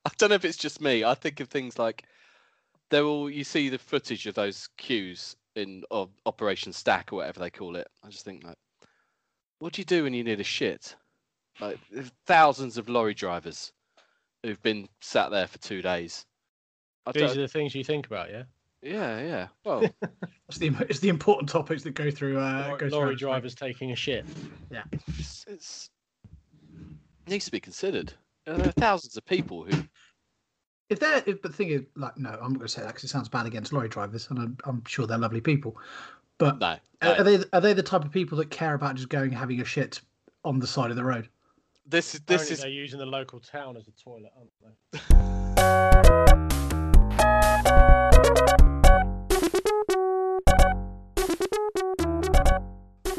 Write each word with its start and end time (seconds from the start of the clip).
I 0.06 0.10
don't 0.18 0.30
know 0.30 0.34
if 0.36 0.44
it's 0.44 0.56
just 0.56 0.80
me. 0.80 1.04
I 1.04 1.14
think 1.14 1.40
of 1.40 1.48
things 1.48 1.78
like 1.78 2.04
they're 2.90 3.04
all. 3.04 3.30
You 3.30 3.44
see 3.44 3.68
the 3.68 3.78
footage 3.78 4.26
of 4.26 4.34
those 4.34 4.68
queues 4.78 5.36
in 5.56 5.82
of 5.90 6.10
Operation 6.26 6.72
Stack 6.72 7.12
or 7.12 7.16
whatever 7.16 7.40
they 7.40 7.50
call 7.50 7.76
it. 7.76 7.86
I 8.04 8.08
just 8.08 8.24
think 8.24 8.44
like, 8.44 8.56
what 9.58 9.72
do 9.72 9.80
you 9.80 9.84
do 9.84 10.04
when 10.04 10.14
you 10.14 10.24
need 10.24 10.40
a 10.40 10.44
shit? 10.44 10.96
Like 11.60 11.78
thousands 12.26 12.78
of 12.78 12.88
lorry 12.88 13.12
drivers 13.14 13.72
who've 14.42 14.62
been 14.62 14.88
sat 15.02 15.30
there 15.30 15.46
for 15.46 15.58
two 15.58 15.82
days. 15.82 16.24
I 17.06 17.12
These 17.12 17.22
don't, 17.22 17.30
are 17.38 17.40
the 17.42 17.48
things 17.48 17.74
you 17.74 17.84
think 17.84 18.06
about, 18.06 18.30
yeah. 18.30 18.44
yeah, 18.82 19.20
yeah. 19.20 19.48
Well, 19.64 19.80
It's 20.48 20.58
the 20.58 20.72
it's 20.88 21.00
the 21.00 21.08
important 21.10 21.48
topics 21.48 21.82
that 21.84 21.94
go 21.94 22.10
through. 22.10 22.38
Uh, 22.38 22.66
Lor- 22.68 22.76
go 22.78 22.88
through 22.88 22.98
lorry 22.98 23.08
our- 23.10 23.14
drivers 23.16 23.54
taking 23.54 23.92
a 23.92 23.96
shit. 23.96 24.24
it's, 25.18 25.44
it's 25.46 25.90
needs 27.28 27.44
to 27.44 27.50
be 27.52 27.60
considered. 27.60 28.12
There 28.46 28.58
are 28.68 28.72
thousands 28.72 29.16
of 29.16 29.24
people 29.26 29.64
who 29.64 29.82
If 30.90 30.98
they're, 30.98 31.22
if, 31.24 31.40
but 31.40 31.52
the 31.52 31.56
thing 31.56 31.68
is, 31.68 31.82
like, 31.94 32.18
no, 32.18 32.30
I'm 32.30 32.52
not 32.52 32.58
going 32.58 32.60
to 32.62 32.68
say 32.68 32.82
that 32.82 32.88
because 32.88 33.04
it 33.04 33.08
sounds 33.08 33.28
bad 33.28 33.46
against 33.46 33.72
lorry 33.72 33.88
drivers, 33.88 34.26
and 34.28 34.40
I'm, 34.40 34.58
I'm 34.64 34.84
sure 34.84 35.06
they're 35.06 35.18
lovely 35.18 35.40
people. 35.40 35.78
But 36.36 36.58
no, 36.58 36.66
are, 36.66 36.80
no. 37.02 37.14
are 37.14 37.22
they 37.22 37.44
are 37.52 37.60
they 37.60 37.72
the 37.74 37.82
type 37.84 38.04
of 38.04 38.10
people 38.10 38.36
that 38.38 38.50
care 38.50 38.74
about 38.74 38.96
just 38.96 39.08
going 39.08 39.30
having 39.30 39.60
a 39.60 39.64
shit 39.64 40.00
on 40.44 40.58
the 40.58 40.66
side 40.66 40.90
of 40.90 40.96
the 40.96 41.04
road? 41.04 41.28
this 41.86 42.14
is 42.14 42.20
this 42.22 42.42
Apparently 42.42 42.54
is 42.54 42.60
they're 42.60 42.70
using 42.70 42.98
the 42.98 43.06
local 43.06 43.38
town 43.38 43.76
as 43.76 43.86
a 43.86 43.92
toilet, 43.92 44.32
aren't 44.36 44.50
they? 44.60 44.98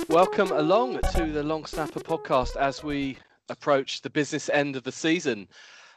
Welcome 0.10 0.52
along 0.52 1.00
to 1.14 1.32
the 1.32 1.42
Long 1.42 1.66
Snapper 1.66 2.02
podcast 2.02 2.58
as 2.58 2.84
we 2.84 3.18
approach 3.48 4.02
the 4.02 4.10
business 4.10 4.50
end 4.50 4.76
of 4.76 4.84
the 4.84 4.92
season. 4.92 5.48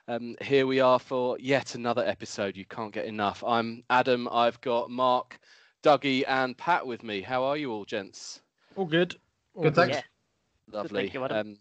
Um, 0.07 0.37
here 0.43 0.67
we 0.67 0.81
are 0.81 0.99
for 0.99 1.39
yet 1.41 1.75
another 1.75 2.05
episode. 2.05 2.57
You 2.57 2.67
can't 2.67 2.93
get 2.93 3.07
enough. 3.07 3.43
I'm 3.43 3.83
Adam. 3.89 4.29
I've 4.31 4.61
got 4.61 4.91
Mark, 4.91 5.39
Dougie, 5.83 6.25
and 6.29 6.57
Pat 6.59 6.87
with 6.87 7.03
me. 7.03 7.23
How 7.23 7.43
are 7.45 7.57
you 7.57 7.73
all, 7.73 7.87
gents? 7.87 8.43
All 8.77 8.85
good. 8.85 9.15
All 9.55 9.63
Good, 9.63 9.75
thanks. 9.75 9.97
Yeah. 9.97 10.03
Lovely. 10.71 11.11
you, 11.11 11.25
Adam. 11.25 11.39
um, 11.39 11.59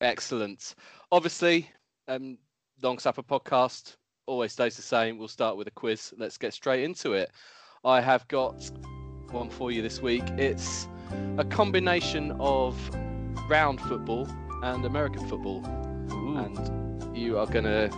excellent. 0.00 0.76
Obviously, 1.10 1.68
um, 2.06 2.38
Long 2.80 2.98
Snapper 2.98 3.22
podcast 3.24 3.96
always 4.26 4.52
stays 4.52 4.76
the 4.76 4.82
same. 4.82 5.18
We'll 5.18 5.26
start 5.26 5.56
with 5.56 5.66
a 5.66 5.72
quiz. 5.72 6.14
Let's 6.16 6.38
get 6.38 6.54
straight 6.54 6.84
into 6.84 7.14
it. 7.14 7.32
I 7.84 8.00
have 8.00 8.26
got 8.28 8.70
one 9.32 9.50
for 9.50 9.72
you 9.72 9.82
this 9.82 10.00
week. 10.00 10.24
It's 10.38 10.86
a 11.38 11.44
combination 11.44 12.36
of 12.38 12.78
round 13.50 13.80
football 13.80 14.28
and 14.62 14.84
American 14.84 15.26
football. 15.28 15.64
And 16.38 16.83
you 17.14 17.38
are 17.38 17.46
going 17.46 17.64
to 17.64 17.90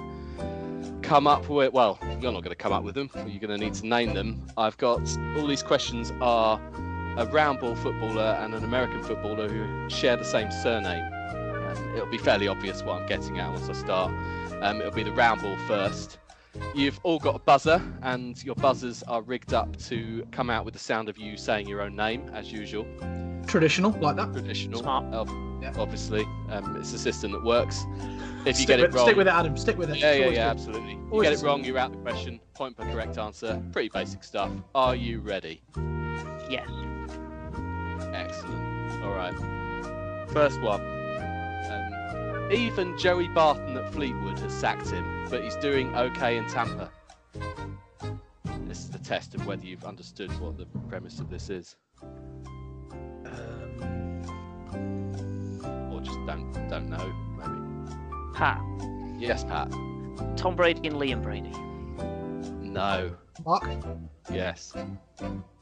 come 1.03 1.27
up 1.27 1.49
with, 1.49 1.73
well, 1.73 1.99
you're 2.21 2.33
not 2.33 2.43
going 2.43 2.51
to 2.51 2.55
come 2.55 2.73
up 2.73 2.83
with 2.83 2.95
them. 2.95 3.11
You're 3.15 3.41
going 3.41 3.59
to 3.59 3.65
need 3.65 3.75
to 3.75 3.87
name 3.87 4.15
them. 4.15 4.47
I've 4.57 4.77
got 4.77 5.01
all 5.37 5.47
these 5.47 5.63
questions 5.63 6.13
are 6.21 6.61
a 7.17 7.27
round 7.27 7.61
ball 7.61 7.75
footballer 7.77 8.37
and 8.41 8.55
an 8.55 8.65
American 8.65 9.03
footballer 9.03 9.49
who 9.49 9.89
share 9.89 10.17
the 10.17 10.25
same 10.25 10.51
surname. 10.51 11.05
Um, 11.13 11.95
it'll 11.95 12.11
be 12.11 12.19
fairly 12.19 12.49
obvious 12.49 12.83
what 12.83 13.01
I'm 13.01 13.07
getting 13.07 13.39
at 13.39 13.51
once 13.51 13.69
I 13.69 13.73
start. 13.73 14.13
Um, 14.63 14.81
it'll 14.81 14.93
be 14.93 15.03
the 15.03 15.13
round 15.13 15.41
ball 15.43 15.57
first. 15.67 16.19
You've 16.75 17.01
all 17.03 17.19
got 17.19 17.35
a 17.37 17.39
buzzer, 17.39 17.81
and 18.03 18.43
your 18.45 18.55
buzzers 18.57 19.03
are 19.05 19.23
rigged 19.23 19.55
up 19.55 19.77
to 19.85 20.27
come 20.31 20.51
out 20.51 20.65
with 20.65 20.75
the 20.75 20.81
sound 20.81 21.09
of 21.09 21.17
you 21.19 21.37
saying 21.37 21.69
your 21.69 21.81
own 21.81 21.97
name, 21.97 22.29
as 22.35 22.53
usual. 22.53 22.87
Traditional, 23.47 23.93
like 24.01 24.17
that. 24.17 24.33
Traditional, 24.33 24.81
Smart. 24.81 25.05
ob- 25.15 25.31
Yeah. 25.63 25.73
obviously. 25.79 26.25
Um, 26.51 26.77
it's 26.77 26.93
a 26.93 26.99
system 26.99 27.33
that 27.33 27.43
works. 27.45 27.85
If 28.45 28.59
you 28.59 28.65
stick 28.65 28.67
get 28.67 28.81
with, 28.81 28.91
it 28.91 28.97
wrong, 28.97 29.07
stick 29.07 29.17
with 29.17 29.27
it, 29.27 29.33
Adam. 29.33 29.57
Stick 29.57 29.79
with 29.79 29.91
it. 29.91 29.97
yeah, 29.99 30.11
It's 30.11 30.19
yeah, 30.21 30.25
yeah, 30.27 30.31
good. 30.33 30.39
absolutely. 30.61 30.99
You 31.13 31.23
get 31.23 31.33
it 31.33 31.43
wrong, 31.43 31.65
you're 31.65 31.79
out 31.79 31.93
the 31.93 31.99
question. 31.99 32.41
Point 32.55 32.77
per 32.77 32.85
correct 32.93 33.17
answer. 33.19 33.63
Pretty 33.73 33.89
basic 33.89 34.23
stuff. 34.25 34.51
Are 34.75 34.95
you 34.95 35.21
ready? 35.21 35.63
Yes. 36.51 36.69
Excellent. 38.13 39.03
All 39.03 39.13
right. 39.13 39.35
First 40.31 40.61
one. 40.61 40.81
Even 42.53 42.97
Joey 42.97 43.29
Barton 43.29 43.77
at 43.77 43.93
Fleetwood 43.93 44.39
has 44.39 44.53
sacked 44.53 44.89
him, 44.89 45.27
but 45.29 45.43
he's 45.43 45.57
doing 45.57 45.95
okay 45.97 46.37
in 46.37 46.47
Tampa. 46.47 46.91
This 48.67 48.79
is 48.79 48.91
the 48.91 48.99
test 48.99 49.35
of 49.35 49.47
whether 49.47 49.65
you've 49.67 49.85
understood 49.85 50.31
what 50.41 50.57
the 50.57 50.67
premise 50.89 51.19
of 51.21 51.29
this 51.31 51.51
is, 51.51 51.77
Um, 53.25 54.23
or 55.93 56.01
just 56.01 56.19
don't 56.27 56.53
don't 56.69 56.89
know. 56.89 57.13
Maybe. 57.39 57.61
Pat. 58.35 58.61
Yes, 59.19 59.45
Pat. 59.45 59.71
Tom 60.37 60.55
Brady 60.57 60.87
and 60.89 60.97
Liam 60.97 61.23
Brady. 61.23 61.53
No. 62.63 63.17
Mark, 63.45 63.65
Yes. 64.31 64.73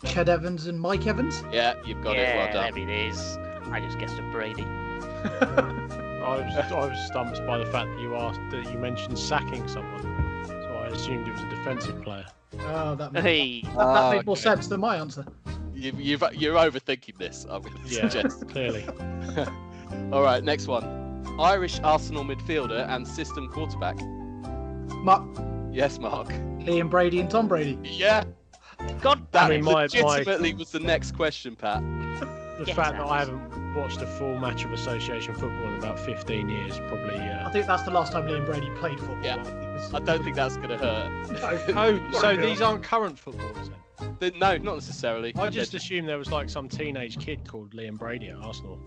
Ched 0.04 0.28
Evans 0.28 0.66
and 0.66 0.80
Mike 0.80 1.06
Evans. 1.06 1.42
Yeah, 1.52 1.74
you've 1.86 2.02
got 2.02 2.16
yeah, 2.16 2.22
it. 2.22 2.36
Well 2.36 2.52
done. 2.52 2.74
there 2.74 2.82
it 2.82 3.08
is. 3.08 3.36
I 3.70 3.80
just 3.80 3.98
guessed 3.98 4.18
a 4.18 4.22
Brady. 4.30 4.64
I 6.24 6.40
was, 6.46 6.72
I 6.72 6.86
was 6.88 7.06
stumped 7.06 7.46
by 7.46 7.58
the 7.58 7.66
fact 7.66 7.90
that 7.90 8.00
you 8.00 8.16
asked 8.16 8.40
that 8.50 8.64
you 8.72 8.78
mentioned 8.78 9.18
sacking 9.18 9.66
someone, 9.68 10.02
so 10.46 10.80
I 10.82 10.86
assumed 10.88 11.28
it 11.28 11.32
was 11.32 11.42
a 11.42 11.48
defensive 11.50 12.02
player. 12.02 12.26
Oh, 12.60 12.94
that 12.94 13.12
made, 13.12 13.22
Hey. 13.22 13.60
that, 13.62 13.74
that 13.74 13.78
Ah, 13.78 14.10
made 14.12 14.26
more 14.26 14.32
okay. 14.34 14.42
sense 14.42 14.68
than 14.68 14.80
my 14.80 14.96
answer. 14.96 15.24
You've, 15.74 16.00
you've 16.00 16.22
you're 16.34 16.54
overthinking 16.54 17.18
this. 17.18 17.44
I'm 17.50 17.62
going 17.62 17.74
to 17.76 17.88
Yeah, 17.88 18.08
suggest. 18.08 18.48
clearly. 18.48 18.84
All 20.12 20.22
right, 20.22 20.42
next 20.42 20.66
one. 20.68 20.84
Irish 21.40 21.80
Arsenal 21.80 22.24
midfielder 22.24 22.88
and 22.88 23.06
system 23.06 23.48
quarterback. 23.48 23.96
Mark, 25.02 25.22
Yes, 25.72 25.98
Mark. 25.98 26.28
Liam 26.60 26.88
Brady 26.88 27.18
and 27.20 27.28
Tom 27.28 27.48
Brady. 27.48 27.76
Yeah, 27.82 28.22
God 29.00 29.26
that 29.32 29.48
damn 29.48 29.50
mean, 29.50 29.60
it. 29.60 29.64
my- 29.64 29.72
my- 29.72 29.80
legitimately 30.18 30.54
was 30.54 30.70
the 30.70 30.78
next 30.80 31.16
question, 31.16 31.56
Pat. 31.56 31.80
The 32.60 32.64
Yes, 32.68 32.76
fact 32.76 32.92
that 32.98 33.06
I 33.06 33.18
haven't 33.18 33.53
watched 33.74 34.00
a 34.02 34.06
full 34.06 34.38
match 34.38 34.64
of 34.64 34.72
association 34.72 35.34
football 35.34 35.68
in 35.68 35.74
about 35.74 35.98
15 35.98 36.48
years 36.48 36.78
probably. 36.88 37.18
I 37.18 37.44
Uh... 37.44 37.50
think 37.50 37.66
that's 37.66 37.82
the 37.82 37.90
last 37.90 38.12
time 38.12 38.26
Liam 38.26 38.44
Brady 38.46 38.70
played 38.78 38.98
football. 38.98 39.22
Yeah. 39.22 39.36
I 39.40 39.44
think 39.44 39.94
I 39.94 39.98
don't 40.00 40.22
think 40.24 40.36
that's 40.36 40.56
going 40.56 40.70
to 40.70 40.78
hurt. 40.78 41.70
Oh, 41.76 42.10
so 42.20 42.36
these 42.36 42.60
aren't 42.60 42.82
current 42.82 43.18
footballers 43.18 43.68
then? 43.98 44.16
They- 44.20 44.30
no, 44.32 44.56
not 44.58 44.74
necessarily. 44.74 45.32
I 45.36 45.48
just 45.50 45.72
They're- 45.72 45.78
assumed 45.78 46.08
there 46.08 46.18
was 46.18 46.30
like 46.30 46.48
some 46.50 46.68
teenage 46.68 47.18
kid 47.18 47.46
called 47.46 47.72
Liam 47.74 47.98
Brady 47.98 48.28
at 48.28 48.36
Arsenal. 48.38 48.78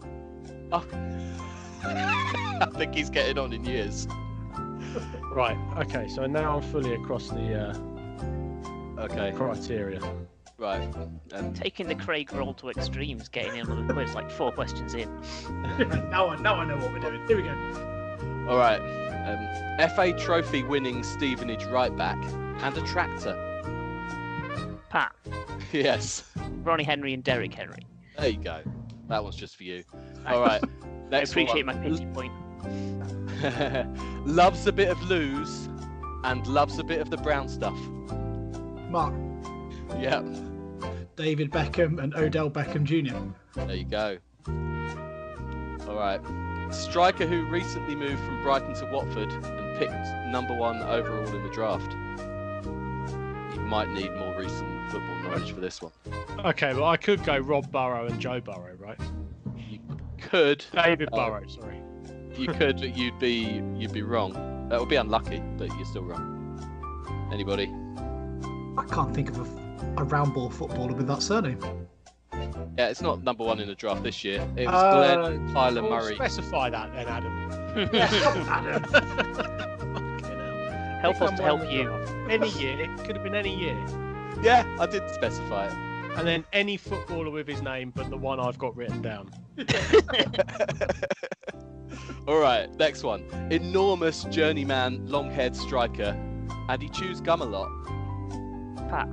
Oh. 0.72 0.86
I 1.84 2.68
think 2.75 2.96
he's 2.96 3.09
getting 3.09 3.38
on 3.38 3.54
in 3.54 3.64
years. 3.66 4.08
Right. 5.31 5.58
Okay. 5.78 6.08
So 6.08 6.25
now 6.25 6.58
I'm 6.58 6.64
fully 6.72 6.94
across 6.96 7.30
the 7.30 7.54
uh, 7.69 9.02
Okay, 9.04 9.31
criteria. 9.36 10.02
Right. 10.57 10.90
Um, 11.34 11.53
Taking 11.53 11.88
the 11.88 11.94
Craig 11.95 12.34
roll 12.34 12.53
to 12.56 12.69
extremes, 12.69 13.29
getting 13.29 13.57
in 13.57 13.69
on 13.69 13.85
the 13.85 13.94
quiz 13.94 14.16
like 14.16 14.31
four 14.31 14.51
questions 14.51 14.95
in. 14.95 15.07
now, 16.09 16.29
I, 16.29 16.35
now 16.38 16.56
I 16.56 16.66
know 16.66 16.78
what 16.78 16.91
we're 16.91 17.00
doing. 17.00 17.28
Here 17.28 17.38
we 17.38 17.44
go. 17.44 18.47
all 18.50 18.57
right. 18.57 18.79
Um, 18.79 19.90
FA 19.90 20.13
Trophy 20.13 20.63
winning 20.63 21.03
Stevenage 21.03 21.63
right 21.66 21.95
back 21.95 22.18
and 22.62 22.75
a 22.75 22.81
tractor. 22.88 23.35
Pat. 24.90 25.13
yes. 25.72 26.23
Ronnie 26.63 26.84
Henry 26.85 27.13
and 27.13 27.24
Derrick 27.24 27.53
Henry. 27.53 27.85
There 28.18 28.29
you 28.29 28.38
go. 28.38 28.62
That 29.09 29.24
one's 29.24 29.35
just 29.35 29.57
for 29.57 29.63
you. 29.63 29.84
All 30.25 30.41
right. 30.41 30.63
I 30.84 30.88
Next 31.09 31.31
appreciate 31.31 31.66
one. 31.68 31.75
my 31.78 31.84
pity 31.84 32.06
point. 32.07 32.34
loves 34.25 34.66
a 34.66 34.72
bit 34.72 34.89
of 34.89 35.00
lose 35.03 35.69
and 36.24 36.45
loves 36.47 36.79
a 36.79 36.84
bit 36.84 37.00
of 37.00 37.09
the 37.12 37.18
brown 37.18 37.47
stuff. 37.47 37.78
Mark, 38.89 39.13
Yeah, 40.00 40.22
David 41.17 41.51
Beckham 41.51 42.01
and 42.01 42.16
Odell 42.16 42.50
Beckham 42.50 42.83
Jr. 42.83 43.17
there 43.66 43.75
you 43.75 43.83
go. 43.85 44.17
All 45.89 45.95
right. 45.95 46.22
Striker 46.73 47.25
who 47.25 47.45
recently 47.47 47.95
moved 47.95 48.22
from 48.23 48.44
Brighton 48.44 48.73
to 48.75 48.85
Watford 48.91 49.31
and 49.31 49.79
picked 49.79 49.94
number 50.31 50.56
one 50.56 50.81
overall 50.83 51.27
in 51.35 51.44
the 51.44 51.50
draft. 51.50 51.91
You 53.56 53.62
might 53.62 53.89
need 53.89 54.12
more 54.13 54.38
recent 54.38 54.92
football 54.92 55.15
knowledge 55.24 55.51
for 55.51 55.59
this 55.59 55.81
one. 55.81 55.92
Okay, 56.45 56.74
well 56.74 56.86
I 56.86 56.97
could 56.97 57.24
go 57.24 57.38
Rob 57.38 57.71
Burrow 57.71 58.06
and 58.06 58.19
Joe 58.19 58.39
Burrow, 58.39 58.75
right? 58.77 59.00
You 59.57 59.80
could, 60.19 60.63
David 60.71 61.09
Oh. 61.13 61.18
Burrow, 61.18 61.47
sorry. 61.47 61.81
you 62.36 62.47
could, 62.47 62.77
but 62.77 62.95
you'd 62.95 63.18
be, 63.18 63.62
you'd 63.75 63.92
be 63.94 64.03
wrong. 64.03 64.68
That 64.69 64.80
would 64.80 64.89
be 64.89 64.97
unlucky, 64.97 65.42
but 65.57 65.69
you're 65.75 65.86
still 65.86 66.03
wrong. 66.03 66.36
Anybody? 67.33 67.74
I 68.77 68.83
can't 68.94 69.15
think 69.15 69.30
of 69.30 69.39
a, 69.39 69.67
a 69.97 70.03
round 70.03 70.33
ball 70.33 70.50
footballer 70.50 70.94
with 70.94 71.07
that 71.07 71.21
surname. 71.21 71.59
Yeah, 72.77 72.89
it's 72.89 73.01
not 73.01 73.24
number 73.24 73.44
one 73.44 73.59
in 73.59 73.68
the 73.68 73.75
draft 73.75 74.03
this 74.03 74.24
year. 74.24 74.47
It 74.56 74.68
was 74.68 74.75
Uh, 74.75 75.15
Glenn 75.15 75.50
Kyler 75.50 75.81
Well, 75.81 75.89
Murray. 76.01 76.15
Specify 76.15 76.69
that 76.69 76.94
then, 76.94 77.07
Adam. 77.07 77.50
Adam. 78.50 78.83
Help 81.01 81.21
us 81.21 81.38
to 81.38 81.44
help 81.44 81.69
you. 81.71 81.91
Any 82.27 82.50
year, 82.50 82.81
it 82.81 82.97
could 83.06 83.15
have 83.15 83.24
been 83.24 83.35
any 83.35 83.56
year. 83.56 83.77
Yeah, 84.41 84.65
I 84.79 84.88
did 84.88 85.07
specify 85.12 85.68
it. 85.68 85.74
And 86.18 86.27
then 86.27 86.44
any 86.53 86.75
footballer 86.77 87.30
with 87.30 87.47
his 87.47 87.62
name, 87.62 87.91
but 87.95 88.09
the 88.09 88.18
one 88.18 88.39
I've 88.39 88.57
got 88.57 88.75
written 88.75 89.03
down. 89.03 89.30
All 92.27 92.39
right, 92.39 92.68
next 92.77 93.03
one. 93.03 93.23
Enormous 93.51 94.23
journeyman, 94.25 95.07
long-haired 95.07 95.56
striker, 95.56 96.18
and 96.68 96.81
he 96.81 96.89
chews 96.89 97.21
gum 97.21 97.41
a 97.41 97.45
lot. 97.45 97.69
Pat, 98.89 99.07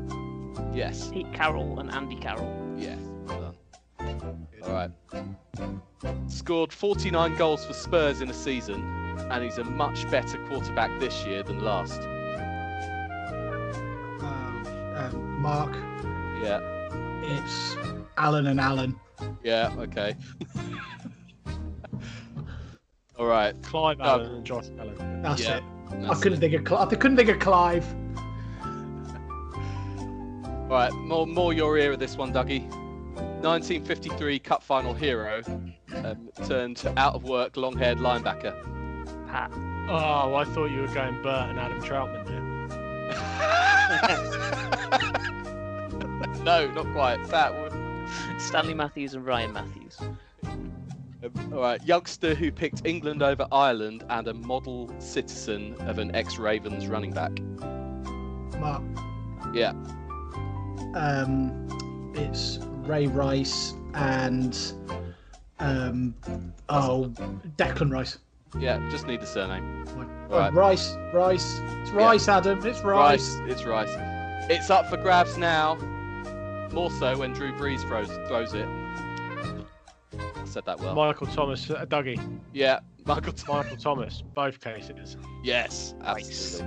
Yes. 0.74 1.08
Pete 1.10 1.32
Carroll 1.32 1.78
and 1.80 1.90
Andy 1.92 2.16
Carroll. 2.16 2.50
Yeah. 2.76 2.96
Well. 3.26 3.54
All 4.64 4.72
right. 4.72 4.90
Scored 6.28 6.72
49 6.72 7.36
goals 7.36 7.64
for 7.64 7.72
Spurs 7.72 8.20
in 8.20 8.28
a 8.28 8.34
season, 8.34 8.82
and 9.30 9.44
he's 9.44 9.58
a 9.58 9.64
much 9.64 10.08
better 10.10 10.38
quarterback 10.46 10.98
this 11.00 11.24
year 11.24 11.42
than 11.42 11.62
last. 11.64 12.00
Um, 14.20 14.94
um, 14.96 15.40
Mark, 15.40 15.74
Yeah. 16.42 16.60
it's 17.22 17.76
Alan 18.16 18.46
and 18.48 18.60
Alan. 18.60 18.98
Yeah. 19.42 19.72
Okay. 19.78 20.16
All 23.18 23.26
right. 23.26 23.54
Clive 23.62 23.98
No. 23.98 24.04
Allen 24.04 24.34
and 24.36 24.44
Josh 24.44 24.66
Allen. 24.78 25.22
That's 25.22 25.42
Yeah, 25.42 25.58
it. 25.58 25.64
I 26.10 26.14
couldn't 26.14 26.38
it. 26.38 26.40
think 26.40 26.54
of 26.54 26.64
Cli- 26.64 26.76
I 26.78 26.86
couldn't 26.96 27.16
think 27.16 27.28
of 27.28 27.38
Clive. 27.38 27.86
All 30.64 30.70
right. 30.70 30.92
More, 30.92 31.26
more 31.26 31.52
your 31.52 31.76
era. 31.78 31.96
This 31.96 32.16
one, 32.16 32.32
Dougie. 32.32 32.68
1953 33.44 34.38
Cup 34.38 34.62
final 34.62 34.94
hero, 34.94 35.42
um, 35.96 36.30
turned 36.46 36.82
out 36.96 37.14
of 37.14 37.24
work, 37.24 37.58
long-haired 37.58 37.98
linebacker. 37.98 38.54
Pat, 39.28 39.52
Oh, 39.86 40.34
I 40.34 40.44
thought 40.44 40.70
you 40.70 40.80
were 40.80 40.86
going 40.88 41.22
Bert 41.22 41.50
and 41.50 41.60
Adam 41.60 41.82
Troutman 41.82 42.24
there. 42.24 42.40
no, 46.44 46.70
not 46.70 46.90
quite. 46.92 47.22
That 47.28 47.52
one. 47.54 48.08
Stanley 48.38 48.72
Matthews 48.72 49.12
and 49.12 49.26
Ryan 49.26 49.52
Matthews. 49.52 49.98
Um, 50.42 50.72
all 51.52 51.60
right, 51.60 51.84
youngster 51.84 52.34
who 52.34 52.50
picked 52.50 52.86
England 52.86 53.22
over 53.22 53.46
Ireland 53.52 54.04
and 54.08 54.26
a 54.26 54.32
model 54.32 54.90
citizen 54.98 55.74
of 55.80 55.98
an 55.98 56.14
ex-Ravens 56.16 56.86
running 56.86 57.12
back. 57.12 57.38
Mark. 58.58 58.82
Yeah. 59.52 59.74
Um, 60.94 62.12
it's 62.14 62.58
Ray 62.86 63.06
Rice 63.06 63.74
and 63.94 64.56
um, 65.58 66.14
oh, 66.68 67.12
Declan 67.56 67.92
Rice. 67.92 68.18
Yeah, 68.58 68.78
just 68.90 69.06
need 69.06 69.20
the 69.20 69.26
surname. 69.26 69.84
Oh, 70.30 70.38
Right. 70.38 70.52
Rice, 70.52 70.96
Rice. 71.12 71.60
It's 71.82 71.90
Rice, 71.90 72.28
Adam. 72.28 72.64
It's 72.64 72.80
Rice. 72.82 73.36
Rice. 73.36 73.50
It's 73.50 73.64
Rice. 73.64 73.90
It's 74.50 74.70
up 74.70 74.88
for 74.88 74.96
grabs 74.96 75.36
now. 75.36 75.74
More 76.72 76.90
so 76.90 77.16
when 77.16 77.32
Drew 77.32 77.52
Brees 77.52 77.80
throws 77.82 78.08
throws 78.28 78.52
it. 78.54 78.66
I 80.16 80.44
said 80.44 80.64
that 80.66 80.78
well. 80.80 80.94
Michael 80.94 81.26
Thomas, 81.28 81.68
uh, 81.70 81.84
Dougie. 81.86 82.18
yeah, 82.52 82.80
Michael. 83.06 83.32
T- 83.32 83.44
Michael 83.52 83.76
Thomas, 83.76 84.22
both 84.34 84.60
cases. 84.60 85.16
yes, 85.42 85.94
Nice. 86.00 86.62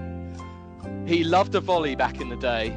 He 1.06 1.24
loved 1.24 1.56
a 1.56 1.60
volley 1.62 1.96
back 1.96 2.20
in 2.22 2.30
the 2.30 2.36
day, 2.38 2.70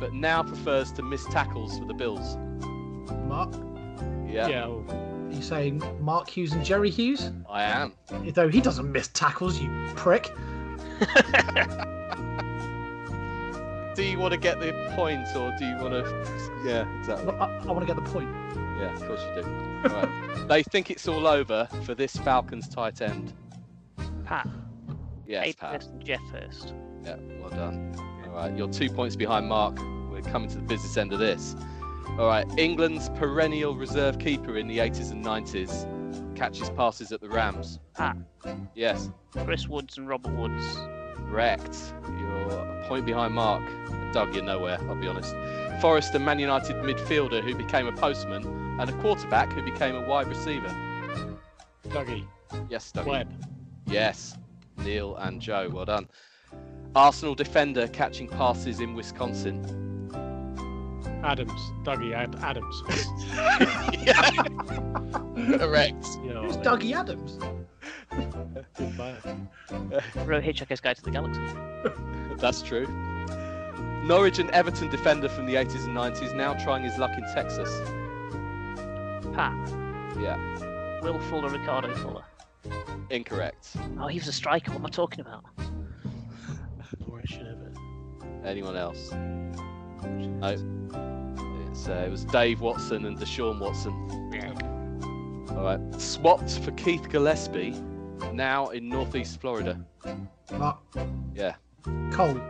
but 0.00 0.12
now 0.12 0.42
prefers 0.42 0.92
to 0.92 1.02
miss 1.02 1.24
tackles 1.26 1.78
for 1.78 1.84
the 1.84 1.94
Bills. 1.94 2.36
Mark. 3.26 3.52
Yeah, 4.28 4.48
Yeah. 4.48 4.66
well, 4.66 4.84
Are 4.90 5.32
you 5.32 5.42
saying 5.42 5.82
Mark 6.00 6.28
Hughes 6.30 6.52
and 6.52 6.64
Jerry 6.64 6.90
Hughes? 6.90 7.30
I 7.48 7.62
am. 7.64 7.94
Though 8.32 8.48
he 8.48 8.60
doesn't 8.60 8.90
miss 8.90 9.08
tackles, 9.08 9.60
you 9.60 9.68
prick. 9.96 10.30
Do 13.94 14.02
you 14.02 14.18
want 14.18 14.32
to 14.34 14.38
get 14.38 14.60
the 14.60 14.72
point, 14.94 15.26
or 15.34 15.54
do 15.58 15.64
you 15.64 15.74
want 15.76 15.94
to? 15.94 16.60
Yeah, 16.66 16.86
exactly. 16.98 17.32
I, 17.34 17.46
I 17.60 17.66
want 17.72 17.80
to 17.80 17.86
get 17.86 17.96
the 17.96 18.10
point. 18.10 18.28
Yeah, 18.78 18.92
of 18.92 19.06
course 19.06 19.22
you 19.34 19.42
do. 19.42 19.88
All 19.88 20.02
right. 20.02 20.48
they 20.48 20.62
think 20.62 20.90
it's 20.90 21.08
all 21.08 21.26
over 21.26 21.66
for 21.82 21.94
this 21.94 22.14
Falcons 22.18 22.68
tight 22.68 23.00
end. 23.00 23.32
Pat, 24.24 24.46
Yes, 25.26 25.46
Abe 25.46 25.56
Pat. 25.56 25.72
Hurst 25.72 25.90
and 25.92 26.04
Geoff 26.04 26.20
Hurst. 26.30 26.74
Yeah, 27.04 27.16
well 27.40 27.48
done. 27.48 27.96
All 28.36 28.42
right, 28.42 28.54
you're 28.54 28.68
two 28.68 28.90
points 28.90 29.16
behind 29.16 29.48
Mark. 29.48 29.78
We're 30.10 30.20
coming 30.20 30.50
to 30.50 30.56
the 30.56 30.62
business 30.62 30.98
end 30.98 31.14
of 31.14 31.18
this. 31.18 31.56
All 32.18 32.26
right, 32.26 32.46
England's 32.58 33.08
perennial 33.10 33.74
reserve 33.74 34.18
keeper 34.18 34.58
in 34.58 34.68
the 34.68 34.76
80s 34.76 35.10
and 35.10 35.24
90s 35.24 36.36
catches 36.36 36.68
passes 36.68 37.12
at 37.12 37.22
the 37.22 37.30
Rams. 37.30 37.80
Ah. 37.98 38.14
Yes, 38.74 39.08
Chris 39.30 39.68
Woods 39.68 39.96
and 39.96 40.06
Robert 40.06 40.34
Woods. 40.34 40.76
correct. 41.30 41.94
You're 42.18 42.50
a 42.50 42.84
point 42.86 43.06
behind 43.06 43.32
Mark. 43.32 43.62
Doug, 44.12 44.34
you're 44.34 44.44
nowhere, 44.44 44.78
I'll 44.86 44.96
be 44.96 45.08
honest. 45.08 45.34
Forrest, 45.80 46.14
a 46.14 46.18
Man 46.18 46.38
United 46.38 46.76
midfielder 46.76 47.42
who 47.42 47.54
became 47.54 47.86
a 47.86 47.92
postman, 47.92 48.44
and 48.78 48.90
a 48.90 48.92
quarterback 49.00 49.50
who 49.54 49.62
became 49.62 49.96
a 49.96 50.06
wide 50.06 50.28
receiver. 50.28 50.68
Dougie. 51.88 52.26
Yes, 52.68 52.92
Doug. 52.92 53.06
Webb. 53.06 53.32
Yes, 53.86 54.36
Neil 54.76 55.16
and 55.16 55.40
Joe, 55.40 55.70
well 55.72 55.86
done. 55.86 56.06
Arsenal 56.96 57.34
defender 57.34 57.86
catching 57.88 58.26
passes 58.26 58.80
in 58.80 58.94
Wisconsin. 58.94 59.60
Adams. 61.22 61.60
Dougie 61.84 62.14
Ad- 62.14 62.34
Adams. 62.42 62.82
Correct. 65.58 66.06
You 66.24 66.32
know 66.32 66.44
Who's 66.44 66.56
what 66.56 66.64
Dougie 66.64 66.94
Adams? 66.94 67.38
Good 68.78 68.96
player. 68.96 69.18
Wrote 70.24 70.42
Hitchhiker's 70.42 70.80
Guide 70.80 70.96
to 70.96 71.02
the 71.02 71.10
Galaxy. 71.10 71.42
That's 72.38 72.62
true. 72.62 72.86
Norwich 74.06 74.38
and 74.38 74.48
Everton 74.52 74.88
defender 74.88 75.28
from 75.28 75.44
the 75.44 75.56
80s 75.56 75.84
and 75.84 75.94
90s 75.94 76.34
now 76.34 76.54
trying 76.54 76.82
his 76.84 76.96
luck 76.96 77.10
in 77.18 77.24
Texas. 77.34 77.68
Pat, 79.34 79.54
Yeah, 80.18 80.38
Will 81.02 81.18
Fuller, 81.28 81.50
Ricardo 81.50 81.94
Fuller. 81.96 82.24
incorrect. 83.10 83.76
Oh, 84.00 84.06
he 84.06 84.18
was 84.18 84.28
a 84.28 84.32
striker. 84.32 84.70
What 84.70 84.78
am 84.78 84.86
I 84.86 84.88
talking 84.88 85.20
about? 85.20 85.44
Norwich 87.06 87.32
and 87.32 87.48
Everton. 87.48 88.42
Anyone 88.44 88.76
else? 88.76 89.12
No. 89.12 90.48
It's, 91.70 91.88
uh, 91.88 92.04
it 92.06 92.10
was 92.10 92.24
Dave 92.26 92.60
Watson 92.60 93.04
and 93.06 93.18
Deshaun 93.18 93.58
Watson. 93.60 93.92
All 95.50 95.62
right. 95.64 96.00
Swapped 96.00 96.58
for 96.60 96.70
Keith 96.72 97.08
Gillespie, 97.08 97.74
now 98.32 98.68
in 98.68 98.88
Northeast 98.88 99.40
Florida. 99.40 99.78
Mark. 100.52 100.78
Yeah. 101.34 101.54
Cole. 102.12 102.40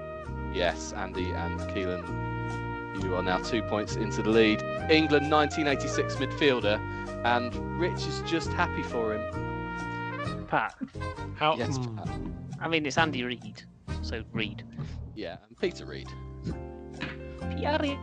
Yes, 0.52 0.92
Andy 0.94 1.30
and 1.32 1.60
Keelan, 1.70 3.02
you 3.02 3.14
are 3.14 3.22
now 3.22 3.38
two 3.38 3.62
points 3.62 3.96
into 3.96 4.22
the 4.22 4.30
lead. 4.30 4.62
England 4.90 5.30
1986 5.30 6.14
midfielder, 6.16 6.78
and 7.26 7.54
Rich 7.78 8.06
is 8.06 8.22
just 8.22 8.50
happy 8.52 8.82
for 8.82 9.14
him. 9.14 10.46
Pat. 10.48 10.74
How? 11.34 11.56
Yes, 11.56 11.76
Hmm. 11.76 11.96
Pat. 11.96 12.08
I 12.60 12.68
mean, 12.68 12.86
it's 12.86 12.96
Andy 12.96 13.22
Reid. 13.22 13.62
So 14.02 14.22
Reid. 14.32 14.64
yeah, 15.14 15.36
and 15.48 15.58
Peter 15.58 15.86
Reid. 15.86 16.08
Pierre 17.56 17.78
Reid. 17.80 17.98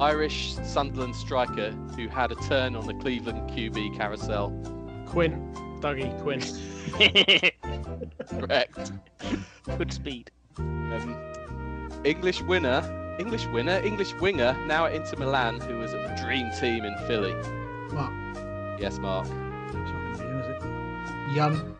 Irish 0.00 0.54
Sunderland 0.64 1.16
striker 1.16 1.70
who 1.96 2.08
had 2.08 2.30
a 2.30 2.36
turn 2.36 2.76
on 2.76 2.86
the 2.86 2.94
Cleveland 2.94 3.50
QB 3.50 3.96
carousel. 3.96 4.50
Quinn. 5.06 5.52
Dougie 5.80 6.12
Quinn. 6.22 6.40
Correct. 8.28 8.92
Good 9.76 9.92
speed. 9.92 10.30
Um, 10.56 11.16
English 12.04 12.42
winner, 12.42 13.16
English 13.18 13.46
winner, 13.46 13.80
English 13.84 14.14
winger, 14.14 14.56
now 14.66 14.86
at 14.86 14.94
Inter 14.94 15.18
Milan, 15.18 15.60
who 15.60 15.78
was 15.78 15.94
at 15.94 16.16
the 16.16 16.22
dream 16.24 16.50
team 16.60 16.84
in 16.84 16.96
Philly. 17.06 17.34
Mark. 17.92 18.12
Yes, 18.80 18.98
Mark. 18.98 19.26
It's 19.26 19.74
not 19.74 19.92
going 19.92 20.14
to 20.14 20.22
be 20.22 20.28
him, 20.28 20.40
is 20.40 20.48
it? 20.48 21.34
Young. 21.34 21.77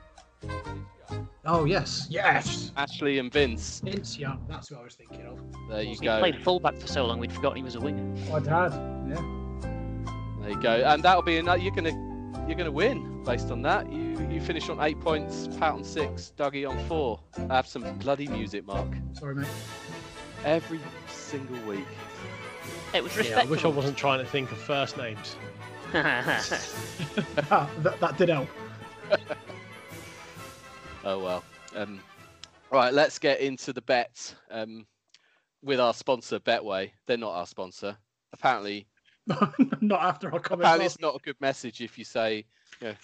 Oh, 1.44 1.64
yes. 1.64 2.06
Yes. 2.10 2.72
Ashley 2.76 3.18
and 3.18 3.32
Vince. 3.32 3.80
Vince 3.84 4.18
Young. 4.18 4.44
That's 4.48 4.70
what 4.70 4.80
I 4.80 4.84
was 4.84 4.94
thinking 4.94 5.26
of. 5.26 5.38
There 5.70 5.82
you 5.82 5.96
He 5.98 6.04
go. 6.04 6.18
played 6.18 6.36
fullback 6.42 6.76
for 6.76 6.86
so 6.86 7.06
long, 7.06 7.18
we'd 7.18 7.32
forgotten 7.32 7.56
he 7.56 7.62
was 7.62 7.74
a 7.74 7.80
winger. 7.80 8.14
Oh, 8.28 8.32
My 8.32 8.40
dad. 8.40 8.72
Yeah. 9.08 9.22
There 10.40 10.50
you 10.50 10.62
go. 10.62 10.70
And 10.86 11.02
that'll 11.02 11.22
be 11.22 11.36
enough. 11.38 11.60
You're 11.60 11.74
gonna 11.74 11.92
you're 12.46 12.56
gonna 12.56 12.70
win 12.70 13.22
based 13.24 13.50
on 13.50 13.62
that. 13.62 13.90
You 13.92 14.26
you 14.30 14.40
finish 14.40 14.68
on 14.68 14.80
eight 14.80 15.00
points, 15.00 15.48
Pat 15.58 15.74
on 15.74 15.84
six, 15.84 16.32
Dougie 16.36 16.68
on 16.68 16.78
four. 16.86 17.20
I 17.50 17.56
Have 17.56 17.66
some 17.66 17.98
bloody 17.98 18.28
music, 18.28 18.66
Mark. 18.66 18.88
Sorry, 19.14 19.34
mate. 19.34 19.46
Every 20.44 20.80
single 21.08 21.58
week. 21.66 21.84
It 22.94 23.02
was 23.02 23.16
Yeah, 23.28 23.40
I 23.40 23.44
wish 23.44 23.64
I 23.64 23.68
wasn't 23.68 23.96
trying 23.96 24.20
to 24.20 24.26
think 24.30 24.50
of 24.52 24.58
first 24.58 24.96
names. 24.96 25.36
That, 25.92 27.96
that 28.00 28.16
did 28.18 28.28
help. 28.28 28.48
Oh 31.04 31.18
well. 31.18 31.44
Um, 31.76 32.00
right, 32.70 32.92
let's 32.92 33.18
get 33.18 33.40
into 33.40 33.72
the 33.72 33.82
bets 33.82 34.34
um, 34.50 34.86
with 35.62 35.80
our 35.80 35.94
sponsor 35.94 36.38
Betway. 36.40 36.90
They're 37.06 37.16
not 37.16 37.32
our 37.32 37.46
sponsor. 37.46 37.96
Apparently, 38.32 38.86
not 39.80 40.02
after 40.02 40.26
our 40.32 40.40
comments. 40.40 40.64
apparently 40.64 40.84
last- 40.84 40.94
it's 40.96 41.00
not 41.00 41.14
a 41.14 41.18
good 41.20 41.36
message 41.40 41.80
if 41.80 41.98
you 41.98 42.04
say, 42.04 42.44
you 42.80 42.88
know, 42.88 42.94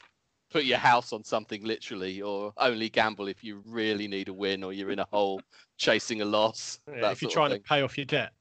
put 0.50 0.64
your 0.64 0.78
house 0.78 1.12
on 1.12 1.24
something 1.24 1.64
literally, 1.64 2.20
or 2.22 2.52
only 2.58 2.88
gamble 2.88 3.28
if 3.28 3.42
you 3.44 3.62
really 3.66 4.08
need 4.08 4.28
a 4.28 4.32
win 4.32 4.62
or 4.64 4.72
you're 4.72 4.90
in 4.90 4.98
a 4.98 5.06
hole 5.12 5.40
chasing 5.78 6.20
a 6.20 6.24
loss. 6.24 6.80
Yeah, 6.88 7.10
if 7.10 7.22
you're 7.22 7.30
trying 7.30 7.50
to 7.50 7.60
pay 7.60 7.82
off 7.82 7.96
your 7.96 8.06
debt, 8.06 8.32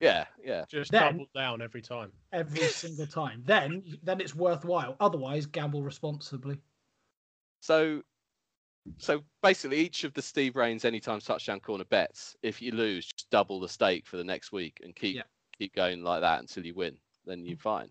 Yeah, 0.00 0.26
yeah. 0.44 0.64
just 0.70 0.90
Then- 0.90 1.12
double 1.12 1.26
down 1.34 1.62
every 1.62 1.82
time. 1.82 2.12
every 2.32 2.60
single 2.68 3.06
time. 3.06 3.42
Then, 3.46 3.82
then 4.02 4.20
it's 4.20 4.34
worthwhile. 4.34 4.96
Otherwise, 5.00 5.46
gamble 5.46 5.82
responsibly. 5.82 6.58
So, 7.60 8.02
so 8.96 9.22
basically, 9.42 9.78
each 9.78 10.04
of 10.04 10.14
the 10.14 10.22
Steve 10.22 10.56
Rains 10.56 10.84
anytime 10.84 11.20
touchdown 11.20 11.60
corner 11.60 11.84
bets, 11.84 12.36
if 12.42 12.62
you 12.62 12.72
lose, 12.72 13.06
just 13.06 13.30
double 13.30 13.60
the 13.60 13.68
stake 13.68 14.06
for 14.06 14.16
the 14.16 14.24
next 14.24 14.52
week 14.52 14.80
and 14.82 14.94
keep 14.96 15.16
Yeah. 15.16 15.22
keep 15.56 15.74
going 15.74 16.02
like 16.02 16.20
that 16.22 16.40
until 16.40 16.64
you 16.64 16.74
win. 16.74 16.96
Then 17.26 17.44
you're 17.44 17.58
fine. 17.58 17.90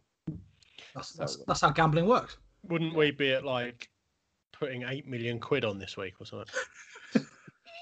That's, 0.96 1.13
that's, 1.13 1.36
uh, 1.36 1.44
that's 1.48 1.62
how 1.62 1.70
gambling 1.70 2.08
works. 2.08 2.38
Wouldn't 2.63 2.96
we 2.96 3.12
be 3.12 3.32
at 3.34 3.46
like 3.46 3.89
putting 4.51 4.84
eight 4.84 5.08
million 5.08 5.39
quid 5.39 5.63
on 5.63 5.77
this 5.77 5.96
week 5.98 6.13
or 6.20 6.25
something? 6.25 6.48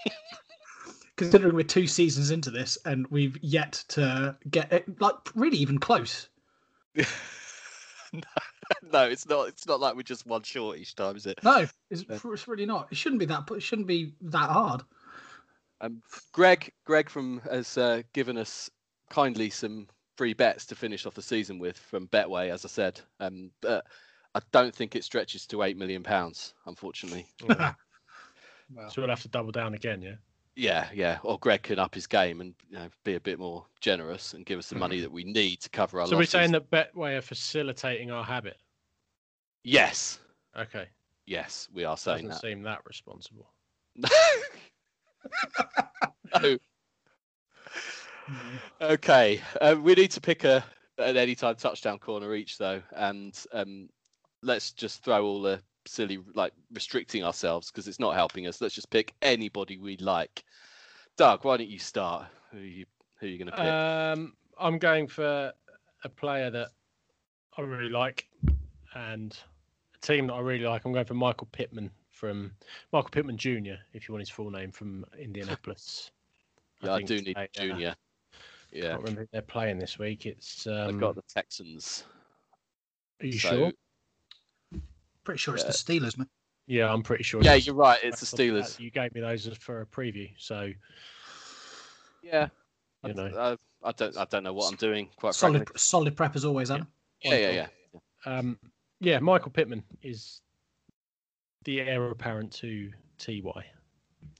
Considering 1.16 1.56
we're 1.56 1.64
two 1.64 1.88
seasons 1.88 2.32
into 2.32 2.52
this 2.52 2.78
and 2.86 3.08
we've 3.08 3.38
yet 3.42 3.84
to 3.90 4.36
get 4.50 4.72
it, 4.74 5.02
like 5.02 5.16
really 5.34 5.58
even 5.58 5.78
close. 5.78 6.28
no, 6.96 7.04
it's 8.94 9.28
not. 9.28 9.48
It's 9.48 9.68
not 9.68 9.80
like 9.80 9.96
we're 9.96 10.04
just 10.04 10.26
one 10.26 10.44
short 10.44 10.78
each 10.78 10.96
time, 10.96 11.16
is 11.16 11.26
it? 11.26 11.40
No, 11.44 11.66
it's, 11.90 12.06
it's 12.10 12.48
really 12.48 12.66
not. 12.66 12.88
It 12.92 12.98
shouldn't 12.98 13.20
be 13.20 13.26
that. 13.26 13.50
It 13.52 13.64
shouldn't 13.64 13.88
be 13.88 14.14
that 14.22 14.50
hard. 14.50 14.82
Um, 15.82 16.02
Greg, 16.32 16.72
Greg 16.86 17.10
from 17.10 17.42
has 17.52 17.78
uh, 17.78 18.02
given 18.14 18.38
us 18.38 18.70
kindly 19.10 19.50
some 19.50 19.88
free 20.18 20.34
bets 20.34 20.66
to 20.68 20.76
finish 20.76 21.06
off 21.06 21.14
the 21.14 21.22
season 21.22 21.60
with 21.60 21.78
from 21.78 22.08
Betway, 22.08 22.50
as 22.50 22.66
I 22.66 22.70
said. 22.70 23.02
Um, 23.20 23.52
but 23.62 23.86
I 24.34 24.40
don't 24.52 24.74
think 24.74 24.96
it 24.96 25.04
stretches 25.04 25.46
to 25.48 25.64
eight 25.64 25.78
million 25.78 26.04
pounds, 26.04 26.54
unfortunately. 26.66 27.28
Well, 28.74 28.90
so 28.90 29.02
we'll 29.02 29.12
have 29.12 29.22
to 29.22 29.28
double 29.28 29.52
down 29.52 29.76
again, 29.76 30.02
yeah. 30.02 30.16
Yeah, 30.56 30.88
yeah. 30.94 31.20
Or 31.24 31.38
Greg 31.38 31.64
can 31.64 31.80
up 31.80 31.94
his 31.94 32.08
game 32.08 32.40
and 32.42 32.56
you 32.70 32.78
know, 32.78 32.88
be 33.04 33.16
a 33.16 33.20
bit 33.20 33.40
more 33.40 33.66
generous 33.82 34.34
and 34.34 34.46
give 34.46 34.58
us 34.58 34.70
the 34.70 34.76
money 34.76 35.02
that 35.02 35.12
we 35.12 35.24
need 35.24 35.60
to 35.62 35.70
cover 35.70 36.00
our 36.00 36.08
So 36.08 36.16
we're 36.16 36.20
losses. 36.22 36.32
saying 36.32 36.52
that 36.52 36.72
Betway 36.72 37.18
are 37.18 37.22
facilitating 37.22 38.12
our 38.12 38.24
habit. 38.24 38.58
yes, 39.64 40.20
Okay, 40.58 40.88
yes, 41.26 41.68
we 41.74 41.84
are 41.84 41.98
saying 41.98 42.28
doesn't 42.30 42.42
seem 42.48 42.62
that 42.64 42.80
responsible. 42.86 43.52
no. 43.96 44.08
Okay, 48.82 49.42
uh, 49.62 49.76
we 49.80 49.94
need 49.94 50.12
to 50.12 50.22
pick 50.22 50.44
a 50.44 50.64
an 50.98 51.16
anytime 51.18 51.56
touchdown 51.56 52.00
corner 52.00 52.34
each 52.34 52.58
though, 52.58 52.82
and 52.96 53.46
um, 53.54 53.90
let's 54.42 54.72
just 54.72 55.04
throw 55.04 55.24
all 55.26 55.42
the 55.42 55.62
silly 55.86 56.20
like 56.34 56.54
restricting 56.74 57.24
ourselves 57.24 57.72
because 57.72 57.88
it's 57.88 58.00
not 58.00 58.16
helping 58.16 58.48
us. 58.48 58.62
Let's 58.62 58.76
just 58.76 58.90
pick 58.90 59.14
anybody 59.22 59.78
we 59.78 59.98
like. 59.98 60.44
Doug, 61.18 61.46
why 61.46 61.58
don't 61.58 61.70
you 61.70 61.80
start? 61.80 62.26
Who 62.52 62.58
are 62.58 62.62
you 62.62 62.86
who 63.20 63.28
are 63.28 63.30
you 63.30 63.38
going 63.38 63.52
to 63.52 63.56
pick? 63.56 63.66
Um, 63.66 64.34
I'm 64.58 64.78
going 64.78 65.08
for 65.08 65.54
a 66.04 66.10
player 66.10 66.50
that 66.50 66.70
I 67.58 67.62
really 67.62 67.90
like 67.90 68.28
and 68.94 69.38
a 69.96 70.06
team 70.06 70.28
that 70.28 70.34
I 70.34 70.40
really 70.40 70.66
like. 70.66 70.86
I'm 70.86 70.94
going 70.94 71.06
for 71.06 71.14
Michael 71.14 71.48
Pittman 71.52 71.90
from 72.10 72.52
Michael 72.92 73.10
Pittman 73.10 73.38
Jr. 73.38 73.76
If 73.94 74.08
you 74.08 74.14
want 74.14 74.22
his 74.22 74.30
full 74.30 74.50
name 74.50 74.72
from 74.72 75.06
Indianapolis. 75.20 76.12
yeah, 76.82 76.94
I 76.94 76.98
think 76.98 77.08
do 77.08 77.22
need 77.22 77.38
uh, 77.38 77.48
Junior. 77.54 77.96
Yeah, 78.72 78.90
Can't 78.90 79.00
remember 79.00 79.22
who 79.22 79.28
they're 79.32 79.42
playing 79.42 79.80
this 79.80 80.00
week. 80.00 80.26
It's 80.26 80.68
um, 80.68 80.90
I've 80.90 81.00
got 81.00 81.16
the 81.16 81.24
Texans. 81.34 82.04
Are 83.22 83.26
you 83.26 83.40
so- 83.40 83.50
sure? 83.50 83.72
Pretty 85.26 85.40
sure 85.40 85.56
it's 85.56 85.64
the 85.66 85.72
Steelers, 85.72 86.18
man. 86.18 86.30
Yeah, 86.68 86.92
I'm 86.92 87.04
pretty 87.04 87.24
sure. 87.24 87.42
Yeah, 87.44 87.56
you're 87.56 87.76
right. 87.76 88.00
It's 88.02 88.22
the 88.22 88.26
I 88.26 88.48
thought 88.50 88.54
that- 88.56 88.64
Steelers. 88.66 88.80
You 88.80 88.90
gave 88.92 89.14
me 89.14 89.22
those 89.22 89.46
for 89.60 89.82
a 89.82 89.86
preview, 89.86 90.32
so 90.38 90.72
Yeah, 92.24 92.48
you 93.04 93.10
I, 93.12 93.14
know. 93.14 93.58
I, 93.84 93.88
I 93.88 93.92
don't 93.92 94.18
I 94.18 94.26
don't 94.26 94.44
know 94.44 94.54
what 94.54 94.72
I'm 94.72 94.78
doing. 94.78 95.10
Quite 95.18 95.36
Solid, 95.36 95.58
frankly. 95.58 95.78
solid 95.78 96.16
prep 96.16 96.36
as 96.36 96.46
always, 96.46 96.72
Adam. 96.72 96.88
Yeah, 97.22 97.36
yeah, 97.36 97.52
yeah. 97.52 97.68
Um, 98.26 98.58
yeah, 99.00 99.20
Michael 99.20 99.52
Pittman 99.52 99.84
is 100.02 100.42
the 101.66 101.82
heir 101.82 102.10
apparent 102.10 102.52
to 102.54 102.92
Ty. 103.18 103.42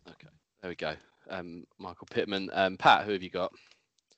Okay, 0.08 0.28
there 0.62 0.70
we 0.70 0.76
go. 0.76 0.96
Um, 1.30 1.66
Michael 1.78 2.08
Pittman. 2.10 2.50
Um, 2.54 2.78
Pat, 2.78 3.06
who 3.06 3.12
have 3.12 3.22
you 3.24 3.30
got? 3.30 3.52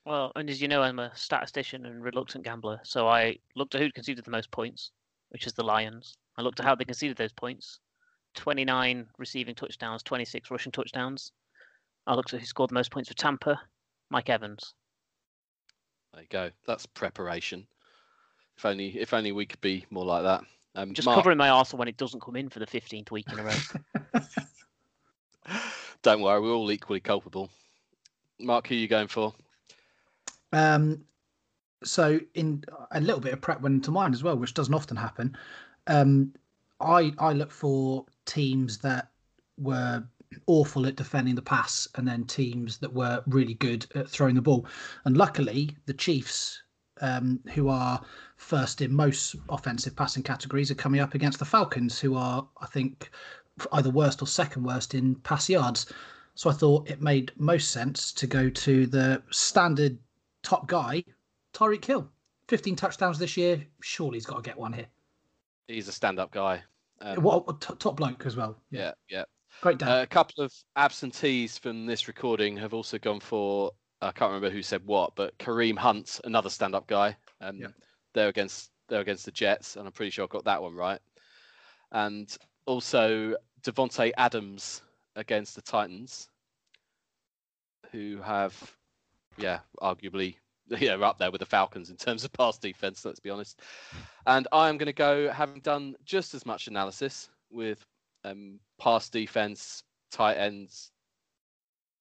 Well, 0.06 0.32
and 0.36 0.48
as 0.48 0.62
you 0.62 0.68
know, 0.68 0.82
I'm 0.82 0.98
a 0.98 1.14
statistician 1.14 1.84
and 1.84 2.02
reluctant 2.02 2.44
gambler, 2.44 2.80
so 2.84 3.06
I 3.08 3.36
looked 3.54 3.74
at 3.74 3.82
who 3.82 3.90
conceded 3.92 4.24
the 4.24 4.30
most 4.30 4.50
points, 4.50 4.92
which 5.28 5.46
is 5.46 5.52
the 5.52 5.62
Lions. 5.62 6.16
I 6.38 6.42
looked 6.42 6.60
at 6.60 6.66
how 6.66 6.76
they 6.76 6.84
conceded 6.84 7.16
those 7.16 7.32
points 7.32 7.80
29 8.36 9.06
receiving 9.18 9.56
touchdowns, 9.56 10.02
26 10.04 10.50
rushing 10.50 10.70
touchdowns. 10.70 11.32
I 12.06 12.14
looked 12.14 12.32
at 12.32 12.40
who 12.40 12.46
scored 12.46 12.70
the 12.70 12.74
most 12.74 12.92
points 12.92 13.08
for 13.08 13.16
Tampa, 13.16 13.60
Mike 14.10 14.30
Evans. 14.30 14.74
There 16.12 16.22
you 16.22 16.28
go. 16.30 16.50
That's 16.66 16.86
preparation. 16.86 17.66
If 18.56 18.64
only 18.64 18.98
if 18.98 19.12
only 19.12 19.32
we 19.32 19.46
could 19.46 19.60
be 19.60 19.84
more 19.90 20.04
like 20.04 20.22
that. 20.22 20.44
Um, 20.74 20.94
Just 20.94 21.06
Mark, 21.06 21.16
covering 21.16 21.38
my 21.38 21.48
arse 21.48 21.74
when 21.74 21.88
it 21.88 21.96
doesn't 21.96 22.22
come 22.22 22.36
in 22.36 22.48
for 22.48 22.60
the 22.60 22.66
15th 22.66 23.10
week 23.10 23.26
in 23.32 23.40
a 23.40 23.44
row. 23.44 23.52
don't 26.02 26.20
worry, 26.20 26.40
we're 26.40 26.54
all 26.54 26.70
equally 26.70 27.00
culpable. 27.00 27.50
Mark, 28.38 28.68
who 28.68 28.76
are 28.76 28.78
you 28.78 28.86
going 28.86 29.08
for? 29.08 29.34
Um, 30.52 31.04
so 31.82 32.20
in 32.34 32.62
a 32.92 33.00
little 33.00 33.20
bit 33.20 33.32
of 33.32 33.40
prep 33.40 33.60
went 33.60 33.74
into 33.74 33.90
mine 33.90 34.12
as 34.12 34.22
well, 34.22 34.36
which 34.36 34.54
doesn't 34.54 34.74
often 34.74 34.96
happen. 34.96 35.36
Um, 35.88 36.34
I 36.80 37.12
I 37.18 37.32
look 37.32 37.50
for 37.50 38.06
teams 38.24 38.78
that 38.78 39.10
were 39.56 40.04
awful 40.46 40.86
at 40.86 40.96
defending 40.96 41.34
the 41.34 41.42
pass, 41.42 41.88
and 41.96 42.06
then 42.06 42.24
teams 42.24 42.78
that 42.78 42.92
were 42.92 43.22
really 43.26 43.54
good 43.54 43.86
at 43.94 44.08
throwing 44.08 44.34
the 44.34 44.42
ball. 44.42 44.66
And 45.04 45.16
luckily, 45.16 45.76
the 45.86 45.94
Chiefs, 45.94 46.62
um, 47.00 47.40
who 47.54 47.68
are 47.68 48.00
first 48.36 48.82
in 48.82 48.92
most 48.94 49.34
offensive 49.48 49.96
passing 49.96 50.22
categories, 50.22 50.70
are 50.70 50.76
coming 50.76 51.00
up 51.00 51.14
against 51.14 51.38
the 51.38 51.44
Falcons, 51.44 51.98
who 51.98 52.14
are 52.14 52.46
I 52.60 52.66
think 52.66 53.10
either 53.72 53.90
worst 53.90 54.22
or 54.22 54.26
second 54.26 54.62
worst 54.62 54.94
in 54.94 55.16
pass 55.16 55.48
yards. 55.48 55.92
So 56.34 56.48
I 56.48 56.52
thought 56.52 56.88
it 56.88 57.02
made 57.02 57.32
most 57.36 57.72
sense 57.72 58.12
to 58.12 58.26
go 58.28 58.48
to 58.48 58.86
the 58.86 59.22
standard 59.30 59.98
top 60.42 60.68
guy, 60.68 61.02
Tyreek 61.52 61.84
Hill. 61.84 62.08
15 62.46 62.76
touchdowns 62.76 63.18
this 63.18 63.36
year. 63.36 63.66
Surely 63.82 64.16
he's 64.16 64.26
got 64.26 64.36
to 64.36 64.42
get 64.42 64.56
one 64.56 64.72
here. 64.72 64.86
He's 65.68 65.86
a 65.86 65.92
stand-up 65.92 66.32
guy. 66.32 66.62
Um, 67.00 67.22
what 67.22 67.60
top 67.60 67.96
bloke 67.96 68.26
as 68.26 68.34
well. 68.36 68.56
Yeah, 68.70 68.92
yeah. 69.08 69.24
Great 69.60 69.78
dad. 69.78 69.88
Uh, 69.88 70.02
a 70.02 70.06
couple 70.06 70.42
of 70.42 70.52
absentees 70.76 71.58
from 71.58 71.86
this 71.86 72.08
recording 72.08 72.56
have 72.56 72.74
also 72.74 72.98
gone 72.98 73.20
for. 73.20 73.70
I 74.00 74.10
can't 74.12 74.30
remember 74.32 74.50
who 74.50 74.62
said 74.62 74.82
what, 74.84 75.14
but 75.14 75.36
Kareem 75.38 75.76
Hunt, 75.76 76.20
another 76.24 76.50
stand-up 76.50 76.86
guy. 76.86 77.16
Um, 77.40 77.56
Yeah. 77.56 77.68
They're 78.14 78.28
against 78.28 78.70
they're 78.88 79.00
against 79.02 79.26
the 79.26 79.30
Jets, 79.30 79.76
and 79.76 79.86
I'm 79.86 79.92
pretty 79.92 80.10
sure 80.10 80.24
I 80.24 80.28
got 80.28 80.44
that 80.44 80.62
one 80.62 80.74
right. 80.74 81.00
And 81.92 82.34
also 82.66 83.36
Davante 83.62 84.12
Adams 84.16 84.82
against 85.14 85.54
the 85.54 85.62
Titans, 85.62 86.28
who 87.92 88.20
have, 88.22 88.74
yeah, 89.36 89.60
arguably, 89.80 90.36
yeah, 90.78 90.94
are 90.94 91.04
up 91.04 91.18
there 91.18 91.30
with 91.30 91.40
the 91.40 91.46
Falcons 91.46 91.90
in 91.90 91.96
terms 91.96 92.24
of 92.24 92.32
pass 92.32 92.58
defense. 92.58 93.04
Let's 93.04 93.20
be 93.20 93.30
honest. 93.30 93.60
And 94.26 94.46
I 94.52 94.68
am 94.68 94.76
going 94.76 94.86
to 94.86 94.92
go, 94.92 95.30
having 95.30 95.60
done 95.60 95.94
just 96.04 96.34
as 96.34 96.44
much 96.44 96.66
analysis 96.66 97.30
with 97.50 97.84
um, 98.24 98.58
pass 98.78 99.08
defense, 99.08 99.82
tight 100.10 100.34
ends, 100.34 100.90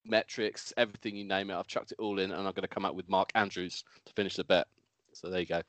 metrics, 0.05 0.73
everything 0.77 1.15
you 1.15 1.23
name 1.23 1.49
it. 1.49 1.55
I've 1.55 1.67
chucked 1.67 1.91
it 1.91 1.99
all 1.99 2.19
in, 2.19 2.31
and 2.31 2.39
I'm 2.39 2.53
going 2.53 2.61
to 2.61 2.67
come 2.67 2.85
up 2.85 2.95
with 2.95 3.09
Mark 3.09 3.31
Andrews 3.35 3.83
to 4.05 4.13
finish 4.13 4.35
the 4.35 4.43
bet. 4.43 4.67
So 5.13 5.29
there 5.29 5.39
you 5.39 5.45
go. 5.45 5.61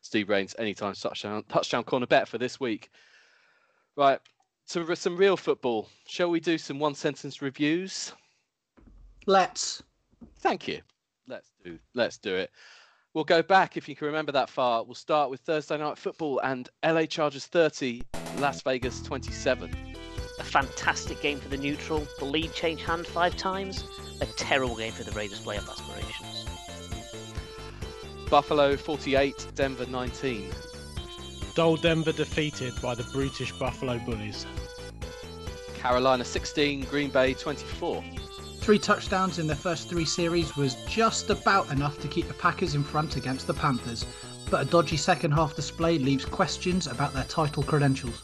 Steve 0.00 0.28
Rains, 0.28 0.54
anytime 0.58 0.94
touchdown, 0.94 1.44
touchdown 1.48 1.84
corner 1.84 2.06
bet 2.06 2.28
for 2.28 2.38
this 2.38 2.58
week. 2.60 2.90
Right, 3.96 4.18
to 4.70 4.86
r- 4.86 4.94
some 4.94 5.16
real 5.16 5.36
football. 5.36 5.88
Shall 6.06 6.30
we 6.30 6.40
do 6.40 6.58
some 6.58 6.78
one 6.78 6.94
sentence 6.94 7.42
reviews? 7.42 8.12
Let's. 9.26 9.82
Thank 10.40 10.68
you. 10.68 10.80
Let's 11.26 11.50
do 11.64 11.78
let's 11.94 12.18
do 12.18 12.34
it. 12.34 12.50
We'll 13.14 13.24
go 13.24 13.42
back 13.42 13.76
if 13.76 13.88
you 13.88 13.94
can 13.94 14.08
remember 14.08 14.32
that 14.32 14.50
far. 14.50 14.84
We'll 14.84 14.94
start 14.94 15.30
with 15.30 15.40
Thursday 15.40 15.78
night 15.78 15.98
football 15.98 16.40
and 16.40 16.68
LA 16.84 17.06
Chargers 17.06 17.46
30, 17.46 18.02
Las 18.38 18.60
Vegas 18.62 19.00
27. 19.02 19.70
A 20.40 20.44
fantastic 20.44 21.22
game 21.22 21.38
for 21.38 21.48
the 21.48 21.56
neutral. 21.56 22.06
The 22.18 22.24
lead 22.24 22.52
changed 22.52 22.82
hand 22.82 23.06
five 23.06 23.36
times. 23.36 23.84
A 24.20 24.26
terrible 24.26 24.74
game 24.74 24.92
for 24.92 25.04
the 25.04 25.12
Raiders' 25.12 25.40
playoff 25.40 25.70
aspirations. 25.70 26.44
Buffalo 28.28 28.76
48, 28.76 29.46
Denver 29.54 29.86
19. 29.86 30.50
Dole 31.54 31.76
Denver 31.76 32.10
defeated 32.10 32.74
by 32.82 32.96
the 32.96 33.04
brutish 33.04 33.52
Buffalo 33.52 33.98
Bullies. 34.00 34.44
Carolina 35.76 36.24
16, 36.24 36.84
Green 36.86 37.10
Bay 37.10 37.34
24. 37.34 38.02
Three 38.64 38.78
touchdowns 38.78 39.38
in 39.38 39.46
their 39.46 39.56
first 39.56 39.90
three 39.90 40.06
series 40.06 40.56
was 40.56 40.76
just 40.86 41.28
about 41.28 41.70
enough 41.70 42.00
to 42.00 42.08
keep 42.08 42.28
the 42.28 42.32
Packers 42.32 42.74
in 42.74 42.82
front 42.82 43.16
against 43.16 43.46
the 43.46 43.52
Panthers, 43.52 44.06
but 44.50 44.62
a 44.62 44.64
dodgy 44.64 44.96
second 44.96 45.32
half 45.32 45.54
display 45.54 45.98
leaves 45.98 46.24
questions 46.24 46.86
about 46.86 47.12
their 47.12 47.24
title 47.24 47.62
credentials. 47.62 48.22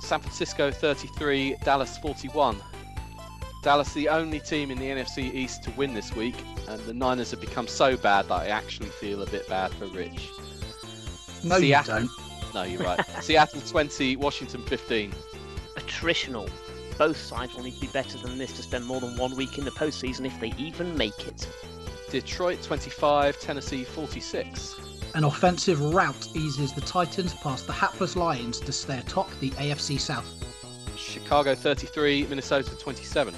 San 0.00 0.20
Francisco 0.20 0.70
33, 0.70 1.56
Dallas 1.62 1.98
41. 1.98 2.56
Dallas 3.62 3.92
the 3.92 4.08
only 4.08 4.40
team 4.40 4.70
in 4.70 4.78
the 4.78 4.86
NFC 4.86 5.34
East 5.34 5.62
to 5.64 5.70
win 5.72 5.92
this 5.92 6.16
week, 6.16 6.36
and 6.66 6.80
the 6.86 6.94
Niners 6.94 7.30
have 7.32 7.42
become 7.42 7.68
so 7.68 7.98
bad 7.98 8.28
that 8.28 8.34
I 8.34 8.46
actually 8.46 8.88
feel 8.88 9.20
a 9.20 9.26
bit 9.26 9.46
bad 9.50 9.70
for 9.72 9.84
Rich. 9.88 10.30
No, 11.44 11.58
Seattle- 11.58 12.00
you 12.00 12.08
don't. 12.08 12.54
No, 12.54 12.62
you're 12.62 12.80
right. 12.82 13.04
Seattle 13.20 13.60
20, 13.60 14.16
Washington 14.16 14.62
15. 14.62 15.12
attritional. 15.76 16.48
Both 16.98 17.16
sides 17.16 17.54
will 17.54 17.64
need 17.64 17.74
to 17.74 17.80
be 17.80 17.86
better 17.88 18.18
than 18.18 18.38
this 18.38 18.52
to 18.52 18.62
spend 18.62 18.84
more 18.84 19.00
than 19.00 19.16
one 19.16 19.34
week 19.34 19.58
in 19.58 19.64
the 19.64 19.70
postseason 19.72 20.26
if 20.26 20.38
they 20.40 20.52
even 20.56 20.96
make 20.96 21.26
it. 21.26 21.48
Detroit 22.10 22.62
25, 22.62 23.40
Tennessee 23.40 23.82
46. 23.82 24.76
An 25.14 25.24
offensive 25.24 25.80
rout 25.80 26.28
eases 26.34 26.72
the 26.72 26.80
Titans 26.80 27.34
past 27.34 27.66
the 27.66 27.72
hapless 27.72 28.16
Lions 28.16 28.60
to 28.60 28.72
stay 28.72 28.98
atop 28.98 29.28
the 29.40 29.50
AFC 29.50 29.98
South. 29.98 30.26
Chicago 30.96 31.54
33, 31.54 32.26
Minnesota 32.28 32.76
27. 32.76 33.34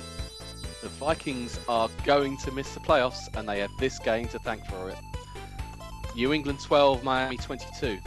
The 0.83 0.89
Vikings 0.89 1.59
are 1.69 1.89
going 2.05 2.37
to 2.39 2.53
miss 2.53 2.73
the 2.75 2.81
playoffs 2.81 3.35
and 3.37 3.49
they 3.49 3.61
have 3.61 3.71
this 3.79 3.99
game 3.99 4.29
to 4.29 4.39
thank 4.39 4.65
for 4.67 4.91
it. 4.91 4.99
New 6.15 6.33
England 6.33 6.61
12, 6.61 7.03
Miami 7.03 7.37
22. 7.37 7.99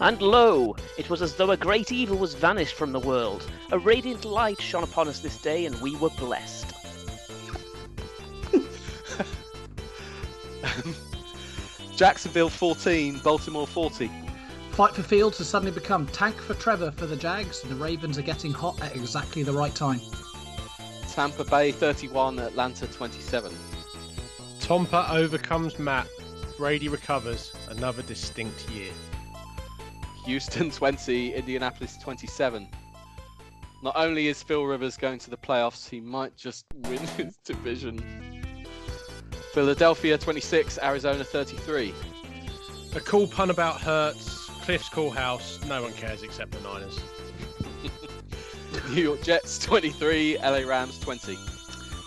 And 0.00 0.20
lo, 0.22 0.74
it 0.96 1.10
was 1.10 1.20
as 1.20 1.34
though 1.34 1.50
a 1.50 1.58
great 1.58 1.92
evil 1.92 2.16
was 2.16 2.34
vanished 2.34 2.74
from 2.74 2.92
the 2.92 3.00
world. 3.00 3.46
A 3.70 3.78
radiant 3.78 4.24
light 4.24 4.58
shone 4.60 4.82
upon 4.82 5.08
us 5.08 5.20
this 5.20 5.36
day, 5.36 5.66
and 5.66 5.78
we 5.82 5.94
were 5.96 6.08
blessed. 6.10 6.72
Jacksonville 11.96 12.48
14, 12.48 13.18
Baltimore 13.18 13.66
40. 13.66 14.10
Fight 14.70 14.94
for 14.94 15.02
Fields 15.02 15.36
has 15.36 15.48
suddenly 15.48 15.72
become 15.72 16.06
tank 16.06 16.36
for 16.36 16.54
Trevor 16.54 16.92
for 16.92 17.04
the 17.04 17.16
Jags. 17.16 17.60
The 17.60 17.74
Ravens 17.74 18.16
are 18.16 18.22
getting 18.22 18.52
hot 18.52 18.80
at 18.80 18.96
exactly 18.96 19.42
the 19.42 19.52
right 19.52 19.74
time. 19.74 20.00
Tampa 21.10 21.44
Bay 21.44 21.72
31, 21.72 22.38
Atlanta 22.38 22.86
27. 22.86 23.52
Tompa 24.60 25.10
overcomes 25.10 25.78
Matt. 25.78 26.08
Brady 26.56 26.88
recovers. 26.88 27.52
Another 27.68 28.02
distinct 28.02 28.70
year. 28.70 28.92
Houston 30.24 30.70
20, 30.70 31.34
Indianapolis 31.34 31.96
27. 32.02 32.68
Not 33.82 33.96
only 33.96 34.28
is 34.28 34.42
Phil 34.42 34.64
Rivers 34.64 34.96
going 34.96 35.18
to 35.20 35.30
the 35.30 35.36
playoffs, 35.36 35.88
he 35.88 36.00
might 36.00 36.36
just 36.36 36.66
win 36.74 36.98
his 37.16 37.36
division. 37.44 38.02
Philadelphia 39.52 40.16
26, 40.16 40.78
Arizona 40.82 41.24
33. 41.24 41.94
A 42.94 43.00
cool 43.00 43.26
pun 43.26 43.50
about 43.50 43.80
Hurts. 43.80 44.48
Cliff's 44.62 44.88
Cool 44.88 45.10
House. 45.10 45.58
No 45.66 45.82
one 45.82 45.92
cares 45.94 46.22
except 46.22 46.52
the 46.52 46.60
Niners. 46.60 47.00
New 48.90 49.02
York 49.02 49.22
Jets 49.22 49.58
23, 49.58 50.38
LA 50.38 50.58
Rams 50.58 50.98
20. 51.00 51.36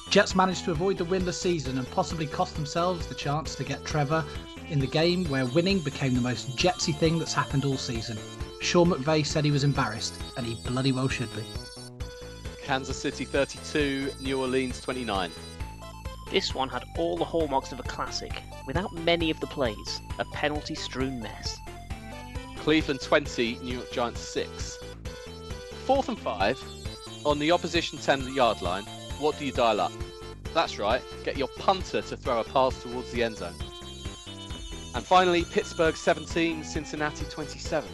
Jets 0.10 0.36
managed 0.36 0.64
to 0.66 0.72
avoid 0.72 0.98
the 0.98 1.06
winless 1.06 1.34
season 1.34 1.78
and 1.80 1.90
possibly 1.92 2.28
cost 2.28 2.56
themselves 2.56 3.08
the 3.08 3.16
chance 3.16 3.56
to 3.56 3.64
get 3.64 3.84
Trevor 3.84 4.24
in 4.70 4.80
the 4.80 4.88
game 4.88 5.26
where 5.26 5.46
winning 5.46 5.80
became 5.80 6.14
the 6.14 6.22
most 6.22 6.58
Jetsy 6.58 6.96
thing 6.96 7.20
that's 7.20 7.34
happened 7.34 7.66
all 7.66 7.78
season. 7.78 8.18
Sean 8.62 8.90
McVay 8.90 9.26
said 9.26 9.44
he 9.44 9.52
was 9.52 9.64
embarrassed, 9.64 10.16
and 10.38 10.46
he 10.46 10.56
bloody 10.68 10.92
well 10.92 11.08
should 11.08 11.34
be. 11.36 11.44
Kansas 12.64 12.98
City 12.98 13.26
32, 13.26 14.12
New 14.22 14.40
Orleans 14.40 14.80
29. 14.82 15.32
This 16.32 16.56
one 16.56 16.70
had 16.70 16.86
all 16.98 17.18
the 17.18 17.26
hallmarks 17.26 17.72
of 17.72 17.80
a 17.80 17.84
classic, 17.84 18.42
without 18.66 18.94
many 18.94 19.30
of 19.30 19.40
the 19.40 19.48
plays. 19.48 20.02
A 20.20 20.26
penalty 20.26 20.76
strewn 20.76 21.20
mess. 21.22 21.58
Cleveland 22.58 23.02
20, 23.02 23.60
New 23.62 23.76
York 23.76 23.92
Giants 23.92 24.22
6. 24.22 24.80
Fourth 25.86 26.08
and 26.08 26.18
five, 26.18 26.58
on 27.26 27.38
the 27.40 27.52
opposition 27.52 28.00
10 28.00 28.34
yard 28.34 28.62
line, 28.62 28.84
what 29.20 29.38
do 29.38 29.46
you 29.46 29.52
dial 29.52 29.82
up? 29.82 29.92
That's 30.54 30.80
right, 30.80 31.02
get 31.26 31.38
your 31.38 31.50
punter 31.60 32.02
to 32.02 32.18
throw 32.18 32.40
a 32.40 32.44
pass 32.44 32.82
towards 32.82 33.12
the 33.12 33.24
end 33.24 33.38
zone. 33.38 33.54
And 34.96 35.04
finally, 35.06 35.44
Pittsburgh 35.46 35.96
17, 35.96 36.64
Cincinnati 36.64 37.26
27. 37.26 37.90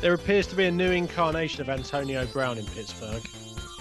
There 0.00 0.14
appears 0.14 0.46
to 0.48 0.56
be 0.56 0.66
a 0.66 0.70
new 0.70 0.90
incarnation 0.90 1.60
of 1.60 1.68
Antonio 1.68 2.26
Brown 2.26 2.58
in 2.58 2.66
Pittsburgh. 2.66 3.22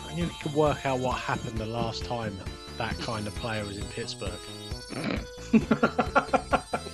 I 0.08 0.16
knew 0.16 0.26
we 0.26 0.34
could 0.42 0.54
work 0.54 0.86
out 0.86 1.00
what 1.00 1.18
happened 1.18 1.58
the 1.58 1.66
last 1.66 2.04
time 2.04 2.38
that 2.78 2.98
kind 2.98 3.28
of 3.28 3.36
player 3.36 3.64
was 3.66 3.78
in 3.78 3.86
Pittsburgh. 3.86 4.32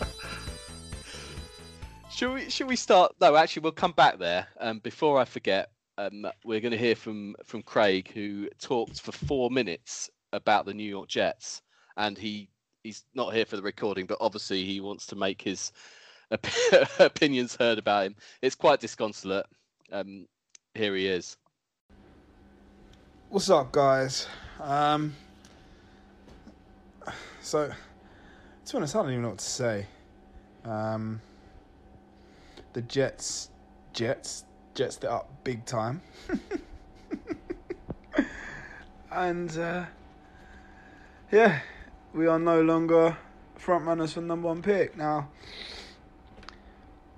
Should 2.12 2.34
we? 2.34 2.50
Should 2.50 2.68
we 2.68 2.76
start? 2.76 3.13
No, 3.22 3.36
actually, 3.36 3.62
we'll 3.62 3.72
come 3.74 3.92
back 3.92 4.18
there. 4.20 4.48
Um, 4.60 4.80
before 4.80 5.20
I 5.20 5.26
forget, 5.26 5.70
um, 5.98 6.26
we're 6.44 6.62
going 6.62 6.72
to 6.72 6.78
hear 6.78 6.96
from 6.96 7.36
from 7.44 7.62
Craig, 7.62 8.12
who 8.13 8.50
talked 8.60 9.02
for 9.02 9.12
four 9.12 9.52
minutes 9.52 10.10
about 10.34 10.66
the 10.66 10.74
New 10.74 10.89
York 10.89 11.08
Jets, 11.08 11.62
and 11.98 12.18
he 12.18 12.50
he's 12.86 13.04
not 13.15 13.34
here 13.34 13.45
for 13.45 13.56
the 13.56 13.63
recording, 13.63 14.06
but 14.06 14.19
obviously 14.21 14.63
he 14.63 14.80
wants 14.80 15.08
to 15.08 15.15
make 15.15 15.41
his 15.41 15.71
op- 16.32 16.45
opinions 17.00 17.56
heard 17.56 17.80
about 17.80 18.06
him. 18.06 18.15
It's 18.43 18.56
quite 18.56 18.80
disconsolate. 18.80 19.48
Um, 19.91 20.28
here 20.76 20.95
he 20.95 21.08
is. 21.08 21.36
What's 23.30 23.50
up, 23.50 23.71
guys? 23.71 24.28
Um, 24.62 25.15
so, 27.41 27.71
to 28.65 28.71
be 28.71 28.78
honest, 28.78 28.95
I 28.95 29.02
don't 29.02 29.12
even 29.12 29.24
know 29.24 29.30
what 29.30 29.39
to 29.39 29.45
say. 29.45 29.88
Um, 30.63 31.19
the 32.74 32.84
Jets, 32.84 33.50
Jets, 33.93 34.45
Jets 34.76 34.98
it 34.98 35.06
up 35.06 35.43
big 35.43 35.65
time. 35.65 36.02
and, 39.12 39.58
uh, 39.58 39.86
yeah, 41.32 41.62
we 42.15 42.28
are 42.28 42.39
no 42.39 42.62
longer 42.62 43.17
front 43.58 43.86
runners 43.86 44.13
for 44.13 44.21
number 44.21 44.47
one 44.47 44.62
pick. 44.62 44.97
Now, 44.97 45.30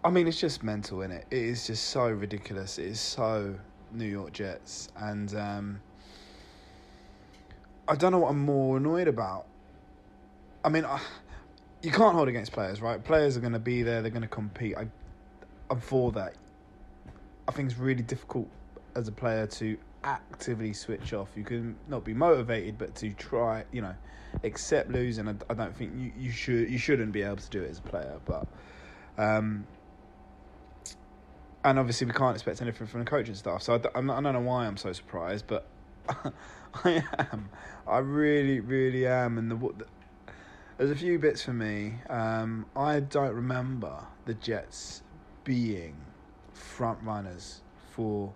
I 0.03 0.09
mean, 0.09 0.27
it's 0.27 0.39
just 0.39 0.63
mental, 0.63 1.03
in 1.03 1.11
it? 1.11 1.25
It 1.29 1.37
is 1.37 1.67
just 1.67 1.85
so 1.85 2.09
ridiculous. 2.09 2.79
It 2.79 2.85
is 2.85 2.99
so 2.99 3.55
New 3.91 4.05
York 4.05 4.33
Jets. 4.33 4.89
And, 4.97 5.33
um, 5.35 5.81
I 7.87 7.95
don't 7.95 8.11
know 8.11 8.19
what 8.19 8.31
I'm 8.31 8.43
more 8.43 8.77
annoyed 8.77 9.07
about. 9.07 9.45
I 10.65 10.69
mean, 10.69 10.83
I, 10.83 10.99
you 11.83 11.91
can't 11.91 12.15
hold 12.15 12.27
against 12.27 12.51
players, 12.51 12.81
right? 12.81 13.01
Players 13.03 13.37
are 13.37 13.41
going 13.41 13.53
to 13.53 13.59
be 13.59 13.83
there. 13.83 14.01
They're 14.01 14.11
going 14.11 14.23
to 14.23 14.27
compete. 14.27 14.75
I, 14.77 14.87
I'm 15.69 15.79
for 15.79 16.11
that. 16.13 16.33
I 17.47 17.51
think 17.51 17.69
it's 17.69 17.79
really 17.79 18.03
difficult 18.03 18.47
as 18.95 19.07
a 19.07 19.11
player 19.11 19.45
to 19.45 19.77
actively 20.07 20.73
switch 20.73 21.13
off. 21.13 21.29
You 21.35 21.43
can 21.43 21.75
not 21.87 22.03
be 22.03 22.13
motivated, 22.13 22.77
but 22.77 22.95
to 22.95 23.11
try, 23.13 23.65
you 23.71 23.81
know, 23.81 23.95
accept 24.43 24.89
losing. 24.89 25.27
I, 25.27 25.35
I 25.49 25.53
don't 25.53 25.75
think 25.75 25.93
you, 25.97 26.11
you 26.17 26.31
should 26.31 26.69
you 26.69 26.77
shouldn't 26.77 27.11
be 27.11 27.21
able 27.21 27.37
to 27.37 27.49
do 27.49 27.61
it 27.61 27.69
as 27.69 27.79
a 27.79 27.83
player, 27.83 28.19
but. 28.25 28.47
Um, 29.17 29.65
and 31.63 31.77
obviously, 31.79 32.07
we 32.07 32.13
can't 32.13 32.35
expect 32.35 32.61
anything 32.61 32.87
from 32.87 33.01
the 33.01 33.05
coaching 33.05 33.35
staff. 33.35 33.61
So 33.61 33.73
I, 33.73 33.99
I 33.99 34.01
don't 34.01 34.23
know 34.23 34.39
why 34.39 34.67
I'm 34.67 34.77
so 34.77 34.93
surprised, 34.93 35.47
but 35.47 35.65
I 36.85 37.03
am. 37.31 37.49
I 37.85 37.97
really, 37.97 38.61
really 38.61 39.05
am. 39.05 39.37
And 39.37 39.51
the, 39.51 39.55
the 39.55 39.85
there's 40.77 40.91
a 40.91 40.95
few 40.95 41.19
bits 41.19 41.43
for 41.43 41.53
me. 41.53 41.95
Um, 42.09 42.67
I 42.75 42.99
don't 42.99 43.33
remember 43.33 44.05
the 44.25 44.35
Jets 44.35 45.01
being 45.43 45.95
front 46.53 46.99
runners 47.01 47.61
for 47.91 48.31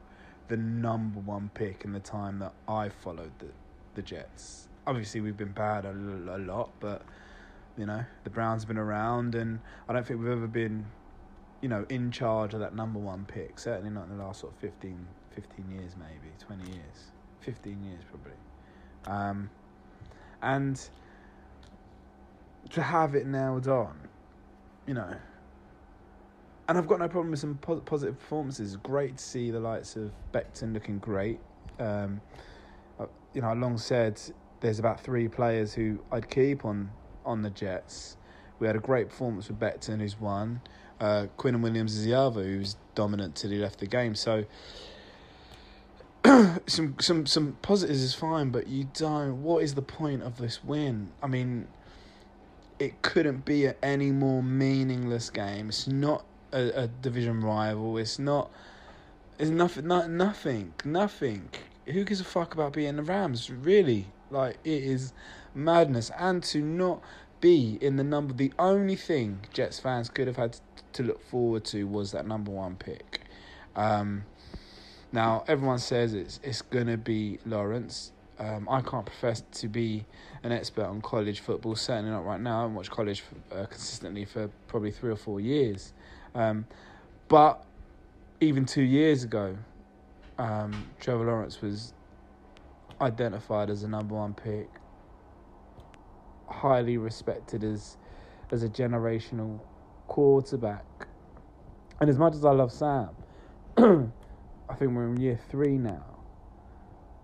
the 0.52 0.58
number 0.58 1.22
one 1.22 1.50
pick 1.54 1.86
in 1.86 1.94
the 1.94 2.00
time 2.02 2.40
that 2.40 2.54
I 2.68 2.90
followed 2.90 3.32
the 3.40 3.48
the 3.96 4.02
Jets. 4.02 4.68
Obviously, 4.86 5.22
we've 5.22 5.38
been 5.38 5.54
bad 5.54 5.86
a, 5.86 5.92
a 5.92 6.40
lot, 6.40 6.72
but 6.82 7.04
you 7.78 7.86
know 7.86 8.04
the 8.26 8.30
Browns 8.30 8.64
have 8.64 8.68
been 8.68 8.78
around, 8.78 9.34
and 9.34 9.62
I 9.88 9.94
don't 9.94 10.06
think 10.06 10.20
we've 10.20 10.30
ever 10.30 10.48
been, 10.48 10.86
you 11.62 11.70
know, 11.70 11.86
in 11.88 12.12
charge 12.12 12.54
of 12.54 12.60
that 12.60 12.76
number 12.76 13.00
one 13.00 13.24
pick. 13.24 13.60
Certainly 13.60 13.92
not 13.92 14.10
in 14.10 14.18
the 14.18 14.24
last 14.24 14.42
sort 14.42 14.52
of 14.52 14.60
15, 14.60 15.08
15 15.34 15.72
years, 15.72 15.94
maybe 15.98 16.34
twenty 16.38 16.70
years, 16.70 17.12
fifteen 17.40 17.82
years 17.86 18.02
probably. 18.10 18.34
Um, 19.06 19.50
and 20.42 20.90
to 22.72 22.82
have 22.82 23.16
it 23.16 23.26
nailed 23.26 23.70
on, 23.70 23.96
you 24.86 24.96
know. 24.96 25.16
And 26.72 26.78
I've 26.78 26.88
got 26.88 27.00
no 27.00 27.10
problem 27.10 27.32
with 27.32 27.42
some 27.42 27.56
po- 27.56 27.82
positive 27.82 28.18
performances. 28.18 28.78
Great 28.78 29.18
to 29.18 29.24
see 29.26 29.52
the 29.52 29.60
likes 29.60 29.98
of 29.98 30.10
Becton 30.32 30.72
looking 30.72 31.00
great. 31.00 31.38
Um, 31.80 32.22
uh, 32.98 33.08
you 33.34 33.42
know, 33.42 33.50
I 33.50 33.54
long 33.56 33.78
said 33.78 34.22
there's 34.62 34.80
about 34.80 35.04
three 35.04 35.28
players 35.28 35.74
who 35.74 36.00
I'd 36.14 36.30
keep 36.30 36.64
on 36.64 36.90
on 37.26 37.42
the 37.42 37.50
Jets. 37.50 38.16
We 38.60 38.68
had 38.68 38.78
a 38.78 38.80
great 38.80 39.10
performance 39.10 39.50
with 39.50 39.60
Becton, 39.60 40.00
who's 40.00 40.18
won. 40.18 40.62
Uh, 41.02 41.28
Quinnen 41.38 41.60
Williams 41.60 41.98
is 41.98 42.06
the 42.06 42.14
other, 42.14 42.42
who's 42.42 42.78
dominant 42.96 43.36
till 43.36 43.52
he 43.52 43.58
left 43.58 43.80
the 43.80 43.88
game. 43.88 44.16
So 44.16 44.46
some 46.68 46.96
some 47.02 47.26
some 47.26 47.58
positives 47.62 48.02
is 48.02 48.14
fine, 48.14 48.50
but 48.50 48.68
you 48.68 48.88
don't. 48.94 49.44
What 49.44 49.62
is 49.62 49.76
the 49.76 49.82
point 49.82 50.24
of 50.24 50.38
this 50.38 50.64
win? 50.64 51.10
I 51.22 51.28
mean, 51.28 51.68
it 52.80 53.02
couldn't 53.02 53.44
be 53.44 53.68
any 53.84 54.12
more 54.12 54.42
meaningless 54.42 55.30
game. 55.30 55.68
It's 55.68 55.86
not 55.86 56.24
a, 56.52 56.84
a 56.84 56.88
division 56.88 57.42
rival. 57.42 57.98
It's 57.98 58.20
not. 58.20 58.52
It's 59.40 59.50
nothing. 59.50 59.88
Not 59.88 60.10
nothing. 60.10 60.74
Nothing. 60.86 61.50
Who 61.86 62.04
gives 62.04 62.22
a 62.22 62.26
fuck 62.26 62.54
about 62.54 62.74
beating 62.74 62.98
the 62.98 63.04
Rams? 63.04 63.50
Really, 63.50 64.08
like 64.30 64.58
it 64.64 64.84
is 64.84 65.14
madness. 65.56 66.12
And 66.18 66.44
to 66.44 66.62
not 66.62 67.02
be 67.40 67.78
in 67.82 67.96
the 67.96 68.04
number, 68.04 68.34
the 68.34 68.54
only 68.60 68.96
thing 68.96 69.40
Jets 69.52 69.80
fans 69.80 70.10
could 70.10 70.28
have 70.28 70.38
had 70.38 70.60
to 70.94 71.04
look 71.04 71.22
forward 71.22 71.66
to 71.66 71.86
was 71.86 72.12
that 72.12 72.28
number 72.28 72.52
one 72.52 72.76
pick. 72.76 73.22
Um, 73.76 74.24
Now 75.12 75.44
everyone 75.48 75.80
says 75.80 76.14
it's 76.14 76.40
it's 76.44 76.62
gonna 76.62 76.98
be 76.98 77.40
Lawrence. 77.46 78.12
Um, 78.40 78.68
I 78.70 78.82
can't 78.82 79.06
profess 79.06 79.44
to 79.60 79.68
be 79.68 80.06
an 80.44 80.52
expert 80.52 80.86
on 80.86 81.02
college 81.02 81.42
football. 81.42 81.76
Certainly 81.76 82.12
not 82.12 82.26
right 82.26 82.40
now. 82.40 82.60
I 82.60 82.62
haven't 82.62 82.76
watched 82.76 82.90
college 82.92 83.24
uh, 83.52 83.66
consistently 83.66 84.26
for 84.26 84.50
probably 84.68 84.92
three 84.92 85.12
or 85.12 85.16
four 85.16 85.40
years. 85.40 85.94
Um, 86.36 86.66
but 87.28 87.66
even 88.40 88.66
two 88.66 88.84
years 88.84 89.24
ago, 89.24 89.58
um, 90.38 90.90
Trevor 91.00 91.26
Lawrence 91.26 91.62
was 91.62 91.94
identified 93.00 93.70
as 93.70 93.84
a 93.84 93.88
number 93.88 94.16
one 94.16 94.34
pick, 94.34 94.70
highly 96.48 96.98
respected 96.98 97.64
as 97.64 97.98
as 98.52 98.64
a 98.64 98.70
generational 98.70 99.60
quarterback. 100.08 100.86
And 102.02 102.10
as 102.10 102.18
much 102.18 102.34
as 102.34 102.44
I 102.44 102.52
love 102.52 102.72
Sam, 102.72 103.10
I 103.78 104.74
think 104.76 104.92
we're 104.94 105.06
in 105.06 105.18
year 105.18 105.40
three 105.50 105.78
now. 105.78 106.04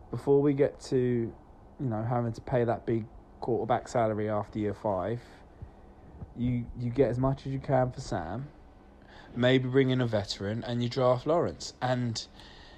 Before 0.10 0.42
we 0.42 0.54
get 0.54 0.80
to, 0.82 0.98
you 0.98 1.34
know, 1.80 2.02
having 2.02 2.32
to 2.32 2.42
pay 2.42 2.64
that 2.64 2.86
big 2.86 3.06
quarterback 3.42 3.88
salary 3.88 4.30
after 4.30 4.60
year 4.60 4.74
five, 4.74 5.20
you 6.38 6.66
you 6.80 6.90
get 6.90 7.10
as 7.10 7.20
much 7.20 7.46
as 7.46 7.52
you 7.52 7.60
can 7.60 7.92
for 7.92 8.00
Sam. 8.00 8.48
Maybe 9.38 9.70
bring 9.70 9.90
in 9.90 10.02
a 10.02 10.08
veteran 10.08 10.64
and 10.64 10.82
you 10.82 10.90
draft 10.90 11.28
Lawrence. 11.28 11.74
And, 11.82 12.26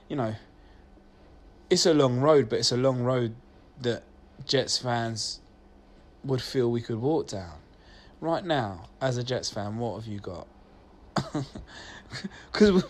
you 0.07 0.15
know, 0.15 0.35
it's 1.69 1.85
a 1.85 1.93
long 1.93 2.19
road, 2.19 2.49
but 2.49 2.59
it's 2.59 2.71
a 2.71 2.77
long 2.77 3.01
road 3.01 3.35
that 3.81 4.03
Jets 4.45 4.77
fans 4.77 5.39
would 6.23 6.41
feel 6.41 6.69
we 6.69 6.81
could 6.81 6.99
walk 6.99 7.27
down. 7.27 7.59
Right 8.21 8.43
now, 8.43 8.89
as 8.99 9.17
a 9.17 9.23
Jets 9.23 9.49
fan, 9.49 9.77
what 9.77 9.95
have 9.95 10.07
you 10.07 10.19
got? 10.19 10.47
Because, 12.51 12.83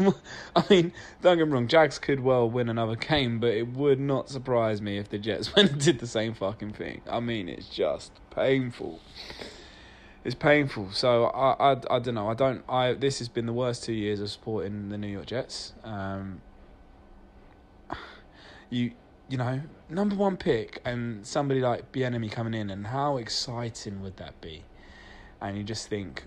I 0.56 0.64
mean, 0.70 0.94
don't 1.22 1.38
get 1.38 1.48
me 1.48 1.54
wrong, 1.54 1.68
Jags 1.68 2.00
could 2.00 2.22
well 2.22 2.50
win 2.50 2.70
another 2.70 2.96
game, 2.96 3.40
but 3.40 3.50
it 3.50 3.68
would 3.68 4.00
not 4.00 4.30
surprise 4.30 4.82
me 4.82 4.98
if 4.98 5.10
the 5.10 5.18
Jets 5.18 5.56
went 5.56 5.72
and 5.72 5.82
did 5.82 6.00
the 6.00 6.08
same 6.08 6.34
fucking 6.34 6.74
thing. 6.74 7.02
I 7.10 7.20
mean, 7.20 7.50
it's 7.50 7.68
just 7.68 8.12
painful. 8.30 9.00
It's 10.30 10.36
painful. 10.36 10.92
So 10.92 11.24
I, 11.26 11.72
I, 11.72 11.78
I 11.90 11.98
don't 11.98 12.14
know. 12.14 12.30
I 12.30 12.36
don't. 12.36 12.64
I 12.70 12.94
this 12.94 13.18
has 13.18 13.28
been 13.28 13.48
the 13.48 13.54
worst 13.54 13.84
two 13.84 13.94
years 13.94 14.20
of 14.20 14.30
supporting 14.30 14.90
the 14.90 14.98
New 15.00 15.08
York 15.08 15.26
Jets. 15.26 15.74
Um, 15.84 16.42
you 18.70 18.92
you 19.28 19.40
know 19.40 19.60
number 19.90 20.16
one 20.16 20.38
pick 20.38 20.82
and 20.86 21.26
somebody 21.26 21.62
like 21.62 21.92
Bieniemy 21.92 22.32
coming 22.32 22.54
in, 22.54 22.70
and 22.70 22.86
how 22.86 23.18
exciting 23.18 24.04
would 24.04 24.18
that 24.18 24.40
be? 24.40 24.66
And 25.42 25.58
you 25.58 25.64
just 25.64 25.88
think, 25.88 26.26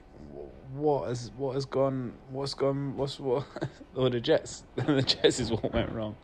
what 0.74 1.06
has 1.06 1.30
what 1.36 1.54
has 1.54 1.64
gone? 1.64 2.14
What's 2.28 2.54
gone? 2.54 2.96
What's 2.96 3.20
what? 3.20 3.46
or 3.94 4.10
the 4.10 4.18
Jets? 4.18 4.64
the 4.74 5.02
Jets 5.02 5.38
is 5.38 5.52
what 5.52 5.72
went 5.72 5.92
wrong. 5.92 6.16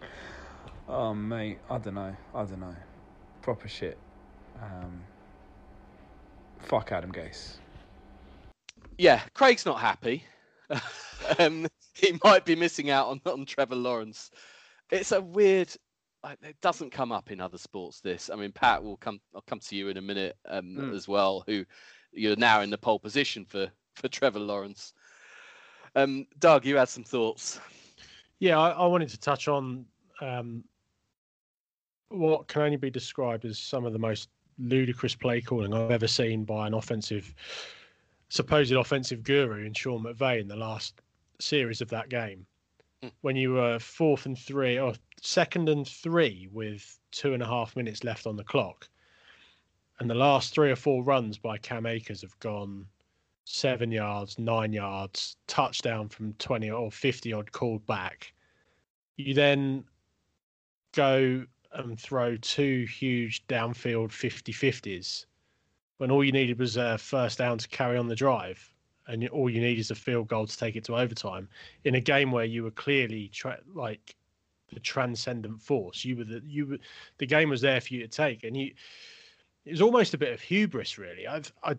Oh 0.88 1.14
mate, 1.14 1.59
I 1.71 1.79
don't 1.79 1.95
know. 1.95 2.17
I 2.35 2.45
don't 2.45 2.59
know. 2.59 2.75
Proper 3.41 3.69
shit. 3.69 3.99
Um, 4.61 5.05
fuck 6.59 6.91
Adam 6.91 7.12
Gase. 7.12 7.59
Yeah, 8.99 9.21
Craig's 9.35 9.65
not 9.65 9.79
happy. 9.79 10.25
um, 11.39 11.67
he 11.95 12.19
might 12.25 12.45
be 12.45 12.57
missing 12.57 12.91
out 12.91 13.07
on 13.09 13.21
on 13.27 13.47
Trevor 13.47 13.77
Lawrence. 13.77 14.31
It's 14.91 15.13
a 15.13 15.21
weird. 15.21 15.75
It 16.43 16.61
doesn't 16.61 16.91
come 16.91 17.13
up 17.13 17.31
in 17.31 17.41
other 17.41 17.59
sports. 17.59 18.01
This, 18.01 18.29
I 18.29 18.35
mean, 18.35 18.51
Pat 18.51 18.83
will 18.83 18.97
come. 18.97 19.21
I'll 19.35 19.43
come 19.43 19.61
to 19.61 19.77
you 19.77 19.89
in 19.89 19.97
a 19.97 20.03
minute 20.03 20.37
um, 20.49 20.77
mm. 20.77 20.95
as 20.95 21.07
well. 21.07 21.45
Who 21.47 21.65
you're 22.13 22.37
now 22.37 22.61
in 22.61 22.71
the 22.71 22.79
pole 22.79 22.99
position 22.99 23.45
for 23.45 23.71
for 23.95 24.09
Trevor 24.09 24.41
Lawrence. 24.41 24.93
Um, 25.95 26.27
Doug, 26.39 26.67
you 26.67 26.77
had 26.77 26.89
some 26.89 27.05
thoughts. 27.05 27.61
Yeah, 28.41 28.59
I, 28.59 28.71
I 28.71 28.87
wanted 28.87 29.09
to 29.11 29.21
touch 29.21 29.49
on 29.49 29.85
um, 30.21 30.65
what 32.09 32.49
can 32.49 32.63
only 32.63 32.77
be 32.77 32.91
described 32.91 33.45
as 33.45 33.59
some 33.59 33.85
of 33.85 33.93
the 33.93 33.99
most 33.99 34.29
ludicrous 34.59 35.15
play 35.15 35.41
calling 35.41 35.73
I've 35.73 35.91
ever 35.91 36.09
seen 36.09 36.45
by 36.45 36.67
an 36.67 36.75
offensive, 36.75 37.35
supposed 38.29 38.73
offensive 38.73 39.23
guru 39.23 39.64
in 39.64 39.73
Sean 39.73 40.05
McVay 40.05 40.41
in 40.41 40.49
the 40.49 40.57
last 40.57 41.01
series 41.41 41.81
of 41.81 41.88
that 41.91 42.09
game. 42.09 42.47
Mm. 43.03 43.12
When 43.23 43.37
you 43.37 43.53
were 43.53 43.79
fourth 43.79 44.27
and 44.27 44.38
three, 44.38 44.79
or 44.79 44.95
second 45.21 45.69
and 45.69 45.87
three 45.87 46.49
with 46.53 46.99
two 47.11 47.35
and 47.35 47.43
a 47.43 47.47
half 47.47 47.77
minutes 47.77 48.05
left 48.05 48.27
on 48.27 48.37
the 48.37 48.45
clock, 48.45 48.88
and 50.01 50.09
the 50.09 50.14
last 50.14 50.55
three 50.55 50.71
or 50.71 50.77
four 50.77 51.03
runs 51.03 51.38
by 51.38 51.59
Cam 51.59 51.87
Akers 51.87 52.23
have 52.23 52.38
gone 52.38 52.87
seven 53.45 53.91
yards, 53.91 54.38
nine 54.38 54.73
yards, 54.73 55.37
touchdown 55.47 56.09
from 56.09 56.35
20 56.35 56.71
or 56.71 56.93
50 56.93 57.33
odd 57.33 57.51
called 57.51 57.85
back. 57.87 58.33
You 59.17 59.35
then 59.35 59.85
go 60.93 61.45
and 61.73 61.99
throw 61.99 62.37
two 62.37 62.85
huge 62.87 63.47
downfield 63.47 64.12
50 64.12 64.53
50s 64.53 65.25
when 65.99 66.11
all 66.11 66.25
you 66.25 66.33
needed 66.33 66.59
was 66.59 66.77
a 66.77 66.99
first 66.99 67.39
down 67.39 67.59
to 67.59 67.69
carry 67.69 67.99
on 67.99 68.09
the 68.09 68.17
drive. 68.17 68.73
And 69.07 69.27
all 69.31 69.49
you 69.49 69.61
need 69.61 69.79
is 69.79 69.91
a 69.91 69.95
field 69.95 70.29
goal 70.29 70.47
to 70.47 70.57
take 70.57 70.77
it 70.77 70.85
to 70.85 70.97
overtime 70.97 71.49
in 71.85 71.95
a 71.95 72.01
game 72.01 72.31
where 72.31 72.45
you 72.45 72.63
were 72.63 72.71
clearly 72.71 73.29
tra- 73.29 73.61
like 73.75 74.15
the 74.73 74.81
transcendent 74.81 75.63
force. 75.63 76.05
You 76.05 76.17
were 76.17 76.25
the 76.25 76.43
you 76.47 76.67
were 76.67 76.79
the 77.17 77.27
game 77.27 77.49
was 77.49 77.61
there 77.61 77.81
for 77.81 77.95
you 77.95 78.01
to 78.03 78.09
take, 78.09 78.45
and 78.45 78.57
you 78.57 78.73
it 79.65 79.71
was 79.71 79.81
almost 79.81 80.15
a 80.15 80.19
bit 80.19 80.33
of 80.33 80.41
hubris, 80.41 80.99
really. 80.99 81.27
I've 81.27 81.51
I 81.63 81.77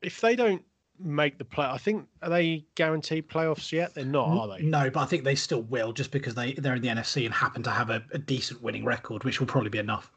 if 0.00 0.20
they 0.20 0.34
don't 0.34 0.62
make 0.98 1.38
the 1.38 1.44
play, 1.44 1.66
I 1.66 1.78
think 1.78 2.06
are 2.22 2.30
they 2.30 2.64
guaranteed 2.74 3.28
playoffs 3.28 3.72
yet? 3.72 3.94
They're 3.94 4.04
not, 4.04 4.28
are 4.28 4.56
they? 4.56 4.64
No, 4.64 4.90
but 4.90 5.00
I 5.00 5.06
think 5.06 5.24
they 5.24 5.34
still 5.34 5.62
will, 5.62 5.92
just 5.92 6.10
because 6.10 6.34
they 6.34 6.54
they're 6.54 6.74
in 6.74 6.82
the 6.82 6.88
NFC 6.88 7.24
and 7.24 7.34
happen 7.34 7.62
to 7.64 7.70
have 7.70 7.90
a, 7.90 8.02
a 8.12 8.18
decent 8.18 8.62
winning 8.62 8.84
record, 8.84 9.24
which 9.24 9.40
will 9.40 9.46
probably 9.46 9.70
be 9.70 9.78
enough. 9.78 10.10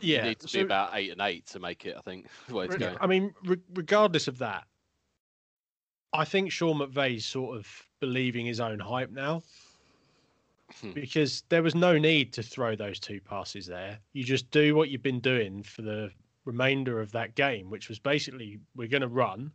Yeah, 0.00 0.24
need 0.24 0.40
to 0.40 0.48
so, 0.48 0.58
be 0.58 0.64
about 0.64 0.90
eight 0.94 1.10
and 1.10 1.20
eight 1.20 1.46
to 1.48 1.58
make 1.58 1.84
it. 1.84 1.96
I 1.96 2.00
think. 2.02 2.26
I 3.00 3.06
mean, 3.06 3.34
re- 3.44 3.56
regardless 3.74 4.28
of 4.28 4.38
that, 4.38 4.64
I 6.12 6.24
think 6.24 6.52
Sean 6.52 6.78
McVay's 6.78 7.24
sort 7.24 7.56
of 7.56 7.66
believing 8.00 8.46
his 8.46 8.60
own 8.60 8.78
hype 8.78 9.10
now. 9.10 9.42
Hmm. 10.80 10.92
because 10.92 11.42
there 11.48 11.64
was 11.64 11.74
no 11.74 11.98
need 11.98 12.32
to 12.34 12.44
throw 12.44 12.76
those 12.76 13.00
two 13.00 13.20
passes 13.20 13.66
there. 13.66 13.98
You 14.12 14.22
just 14.22 14.50
do 14.52 14.76
what 14.76 14.88
you've 14.88 15.02
been 15.02 15.18
doing 15.18 15.64
for 15.64 15.82
the 15.82 16.12
remainder 16.44 17.00
of 17.00 17.12
that 17.12 17.34
game, 17.34 17.70
which 17.70 17.88
was 17.88 17.98
basically 17.98 18.60
we're 18.76 18.88
going 18.88 19.02
to 19.02 19.08
run 19.08 19.50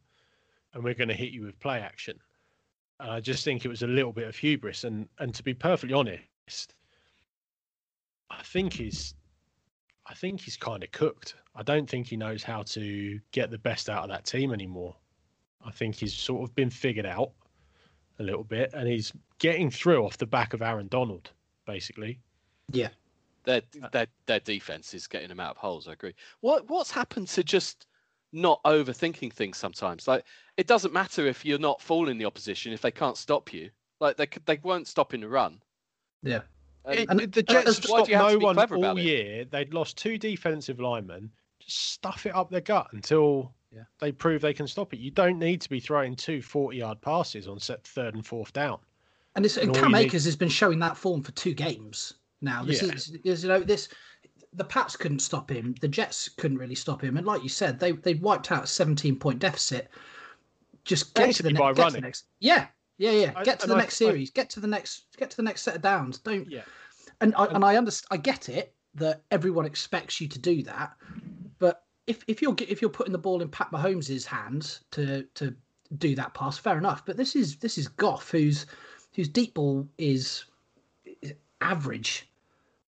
and 0.74 0.84
we're 0.84 0.93
going 0.93 1.08
to 1.08 1.15
hit 1.15 1.32
you 1.32 1.43
with 1.43 1.60
play 1.60 1.80
action. 1.80 2.19
And 3.00 3.12
I 3.12 3.19
just 3.19 3.43
think 3.43 3.65
it 3.65 3.69
was 3.69 3.82
a 3.82 3.88
little 3.88 4.12
bit 4.12 4.28
of 4.28 4.36
hubris. 4.36 4.84
And 4.84 5.08
and 5.19 5.34
to 5.36 5.43
be 5.43 5.54
perfectly 5.54 5.93
honest, 5.93 6.76
I 8.30 8.41
think 8.43 8.74
he's 8.74 9.13
I 10.08 10.13
think 10.13 10.41
he's 10.41 10.58
kind 10.58 10.84
of 10.84 10.91
cooked. 10.91 11.36
I 11.56 11.63
don't 11.63 11.89
think 11.89 12.08
he 12.08 12.18
knows 12.18 12.44
how 12.44 12.63
to 12.63 13.20
get 13.32 13.50
the 13.50 13.58
best 13.58 13.89
out 13.89 14.04
of 14.04 14.10
that 14.10 14.26
team 14.26 14.54
anymore. 14.54 14.96
I 15.65 15.72
think 15.72 15.96
he's 15.96 16.13
sort 16.13 16.48
of 16.48 16.56
been 16.56 16.70
figured 16.70 17.06
out 17.06 17.32
a 18.20 18.24
little 18.24 18.44
bit, 18.44 18.72
and 18.74 18.88
he's 18.88 19.12
getting 19.39 19.70
through 19.72 20.06
off 20.06 20.18
the 20.18 20.28
back 20.28 20.54
of 20.54 20.62
Aaron 20.62 20.88
Donald, 20.88 21.32
basically. 21.65 22.20
Yeah, 22.72 22.89
their 23.46 23.62
uh, 23.82 23.89
their 23.91 24.08
their 24.26 24.39
defense 24.39 24.94
is 24.94 25.08
getting 25.08 25.30
them 25.30 25.39
out 25.39 25.52
of 25.52 25.58
holes. 25.58 25.88
I 25.88 25.94
agree. 25.94 26.13
What 26.41 26.70
what's 26.70 26.91
happened 26.91 27.28
to 27.30 27.44
just 27.44 27.88
not 28.32 28.63
overthinking 28.63 29.34
things 29.34 29.58
sometimes? 29.58 30.08
Like 30.08 30.26
it 30.58 30.68
doesn't 30.68 30.94
matter 30.94 31.26
if 31.26 31.44
you're 31.46 31.58
not 31.60 31.82
fooling 31.82 32.18
the 32.18 32.26
opposition 32.26 32.74
if 32.74 32.82
they 32.82 32.91
can't 32.91 33.18
stop 33.18 33.54
you. 33.54 33.70
Like 34.00 34.18
they 34.18 34.28
they 34.46 34.60
won't 34.62 34.88
stopping 34.88 35.22
the 35.22 35.30
run. 35.30 35.62
Yeah. 36.22 36.41
It, 36.88 37.10
and 37.10 37.19
the 37.19 37.43
Jets 37.43 37.76
have 37.76 37.84
stopped 37.84 38.10
no 38.10 38.38
one 38.38 38.58
all 38.58 39.00
year. 39.00 39.41
It? 39.41 39.52
They'd 39.52 39.74
lost 39.74 39.98
two 39.98 40.17
defensive 40.17 40.80
linemen. 40.80 41.30
Just 41.60 41.93
stuff 41.93 42.26
it 42.26 42.36
up 42.36 42.50
their 42.50 42.62
gut 42.62 42.88
until 42.93 43.54
yeah. 43.71 43.84
they 44.00 44.12
prove 44.12 44.41
they 44.41 44.54
can 44.54 44.67
stop 44.67 44.93
it. 44.93 45.00
You 45.00 45.12
don't 45.12 45.39
need 45.39 45.62
to 45.62 45.69
be 45.69 45.80
throwing 45.80 46.15
two 46.15 46.41
40 46.41 46.78
yard 46.78 47.02
passes 47.02 47.48
on 47.48 47.60
set 47.60 47.84
third 47.86 48.13
and 48.13 48.26
fourth 48.26 48.54
down. 48.54 48.80
And, 49.36 49.45
it's, 49.45 49.58
and 49.58 49.74
Cam 49.74 49.95
Akers 49.95 50.26
need... 50.26 50.30
has 50.30 50.36
been 50.36 50.50
showing 50.50 50.80
that 50.80 50.95
form 50.95 51.21
for 51.21 51.32
two 51.34 51.54
games 51.54 52.13
now. 52.41 52.63
This 52.63 52.82
yeah. 52.82 52.93
is, 52.93 53.17
is, 53.24 53.43
you 53.43 53.50
know, 53.50 53.60
this 53.60 53.89
the 54.54 54.63
Pats 54.63 54.95
couldn't 54.95 55.19
stop 55.19 55.52
him. 55.52 55.76
The 55.82 55.88
Jets 55.88 56.30
couldn't 56.30 56.58
really 56.58 56.76
stop 56.76 57.04
him. 57.04 57.17
And 57.17 57.26
like 57.26 57.43
you 57.43 57.50
said, 57.50 57.80
they 57.80 57.91
they 57.91 58.13
wiped 58.15 58.52
out 58.52 58.63
a 58.63 58.67
17 58.67 59.17
point 59.17 59.39
deficit. 59.39 59.89
Just 60.86 61.13
get 61.15 61.36
to 61.36 61.43
the, 61.43 61.52
ne- 61.52 61.74
get 61.74 61.88
to 61.88 61.93
the 61.95 62.02
next. 62.02 62.26
Yeah, 62.39 62.67
yeah, 62.97 63.12
yeah. 63.12 63.31
I, 63.36 63.43
get 63.43 63.60
to 63.62 63.67
the 63.67 63.75
I, 63.75 63.79
next 63.79 64.01
I, 64.01 64.05
series. 64.05 64.29
get 64.29 64.49
to 64.51 64.60
the 64.60 64.67
next. 64.67 65.05
Get 65.17 65.29
to 65.31 65.38
the 65.38 65.43
next 65.43 65.63
set 65.63 65.75
of 65.75 65.81
downs. 65.81 66.19
Don't. 66.19 66.49
Yeah. 66.49 66.62
And 67.21 67.34
I, 67.36 67.45
and 67.45 67.63
I 67.63 67.75
understand. 67.75 68.08
I 68.12 68.17
get 68.17 68.49
it 68.49 68.73
that 68.95 69.23
everyone 69.31 69.65
expects 69.65 70.21
you 70.21 70.27
to 70.27 70.39
do 70.39 70.63
that, 70.63 70.93
but 71.60 71.84
if 72.08 72.23
if 72.27 72.41
you're 72.41 72.55
if 72.60 72.81
you're 72.81 72.89
putting 72.89 73.12
the 73.12 73.17
ball 73.17 73.41
in 73.41 73.49
Pat 73.49 73.71
Mahomes' 73.71 74.25
hands 74.25 74.81
to 74.91 75.23
to 75.36 75.55
do 75.97 76.15
that 76.15 76.34
pass, 76.34 76.58
fair 76.58 76.77
enough. 76.77 77.05
But 77.05 77.17
this 77.17 77.36
is 77.36 77.58
this 77.58 77.77
is 77.77 77.88
Goff, 77.88 78.31
whose 78.31 78.65
whose 79.13 79.29
deep 79.29 79.53
ball 79.53 79.88
is, 79.97 80.45
is 81.21 81.34
average, 81.62 82.29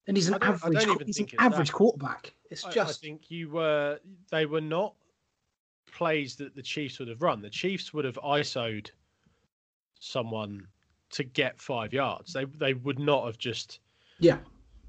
and 0.06 0.16
he's 0.16 0.28
an 0.28 0.38
average 0.42 0.84
he's 1.06 1.18
an 1.18 1.28
average 1.38 1.68
that. 1.68 1.74
quarterback. 1.74 2.34
It's 2.50 2.64
just 2.64 3.02
I 3.02 3.06
think 3.06 3.30
you 3.30 3.50
were 3.50 3.98
they 4.30 4.46
were 4.46 4.60
not 4.60 4.94
plays 5.90 6.36
that 6.36 6.54
the 6.54 6.62
Chiefs 6.62 6.98
would 6.98 7.08
have 7.08 7.22
run. 7.22 7.40
The 7.42 7.50
Chiefs 7.50 7.92
would 7.92 8.04
have 8.04 8.18
ISO'd 8.22 8.90
someone 10.00 10.66
to 11.10 11.24
get 11.24 11.60
five 11.60 11.92
yards. 11.92 12.32
They 12.32 12.44
they 12.44 12.74
would 12.74 12.98
not 12.98 13.26
have 13.26 13.38
just 13.38 13.80
Yeah. 14.18 14.38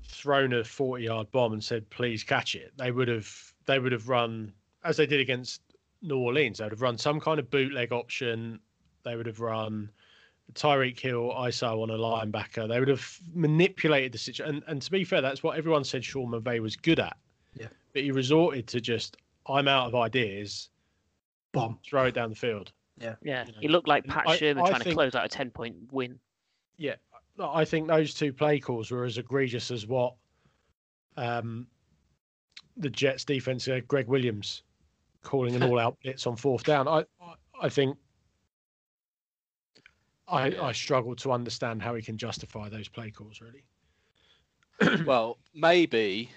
thrown 0.08 0.54
a 0.54 0.63
40 0.63 1.04
yard 1.04 1.32
bomb 1.32 1.54
and 1.54 1.63
said 1.63 1.88
please 1.91 2.24
catch 2.24 2.56
it 2.56 2.74
they 2.78 2.91
would 2.91 3.08
have 3.08 3.54
they 3.65 3.78
would 3.80 3.91
have 3.91 4.10
run 4.10 4.52
as 4.84 4.98
they 4.98 5.06
did 5.06 5.19
against 5.19 5.62
new 6.02 6.17
orleans 6.17 6.58
they 6.58 6.65
would 6.65 6.72
have 6.74 6.82
run 6.82 6.98
some 6.98 7.19
kind 7.19 7.39
of 7.39 7.50
bootleg 7.52 7.91
option 7.91 8.60
they 9.04 9.15
would 9.15 9.28
have 9.28 9.39
run 9.39 9.89
Tyreek 10.56 11.00
Hill 11.00 11.32
ISO 11.38 11.84
on 11.84 11.91
a 11.91 11.93
linebacker. 11.93 12.67
They 12.67 12.80
would 12.80 12.88
have 12.88 13.19
manipulated 13.36 14.12
the 14.13 14.17
situation. 14.17 14.56
And, 14.56 14.63
and 14.65 14.82
to 14.82 14.89
be 14.89 15.04
fair, 15.04 15.22
that's 15.22 15.43
what 15.43 15.56
everyone 15.60 15.84
said 15.84 16.04
Sean 16.04 16.32
McVay 16.32 16.60
was 16.60 16.76
good 16.76 17.00
at. 17.00 17.15
Yeah. 17.54 17.67
But 17.93 18.02
he 18.02 18.10
resorted 18.12 18.65
to 18.69 18.82
just, 18.82 19.17
I'm 19.48 19.67
out 19.67 19.86
of 19.86 19.93
ideas, 19.93 20.69
Bomb. 21.52 21.78
throw 21.88 22.06
it 22.06 22.15
down 22.15 22.32
the 22.32 22.36
field. 22.36 22.72
Yeah, 22.99 23.15
You 23.21 23.31
know, 23.31 23.57
he 23.62 23.67
looked 23.67 23.88
like 23.88 24.05
Pat 24.05 24.27
I- 24.27 24.35
Sherman 24.38 24.63
I 24.63 24.69
trying 24.69 24.81
to 24.81 24.93
close 24.93 25.15
out 25.15 25.25
a 25.25 25.29
ten 25.29 25.49
point 25.49 25.75
win. 25.91 26.19
Yeah, 26.77 26.95
I 27.39 27.65
think 27.65 27.88
those 27.88 28.13
two 28.13 28.33
play 28.33 28.59
calls 28.59 28.91
were 28.91 29.05
as 29.05 29.17
egregious 29.17 29.71
as 29.71 29.88
what 29.88 30.15
um, 31.17 31.67
the 32.77 32.89
Jets 32.89 33.25
defense, 33.25 33.67
uh, 33.67 33.79
Gregg 33.88 34.07
Williams, 34.07 34.63
calling 35.23 35.55
an 35.55 35.63
all-out 35.69 35.97
blitz 36.03 36.27
on 36.27 36.35
fourth 36.35 36.63
down. 36.63 36.88
I, 36.88 36.99
I, 37.21 37.33
I 37.62 37.69
think 37.69 37.97
I, 40.27 40.55
I 40.62 40.71
struggle 40.71 41.15
to 41.17 41.31
understand 41.31 41.81
how 41.81 41.95
he 41.95 42.01
can 42.01 42.17
justify 42.17 42.69
those 42.69 42.88
play 42.88 43.12
calls. 43.12 43.41
Really, 43.41 45.03
well, 45.05 45.38
maybe 45.53 46.29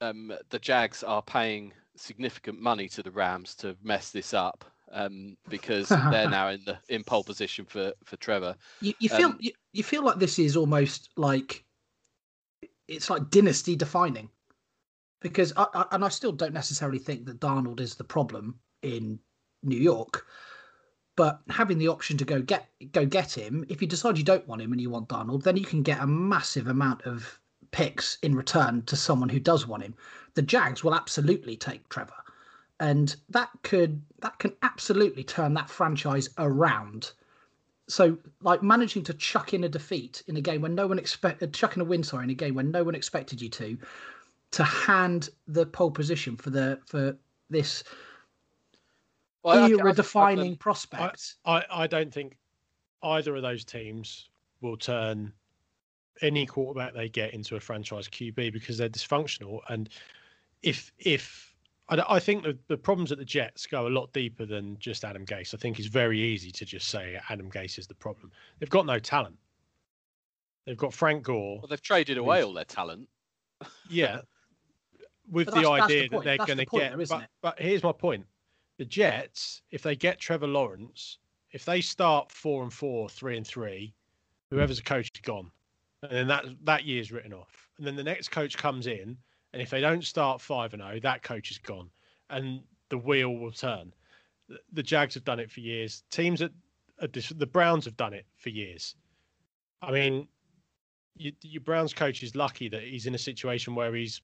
um, 0.00 0.32
the 0.50 0.58
Jags 0.58 1.02
are 1.02 1.22
paying 1.22 1.72
significant 1.96 2.60
money 2.60 2.88
to 2.88 3.02
the 3.02 3.10
Rams 3.10 3.54
to 3.56 3.76
mess 3.82 4.10
this 4.10 4.32
up 4.32 4.64
um, 4.92 5.36
because 5.48 5.88
they're 6.10 6.30
now 6.30 6.48
in 6.48 6.60
the 6.64 6.78
in 6.88 7.04
pole 7.04 7.24
position 7.24 7.64
for 7.64 7.92
for 8.04 8.16
Trevor. 8.16 8.56
You, 8.80 8.94
you 9.00 9.08
feel 9.08 9.28
Um, 9.28 9.38
you, 9.40 9.52
you 9.72 9.82
feel 9.82 10.04
like 10.04 10.18
this 10.18 10.38
is 10.38 10.56
almost 10.56 11.10
like 11.16 11.64
it's 12.86 13.10
like 13.10 13.30
dynasty 13.30 13.76
defining 13.76 14.28
because 15.20 15.52
I, 15.56 15.66
I, 15.74 15.84
and 15.92 16.04
I 16.04 16.08
still 16.08 16.32
don't 16.32 16.54
necessarily 16.54 16.98
think 16.98 17.26
that 17.26 17.40
Darnold 17.40 17.80
is 17.80 17.94
the 17.94 18.04
problem 18.04 18.58
in 18.82 19.18
New 19.62 19.78
York, 19.78 20.26
but 21.16 21.40
having 21.48 21.78
the 21.78 21.88
option 21.88 22.16
to 22.18 22.24
go 22.24 22.40
get 22.40 22.68
go 22.92 23.04
get 23.04 23.36
him, 23.36 23.64
if 23.68 23.82
you 23.82 23.88
decide 23.88 24.16
you 24.16 24.24
don't 24.24 24.46
want 24.46 24.62
him 24.62 24.72
and 24.72 24.80
you 24.80 24.90
want 24.90 25.08
Darnold, 25.08 25.42
then 25.42 25.56
you 25.56 25.64
can 25.64 25.82
get 25.82 26.00
a 26.00 26.06
massive 26.06 26.68
amount 26.68 27.02
of 27.02 27.38
picks 27.70 28.18
in 28.22 28.34
return 28.34 28.82
to 28.82 28.96
someone 28.96 29.28
who 29.28 29.40
does 29.40 29.66
want 29.66 29.82
him. 29.82 29.94
The 30.34 30.42
Jags 30.42 30.82
will 30.82 30.94
absolutely 30.94 31.56
take 31.56 31.88
Trevor, 31.88 32.14
and 32.80 33.16
that 33.28 33.50
could 33.62 34.02
that 34.20 34.38
can 34.38 34.52
absolutely 34.62 35.24
turn 35.24 35.54
that 35.54 35.70
franchise 35.70 36.28
around. 36.38 37.12
So, 37.88 38.18
like 38.42 38.62
managing 38.62 39.02
to 39.04 39.14
chuck 39.14 39.54
in 39.54 39.64
a 39.64 39.68
defeat 39.68 40.22
in 40.26 40.36
a 40.36 40.40
game 40.40 40.60
when 40.60 40.74
no 40.74 40.86
one 40.86 40.98
expected, 40.98 41.48
uh, 41.48 41.52
chuck 41.52 41.74
in 41.76 41.82
a 41.82 41.84
win, 41.84 42.02
sorry, 42.02 42.24
in 42.24 42.30
a 42.30 42.34
game 42.34 42.54
when 42.54 42.70
no 42.70 42.84
one 42.84 42.94
expected 42.94 43.40
you 43.40 43.48
to, 43.48 43.78
to 44.50 44.62
hand 44.62 45.30
the 45.46 45.64
pole 45.64 45.90
position 45.90 46.36
for 46.36 46.50
the 46.50 46.78
for 46.86 47.16
this 47.48 47.84
Well, 49.42 49.56
I- 49.56 49.60
I- 49.60 49.64
I 49.64 49.68
era 49.70 49.88
I've, 49.90 49.96
defining 49.96 50.56
prospect. 50.56 51.36
I, 51.46 51.64
I 51.70 51.86
don't 51.86 52.12
think 52.12 52.36
either 53.02 53.34
of 53.36 53.42
those 53.42 53.64
teams 53.64 54.28
will 54.60 54.76
turn 54.76 55.32
any 56.20 56.44
quarterback 56.44 56.94
they 56.94 57.08
get 57.08 57.32
into 57.32 57.56
a 57.56 57.60
franchise 57.60 58.08
QB 58.08 58.52
because 58.52 58.76
they're 58.76 58.88
dysfunctional. 58.88 59.60
And 59.68 59.88
if 60.62 60.92
if 60.98 61.54
I, 61.90 61.96
d- 61.96 62.02
I 62.08 62.18
think 62.18 62.42
the, 62.44 62.56
the 62.68 62.76
problems 62.76 63.12
at 63.12 63.18
the 63.18 63.24
Jets 63.24 63.66
go 63.66 63.86
a 63.86 63.88
lot 63.88 64.12
deeper 64.12 64.44
than 64.44 64.78
just 64.78 65.04
Adam 65.04 65.24
Gase. 65.24 65.54
I 65.54 65.56
think 65.56 65.78
it's 65.78 65.88
very 65.88 66.20
easy 66.20 66.50
to 66.50 66.64
just 66.64 66.88
say 66.88 67.18
Adam 67.30 67.50
Gase 67.50 67.78
is 67.78 67.86
the 67.86 67.94
problem. 67.94 68.30
They've 68.58 68.68
got 68.68 68.84
no 68.86 68.98
talent. 68.98 69.36
They've 70.66 70.76
got 70.76 70.92
Frank 70.92 71.22
Gore. 71.22 71.58
Well, 71.60 71.66
they've 71.68 71.80
traded 71.80 72.18
away 72.18 72.42
all 72.42 72.52
their 72.52 72.64
talent. 72.64 73.08
Yeah. 73.90 74.20
With 75.30 75.46
the 75.46 75.52
that's- 75.52 75.64
that's 75.64 75.88
the 75.88 75.94
idea 75.94 76.08
that 76.10 76.24
they're 76.24 76.46
going 76.46 76.58
to 76.58 76.66
point 76.66 76.82
get. 76.84 76.92
though, 76.94 77.00
isn't 77.00 77.16
but, 77.18 77.24
it? 77.24 77.30
but 77.42 77.58
here's 77.60 77.82
my 77.82 77.92
point: 77.92 78.24
the 78.78 78.84
Jets, 78.84 79.62
if 79.70 79.82
they 79.82 79.96
get 79.96 80.18
Trevor 80.20 80.46
Lawrence, 80.46 81.18
if 81.52 81.64
they 81.64 81.80
start 81.80 82.30
four 82.30 82.62
and 82.62 82.72
four, 82.72 83.08
three 83.08 83.36
and 83.36 83.46
three, 83.46 83.92
whoever's 84.50 84.78
a 84.78 84.82
coach 84.82 85.10
is 85.14 85.20
gone, 85.22 85.50
and 86.02 86.12
then 86.12 86.28
that 86.28 86.44
that 86.64 86.84
year's 86.84 87.10
written 87.12 87.32
off. 87.34 87.68
And 87.78 87.86
then 87.86 87.96
the 87.96 88.04
next 88.04 88.28
coach 88.28 88.56
comes 88.56 88.86
in, 88.86 89.16
and 89.52 89.62
if 89.62 89.70
they 89.70 89.80
don't 89.80 90.04
start 90.04 90.40
five 90.40 90.72
and 90.74 90.82
zero, 90.82 91.00
that 91.00 91.22
coach 91.22 91.50
is 91.50 91.58
gone, 91.58 91.90
and 92.30 92.60
the 92.88 92.98
wheel 92.98 93.34
will 93.34 93.52
turn. 93.52 93.92
The- 94.48 94.60
The 94.72 94.82
Jags 94.82 95.14
have 95.14 95.24
done 95.24 95.40
it 95.40 95.50
for 95.50 95.60
years. 95.60 96.02
Teams 96.10 96.40
that 96.40 96.52
the 97.00 97.46
Browns 97.46 97.84
have 97.84 97.96
done 97.96 98.12
it 98.12 98.26
for 98.36 98.48
years. 98.48 98.96
I 99.82 99.92
mean, 99.92 100.26
you, 101.16 101.32
your 101.42 101.60
Browns 101.60 101.92
coach 101.94 102.22
is 102.22 102.34
lucky 102.34 102.68
that 102.68 102.82
he's 102.82 103.06
in 103.06 103.14
a 103.14 103.18
situation 103.18 103.74
where 103.74 103.94
he's 103.94 104.20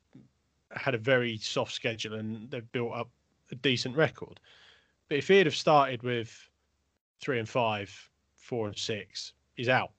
had 0.73 0.95
a 0.95 0.99
very 0.99 1.39
soft 1.39 1.73
schedule 1.73 2.15
and 2.15 2.51
they've 2.51 2.73
built 2.73 2.93
up 2.93 3.11
a 3.53 3.55
decent 3.55 3.97
record. 3.97 4.41
But 5.09 5.19
if 5.19 5.29
he'd 5.29 5.47
have 5.47 5.55
started 5.55 6.03
with 6.03 6.37
three 7.21 7.39
and 7.39 7.49
five, 7.49 7.91
four 8.37 8.67
and 8.67 8.77
six, 8.77 9.35
he's 9.55 9.69
out. 9.69 9.93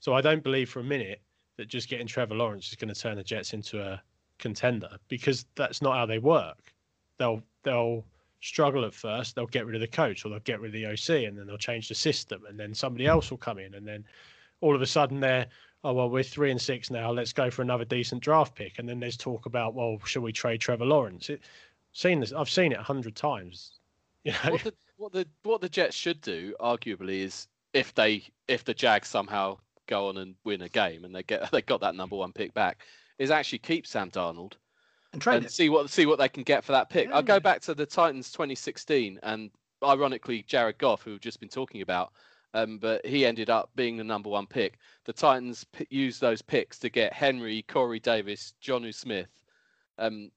So 0.00 0.12
I 0.12 0.20
don't 0.20 0.42
believe 0.42 0.68
for 0.68 0.80
a 0.80 0.84
minute 0.84 1.22
that 1.56 1.68
just 1.68 1.88
getting 1.88 2.06
Trevor 2.06 2.34
Lawrence 2.34 2.68
is 2.68 2.74
going 2.76 2.92
to 2.92 3.00
turn 3.00 3.16
the 3.16 3.24
Jets 3.24 3.54
into 3.54 3.80
a 3.80 4.02
contender 4.38 4.98
because 5.08 5.46
that's 5.54 5.82
not 5.82 5.96
how 5.96 6.06
they 6.06 6.18
work. 6.18 6.72
They'll 7.18 7.42
they'll 7.62 8.04
struggle 8.40 8.84
at 8.84 8.94
first, 8.94 9.34
they'll 9.34 9.46
get 9.46 9.66
rid 9.66 9.74
of 9.74 9.80
the 9.80 9.86
coach 9.86 10.24
or 10.24 10.28
they'll 10.28 10.38
get 10.40 10.60
rid 10.60 10.68
of 10.68 10.80
the 10.80 10.86
OC 10.86 11.26
and 11.26 11.36
then 11.36 11.46
they'll 11.46 11.58
change 11.58 11.88
the 11.88 11.94
system 11.94 12.44
and 12.48 12.58
then 12.58 12.74
somebody 12.74 13.06
else 13.06 13.30
will 13.30 13.38
come 13.38 13.58
in 13.58 13.74
and 13.74 13.86
then 13.86 14.04
all 14.60 14.74
of 14.74 14.82
a 14.82 14.86
sudden 14.86 15.18
they're 15.20 15.46
oh 15.84 15.92
well 15.92 16.08
we're 16.08 16.22
three 16.22 16.50
and 16.50 16.60
six 16.60 16.90
now 16.90 17.10
let's 17.10 17.32
go 17.32 17.50
for 17.50 17.62
another 17.62 17.84
decent 17.84 18.22
draft 18.22 18.54
pick. 18.54 18.78
And 18.78 18.88
then 18.88 19.00
there's 19.00 19.16
talk 19.16 19.46
about 19.46 19.74
well 19.74 19.98
should 20.04 20.22
we 20.22 20.32
trade 20.32 20.60
Trevor 20.60 20.86
Lawrence? 20.86 21.30
It, 21.30 21.40
seen 21.92 22.20
this 22.20 22.32
I've 22.32 22.50
seen 22.50 22.72
it 22.72 22.78
a 22.78 22.82
hundred 22.82 23.16
times 23.16 23.76
you 24.26 24.32
know? 24.32 24.52
What 24.52 24.64
the 24.64 24.74
what 24.96 25.12
the 25.12 25.26
what 25.44 25.60
the 25.60 25.68
Jets 25.68 25.96
should 25.96 26.20
do, 26.20 26.54
arguably, 26.60 27.20
is 27.20 27.46
if 27.72 27.94
they 27.94 28.24
if 28.48 28.64
the 28.64 28.74
Jags 28.74 29.08
somehow 29.08 29.58
go 29.86 30.08
on 30.08 30.16
and 30.16 30.34
win 30.42 30.62
a 30.62 30.68
game 30.68 31.04
and 31.04 31.14
they 31.14 31.22
get 31.22 31.50
they 31.52 31.62
got 31.62 31.80
that 31.80 31.94
number 31.94 32.16
one 32.16 32.32
pick 32.32 32.52
back, 32.52 32.84
is 33.18 33.30
actually 33.30 33.58
keep 33.58 33.86
Sam 33.86 34.10
Darnold 34.10 34.54
and 35.12 35.22
trade 35.22 35.42
and 35.42 35.50
see 35.50 35.68
what 35.68 35.90
see 35.90 36.06
what 36.06 36.18
they 36.18 36.28
can 36.28 36.42
get 36.42 36.64
for 36.64 36.72
that 36.72 36.90
pick. 36.90 37.10
I'll 37.10 37.22
go 37.22 37.40
back 37.40 37.60
to 37.62 37.74
the 37.74 37.86
Titans 37.86 38.30
2016 38.32 39.18
and 39.22 39.50
ironically 39.82 40.44
Jared 40.46 40.78
Goff, 40.78 41.02
who 41.02 41.12
we've 41.12 41.20
just 41.20 41.40
been 41.40 41.48
talking 41.48 41.82
about, 41.82 42.12
um, 42.54 42.78
but 42.78 43.04
he 43.04 43.26
ended 43.26 43.50
up 43.50 43.70
being 43.76 43.96
the 43.96 44.04
number 44.04 44.28
one 44.28 44.46
pick. 44.46 44.78
The 45.04 45.12
Titans 45.12 45.64
p- 45.72 45.86
used 45.90 46.20
those 46.20 46.42
picks 46.42 46.78
to 46.80 46.88
get 46.88 47.12
Henry, 47.12 47.64
Corey 47.68 48.00
Davis, 48.00 48.54
Jonnu 48.62 48.94
Smith. 48.94 49.30
Um, 49.98 50.30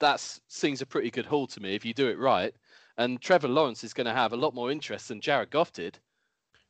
that 0.00 0.20
seems 0.48 0.82
a 0.82 0.86
pretty 0.86 1.10
good 1.10 1.26
haul 1.26 1.46
to 1.48 1.60
me 1.60 1.74
if 1.74 1.84
you 1.84 1.94
do 1.94 2.08
it 2.08 2.18
right. 2.18 2.54
And 2.96 3.20
Trevor 3.20 3.48
Lawrence 3.48 3.82
is 3.82 3.94
going 3.94 4.06
to 4.06 4.12
have 4.12 4.32
a 4.32 4.36
lot 4.36 4.54
more 4.54 4.70
interest 4.70 5.08
than 5.08 5.20
Jared 5.20 5.50
Goff 5.50 5.72
did. 5.72 5.98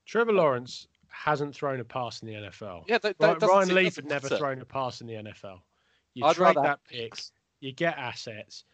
Trevor 0.06 0.32
Lawrence 0.32 0.86
hasn't 1.14 1.54
thrown 1.54 1.80
a 1.80 1.84
pass 1.84 2.20
in 2.22 2.28
the 2.28 2.34
NFL 2.34 2.84
Yeah, 2.88 2.98
that, 2.98 3.16
Ry- 3.20 3.34
that 3.34 3.46
Ryan 3.46 3.66
seem- 3.66 3.74
Leaf 3.76 3.96
had 3.96 4.04
never 4.06 4.24
matter. 4.26 4.36
thrown 4.38 4.60
a 4.60 4.64
pass 4.64 5.00
in 5.00 5.06
the 5.06 5.14
NFL 5.14 5.60
you 6.14 6.24
I'd 6.24 6.36
trade 6.36 6.56
rather 6.56 6.62
that 6.62 6.80
pick 6.84 7.00
picks. 7.12 7.32
you 7.60 7.72
get 7.72 7.96
assets 7.98 8.64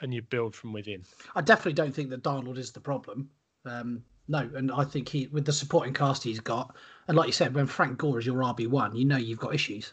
and 0.00 0.12
you 0.12 0.22
build 0.22 0.54
from 0.54 0.72
within 0.72 1.04
I 1.34 1.40
definitely 1.42 1.74
don't 1.74 1.94
think 1.94 2.10
that 2.10 2.22
Darnold 2.22 2.58
is 2.58 2.72
the 2.72 2.80
problem. 2.80 3.30
Um, 3.64 4.02
no, 4.28 4.48
and 4.54 4.70
I 4.72 4.84
think 4.84 5.08
he 5.08 5.26
with 5.28 5.44
the 5.44 5.52
supporting 5.52 5.92
cast 5.94 6.22
he's 6.22 6.40
got, 6.40 6.74
and 7.08 7.16
like 7.16 7.26
you 7.26 7.32
said, 7.32 7.54
when 7.54 7.66
Frank 7.66 7.98
Gore 7.98 8.18
is 8.18 8.26
your 8.26 8.36
RB 8.36 8.66
one, 8.68 8.94
you 8.96 9.04
know 9.04 9.16
you've 9.16 9.38
got 9.38 9.54
issues. 9.54 9.92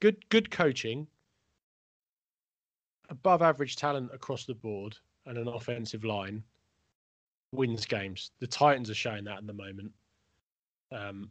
good 0.00 0.28
good 0.28 0.50
coaching, 0.50 1.06
above 3.08 3.42
average 3.42 3.76
talent 3.76 4.10
across 4.14 4.44
the 4.44 4.54
board, 4.54 4.96
and 5.26 5.38
an 5.38 5.48
offensive 5.48 6.04
line 6.04 6.42
wins 7.52 7.84
games. 7.86 8.30
The 8.40 8.46
Titans 8.46 8.90
are 8.90 8.94
showing 8.94 9.24
that 9.24 9.38
at 9.38 9.46
the 9.46 9.52
moment. 9.52 9.92
Um, 10.92 11.30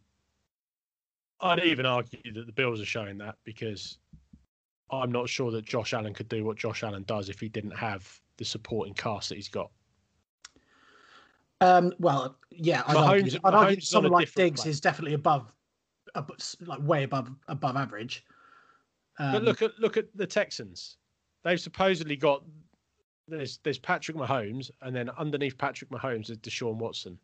I'd 1.42 1.64
even 1.64 1.86
argue 1.86 2.34
that 2.34 2.46
the 2.46 2.52
Bills 2.52 2.80
are 2.82 2.86
showing 2.86 3.18
that 3.20 3.36
because 3.44 3.98
I'm 4.92 5.12
not 5.12 5.30
sure 5.30 5.52
that 5.52 5.66
Josh 5.66 5.94
Allen 5.94 6.14
could 6.14 6.30
do 6.30 6.44
what 6.46 6.58
Josh 6.58 6.84
Allen 6.84 7.04
does 7.04 7.30
if 7.30 7.40
he 7.40 7.50
didn't 7.50 7.72
have 7.72 8.08
the 8.38 8.46
supporting 8.46 8.94
cast 8.94 9.30
that 9.30 9.36
he's 9.36 9.50
got. 9.50 9.72
Um, 11.62 11.94
well, 12.00 12.38
yeah, 12.50 12.84
I'd 12.88 12.96
Mahomes- 12.96 13.08
argue, 13.08 13.40
I'd 13.44 13.54
argue 13.54 13.82
someone 13.82 14.12
like 14.12 14.34
Diggs 14.34 14.66
is 14.66 14.82
definitely 14.82 15.14
above, 15.14 15.54
ab- 16.16 16.32
like 16.62 16.80
way 16.82 17.04
above 17.04 17.30
above 17.48 17.76
average. 17.76 18.26
Um, 19.20 19.34
But 19.34 19.44
look 19.44 19.62
at 19.62 19.80
look 19.80 19.98
at 19.98 20.06
the 20.16 20.26
Texans. 20.26 20.98
They've 21.44 21.60
supposedly 21.60 22.16
got 22.16 22.44
there's 23.28 23.60
there's 23.64 23.78
Patrick 23.78 24.18
Mahomes, 24.18 24.72
and 24.82 24.96
then 24.96 25.10
underneath 25.12 25.58
Patrick 25.58 25.92
Mahomes 25.92 26.30
is 26.32 26.38
Deshaun 26.38 26.76
Watson. 26.78 27.20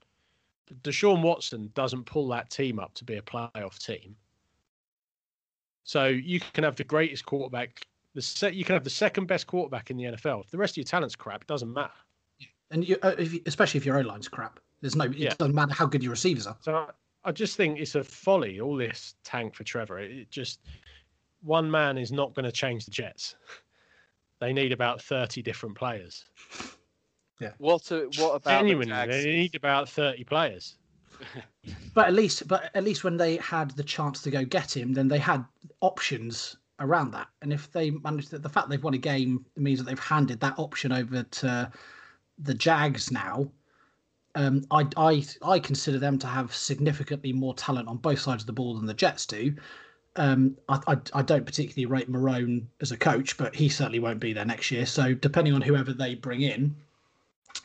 Deshaun 0.84 1.22
Watson 1.22 1.72
doesn't 1.76 2.06
pull 2.06 2.28
that 2.30 2.50
team 2.50 2.80
up 2.80 2.94
to 2.96 3.04
be 3.06 3.16
a 3.16 3.22
playoff 3.22 3.78
team. 3.80 4.16
So 5.84 6.06
you 6.08 6.40
can 6.40 6.64
have 6.64 6.76
the 6.76 6.84
greatest 6.84 7.26
quarterback, 7.26 7.86
the 8.14 8.22
set 8.22 8.54
you 8.56 8.66
can 8.66 8.74
have 8.74 8.84
the 8.84 8.90
second 8.90 9.26
best 9.28 9.48
quarterback 9.48 9.90
in 9.90 9.98
the 9.98 10.04
NFL. 10.06 10.44
If 10.44 10.52
the 10.52 10.58
rest 10.58 10.74
of 10.74 10.78
your 10.78 10.84
talent's 10.86 11.16
crap, 11.16 11.42
it 11.44 11.48
doesn't 11.48 11.74
matter. 11.74 11.94
and 12.72 12.88
you, 12.88 12.98
uh, 13.04 13.16
if 13.18 13.34
you, 13.34 13.42
especially 13.46 13.78
if 13.78 13.86
your 13.86 13.98
O 13.98 14.02
line's 14.02 14.28
crap, 14.28 14.60
there's 14.82 14.96
no. 14.96 15.06
It 15.06 15.16
Yeah. 15.16 15.34
doesn't 15.38 15.56
matter 15.56 15.74
how 15.74 15.86
good 15.86 16.04
your 16.04 16.12
receivers 16.12 16.46
are. 16.48 16.58
So 16.60 16.92
I 17.24 17.32
just 17.32 17.56
think 17.56 17.80
it's 17.80 17.96
a 17.96 18.04
folly. 18.04 18.60
All 18.60 18.76
this 18.76 19.16
tank 19.24 19.56
for 19.56 19.64
Trevor. 19.64 20.00
It 20.00 20.30
just 20.30 20.60
one 21.42 21.72
man 21.72 21.98
is 21.98 22.12
not 22.12 22.34
going 22.34 22.44
to 22.46 22.52
change 22.52 22.86
the 22.86 22.92
Jets. 22.92 23.36
They 24.40 24.54
need 24.54 24.72
about 24.72 25.02
thirty 25.02 25.42
different 25.42 25.76
players. 25.76 26.24
What 27.58 27.92
a, 27.92 28.10
what 28.18 28.36
about 28.36 28.44
the 28.44 28.50
Genuinely, 28.50 28.94
Jags? 28.94 29.24
they 29.24 29.26
need 29.26 29.56
about 29.56 29.90
thirty 29.90 30.24
players. 30.24 30.76
But 31.94 32.08
at 32.08 32.14
least, 32.14 32.48
but 32.48 32.70
at 32.76 32.84
least 32.84 33.04
when 33.04 33.18
they 33.18 33.38
had 33.38 33.72
the 33.72 33.84
chance 33.84 34.22
to 34.22 34.30
go 34.30 34.46
get 34.46 34.78
him, 34.78 34.94
then 34.94 35.08
they 35.08 35.18
had 35.18 35.44
options 35.82 36.56
around 36.80 37.12
that. 37.12 37.28
And 37.42 37.52
if 37.52 37.72
they 37.72 37.90
managed 37.92 38.30
to, 38.30 38.40
the 38.40 38.50
fact 38.50 38.70
they've 38.70 38.84
won 38.84 38.94
a 38.94 39.00
game 39.00 39.46
means 39.56 39.80
that 39.80 39.86
they've 39.86 40.00
handed 40.00 40.40
that 40.42 40.58
option 40.58 40.92
over 40.92 41.24
to 41.24 41.72
the 42.38 42.54
Jags 42.54 43.12
now. 43.12 43.50
Um, 44.36 44.64
I, 44.70 44.86
I, 44.96 45.26
I 45.42 45.60
consider 45.60 45.98
them 45.98 46.20
to 46.20 46.28
have 46.28 46.54
significantly 46.54 47.34
more 47.34 47.56
talent 47.56 47.88
on 47.88 47.98
both 47.98 48.20
sides 48.20 48.44
of 48.44 48.48
the 48.48 48.54
ball 48.54 48.76
than 48.76 48.86
the 48.86 48.94
Jets 48.94 49.26
do. 49.26 49.56
Um, 50.16 50.58
I, 50.70 50.80
I, 50.88 50.98
I 51.16 51.22
don't 51.24 51.46
particularly 51.46 51.88
rate 51.88 52.10
Marrone 52.12 52.68
as 52.80 52.92
a 52.92 52.98
coach, 52.98 53.38
but 53.38 53.56
he 53.56 53.70
certainly 53.70 54.00
won't 54.00 54.20
be 54.20 54.34
there 54.34 54.46
next 54.46 54.70
year. 54.72 54.86
So 54.86 55.14
depending 55.14 55.54
on 55.54 55.62
whoever 55.62 55.94
they 55.94 56.16
bring 56.16 56.42
in, 56.42 56.76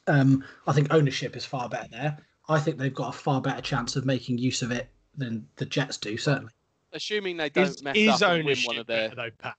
um, 0.06 0.44
I 0.66 0.72
think 0.72 0.92
ownership 0.92 1.36
is 1.36 1.44
far 1.44 1.68
better 1.68 1.88
there. 1.90 2.18
I 2.48 2.58
think 2.58 2.78
they've 2.78 2.94
got 2.94 3.14
a 3.14 3.18
far 3.18 3.40
better 3.40 3.62
chance 3.62 3.96
of 3.96 4.04
making 4.04 4.38
use 4.38 4.62
of 4.62 4.70
it 4.72 4.88
than 5.16 5.46
the 5.56 5.64
Jets 5.66 5.96
do. 5.96 6.16
Certainly. 6.16 6.52
Assuming 6.92 7.36
they 7.36 7.48
don't 7.48 7.68
Is, 7.68 7.82
mess 7.82 7.96
is 7.96 8.22
up 8.22 8.32
and 8.32 8.44
win 8.44 8.58
one 8.64 8.78
of 8.78 8.86
their. 8.86 9.08
though, 9.10 9.30
Pat? 9.38 9.56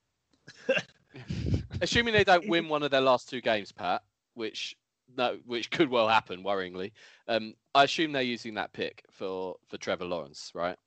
Assuming 1.82 2.14
they 2.14 2.24
don't 2.24 2.48
win 2.48 2.70
one 2.70 2.84
of 2.84 2.92
their 2.92 3.02
last 3.02 3.30
two 3.30 3.42
games, 3.42 3.72
Pat, 3.72 4.02
which 4.34 4.76
no, 5.16 5.38
which 5.46 5.70
could 5.72 5.90
well 5.90 6.08
happen, 6.08 6.44
worryingly. 6.44 6.92
Um, 7.28 7.54
I 7.76 7.84
assume 7.84 8.12
they're 8.12 8.22
using 8.22 8.56
that 8.56 8.74
pick 8.74 9.04
for 9.12 9.56
for 9.68 9.78
Trevor 9.78 10.06
Lawrence, 10.06 10.52
right? 10.54 10.78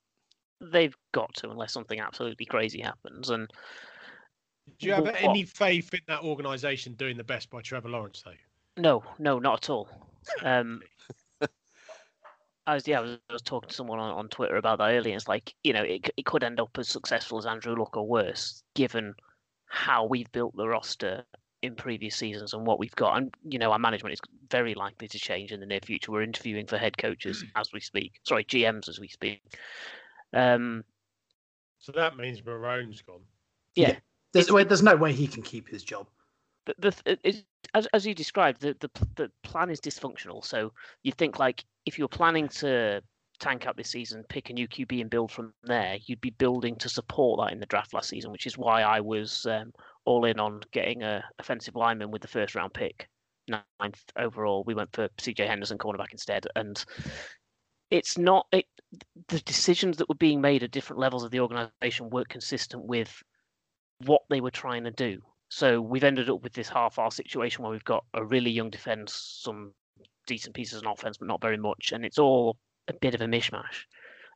They've 0.61 0.97
got 1.13 1.35
to, 1.37 1.51
unless 1.51 1.73
something 1.73 2.01
absolutely 2.01 2.47
crazy 2.47 2.81
happens. 2.81 3.31
And 3.31 3.51
Do 4.79 4.87
you 4.87 4.95
have 4.95 5.05
What- 5.05 5.23
any 5.23 5.45
faith 5.45 5.93
in 5.95 6.01
that 6.09 6.23
organisation 6.23 6.95
doing 6.95 7.17
the 7.17 7.25
best 7.25 7.51
by 7.51 7.61
Trevor 7.61 7.91
Lawrence 7.91 8.23
though? 8.25 8.33
No, 8.77 9.03
no, 9.19 9.39
not 9.39 9.65
at 9.65 9.71
all. 9.71 9.89
Um, 10.43 10.83
I 12.67 12.75
was 12.75 12.87
yeah, 12.87 12.99
I 12.99 13.03
was, 13.03 13.19
I 13.31 13.33
was 13.33 13.43
talking 13.43 13.69
to 13.69 13.75
someone 13.75 13.99
on, 13.99 14.11
on 14.13 14.29
Twitter 14.29 14.57
about 14.57 14.79
that 14.79 14.91
earlier. 14.91 15.15
It's 15.17 15.29
like 15.29 15.55
you 15.65 15.73
know, 15.73 15.83
it 15.83 16.11
it 16.17 16.27
could 16.27 16.43
end 16.45 16.61
up 16.61 16.77
as 16.79 16.89
successful 16.89 17.39
as 17.39 17.47
Andrew 17.47 17.75
Luck 17.77 17.97
or 17.97 18.07
worse, 18.07 18.63
given 18.75 19.15
how 19.67 20.05
we've 20.05 20.31
built 20.33 20.57
the 20.57 20.67
roster 20.69 21.25
in 21.63 21.75
previous 21.75 22.15
seasons 22.17 22.53
and 22.53 22.67
what 22.67 22.79
we've 22.79 22.95
got. 22.97 23.17
And 23.17 23.35
you 23.49 23.59
know, 23.59 23.73
our 23.73 23.79
management 23.79 24.13
is 24.13 24.21
very 24.51 24.75
likely 24.75 25.09
to 25.09 25.19
change 25.19 25.53
in 25.53 25.61
the 25.61 25.67
near 25.67 25.81
future. 25.81 26.13
We're 26.13 26.23
interviewing 26.23 26.67
for 26.67 26.77
head 26.77 26.99
coaches 26.99 27.45
as 27.57 27.73
we 27.73 27.81
speak. 27.81 28.21
Sorry, 28.25 28.45
GMs 28.45 28.89
as 28.89 29.01
we 29.01 29.09
speak. 29.09 29.41
Um, 30.35 30.85
So 31.79 31.93
that 31.93 32.17
means 32.17 32.45
Marrone's 32.45 33.01
gone. 33.01 33.23
yeah, 33.75 33.97
There's, 34.33 34.47
It's- 34.47 34.53
well, 34.53 34.65
there's 34.65 34.83
no 34.83 34.97
way 34.97 35.13
he 35.13 35.27
can 35.27 35.43
keep 35.43 35.69
his 35.69 35.83
job. 35.83 36.09
The, 36.67 36.75
the 36.79 37.19
it, 37.23 37.45
as 37.75 37.87
as 37.93 38.07
you 38.07 38.15
described, 38.15 38.61
the, 38.61 38.77
the 38.81 38.91
the 39.17 39.31
plan 39.43 39.71
is 39.71 39.81
dysfunctional. 39.81 40.45
So 40.45 40.73
you 41.03 41.13
think 41.13 41.39
like 41.39 41.65
if 41.87 41.99
you're 41.99 42.09
planning 42.09 42.49
to 42.49 43.03
tank 43.39 43.67
out 43.67 43.77
this 43.77 43.91
season, 43.91 44.25
pick 44.29 44.51
a 44.51 44.53
new 44.53 44.67
QB 44.67 45.01
and 45.01 45.11
build 45.11 45.31
from 45.31 45.53
there, 45.65 45.99
you'd 46.07 46.21
be 46.21 46.31
building 46.31 46.77
to 46.77 46.89
support 46.89 47.41
that 47.41 47.53
in 47.53 47.61
the 47.61 47.67
draft 47.67 47.93
last 47.93 48.09
season, 48.09 48.33
which 48.33 48.47
is 48.47 48.57
why 48.57 48.83
I 48.83 49.01
was 49.01 49.47
um, 49.47 49.73
all 50.05 50.25
in 50.25 50.41
on 50.41 50.63
getting 50.73 51.03
a 51.03 51.23
offensive 51.39 51.77
lineman 51.77 52.11
with 52.11 52.23
the 52.23 52.29
first 52.29 52.55
round 52.55 52.75
pick, 52.75 53.09
ninth 53.49 54.03
overall. 54.17 54.65
We 54.65 54.75
went 54.75 54.93
for 54.93 55.09
CJ 55.19 55.47
Henderson 55.47 55.79
cornerback 55.79 56.13
instead, 56.13 56.47
and 56.57 56.83
it's 57.91 58.19
not 58.19 58.47
it. 58.53 58.67
The 59.29 59.41
decisions 59.41 59.99
that 59.99 60.09
were 60.09 60.15
being 60.15 60.41
made 60.41 60.63
at 60.63 60.71
different 60.71 61.01
levels 61.01 61.25
of 61.25 61.31
the 61.31 61.41
organization 61.41 62.11
weren't 62.11 62.29
consistent 62.29 62.85
with 62.85 63.23
what 64.05 64.23
they 64.29 64.41
were 64.41 64.51
trying 64.51 64.85
to 64.85 64.91
do. 64.91 65.21
So 65.49 65.81
we've 65.81 66.05
ended 66.05 66.29
up 66.29 66.43
with 66.43 66.53
this 66.53 66.69
half-hour 66.69 67.11
situation 67.11 67.63
where 67.63 67.73
we've 67.73 67.85
got 67.85 68.05
a 68.15 68.25
really 68.25 68.51
young 68.51 68.71
defense, 68.71 69.41
some 69.43 69.73
decent 70.27 70.55
pieces 70.55 70.83
on 70.83 70.93
offense, 70.93 71.19
but 71.19 71.29
not 71.29 71.41
very 71.41 71.57
much, 71.57 71.93
and 71.93 72.05
it's 72.05 72.19
all 72.19 72.57
a 72.89 72.93
bit 72.93 73.15
of 73.15 73.21
a 73.21 73.27
mishmash. 73.27 73.85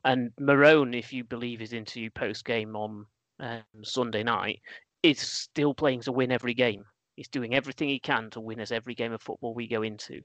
And 0.05 0.31
Marrone, 0.39 0.97
if 0.97 1.11
you 1.13 1.23
believe 1.23 1.59
his 1.59 1.73
interview 1.73 2.09
post-game 2.11 2.75
on 2.75 3.05
um, 3.39 3.61
Sunday 3.83 4.23
night, 4.23 4.61
is 5.03 5.19
still 5.19 5.73
playing 5.73 6.01
to 6.01 6.11
win 6.11 6.31
every 6.31 6.53
game. 6.53 6.83
He's 7.15 7.27
doing 7.27 7.53
everything 7.53 7.89
he 7.89 7.99
can 7.99 8.29
to 8.31 8.39
win 8.39 8.59
us 8.61 8.71
every 8.71 8.95
game 8.95 9.11
of 9.13 9.21
football 9.21 9.53
we 9.53 9.67
go 9.67 9.81
into. 9.83 10.21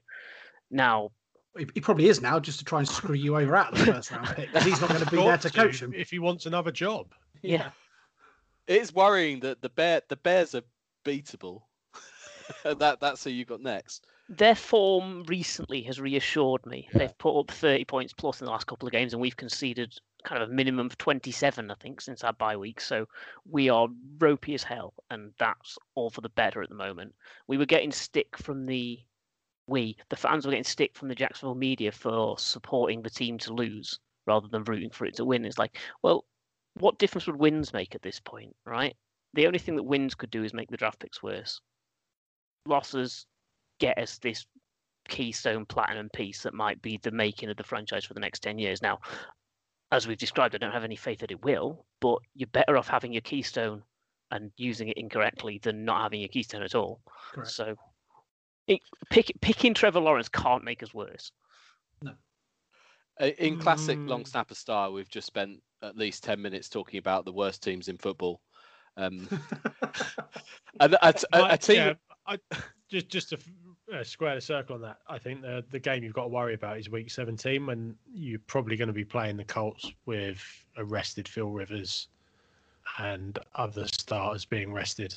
Now, 0.71 1.09
He, 1.57 1.67
he 1.75 1.81
probably 1.81 2.07
is 2.07 2.21
now, 2.21 2.39
just 2.39 2.59
to 2.59 2.65
try 2.65 2.79
and 2.79 2.87
screw 2.87 3.13
you 3.15 3.37
over 3.37 3.55
out 3.55 3.73
of 3.73 3.79
the 3.85 3.93
first 3.93 4.11
round 4.11 4.27
pick. 4.35 4.51
'cause 4.53 4.63
he's 4.63 4.79
not 4.81 4.89
going 4.89 5.03
to 5.03 5.11
be 5.11 5.17
there 5.23 5.37
to 5.37 5.49
coach 5.51 5.81
him. 5.81 5.93
if 5.93 6.09
he 6.09 6.19
wants 6.19 6.45
another 6.45 6.71
job. 6.71 7.13
yeah, 7.41 7.71
It 8.67 8.81
is 8.81 8.93
worrying 8.93 9.41
that 9.41 9.61
the 9.61 9.69
bear 9.69 10.01
the 10.07 10.15
Bears 10.15 10.55
are 10.55 10.63
beatable. 11.07 11.61
that 12.63 12.99
that's 12.99 13.23
who 13.23 13.29
you've 13.29 13.47
got 13.47 13.61
next. 13.61 14.05
their 14.29 14.55
form 14.55 15.23
recently 15.27 15.81
has 15.83 15.99
reassured 15.99 16.65
me. 16.65 16.89
They've 16.93 17.17
put 17.17 17.39
up 17.39 17.51
30 17.51 17.85
points 17.85 18.13
plus 18.13 18.41
in 18.41 18.45
the 18.45 18.51
last 18.51 18.67
couple 18.67 18.87
of 18.87 18.91
games, 18.91 19.13
and 19.13 19.21
we've 19.21 19.37
conceded 19.37 19.97
kind 20.23 20.43
of 20.43 20.49
a 20.49 20.53
minimum 20.53 20.87
of 20.87 20.97
27, 20.97 21.71
I 21.71 21.75
think, 21.75 22.01
since 22.01 22.23
our 22.23 22.33
bye 22.33 22.57
week. 22.57 22.81
So 22.81 23.07
we 23.49 23.69
are 23.69 23.87
ropey 24.19 24.53
as 24.53 24.63
hell, 24.63 24.93
and 25.09 25.31
that's 25.39 25.77
all 25.95 26.09
for 26.09 26.21
the 26.21 26.29
better 26.29 26.61
at 26.61 26.69
the 26.69 26.75
moment. 26.75 27.15
We 27.47 27.57
were 27.57 27.65
getting 27.65 27.91
stick 27.91 28.37
from 28.37 28.65
the 28.65 28.99
we, 29.67 29.97
the 30.09 30.15
fans 30.15 30.45
were 30.45 30.51
getting 30.51 30.63
stick 30.63 30.95
from 30.95 31.09
the 31.09 31.15
Jacksonville 31.15 31.55
media 31.55 31.91
for 31.91 32.39
supporting 32.39 33.01
the 33.01 33.09
team 33.09 33.37
to 33.39 33.53
lose 33.53 33.99
rather 34.25 34.47
than 34.47 34.63
rooting 34.63 34.89
for 34.89 35.05
it 35.05 35.15
to 35.17 35.25
win. 35.25 35.45
It's 35.45 35.57
like, 35.57 35.77
well, 36.01 36.25
what 36.75 36.99
difference 36.99 37.27
would 37.27 37.35
wins 37.35 37.73
make 37.73 37.93
at 37.93 38.01
this 38.01 38.19
point, 38.19 38.55
right? 38.65 38.95
The 39.37 39.45
only 39.45 39.59
thing 39.59 39.75
that 39.75 39.83
wins 39.83 40.15
could 40.15 40.31
do 40.31 40.43
is 40.43 40.51
make 40.51 40.71
the 40.71 40.77
draft 40.77 40.99
picks 40.99 41.21
worse. 41.21 41.61
Losses 42.65 43.27
get 43.79 43.99
us 43.99 44.17
this 44.17 44.47
keystone 45.07 45.63
platinum 45.63 46.09
piece 46.09 46.41
that 46.41 46.55
might 46.55 46.81
be 46.81 46.97
the 46.97 47.11
making 47.11 47.51
of 47.51 47.55
the 47.55 47.63
franchise 47.63 48.03
for 48.03 48.15
the 48.15 48.19
next 48.19 48.41
10 48.41 48.57
years. 48.57 48.81
Now, 48.81 48.97
as 49.91 50.07
we've 50.07 50.17
described, 50.17 50.55
I 50.55 50.57
don't 50.57 50.71
have 50.71 50.83
any 50.83 50.95
faith 50.95 51.19
that 51.19 51.29
it 51.29 51.43
will, 51.43 51.85
but 52.01 52.17
you're 52.33 52.47
better 52.47 52.77
off 52.77 52.87
having 52.87 53.13
your 53.13 53.21
keystone 53.21 53.83
and 54.31 54.51
using 54.57 54.87
it 54.87 54.97
incorrectly 54.97 55.59
than 55.61 55.85
not 55.85 56.01
having 56.01 56.19
your 56.19 56.29
keystone 56.29 56.63
at 56.63 56.73
all. 56.73 56.99
Correct. 57.31 57.51
So, 57.51 57.75
it, 58.65 58.79
pick, 59.11 59.31
picking 59.39 59.75
Trevor 59.75 59.99
Lawrence 59.99 60.29
can't 60.29 60.63
make 60.63 60.81
us 60.81 60.95
worse. 60.95 61.31
No. 62.01 62.13
In 63.37 63.55
classic 63.57 63.99
long 64.07 64.23
Mm. 64.23 64.27
snapper 64.29 64.55
style, 64.55 64.93
we've 64.93 65.07
just 65.07 65.27
spent 65.27 65.61
at 65.83 65.95
least 65.95 66.23
ten 66.23 66.41
minutes 66.41 66.69
talking 66.69 66.97
about 66.97 67.23
the 67.23 67.31
worst 67.31 67.61
teams 67.61 67.87
in 67.87 67.99
football. 67.99 68.41
Um, 68.97 69.27
and 70.79 70.97
Like, 71.31 71.61
team. 71.61 71.75
yeah, 71.75 71.93
I, 72.25 72.39
just 72.89 73.09
just 73.09 73.29
to 73.29 73.37
uh, 73.93 74.03
square 74.03 74.35
the 74.35 74.41
circle 74.41 74.75
on 74.75 74.81
that, 74.81 74.97
I 75.07 75.17
think 75.17 75.41
the 75.41 75.63
the 75.71 75.79
game 75.79 76.03
you've 76.03 76.13
got 76.13 76.23
to 76.23 76.29
worry 76.29 76.53
about 76.55 76.79
is 76.79 76.89
week 76.89 77.11
17 77.11 77.65
when 77.65 77.95
you're 78.11 78.39
probably 78.47 78.75
going 78.75 78.87
to 78.87 78.93
be 78.93 79.05
playing 79.05 79.37
the 79.37 79.45
Colts 79.45 79.91
with 80.05 80.43
arrested 80.77 81.27
Phil 81.27 81.49
Rivers 81.49 82.07
and 82.97 83.37
other 83.55 83.87
starters 83.87 84.45
being 84.45 84.73
rested. 84.73 85.15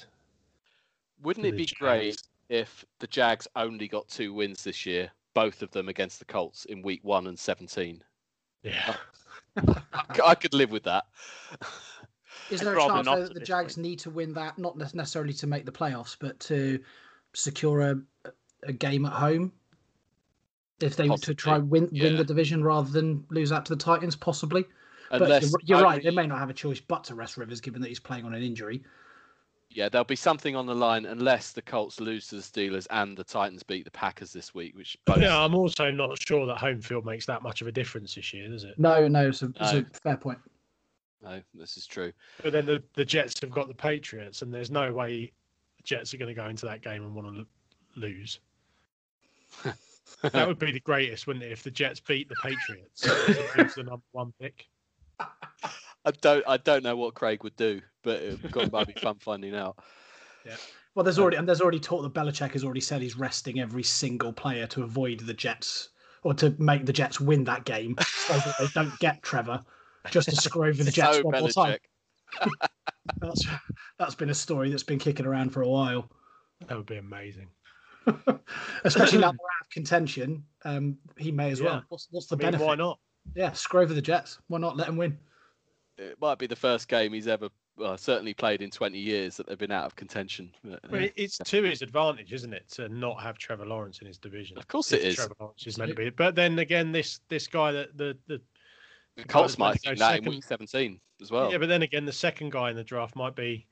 Wouldn't 1.22 1.46
it 1.46 1.56
be 1.56 1.68
great 1.78 2.20
if 2.48 2.84
the 2.98 3.06
Jags 3.06 3.46
only 3.56 3.88
got 3.88 4.08
two 4.08 4.32
wins 4.32 4.64
this 4.64 4.84
year, 4.86 5.10
both 5.34 5.62
of 5.62 5.70
them 5.70 5.88
against 5.88 6.18
the 6.18 6.24
Colts 6.24 6.64
in 6.66 6.82
week 6.82 7.04
one 7.04 7.26
and 7.26 7.38
17? 7.38 8.02
Yeah. 8.62 8.94
I 10.24 10.34
could 10.34 10.54
live 10.54 10.70
with 10.70 10.84
that. 10.84 11.04
Is 12.50 12.61
there 12.61 12.76
a 12.76 12.81
chance 12.81 13.07
though, 13.07 13.24
that 13.24 13.35
the 13.35 13.40
Jags 13.40 13.74
point. 13.74 13.87
need 13.87 13.98
to 14.00 14.11
win 14.11 14.35
that, 14.35 14.59
not 14.59 14.76
necessarily 14.76 15.33
to 15.35 15.46
make 15.46 15.66
the 15.66 15.72
playoffs, 15.72 16.16
but 16.18 16.38
to 16.40 16.81
secure 17.35 17.81
a, 17.81 18.33
a 18.62 18.72
game 18.72 19.05
at 19.07 19.12
home? 19.12 19.53
If 20.81 20.96
they 20.96 21.09
were 21.09 21.18
to 21.18 21.35
try 21.35 21.55
Possibly, 21.55 21.81
win 21.81 21.88
win 21.92 22.16
the 22.16 22.24
division 22.24 22.64
rather 22.64 22.90
than 22.90 23.24
lose 23.31 23.53
out 23.53 23.66
to 23.66 23.74
the 23.74 23.83
Titans, 23.83 24.16
possibly. 24.16 24.64
But 25.11 25.43
you're, 25.43 25.61
you're 25.64 25.82
right; 25.82 26.03
they 26.03 26.11
may 26.11 26.26
not 26.26 26.38
have 26.38 26.51
a 26.51 26.55
choice 26.55 26.80
but 26.80 27.05
to 27.05 27.14
rest 27.14 27.36
Rivers, 27.36 27.61
given 27.61 27.82
that 27.82 27.88
he's 27.88 28.01
playing 28.01 28.24
on 28.24 28.32
an 28.32 28.43
injury. 28.43 28.82
Yeah, 29.72 29.88
there'll 29.88 30.05
be 30.05 30.16
something 30.16 30.57
on 30.57 30.66
the 30.66 30.74
line 30.74 31.07
unless 31.07 31.53
the 31.53 31.62
Colts 31.62 32.01
lose 32.01 32.26
to 32.28 32.36
the 32.36 32.43
Steelers 32.43 32.88
and 32.91 33.16
the 33.16 33.22
Titans 33.22 33.62
beat 33.62 33.84
the 33.84 33.91
Packers 33.91 34.32
this 34.32 34.53
week, 34.53 34.76
which 34.76 34.97
both. 35.05 35.20
Yeah, 35.20 35.38
I'm 35.38 35.55
also 35.55 35.91
not 35.93 36.20
sure 36.20 36.45
that 36.47 36.57
home 36.57 36.80
field 36.80 37.05
makes 37.05 37.26
that 37.26 37.43
much 37.43 37.61
of 37.61 37.68
a 37.68 37.72
difference 37.72 38.16
this 38.16 38.32
year, 38.32 38.49
does 38.49 38.64
it? 38.64 38.78
No, 38.78 39.07
no, 39.07 39.28
it's 39.28 39.43
a, 39.43 39.53
it's 39.61 39.72
a 39.72 39.86
fair 40.03 40.16
point. 40.16 40.38
No, 41.22 41.40
this 41.54 41.76
is 41.76 41.86
true. 41.86 42.12
But 42.42 42.52
then 42.52 42.66
the, 42.66 42.82
the 42.94 43.04
Jets 43.04 43.40
have 43.40 43.50
got 43.50 43.68
the 43.68 43.74
Patriots, 43.74 44.42
and 44.42 44.52
there's 44.52 44.70
no 44.70 44.92
way 44.92 45.32
the 45.76 45.82
Jets 45.82 46.14
are 46.14 46.16
going 46.16 46.34
to 46.34 46.40
go 46.40 46.48
into 46.48 46.66
that 46.66 46.82
game 46.82 47.02
and 47.02 47.14
want 47.14 47.36
to 47.36 47.46
lose. 47.96 48.40
That 50.22 50.48
would 50.48 50.58
be 50.58 50.72
the 50.72 50.80
greatest, 50.80 51.26
wouldn't 51.26 51.44
it, 51.44 51.52
if 51.52 51.62
the 51.62 51.70
Jets 51.70 52.00
beat 52.00 52.28
the 52.28 52.36
Patriots 52.42 53.02
to 53.02 53.48
lose 53.56 53.74
the 53.74 53.84
number 53.84 54.02
one 54.12 54.32
pick? 54.40 54.66
I 56.04 56.10
don't. 56.20 56.44
I 56.48 56.56
don't 56.56 56.82
know 56.82 56.96
what 56.96 57.14
Craig 57.14 57.44
would 57.44 57.56
do, 57.56 57.80
but 58.02 58.20
it 58.20 58.50
got- 58.50 58.72
might 58.72 58.86
be 58.86 58.94
fun 59.00 59.16
finding 59.20 59.54
out. 59.54 59.78
Yeah. 60.46 60.56
Well, 60.94 61.04
there's 61.04 61.18
already 61.18 61.36
and 61.36 61.46
there's 61.46 61.60
already 61.60 61.78
talk 61.78 62.02
that 62.02 62.14
Belichick 62.14 62.52
has 62.52 62.64
already 62.64 62.80
said 62.80 63.02
he's 63.02 63.16
resting 63.16 63.60
every 63.60 63.82
single 63.82 64.32
player 64.32 64.66
to 64.68 64.82
avoid 64.82 65.20
the 65.20 65.34
Jets 65.34 65.90
or 66.22 66.34
to 66.34 66.54
make 66.58 66.86
the 66.86 66.92
Jets 66.92 67.20
win 67.20 67.44
that 67.44 67.64
game 67.64 67.96
so 68.00 68.34
that 68.34 68.54
they 68.58 68.66
don't 68.74 68.98
get 68.98 69.22
Trevor, 69.22 69.62
just 70.11 70.28
to 70.28 70.36
screw 70.36 70.68
over 70.68 70.82
the 70.82 70.90
Jets 70.90 71.18
So 71.18 71.22
one 71.22 71.40
more 71.40 71.48
time. 71.48 71.78
That's 73.20 73.46
that's 73.98 74.14
been 74.14 74.30
a 74.30 74.34
story 74.34 74.70
that's 74.70 74.82
been 74.82 74.98
kicking 74.98 75.26
around 75.26 75.51
for 75.51 75.62
a 75.62 75.68
while. 75.68 76.09
That 76.68 76.76
would 76.76 76.86
be 76.86 76.98
amazing. 76.98 77.48
Especially 78.84 79.18
now 79.18 79.28
we're 79.28 79.32
out 79.32 79.62
of 79.62 79.70
contention, 79.70 80.44
um, 80.64 80.96
he 81.16 81.32
may 81.32 81.51
as 81.51 81.61
well. 81.61 81.82
What's, 81.88 82.09
what's 82.11 82.26
the 82.26 82.36
I 82.36 82.38
mean, 82.38 82.46
benefit? 82.46 82.66
why 82.66 82.74
not? 82.76 82.98
Yeah, 83.34 83.53
screw 83.53 83.80
over 83.80 83.94
the 83.94 84.03
Jets. 84.03 84.38
Why 84.48 84.59
not 84.59 84.76
let 84.76 84.88
him 84.88 84.96
win? 84.96 85.18
It 85.98 86.16
might 86.20 86.38
be 86.38 86.46
the 86.46 86.57
first 86.57 86.88
game 86.88 87.12
he's 87.12 87.28
ever, 87.28 87.48
well, 87.76 87.96
certainly 87.98 88.32
played 88.32 88.62
in 88.62 88.70
20 88.70 88.98
years 88.98 89.36
that 89.36 89.46
they've 89.46 89.59
been 89.59 89.70
out 89.70 89.84
of 89.84 89.96
contention. 89.96 90.51
Well, 90.64 91.09
it's 91.16 91.38
to 91.38 91.62
his 91.62 91.82
advantage, 91.82 92.32
isn't 92.32 92.53
it, 92.53 92.68
to 92.72 92.88
not 92.88 93.20
have 93.22 93.36
Trevor 93.38 93.66
Lawrence 93.66 94.01
in 94.01 94.07
his 94.07 94.18
division? 94.18 94.57
Of 94.57 94.66
course 94.68 94.92
it 94.92 95.03
is. 95.03 95.16
Trevor 95.16 95.34
Lawrence 95.38 95.66
is 95.66 95.78
meant 95.78 95.90
to 95.90 95.94
be. 95.94 96.11
But 96.11 96.34
then 96.34 96.59
again, 96.59 96.92
this 96.92 97.20
this 97.28 97.46
guy 97.46 97.72
that 97.72 97.96
the 97.96 98.16
the 98.28 98.40
the 99.16 99.24
Colts 99.24 99.58
might 99.58 99.70
let's 99.70 99.82
think 99.84 99.98
go 99.98 100.04
that 100.04 100.11
in 100.16 100.22
second- 100.24 100.30
week 100.34 100.44
17 100.44 101.00
as 101.20 101.30
well. 101.30 101.50
yeah, 101.52 101.58
but 101.58 101.68
then 101.68 101.82
again, 101.82 102.04
the 102.04 102.12
second 102.12 102.50
guy 102.52 102.70
in 102.70 102.76
the 102.76 102.84
draft 102.84 103.14
might 103.16 103.34
be 103.36 103.66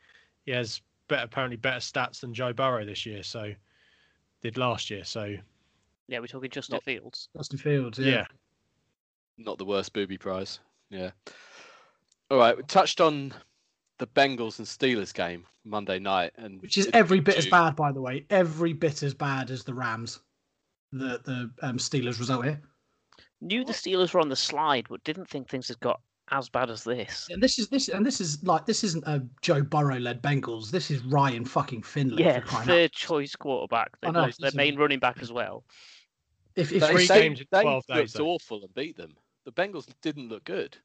he 0.45 0.51
has 0.53 0.80
better 1.09 1.24
apparently 1.24 1.57
better 1.57 1.78
stats 1.80 2.20
than 2.20 2.34
Joe 2.34 2.53
Burrow 2.53 2.84
this 2.84 3.07
year. 3.07 3.22
So 3.22 3.53
did 4.43 4.57
last 4.59 4.91
year. 4.91 5.05
So 5.05 5.36
Yeah, 6.09 6.20
we're 6.20 6.26
talking 6.26 6.51
Justin 6.51 6.74
Not- 6.76 6.84
Fields. 6.84 7.28
Justin 7.36 7.59
Fields. 7.59 7.99
yeah, 7.99 8.07
Yeah. 8.11 8.26
Not 9.39 9.59
the 9.59 9.64
worst 9.64 9.93
booby 9.93 10.16
prize. 10.18 10.61
Yeah. 10.91 11.11
All 12.30 12.39
right, 12.39 12.57
we 12.57 12.62
touched 12.64 13.01
on 13.01 13.32
the 13.99 14.07
Bengals 14.09 14.59
and 14.59 14.66
Steelers 14.66 15.12
game 15.14 15.47
Monday 15.64 15.99
night, 15.99 16.32
and 16.36 16.61
Which 16.62 16.76
is 16.78 16.89
every 16.93 17.20
bit 17.20 17.36
as 17.36 17.47
bad, 17.47 17.76
by 17.76 17.93
the 17.93 18.01
way. 18.01 18.24
Every 18.30 18.72
bit 18.72 19.03
as 19.03 19.12
bad 19.14 19.51
as 19.51 19.64
the 19.64 19.74
Rams. 19.74 20.20
The 20.93 21.20
the 21.24 21.51
um, 21.66 21.76
Steelers 21.78 22.18
result 22.18 22.45
here. 22.47 22.61
Knew 23.41 23.64
the 23.64 23.72
Steelers 23.72 24.12
were 24.12 24.20
on 24.20 24.28
the 24.28 24.36
slide, 24.36 24.86
but 24.89 25.03
didn't 25.05 25.28
think 25.28 25.49
things 25.49 25.68
had 25.68 25.78
got 25.80 26.01
as 26.30 26.49
bad 26.49 26.68
as 26.70 26.84
this. 26.84 27.26
And 27.30 27.43
this 27.43 27.59
is 27.59 27.68
this 27.68 27.89
and 27.89 28.05
this 28.05 28.20
is 28.20 28.43
like 28.45 28.66
this 28.66 28.84
isn't 28.84 29.05
a 29.07 29.24
Joe 29.41 29.62
Burrow 29.62 29.99
led 29.99 30.20
Bengals. 30.22 30.70
This 30.70 30.91
is 30.91 31.03
Ryan 31.05 31.45
fucking 31.45 31.82
Finley. 31.82 32.22
Yeah, 32.24 32.41
for 32.41 32.47
crying 32.47 32.62
out 32.62 32.66
third 32.66 32.93
choice 32.93 33.34
quarterback. 33.36 33.99
They 34.01 34.09
I 34.09 34.11
know, 34.11 34.20
lost 34.22 34.41
their 34.41 34.49
it's 34.49 34.55
a- 34.55 34.59
main 34.59 34.76
running 34.76 34.99
back 34.99 35.18
as 35.22 35.32
well. 35.32 35.64
If 36.57 36.72
if 36.72 36.80
They, 36.80 36.89
Three 36.93 37.07
they, 37.07 37.20
games 37.20 37.41
in 37.41 37.47
they 37.53 37.62
12 37.62 37.84
looked 37.89 38.01
days, 38.01 38.12
though. 38.14 38.26
awful 38.26 38.62
and 38.64 38.74
beat 38.74 38.97
them. 38.97 39.14
The 39.45 39.53
Bengals 39.53 39.86
didn't 40.03 40.28
look 40.28 40.45
good. 40.45 40.76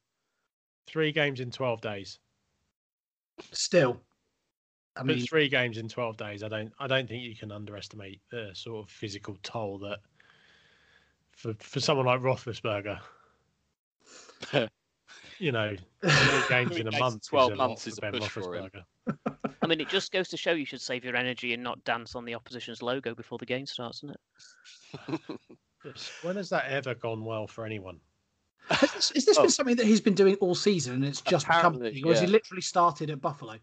three 0.87 1.11
games 1.11 1.39
in 1.39 1.49
twelve 1.51 1.81
days. 1.81 2.19
still, 3.51 3.99
I 4.95 4.99
But 4.99 5.07
mean, 5.17 5.25
three 5.25 5.49
games 5.49 5.77
in 5.77 5.89
twelve 5.89 6.17
days. 6.17 6.43
I 6.43 6.47
don't. 6.49 6.71
I 6.79 6.87
don't 6.87 7.09
think 7.09 7.23
you 7.23 7.35
can 7.35 7.51
underestimate 7.51 8.21
the 8.31 8.51
sort 8.53 8.85
of 8.85 8.91
physical 8.91 9.35
toll 9.43 9.79
that 9.79 9.99
for 11.35 11.53
for 11.59 11.79
someone 11.79 12.05
like 12.05 12.21
Roethlisberger. 12.21 12.99
you 15.39 15.51
know, 15.51 15.75
three 16.05 16.41
games 16.49 16.77
in 16.77 16.87
a 16.87 16.99
month. 16.99 17.27
12 17.27 17.51
is 17.51 17.55
a 17.55 17.59
lot 17.59 17.67
months 17.69 17.83
for 17.83 17.89
is 17.89 17.97
a 17.97 18.01
Ben 18.01 18.13
push 18.13 18.29
for 18.29 18.55
him. 18.55 18.69
I 19.61 19.67
mean, 19.67 19.79
it 19.79 19.89
just 19.89 20.11
goes 20.11 20.27
to 20.29 20.37
show 20.37 20.51
you 20.51 20.65
should 20.65 20.81
save 20.81 21.05
your 21.05 21.15
energy 21.15 21.53
and 21.53 21.63
not 21.63 21.83
dance 21.85 22.15
on 22.15 22.25
the 22.25 22.35
opposition's 22.35 22.81
logo 22.81 23.15
before 23.15 23.37
the 23.37 23.45
game 23.45 23.65
starts, 23.65 24.01
doesn't 24.01 24.17
it? 25.15 25.21
When 26.21 26.35
has 26.35 26.49
that 26.49 26.65
ever 26.67 26.95
gone 26.95 27.23
well 27.23 27.47
for 27.47 27.65
anyone? 27.65 27.99
has 28.69 28.91
this, 28.93 29.09
has 29.09 29.25
this 29.25 29.37
Oh. 29.37 29.41
been 29.43 29.51
something 29.51 29.75
that 29.75 29.85
he's 29.85 30.01
been 30.01 30.13
doing 30.13 30.35
all 30.35 30.55
season 30.55 30.95
and 30.95 31.05
it's 31.05 31.21
just 31.21 31.45
become, 31.45 31.75
Apparently, 31.75 32.03
or 32.03 32.11
has 32.11 32.21
he 32.21 32.27
literally 32.27 32.61
started 32.61 33.09
at 33.09 33.19
Buffalo? 33.19 33.57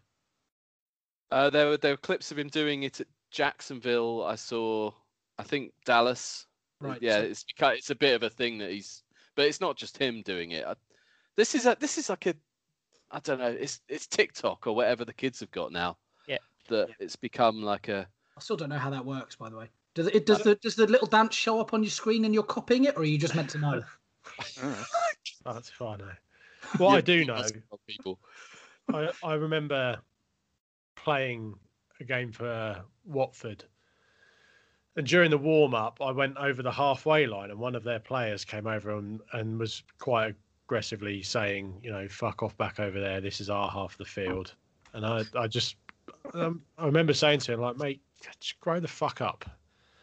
Uh, 1.31 1.49
there 1.49 1.67
were 1.69 1.77
there 1.77 1.93
were 1.93 1.97
clips 1.97 2.31
of 2.31 2.37
him 2.37 2.49
doing 2.49 2.83
it 2.83 2.99
at 3.01 3.07
Jacksonville. 3.31 4.23
I 4.23 4.35
saw, 4.35 4.91
I 5.39 5.43
think 5.43 5.73
Dallas. 5.85 6.45
Right. 6.81 7.01
Yeah, 7.01 7.17
so- 7.17 7.23
it's 7.23 7.43
because 7.43 7.77
it's 7.77 7.89
a 7.89 7.95
bit 7.95 8.15
of 8.15 8.23
a 8.23 8.29
thing 8.29 8.57
that 8.59 8.71
he's, 8.71 9.03
but 9.35 9.45
it's 9.45 9.61
not 9.61 9.77
just 9.77 9.97
him 9.97 10.21
doing 10.23 10.51
it. 10.51 10.65
I, 10.65 10.75
this 11.35 11.55
is 11.55 11.65
a 11.65 11.77
this 11.79 11.97
is 11.97 12.09
like 12.09 12.25
a, 12.25 12.35
I 13.11 13.19
don't 13.19 13.39
know. 13.39 13.47
It's 13.47 13.81
it's 13.87 14.07
TikTok 14.07 14.67
or 14.67 14.75
whatever 14.75 15.05
the 15.05 15.13
kids 15.13 15.39
have 15.39 15.51
got 15.51 15.71
now. 15.71 15.97
Yeah. 16.27 16.37
That 16.69 16.89
it's 16.99 17.15
become 17.15 17.61
like 17.61 17.87
a. 17.87 18.07
I 18.37 18.39
still 18.39 18.57
don't 18.57 18.69
know 18.69 18.77
how 18.77 18.89
that 18.89 19.05
works, 19.05 19.35
by 19.35 19.49
the 19.49 19.57
way. 19.57 19.69
Does 19.93 20.07
it 20.07 20.25
does 20.25 20.41
the 20.41 20.55
does 20.55 20.75
the 20.75 20.87
little 20.87 21.07
dance 21.07 21.35
show 21.35 21.59
up 21.59 21.73
on 21.73 21.83
your 21.83 21.89
screen 21.91 22.25
and 22.25 22.33
you're 22.33 22.43
copying 22.43 22.85
it, 22.85 22.95
or 22.95 23.01
are 23.01 23.05
you 23.05 23.17
just 23.17 23.35
meant 23.35 23.49
to 23.51 23.57
know? 23.57 23.83
That's 25.45 25.69
fine. 25.69 25.99
Know. 25.99 26.11
What 26.77 26.95
I 26.95 27.01
do 27.01 27.25
know, 27.25 27.43
people. 27.87 28.19
I, 28.93 29.09
I 29.23 29.33
remember 29.33 29.99
playing 30.95 31.55
a 31.99 32.03
game 32.03 32.31
for 32.31 32.81
Watford. 33.05 33.63
And 34.97 35.07
during 35.07 35.31
the 35.31 35.37
warm 35.37 35.73
up, 35.73 35.99
I 36.01 36.11
went 36.11 36.37
over 36.37 36.61
the 36.61 36.71
halfway 36.71 37.25
line, 37.25 37.49
and 37.49 37.59
one 37.59 37.75
of 37.75 37.83
their 37.83 37.99
players 37.99 38.43
came 38.43 38.67
over 38.67 38.97
and, 38.97 39.21
and 39.33 39.57
was 39.57 39.83
quite 39.99 40.35
aggressively 40.65 41.21
saying, 41.23 41.79
you 41.81 41.91
know, 41.91 42.07
fuck 42.09 42.43
off 42.43 42.57
back 42.57 42.79
over 42.79 42.99
there. 42.99 43.21
This 43.21 43.39
is 43.39 43.49
our 43.49 43.69
half 43.69 43.93
of 43.93 43.97
the 43.97 44.05
field. 44.05 44.53
And 44.93 45.05
I, 45.05 45.23
I 45.35 45.47
just, 45.47 45.77
um, 46.33 46.61
I 46.77 46.85
remember 46.85 47.13
saying 47.13 47.39
to 47.41 47.53
him, 47.53 47.61
like, 47.61 47.77
mate, 47.77 48.01
just 48.39 48.59
grow 48.59 48.79
the 48.81 48.87
fuck 48.87 49.21
up. 49.21 49.45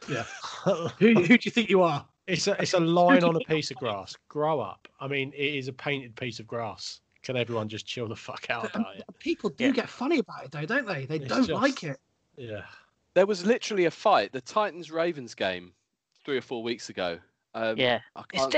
Yeah. 0.08 0.24
who 0.98 1.14
who 1.14 1.36
do 1.36 1.38
you 1.42 1.50
think 1.50 1.68
you 1.68 1.82
are? 1.82 2.04
It's 2.26 2.46
a 2.46 2.60
it's 2.62 2.72
a 2.74 2.80
line 2.80 3.24
on 3.24 3.36
a 3.36 3.40
piece 3.40 3.70
of 3.70 3.76
grass. 3.78 4.16
Grow 4.28 4.60
up. 4.60 4.88
I 5.00 5.08
mean, 5.08 5.32
it 5.34 5.54
is 5.54 5.68
a 5.68 5.72
painted 5.72 6.14
piece 6.16 6.40
of 6.40 6.46
grass. 6.46 7.00
Can 7.22 7.36
everyone 7.36 7.68
just 7.68 7.84
chill 7.86 8.08
the 8.08 8.16
fuck 8.16 8.48
out 8.48 8.74
about 8.74 8.96
it? 8.96 9.04
People 9.18 9.50
do 9.50 9.64
Yeah. 9.66 9.70
get 9.72 9.88
funny 9.88 10.18
about 10.20 10.44
it, 10.44 10.52
though, 10.52 10.64
don't 10.64 10.86
they? 10.86 11.04
They 11.04 11.16
It's 11.16 11.28
don't 11.28 11.46
just- 11.46 11.50
like 11.60 11.84
it. 11.84 11.98
Yeah. 12.36 12.62
There 13.18 13.26
was 13.26 13.44
literally 13.44 13.86
a 13.86 13.90
fight. 13.90 14.30
The 14.30 14.40
Titans 14.40 14.92
Ravens 14.92 15.34
game, 15.34 15.72
three 16.24 16.38
or 16.38 16.40
four 16.40 16.62
weeks 16.62 16.88
ago. 16.88 17.18
Um, 17.52 17.76
Yeah, 17.76 17.98
it's 18.32 18.42
can't, 18.42 18.52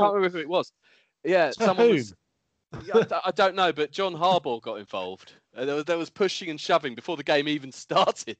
can't 0.00 0.14
remember 0.14 0.38
who 0.38 0.42
it 0.42 0.48
was. 0.48 0.72
Yeah, 1.24 1.48
To 1.48 1.52
someone 1.52 1.86
whom? 1.88 1.96
was. 1.96 2.14
Yeah, 2.86 2.94
I 2.96 3.02
d- 3.02 3.14
I 3.26 3.30
don't 3.32 3.54
know, 3.54 3.74
but 3.74 3.90
John 3.92 4.14
Harbaugh 4.14 4.62
got 4.62 4.76
involved. 4.76 5.34
Uh, 5.54 5.66
there 5.66 5.74
was 5.74 5.84
there 5.84 5.98
was 5.98 6.08
pushing 6.08 6.48
and 6.48 6.58
shoving 6.58 6.94
before 6.94 7.18
the 7.18 7.22
game 7.22 7.48
even 7.48 7.70
started. 7.86 8.38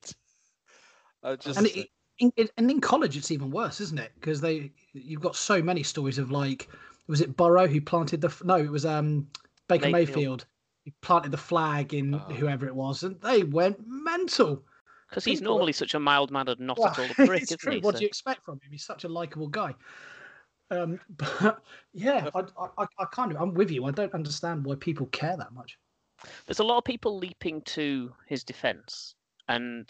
Just 1.39 1.59
And 1.59 1.67
it, 1.67 1.91
in, 2.19 2.33
in- 2.39 2.49
and 2.57 2.71
in 2.71 2.81
college, 2.81 3.19
it's 3.19 3.31
even 3.31 3.51
worse, 3.51 3.79
isn't 3.83 3.99
it? 4.01 4.13
Because 4.15 4.41
they 4.41 4.73
you've 4.95 5.21
got 5.21 5.37
so 5.37 5.61
many 5.61 5.83
stories 5.83 6.17
of 6.17 6.31
like, 6.31 6.67
was 7.09 7.21
it 7.21 7.37
Burrow 7.37 7.67
who 7.67 7.83
planted 7.83 8.23
the? 8.23 8.35
No, 8.43 8.55
it 8.57 8.71
was 8.71 8.87
um 8.87 9.29
Baker 9.69 9.91
Mayfield. 9.91 10.17
Mayfield. 10.17 10.47
He 10.85 10.95
planted 11.03 11.31
the 11.31 11.37
flag 11.37 11.93
in 11.93 12.15
Oh. 12.15 12.19
whoever 12.21 12.67
it 12.67 12.75
was, 12.75 13.03
and 13.03 13.21
they 13.21 13.43
went 13.43 13.77
mental. 13.87 14.65
Because 15.09 15.25
he's 15.25 15.41
normally 15.41 15.73
such 15.73 15.95
a 15.95 16.01
mild 16.01 16.31
mannered, 16.31 16.59
not 16.61 16.79
Well, 16.79 16.89
at 16.89 16.99
all 16.99 17.05
a 17.05 17.15
prick, 17.15 17.43
it's 17.43 17.53
isn't 17.53 17.59
true. 17.61 17.73
he? 17.75 17.79
What 17.81 17.95
So- 17.95 17.99
do 17.99 18.05
you 18.05 18.09
expect 18.09 18.45
from 18.45 18.55
him? 18.55 18.71
He's 18.73 18.85
such 18.85 19.05
a 19.05 19.09
likable 19.09 19.49
guy. 19.49 19.75
Um, 20.71 20.99
but 21.17 21.63
yeah, 21.93 22.29
I, 22.35 22.41
I, 22.79 22.87
I 22.99 23.05
kind 23.13 23.31
of, 23.33 23.41
I'm 23.41 23.55
with 23.55 23.71
you. 23.71 23.85
I 23.85 23.93
don't 23.93 24.13
understand 24.15 24.65
why 24.65 24.75
people 24.75 25.07
care 25.07 25.37
that 25.37 25.53
much. 25.53 25.79
There's 26.47 26.59
a 26.61 26.65
lot 26.65 26.79
of 26.79 26.85
people 26.85 27.19
leaping 27.19 27.61
to 27.63 28.13
his 28.27 28.43
defense, 28.43 29.15
and 29.49 29.89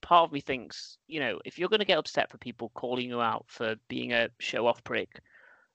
part 0.00 0.24
of 0.24 0.32
me 0.32 0.40
thinks, 0.40 0.96
you 1.08 1.18
know, 1.20 1.38
if 1.44 1.58
you're 1.58 1.68
going 1.68 1.80
to 1.80 1.84
get 1.84 1.98
upset 1.98 2.30
for 2.30 2.38
people 2.38 2.70
calling 2.74 3.08
you 3.08 3.20
out 3.20 3.44
for 3.48 3.74
being 3.88 4.12
a 4.12 4.28
show 4.38 4.66
off 4.66 4.82
prick, 4.84 5.20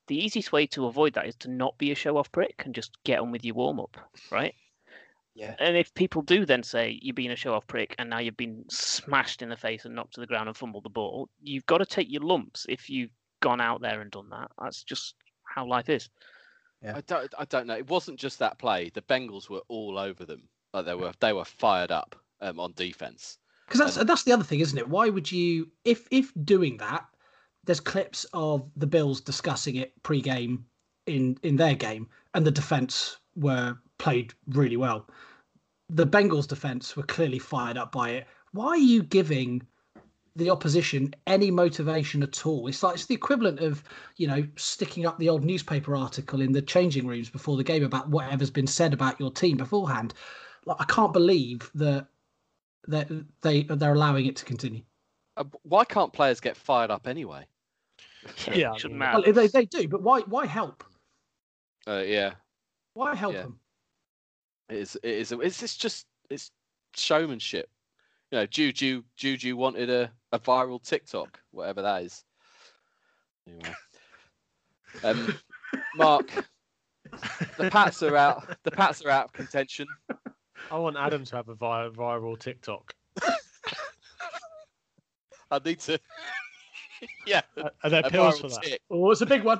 the 0.08 0.16
easiest 0.18 0.52
way 0.54 0.66
to 0.68 0.86
avoid 0.88 1.14
that 1.14 1.28
is 1.28 1.36
to 1.36 1.50
not 1.52 1.78
be 1.78 1.92
a 1.92 1.96
show 1.96 2.18
off 2.18 2.32
prick 2.32 2.64
and 2.66 2.74
just 2.74 2.98
get 3.04 3.20
on 3.20 3.32
with 3.32 3.44
your 3.46 3.56
warm 3.56 3.80
up, 3.80 3.98
right? 4.32 4.56
Yeah. 5.34 5.56
And 5.60 5.78
if 5.78 5.94
people 5.94 6.22
do 6.22 6.46
then 6.46 6.64
say 6.64 7.00
you've 7.02 7.16
been 7.16 7.32
a 7.32 7.36
show 7.36 7.54
off 7.54 7.68
prick 7.68 7.96
and 7.98 8.10
now 8.10 8.20
you've 8.20 8.38
been 8.38 8.66
smashed 8.70 9.42
in 9.42 9.50
the 9.50 9.56
face 9.56 9.86
and 9.86 9.96
knocked 9.96 10.16
to 10.16 10.20
the 10.20 10.28
ground 10.28 10.50
and 10.50 10.58
fumbled 10.58 10.84
the 10.84 10.90
ball, 10.90 11.30
you've 11.42 11.66
got 11.66 11.78
to 11.78 11.86
take 11.86 12.12
your 12.12 12.22
lumps 12.22 12.66
if 12.68 12.90
you've 12.90 13.12
gone 13.42 13.62
out 13.62 13.82
there 13.82 14.02
and 14.02 14.12
done 14.12 14.30
that. 14.30 14.52
That's 14.62 14.84
just 14.84 15.16
how 15.44 15.66
life 15.66 15.90
is. 15.90 16.10
Yeah. 16.84 16.98
I 16.98 17.02
don't 17.02 17.34
I 17.38 17.46
don't 17.46 17.68
know. 17.68 17.78
It 17.78 17.90
wasn't 17.90 18.20
just 18.20 18.40
that 18.40 18.58
play. 18.58 18.92
The 18.94 19.04
Bengals 19.04 19.50
were 19.50 19.62
all 19.68 19.98
over 19.98 20.26
them. 20.26 20.50
Like 20.74 20.86
they 20.86 20.96
were 20.96 21.14
they 21.20 21.34
were 21.34 21.46
fired 21.46 21.92
up 21.92 22.16
um, 22.42 22.60
on 22.60 22.74
defense. 22.76 23.38
Because 23.68 23.80
that's 23.80 24.06
that's 24.06 24.24
the 24.24 24.34
other 24.34 24.44
thing, 24.44 24.60
isn't 24.60 24.78
it? 24.78 24.90
Why 24.90 25.10
would 25.10 25.32
you, 25.32 25.72
if 25.86 26.08
if 26.12 26.34
doing 26.44 26.78
that, 26.78 27.06
there's 27.64 27.80
clips 27.80 28.26
of 28.34 28.70
the 28.76 28.88
Bills 28.88 29.22
discussing 29.22 29.76
it 29.78 29.94
pre-game 30.04 30.66
in 31.06 31.38
in 31.44 31.56
their 31.56 31.76
game, 31.76 32.10
and 32.34 32.46
the 32.46 32.52
defense 32.52 33.18
were 33.36 33.78
played 34.02 34.34
really 34.50 34.78
well. 34.78 35.08
The 35.90 36.08
Bengals 36.08 36.48
defense 36.48 36.96
were 36.96 37.04
clearly 37.04 37.40
fired 37.40 37.78
up 37.78 37.92
by 37.92 38.10
it. 38.12 38.28
Why 38.54 38.68
are 38.70 38.78
you 38.78 39.04
giving 39.04 39.62
the 40.36 40.50
opposition 40.50 41.14
any 41.28 41.52
motivation 41.52 42.24
at 42.24 42.46
all? 42.46 42.68
It's 42.68 42.82
like 42.84 42.96
it's 42.96 43.06
the 43.06 43.16
equivalent 43.16 43.60
of 43.60 43.84
you 44.18 44.28
know 44.28 44.46
sticking 44.56 45.06
up 45.06 45.18
the 45.20 45.30
old 45.30 45.44
newspaper 45.44 45.96
article 45.96 46.42
in 46.42 46.52
the 46.52 46.62
changing 46.62 47.06
rooms 47.08 47.30
before 47.30 47.58
the 47.58 47.64
game 47.64 47.84
about 47.84 48.10
whatever's 48.10 48.50
been 48.50 48.68
said 48.68 48.94
about 48.94 49.20
your 49.20 49.32
team 49.32 49.58
beforehand. 49.58 50.14
Like 50.66 50.78
I 50.80 50.86
can't 50.86 51.14
believe 51.14 51.70
that 51.76 52.08
that 52.88 53.10
they 53.42 53.64
they're 53.64 53.94
allowing 53.94 54.26
it 54.26 54.36
to 54.38 54.46
continue. 54.46 54.82
Uh, 55.38 55.46
why 55.64 55.86
can't 55.86 56.12
players 56.12 56.40
get 56.40 56.58
fired 56.58 56.92
up 56.92 57.08
anyway? 57.08 57.46
Yeah, 58.54 58.72
I 58.74 58.78
shouldn't 58.78 58.94
mean- 58.94 59.00
matter. 59.00 59.22
Well, 59.26 59.34
they, 59.34 59.48
they 59.48 59.66
do, 59.66 59.88
but 59.88 60.02
why 60.04 60.22
why 60.22 60.46
help? 60.46 60.84
Uh, 61.88 62.04
yeah, 62.06 62.34
Why 62.94 63.16
help 63.16 63.34
Yeah. 63.34 63.42
them? 63.44 63.60
It 64.72 64.78
is. 64.78 64.96
It 65.04 65.10
is. 65.12 65.32
It's, 65.32 65.62
it's 65.64 65.78
just 65.78 66.06
it's 66.30 66.52
showmanship. 66.96 67.70
You 68.32 68.40
know, 68.40 68.46
Juju 68.46 69.04
Juju 69.18 69.56
wanted 69.58 69.90
a, 69.90 70.12
a 70.32 70.40
viral 70.40 70.82
TikTok, 70.82 71.40
whatever 71.52 71.82
that 71.82 72.04
is. 72.04 72.24
Anyway. 73.48 73.76
Um, 75.04 75.36
Mark, 75.96 76.32
the 77.58 77.70
Pats 77.70 78.02
are 78.04 78.16
out. 78.16 78.46
The 78.64 78.72
Pats 78.72 79.04
are 79.04 79.10
out 79.10 79.26
of 79.26 79.34
contention. 79.34 79.88
I 80.70 80.78
want 80.78 80.96
Adam 80.98 81.26
to 81.26 81.36
have 81.36 81.50
a 81.50 81.56
vi- 81.56 81.90
viral 81.90 82.40
TikTok. 82.40 82.94
I 85.52 85.60
need 85.66 85.80
to. 85.82 86.00
yeah, 87.28 87.42
Are- 87.58 87.72
Are 87.84 87.90
there 87.90 88.04
pills 88.04 88.40
for 88.40 88.50
that? 88.50 88.62
tick. 88.64 88.82
Oh, 88.90 89.12
it's 89.12 89.22
a 89.22 89.26
big 89.26 89.44
one. 89.44 89.60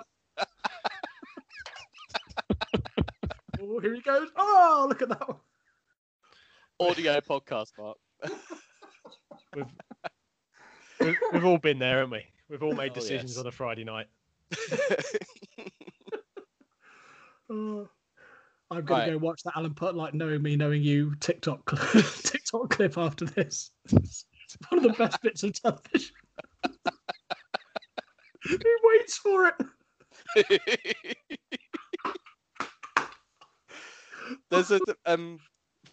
Oh, 3.62 3.80
here 3.80 3.96
he 3.96 4.02
goes. 4.02 4.30
Oh, 4.36 4.86
look 4.90 5.02
at 5.02 5.10
that 5.10 5.28
one. 5.28 5.38
Audio 6.80 7.20
podcast, 7.22 7.72
Mark. 7.78 7.98
We've, 9.56 9.66
we've, 11.02 11.18
we've 11.34 11.46
all 11.46 11.58
been 11.58 11.78
there, 11.78 11.98
haven't 11.98 12.12
we? 12.12 12.24
We've 12.50 12.64
all 12.64 12.74
made 12.74 12.92
Oh, 12.92 12.96
decisions 12.96 13.32
yes. 13.32 13.38
on 13.40 13.48
a 13.48 13.52
Friday 13.52 13.84
night. 13.84 14.08
Oh, 17.50 17.90
I'm 18.70 18.86
gonna 18.86 19.02
Right. 19.02 19.12
go 19.12 19.18
watch 19.18 19.42
that 19.44 19.58
Alan 19.58 19.74
Put 19.74 19.94
like 19.94 20.14
knowing 20.14 20.42
me, 20.42 20.56
knowing 20.56 20.82
you 20.82 21.16
TikTok 21.20 21.70
cl- 21.70 22.04
TikTok 22.24 22.70
clip 22.70 22.98
after 22.98 23.26
this. 23.26 23.72
It's 23.92 24.26
one 24.70 24.78
of 24.78 24.84
the 24.84 24.94
best 24.98 25.22
bits 25.22 25.44
of 25.44 25.52
television. 25.52 26.16
he 28.48 28.58
waits 28.84 29.18
for 29.18 29.48
it. 29.48 29.56
There's 34.50 34.72
a 34.72 34.80
um 35.06 35.40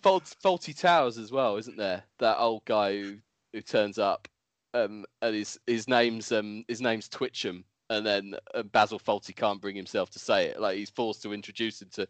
Fawlty 0.03 0.79
Towers 0.79 1.19
as 1.19 1.33
well, 1.33 1.57
isn't 1.57 1.77
there? 1.77 2.05
That 2.19 2.39
old 2.39 2.65
guy 2.65 3.01
who, 3.01 3.17
who 3.53 3.61
turns 3.61 3.99
up, 3.99 4.29
um, 4.75 5.05
and 5.23 5.35
his 5.35 5.59
his 5.67 5.89
name's 5.89 6.31
um 6.33 6.65
his 6.69 6.81
name's 6.81 7.09
Twitcham, 7.09 7.65
and 7.91 8.07
then 8.07 8.35
uh, 8.55 8.63
Basil 8.63 8.99
Fawlty 8.99 9.35
can't 9.35 9.61
bring 9.61 9.77
himself 9.77 10.11
to 10.11 10.19
say 10.19 10.47
it. 10.47 10.61
Like 10.61 10.77
he's 10.77 10.91
forced 10.91 11.23
to 11.23 11.33
introduce 11.33 11.83
him 11.83 11.89
to. 11.93 12.09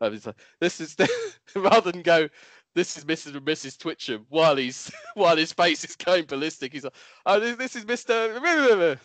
He's 0.00 0.26
like, 0.26 0.36
this 0.60 0.80
is 0.80 0.96
rather 1.56 1.90
than 1.90 2.02
go. 2.02 2.28
This 2.74 2.96
is 2.96 3.04
Mrs. 3.04 3.34
and 3.34 3.44
Mrs. 3.44 3.76
Twitcham. 3.76 4.24
While 4.28 4.56
he's 4.56 4.90
while 5.14 5.36
his 5.36 5.52
face 5.52 5.84
is 5.84 5.96
going 5.96 6.26
ballistic, 6.26 6.72
he's 6.72 6.84
like, 6.84 6.94
"Oh, 7.26 7.40
this, 7.40 7.56
this 7.56 7.76
is 7.76 7.84
Mister." 7.84 8.98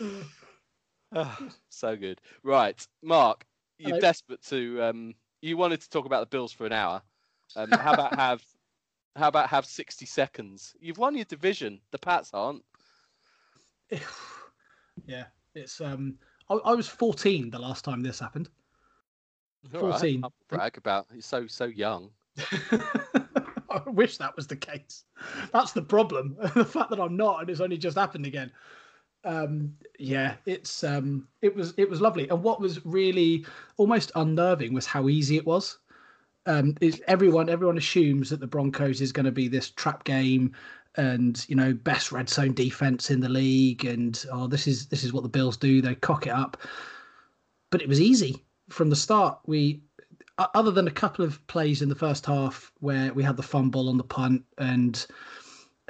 Ah, 1.14 1.38
so 1.68 1.96
good. 1.96 2.20
Right, 2.42 2.86
Mark, 3.02 3.44
you're 3.78 3.90
Hello. 3.90 4.00
desperate 4.00 4.42
to. 4.46 4.82
Um, 4.82 5.14
you 5.42 5.56
wanted 5.56 5.80
to 5.80 5.90
talk 5.90 6.06
about 6.06 6.20
the 6.20 6.36
Bills 6.36 6.52
for 6.52 6.66
an 6.66 6.72
hour. 6.72 7.02
Um, 7.56 7.70
how 7.70 7.92
about 7.92 8.14
have? 8.18 8.42
How 9.16 9.28
about 9.28 9.48
have 9.48 9.66
60 9.66 10.06
seconds? 10.06 10.74
You've 10.80 10.98
won 10.98 11.16
your 11.16 11.24
division. 11.24 11.80
The 11.90 11.98
Pats 11.98 12.30
aren't. 12.32 12.64
yeah, 15.06 15.24
it's 15.54 15.80
um. 15.80 16.16
I, 16.48 16.54
I 16.54 16.74
was 16.74 16.88
14 16.88 17.50
the 17.50 17.58
last 17.58 17.84
time 17.84 18.02
this 18.02 18.20
happened. 18.20 18.48
All 19.74 19.82
right, 19.82 20.00
14. 20.00 20.20
I'll 20.24 20.32
brag 20.48 20.78
about. 20.78 21.06
You're 21.12 21.22
so 21.22 21.46
so 21.46 21.64
young. 21.64 22.10
I 23.70 23.82
wish 23.86 24.16
that 24.18 24.34
was 24.34 24.46
the 24.46 24.56
case. 24.56 25.04
That's 25.52 25.72
the 25.72 25.82
problem. 25.82 26.36
the 26.54 26.64
fact 26.64 26.90
that 26.90 27.00
I'm 27.00 27.16
not, 27.16 27.40
and 27.40 27.50
it's 27.50 27.60
only 27.60 27.78
just 27.78 27.96
happened 27.96 28.26
again. 28.26 28.50
Um, 29.24 29.76
yeah, 29.98 30.36
it's 30.46 30.82
um, 30.82 31.28
it 31.42 31.54
was 31.54 31.74
it 31.76 31.88
was 31.88 32.00
lovely. 32.00 32.28
And 32.28 32.42
what 32.42 32.60
was 32.60 32.84
really 32.86 33.44
almost 33.76 34.12
unnerving 34.14 34.72
was 34.72 34.86
how 34.86 35.08
easy 35.08 35.36
it 35.36 35.46
was. 35.46 35.78
Um, 36.46 36.76
is 36.80 37.02
everyone 37.06 37.48
everyone 37.48 37.78
assumes 37.78 38.30
that 38.30 38.40
the 38.40 38.46
Broncos 38.46 39.00
is 39.00 39.12
going 39.12 39.26
to 39.26 39.32
be 39.32 39.48
this 39.48 39.70
trap 39.70 40.04
game, 40.04 40.54
and 40.96 41.44
you 41.48 41.56
know 41.56 41.74
best 41.74 42.12
red 42.12 42.28
zone 42.28 42.54
defense 42.54 43.10
in 43.10 43.20
the 43.20 43.28
league, 43.28 43.84
and 43.84 44.24
oh 44.32 44.46
this 44.46 44.66
is 44.66 44.86
this 44.86 45.04
is 45.04 45.12
what 45.12 45.22
the 45.22 45.28
Bills 45.28 45.56
do. 45.56 45.82
They 45.82 45.94
cock 45.94 46.26
it 46.26 46.32
up, 46.32 46.56
but 47.70 47.82
it 47.82 47.88
was 47.88 48.00
easy 48.00 48.44
from 48.70 48.88
the 48.88 48.96
start. 48.96 49.38
We 49.46 49.82
other 50.54 50.70
than 50.70 50.88
a 50.88 50.92
couple 50.92 51.24
of 51.24 51.46
plays 51.46 51.82
in 51.82 51.88
the 51.88 51.94
first 51.94 52.24
half 52.24 52.72
where 52.80 53.12
we 53.12 53.22
had 53.22 53.36
the 53.36 53.42
fumble 53.42 53.90
on 53.90 53.98
the 53.98 54.04
punt 54.04 54.42
and 54.56 55.06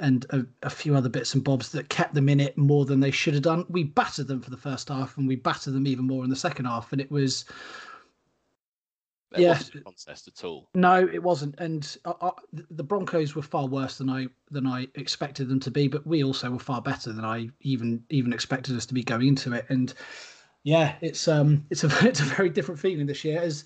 and 0.01 0.25
a, 0.31 0.45
a 0.63 0.69
few 0.69 0.95
other 0.95 1.09
bits 1.09 1.33
and 1.33 1.43
bobs 1.43 1.71
that 1.71 1.89
kept 1.89 2.13
them 2.13 2.27
in 2.27 2.39
it 2.39 2.57
more 2.57 2.85
than 2.85 2.99
they 2.99 3.11
should 3.11 3.33
have 3.35 3.43
done. 3.43 3.65
We 3.69 3.83
battered 3.83 4.27
them 4.27 4.41
for 4.41 4.49
the 4.49 4.57
first 4.57 4.89
half, 4.89 5.17
and 5.17 5.27
we 5.27 5.35
battered 5.35 5.73
them 5.73 5.87
even 5.87 6.05
more 6.05 6.23
in 6.23 6.29
the 6.29 6.35
second 6.35 6.65
half. 6.65 6.91
And 6.91 6.99
it 6.99 7.09
was 7.09 7.45
Yeah. 9.37 9.53
wasn't 9.53 9.85
contest 9.85 10.27
at 10.27 10.43
all. 10.43 10.67
no, 10.73 11.07
it 11.07 11.23
wasn't. 11.23 11.55
And 11.59 11.97
uh, 12.05 12.13
uh, 12.19 12.31
the 12.71 12.83
Broncos 12.83 13.35
were 13.35 13.41
far 13.41 13.67
worse 13.67 13.97
than 13.97 14.09
I 14.09 14.27
than 14.49 14.67
I 14.67 14.87
expected 14.95 15.47
them 15.47 15.59
to 15.61 15.71
be. 15.71 15.87
But 15.87 16.05
we 16.05 16.23
also 16.23 16.51
were 16.51 16.59
far 16.59 16.81
better 16.81 17.13
than 17.13 17.23
I 17.23 17.49
even 17.61 18.03
even 18.09 18.33
expected 18.33 18.75
us 18.75 18.85
to 18.87 18.93
be 18.93 19.03
going 19.03 19.27
into 19.27 19.53
it. 19.53 19.65
And 19.69 19.93
yeah, 20.63 20.95
it's 21.01 21.27
um 21.27 21.65
it's 21.69 21.83
a 21.83 21.87
it's 22.07 22.19
a 22.19 22.23
very 22.25 22.49
different 22.49 22.79
feeling 22.79 23.05
this 23.05 23.23
year. 23.23 23.41
As 23.41 23.63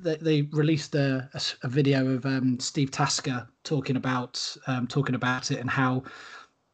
they, 0.00 0.42
released 0.52 0.94
a 0.94 1.28
video 1.64 2.08
of 2.08 2.26
um, 2.26 2.58
Steve 2.58 2.90
Tasker 2.90 3.46
talking 3.62 3.96
about 3.96 4.56
um, 4.66 4.86
talking 4.86 5.14
about 5.14 5.50
it 5.50 5.60
and 5.60 5.70
how 5.70 6.02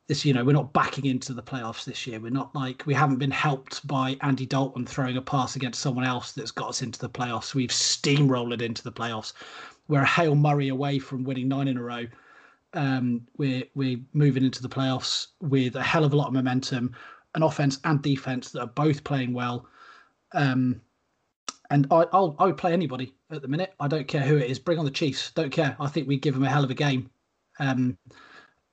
this 0.08 0.24
you 0.24 0.34
know 0.34 0.42
we're 0.42 0.52
not 0.52 0.72
backing 0.72 1.06
into 1.06 1.32
the 1.32 1.42
playoffs 1.42 1.84
this 1.84 2.06
year. 2.06 2.18
We're 2.18 2.30
not 2.30 2.54
like 2.54 2.82
we 2.86 2.94
haven't 2.94 3.18
been 3.18 3.30
helped 3.30 3.86
by 3.86 4.16
Andy 4.22 4.46
Dalton 4.46 4.86
throwing 4.86 5.16
a 5.16 5.22
pass 5.22 5.56
against 5.56 5.80
someone 5.80 6.04
else 6.04 6.32
that's 6.32 6.50
got 6.50 6.70
us 6.70 6.82
into 6.82 6.98
the 6.98 7.08
playoffs. 7.08 7.54
We've 7.54 7.70
steamrolled 7.70 8.60
into 8.60 8.82
the 8.82 8.92
playoffs. 8.92 9.34
We're 9.86 10.02
a 10.02 10.06
hail 10.06 10.34
Murray 10.34 10.68
away 10.68 10.98
from 10.98 11.22
winning 11.22 11.48
nine 11.48 11.68
in 11.68 11.76
a 11.76 11.82
row. 11.82 12.06
Um, 12.72 13.26
we're 13.36 13.64
we're 13.74 14.00
moving 14.12 14.44
into 14.44 14.62
the 14.62 14.68
playoffs 14.68 15.28
with 15.40 15.76
a 15.76 15.82
hell 15.82 16.04
of 16.04 16.12
a 16.12 16.16
lot 16.16 16.28
of 16.28 16.32
momentum, 16.32 16.92
an 17.34 17.42
offense 17.42 17.78
and 17.84 18.02
defense 18.02 18.50
that 18.50 18.62
are 18.62 18.66
both 18.66 19.04
playing 19.04 19.32
well. 19.32 19.68
Um, 20.32 20.80
and 21.70 21.86
I, 21.90 22.06
I'll 22.12 22.34
I 22.38 22.46
would 22.46 22.56
play 22.56 22.72
anybody 22.72 23.14
at 23.30 23.42
the 23.42 23.48
minute. 23.48 23.74
I 23.80 23.88
don't 23.88 24.08
care 24.08 24.22
who 24.22 24.36
it 24.36 24.50
is. 24.50 24.58
Bring 24.58 24.78
on 24.78 24.84
the 24.84 24.90
Chiefs. 24.90 25.30
Don't 25.32 25.50
care. 25.50 25.76
I 25.80 25.86
think 25.86 26.08
we 26.08 26.18
give 26.18 26.34
them 26.34 26.44
a 26.44 26.50
hell 26.50 26.64
of 26.64 26.70
a 26.70 26.74
game. 26.74 27.10
Um, 27.58 27.96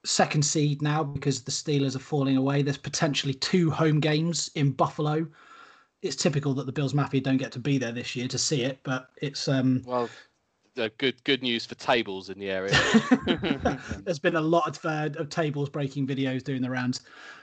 second 0.05 0.43
seed 0.43 0.81
now 0.81 1.03
because 1.03 1.41
the 1.41 1.51
Steelers 1.51 1.95
are 1.95 1.99
falling 1.99 2.37
away. 2.37 2.61
There's 2.61 2.77
potentially 2.77 3.33
two 3.33 3.69
home 3.69 3.99
games 3.99 4.49
in 4.55 4.71
Buffalo. 4.71 5.27
It's 6.01 6.15
typical 6.15 6.53
that 6.55 6.65
the 6.65 6.71
Bills 6.71 6.93
Mafia 6.93 7.21
don't 7.21 7.37
get 7.37 7.51
to 7.53 7.59
be 7.59 7.77
there 7.77 7.91
this 7.91 8.15
year 8.15 8.27
to 8.27 8.37
see 8.37 8.63
it, 8.63 8.79
but 8.83 9.09
it's 9.21 9.47
um, 9.47 9.83
Well, 9.85 10.09
uh, 10.77 10.89
good 10.97 11.21
good 11.23 11.41
news 11.41 11.65
for 11.65 11.75
tables 11.75 12.29
in 12.29 12.39
the 12.39 12.49
area. 12.49 12.71
there's 14.03 14.19
been 14.19 14.35
a 14.35 14.41
lot 14.41 14.67
of, 14.67 14.85
uh, 14.85 15.09
of 15.19 15.29
tables 15.29 15.69
breaking 15.69 16.07
videos 16.07 16.43
doing 16.43 16.61
the 16.61 16.69
rounds, 16.69 17.01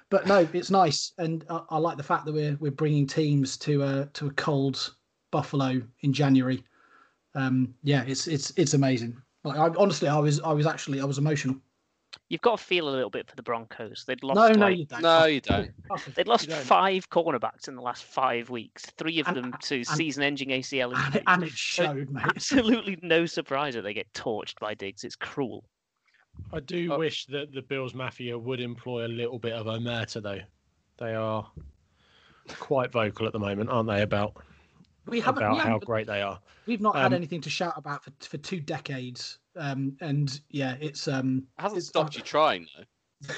but 0.09 0.27
no, 0.27 0.49
it's 0.53 0.71
nice, 0.71 1.13
and 1.19 1.45
I, 1.51 1.63
I 1.71 1.79
like 1.79 1.97
the 1.97 2.03
fact 2.03 2.25
that 2.27 2.33
we're 2.33 2.57
we're 2.61 2.71
bringing 2.71 3.07
teams 3.07 3.57
to 3.59 3.83
a 3.83 4.09
to 4.15 4.29
a 4.29 4.33
cold 4.33 4.95
Buffalo 5.35 5.83
in 6.03 6.13
January. 6.13 6.63
Um, 7.35 7.75
yeah, 7.83 8.05
it's 8.07 8.29
it's 8.29 8.53
it's 8.57 8.75
amazing. 8.75 9.21
Like 9.43 9.59
I, 9.59 9.69
honestly, 9.77 10.07
I 10.09 10.17
was 10.21 10.41
I 10.41 10.53
was 10.53 10.65
actually 10.65 11.01
I 11.01 11.05
was 11.05 11.19
emotional. 11.19 11.57
You've 12.29 12.41
got 12.43 12.59
to 12.59 12.65
feel 12.65 12.89
a 12.89 12.95
little 12.95 13.11
bit 13.11 13.29
for 13.29 13.35
the 13.35 13.43
Broncos. 13.43 14.05
They'd 14.07 14.23
lost 14.23 14.37
No, 14.37 14.49
no, 14.53 14.67
like, 14.69 14.79
you 14.79 14.85
don't. 14.87 15.03
no, 15.03 15.25
you 15.25 15.41
don't. 15.41 15.73
they'd 16.15 16.29
lost 16.29 16.49
don't. 16.49 16.63
five 16.63 17.11
cornerbacks 17.11 17.67
in 17.67 17.75
the 17.75 17.83
last 17.83 18.05
five 18.05 18.49
weeks. 18.51 18.85
Three 18.97 19.19
of 19.19 19.27
And- 19.27 19.37
them 19.37 19.55
to 19.63 19.75
and- 19.79 19.87
season-ending 19.87 20.51
ACL 20.51 20.93
and, 20.95 20.99
injuries. 21.07 21.15
it, 21.17 21.23
and 21.27 21.43
it 21.43 21.51
showed, 21.51 22.11
mate. 22.11 22.25
Absolutely 22.27 22.97
no 23.03 23.27
surprise 23.27 23.75
that 23.75 23.83
they 23.83 23.93
get 23.93 24.11
torched 24.13 24.61
by 24.61 24.75
Diggs. 24.75 25.03
It's 25.03 25.17
cruel. 25.17 25.65
I 26.53 26.61
do 26.61 26.93
Oh. 26.93 26.99
wish 26.99 27.27
that 27.27 27.53
the 27.53 27.63
Bills 27.63 27.95
Mafia 27.95 28.39
would 28.39 28.61
employ 28.61 29.07
a 29.07 29.09
little 29.09 29.41
bit 29.41 29.55
of 29.55 29.67
omerta, 29.67 30.23
though. 30.23 30.41
They 30.99 31.15
are 31.17 31.51
quite 32.61 32.93
vocal 32.93 33.27
at 33.27 33.33
the 33.33 33.41
moment, 33.41 33.71
aren't 33.71 33.89
they, 33.89 34.03
about 34.03 34.37
We 35.07 35.21
haven't, 35.21 35.43
about 35.43 35.53
we 35.53 35.59
how 35.59 35.65
haven't 35.65 35.85
great 35.85 36.07
they 36.07 36.23
are? 36.23 36.41
we've 36.67 36.81
not 36.81 36.97
had 36.97 37.07
um, 37.07 37.13
anything 37.15 37.41
to 37.43 37.51
shout 37.51 37.75
about 37.77 38.05
for 38.05 38.13
for 38.21 38.39
two 38.39 38.61
decades. 38.61 39.39
Um, 39.57 39.97
and 40.01 40.41
yeah, 40.51 40.77
it's 40.81 41.07
um, 41.09 41.45
hasn't 41.59 41.79
it's- 41.79 41.89
stopped 41.89 42.17
you 42.17 42.23
trying 42.23 42.67
though. 42.77 42.85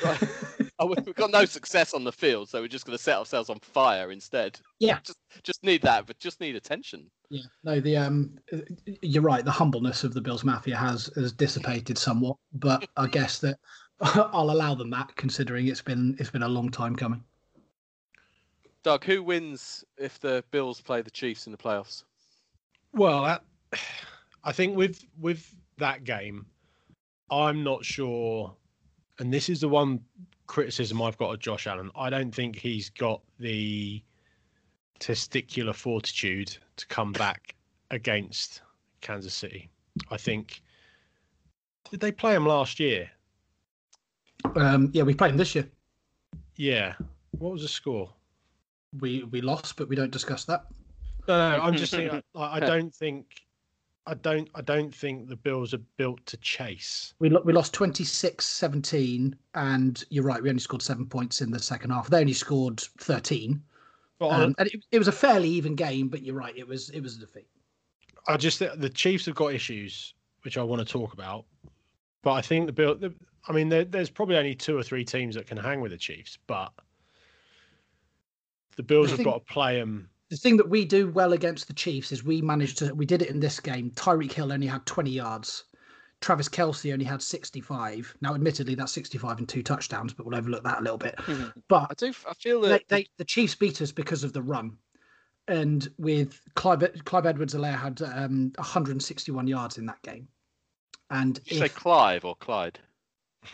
Right. 0.05 0.23
Oh, 0.79 0.85
we- 0.87 0.97
we've 1.07 1.15
got 1.15 1.31
no 1.31 1.47
success 1.47 1.95
on 1.95 2.05
the 2.05 2.13
field, 2.13 2.51
so 2.51 2.61
we're 2.61 2.69
just 2.69 2.85
going 2.85 2.99
to 2.99 3.03
set 3.03 3.17
ourselves 3.17 3.49
on 3.49 3.59
fire 3.61 4.11
instead. 4.13 4.61
Yeah. 4.79 4.99
just 5.05 5.19
just 5.43 5.65
need 5.65 5.81
that, 5.83 6.07
but 6.07 6.19
just 6.19 6.39
need 6.39 6.55
attention. 6.55 7.11
Yeah, 7.31 7.45
no, 7.65 7.81
the 7.81 7.97
um, 7.97 8.37
uh, 8.53 8.59
you're 9.01 9.23
right. 9.23 9.43
The 9.45 9.51
humbleness 9.51 10.05
of 10.05 10.13
the 10.13 10.21
Bills 10.21 10.45
Mafia 10.45 10.77
has 10.77 11.11
has 11.17 11.33
dissipated 11.33 11.97
somewhat, 11.97 12.37
but 12.53 12.87
I 12.99 13.07
guess 13.07 13.39
that 13.39 13.59
I'll 14.01 14.51
allow 14.51 14.75
them 14.75 14.91
that, 14.91 15.17
considering 15.17 15.69
it's 15.69 15.81
been 15.83 16.15
it's 16.19 16.31
been 16.31 16.43
a 16.43 16.49
long 16.49 16.69
time 16.71 16.95
coming. 16.95 17.25
Doug, 18.87 19.03
who 19.03 19.21
wins 19.21 19.85
if 19.99 20.21
the 20.21 20.45
Bills 20.53 20.81
play 20.81 21.03
the 21.03 21.11
Chiefs 21.11 21.47
in 21.47 21.51
the 21.51 21.59
playoffs? 21.59 22.05
Well, 22.93 23.25
that, 23.25 23.43
I 24.45 24.53
think 24.53 24.77
with 24.77 25.05
with 25.21 25.53
that 25.79 26.05
game, 26.05 26.47
I'm 27.29 27.65
not 27.65 27.85
sure, 27.85 28.55
and 29.19 29.35
this 29.35 29.49
is 29.49 29.63
the 29.63 29.69
one 29.69 29.99
criticism 30.47 31.03
I've 31.03 31.19
got 31.19 31.35
of 31.35 31.41
Josh 31.41 31.67
Allen. 31.67 31.91
I 31.97 32.11
don't 32.11 32.33
think 32.33 32.55
he's 32.55 32.89
got 32.91 33.23
the 33.41 34.01
testicular 35.01 35.75
fortitude 35.75 36.57
to 36.77 36.87
come 36.87 37.11
back 37.11 37.57
against 37.91 38.63
Kansas 39.01 39.35
City. 39.35 39.69
I 40.13 40.17
think 40.17 40.63
did 41.91 41.99
they 41.99 42.13
play 42.13 42.37
him 42.37 42.47
last 42.47 42.79
year? 42.79 43.11
Um, 44.55 44.91
yeah, 44.93 45.03
we 45.03 45.13
played 45.13 45.33
him 45.33 45.39
this 45.39 45.57
year. 45.57 45.69
Yeah. 46.55 46.95
What 47.33 47.53
was 47.53 47.63
the 47.63 47.69
score? 47.69 48.13
We 49.01 49.25
we 49.25 49.41
lost, 49.41 49.77
but 49.77 49.89
we 49.89 49.97
don't 49.97 50.11
discuss 50.11 50.45
that. 50.45 50.67
No, 51.29 51.57
no, 51.57 51.63
I'm 51.63 51.75
just 51.75 51.93
saying. 51.93 52.23
I, 52.35 52.57
I 52.57 52.61
don't 52.61 52.95
think, 52.95 53.27
I 54.07 54.15
don't, 54.15 54.49
I 54.55 54.61
don't 54.61 54.95
think 54.95 55.29
the 55.29 55.37
Bills 55.37 55.75
are 55.75 55.81
built 55.97 56.25
to 56.27 56.37
chase. 56.37 57.15
We 57.19 57.29
lo- 57.29 57.43
we 57.45 57.53
lost 57.53 57.75
26-17, 57.75 59.35
and 59.55 60.05
you're 60.11 60.25
right. 60.25 60.43
We 60.43 60.49
only 60.49 60.61
scored 60.61 60.83
seven 60.83 61.07
points 61.07 61.41
in 61.41 61.51
the 61.51 61.59
second 61.59 61.91
half. 61.91 62.09
They 62.09 62.21
only 62.21 62.33
scored 62.33 62.81
thirteen, 62.81 63.63
But 64.19 64.31
um, 64.31 64.55
and 64.59 64.69
it, 64.69 64.85
it 64.93 64.99
was 64.99 65.09
a 65.09 65.13
fairly 65.13 65.49
even 65.49 65.75
game. 65.75 66.09
But 66.09 66.23
you're 66.23 66.37
right. 66.37 66.57
It 66.57 66.67
was 66.67 66.91
it 66.91 67.01
was 67.01 67.17
a 67.17 67.21
defeat. 67.21 67.49
I 68.29 68.37
just 68.37 68.59
think 68.59 68.79
the 68.81 68.91
Chiefs 68.91 69.27
have 69.27 69.35
got 69.35 69.53
issues 69.55 70.15
which 70.43 70.57
I 70.57 70.63
want 70.63 70.79
to 70.87 70.91
talk 70.91 71.13
about, 71.13 71.45
but 72.23 72.33
I 72.33 72.41
think 72.43 72.67
the 72.67 72.73
Bill. 72.73 72.95
The, 72.95 73.13
I 73.49 73.53
mean, 73.53 73.69
there, 73.69 73.85
there's 73.85 74.11
probably 74.11 74.37
only 74.37 74.55
two 74.55 74.77
or 74.77 74.83
three 74.83 75.05
teams 75.05 75.35
that 75.37 75.47
can 75.47 75.57
hang 75.57 75.81
with 75.81 75.93
the 75.93 75.99
Chiefs, 75.99 76.39
but 76.47 76.73
the 78.77 78.83
Bills 78.83 79.13
I 79.13 79.17
have 79.17 79.25
got 79.25 79.47
to 79.47 79.53
play 79.53 79.79
them. 79.79 80.09
The 80.29 80.37
thing 80.37 80.57
that 80.57 80.69
we 80.69 80.85
do 80.85 81.09
well 81.11 81.33
against 81.33 81.69
the 81.69 81.73
Chiefs 81.73 82.13
is 82.13 82.25
we 82.25 82.43
managed 82.43 82.79
to. 82.79 82.93
We 82.95 83.07
did 83.07 83.23
it 83.23 83.31
in 83.31 83.41
this 83.41 83.61
game. 83.61 83.91
Tyreek 83.93 84.33
Hill 84.33 84.53
only 84.53 84.67
had 84.67 84.85
20 84.87 85.11
yards. 85.11 85.65
Travis 86.21 86.49
Kelce 86.49 86.93
only 86.93 87.05
had 87.05 87.23
65. 87.23 88.17
Now, 88.21 88.35
admittedly, 88.35 88.75
that's 88.75 88.93
65 88.93 89.39
and 89.39 89.49
two 89.49 89.63
touchdowns, 89.63 90.13
but 90.13 90.27
we'll 90.27 90.37
overlook 90.37 90.65
that 90.65 90.79
a 90.79 90.83
little 90.83 90.99
bit. 90.99 91.15
I 91.19 91.53
But 91.69 91.89
I 91.91 91.95
do. 91.95 92.13
I 92.29 92.35
feel 92.35 92.61
that 92.63 92.89
they, 92.89 93.07
the 93.19 93.25
Chiefs 93.25 93.55
beat 93.55 93.83
us 93.83 93.93
because 93.93 94.25
of 94.25 94.33
the 94.33 94.43
run. 94.43 94.77
And 95.49 95.89
with 95.99 96.41
Clive, 96.55 96.83
Clive 97.05 97.27
Edwards-Helaire 97.27 97.79
had 97.79 98.03
um, 98.03 98.53
161 98.57 99.47
yards 99.47 99.79
in 99.79 99.87
that 99.87 100.03
game. 100.03 100.27
And 101.11 101.35
Did 101.35 101.53
you 101.53 101.59
say 101.59 101.69
Clive 101.69 102.25
or 102.25 102.35
Clyde. 102.37 102.81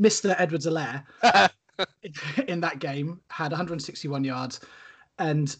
Mr. 0.00 0.34
Edwards-Helaire 0.38 1.04
in 2.48 2.60
that 2.60 2.78
game 2.78 3.20
had 3.28 3.50
161 3.50 4.24
yards. 4.24 4.60
And 5.18 5.56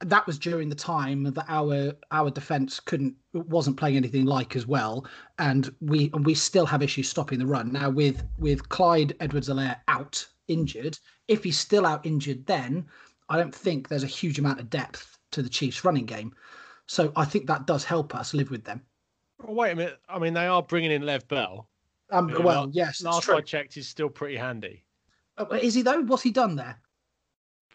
that 0.00 0.26
was 0.26 0.38
during 0.38 0.68
the 0.68 0.74
time 0.74 1.24
that 1.24 1.44
our 1.48 1.92
our 2.10 2.30
defense 2.30 2.80
couldn't 2.80 3.14
wasn't 3.32 3.76
playing 3.76 3.96
anything 3.96 4.26
like 4.26 4.54
as 4.54 4.66
well 4.66 5.06
and 5.38 5.74
we 5.80 6.10
and 6.12 6.26
we 6.26 6.34
still 6.34 6.66
have 6.66 6.82
issues 6.82 7.08
stopping 7.08 7.38
the 7.38 7.46
run 7.46 7.72
now 7.72 7.88
with 7.88 8.22
with 8.36 8.68
Clyde 8.68 9.14
Edwards-Helaire 9.20 9.76
out 9.88 10.26
injured 10.48 10.98
if 11.28 11.44
he's 11.44 11.58
still 11.58 11.86
out 11.86 12.04
injured 12.04 12.44
then 12.44 12.84
I 13.30 13.38
don't 13.38 13.54
think 13.54 13.88
there's 13.88 14.02
a 14.02 14.08
huge 14.08 14.38
amount 14.38 14.60
of 14.60 14.68
depth 14.68 15.16
to 15.30 15.42
the 15.42 15.48
Chiefs 15.48 15.84
running 15.84 16.06
game 16.06 16.34
so 16.86 17.12
I 17.16 17.24
think 17.24 17.46
that 17.46 17.66
does 17.66 17.84
help 17.84 18.14
us 18.14 18.34
live 18.34 18.50
with 18.50 18.64
them 18.64 18.82
Oh, 19.46 19.52
wait 19.52 19.72
a 19.72 19.76
minute. 19.76 19.98
I 20.08 20.18
mean, 20.18 20.34
they 20.34 20.46
are 20.46 20.62
bringing 20.62 20.90
in 20.90 21.02
Le'Veon 21.02 21.28
Bell. 21.28 21.68
Um 22.14 22.28
Yeah, 22.30 22.38
well 22.38 22.62
la- 22.64 22.70
yes 22.72 23.02
Last 23.02 23.24
true 23.24 23.36
I 23.36 23.40
checked, 23.40 23.74
he's 23.74 23.88
still 23.88 24.08
pretty 24.08 24.36
handy. 24.36 24.84
Uh, 25.36 25.46
is 25.60 25.74
he 25.74 25.82
though 25.82 26.02
what's 26.02 26.22
he 26.22 26.30
done 26.30 26.54
there 26.56 26.78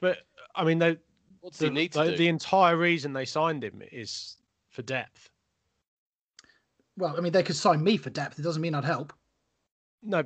But 0.02 0.20
I 0.56 0.64
mean, 0.64 0.80
they, 0.80 0.98
What 1.42 1.52
does 1.52 1.60
the, 1.60 1.66
he 1.68 1.72
need 1.72 1.92
to 1.94 2.00
like, 2.00 2.10
do? 2.12 2.18
the 2.18 2.28
entire 2.28 2.78
reason 2.78 3.14
they 3.14 3.26
signed 3.26 3.64
him 3.64 3.82
is 3.92 4.38
for 4.70 4.82
depth. 4.82 5.30
well 6.98 7.16
I 7.18 7.22
mean 7.22 7.32
they 7.34 7.44
could 7.44 7.56
sign 7.56 7.84
me 7.84 7.98
for 7.98 8.10
depth 8.10 8.40
it 8.40 8.44
doesn't 8.44 8.62
mean 8.62 8.76
I'd 8.76 8.86
help 8.86 9.14
No, 10.02 10.24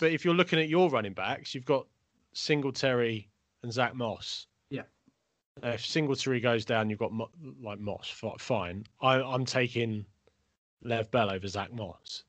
but 0.00 0.12
if 0.12 0.24
you're 0.24 0.34
looking 0.34 0.58
at 0.60 0.68
your 0.68 0.88
running 0.90 1.12
backs, 1.14 1.54
you've 1.54 1.64
got 1.64 1.86
Singletary 2.32 3.28
and 3.62 3.72
Zach 3.72 3.94
Moss. 3.94 4.46
Yeah. 4.70 4.82
Uh, 5.64 5.68
if 5.70 5.84
Singletary 5.86 6.38
goes 6.40 6.64
down, 6.64 6.90
you've 6.90 6.98
got 6.98 7.12
Mo- 7.12 7.30
like 7.62 7.78
Moss. 7.80 8.08
Fine. 8.38 8.84
I, 9.00 9.14
I'm 9.22 9.44
taking 9.44 10.04
Le'Veon 10.84 11.10
Bell 11.10 11.30
over 11.32 11.48
Zach 11.48 11.72
Moss. 11.72 12.24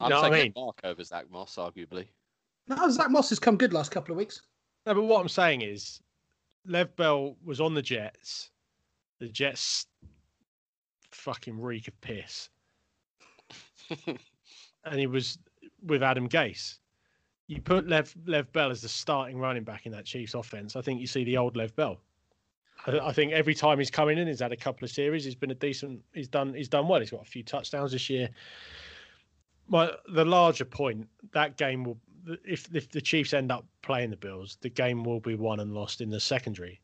I'm 0.00 0.10
know 0.10 0.22
what 0.22 0.32
I 0.32 0.42
mean? 0.42 0.52
Mark 0.56 0.80
over 0.84 1.04
Zach 1.04 1.30
Moss, 1.30 1.56
arguably. 1.56 2.06
no 2.68 2.88
Zach 2.90 3.10
Moss 3.10 3.28
has 3.28 3.38
come 3.38 3.56
good 3.56 3.72
last 3.72 3.90
couple 3.90 4.12
of 4.12 4.18
weeks 4.18 4.42
No, 4.86 4.94
but 4.94 5.02
what 5.02 5.20
I'm 5.20 5.28
saying 5.28 5.62
is, 5.62 6.00
Le'Veon 6.68 6.96
Bell 6.96 7.36
was 7.44 7.60
on 7.60 7.74
the 7.74 7.82
Jets. 7.82 8.50
The 9.18 9.28
Jets 9.28 9.86
fucking 11.10 11.60
reek 11.60 11.88
of 11.88 12.00
piss, 12.00 12.48
and 14.06 14.98
he 14.98 15.06
was 15.06 15.38
with 15.82 16.02
Adam 16.02 16.28
Gase. 16.28 16.78
You 17.46 17.60
put 17.60 17.88
Lev 17.88 18.14
Le'Veon 18.26 18.52
Bell 18.52 18.70
as 18.70 18.80
the 18.80 18.88
starting 18.88 19.38
running 19.38 19.64
back 19.64 19.84
in 19.84 19.92
that 19.92 20.06
Chiefs 20.06 20.34
offense. 20.34 20.76
I 20.76 20.80
think 20.80 21.00
you 21.00 21.06
see 21.06 21.24
the 21.24 21.36
old 21.36 21.56
Le'Veon 21.56 21.76
Bell. 21.76 22.00
I, 22.86 22.98
I 22.98 23.12
think 23.12 23.32
every 23.32 23.54
time 23.54 23.78
he's 23.78 23.90
coming 23.90 24.16
in, 24.16 24.26
he's 24.26 24.40
had 24.40 24.52
a 24.52 24.56
couple 24.56 24.84
of 24.84 24.90
series. 24.90 25.24
He's 25.24 25.34
been 25.34 25.50
a 25.50 25.54
decent. 25.54 26.00
He's 26.14 26.28
done. 26.28 26.54
He's 26.54 26.68
done 26.68 26.88
well. 26.88 27.00
He's 27.00 27.10
got 27.10 27.22
a 27.22 27.30
few 27.30 27.42
touchdowns 27.42 27.92
this 27.92 28.08
year. 28.08 28.30
My 29.70 29.92
the 30.12 30.24
larger 30.24 30.66
point 30.66 31.08
that 31.32 31.56
game 31.56 31.84
will 31.84 31.98
if 32.44 32.68
if 32.74 32.90
the 32.90 33.00
Chiefs 33.00 33.32
end 33.32 33.50
up 33.52 33.66
playing 33.82 34.10
the 34.10 34.16
Bills, 34.16 34.58
the 34.60 34.68
game 34.68 35.04
will 35.04 35.20
be 35.20 35.34
won 35.36 35.60
and 35.60 35.74
lost 35.74 36.00
in 36.02 36.10
the 36.10 36.20
secondary. 36.20 36.80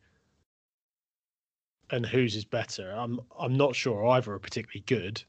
And 1.90 2.06
whose 2.06 2.36
is 2.36 2.44
better? 2.44 2.92
I'm 2.92 3.20
I'm 3.38 3.56
not 3.56 3.76
sure 3.76 4.06
either 4.06 4.32
are 4.32 4.38
particularly 4.38 4.84
good, 4.86 5.22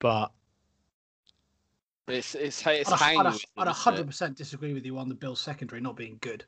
but 0.00 0.32
It's 2.08 2.34
it's 2.34 2.66
it's 2.66 2.92
I'd, 2.92 2.98
hanging 2.98 3.26
I'd, 3.26 3.32
with 3.32 3.44
I'd 3.56 3.66
them, 3.66 3.76
isn't 3.76 3.94
it? 3.94 4.08
100% 4.08 4.34
disagree 4.36 4.72
with 4.74 4.86
you 4.86 4.98
on 4.98 5.08
the 5.08 5.14
Bills 5.14 5.40
secondary 5.40 5.80
not 5.80 5.96
being 5.96 6.18
good 6.20 6.44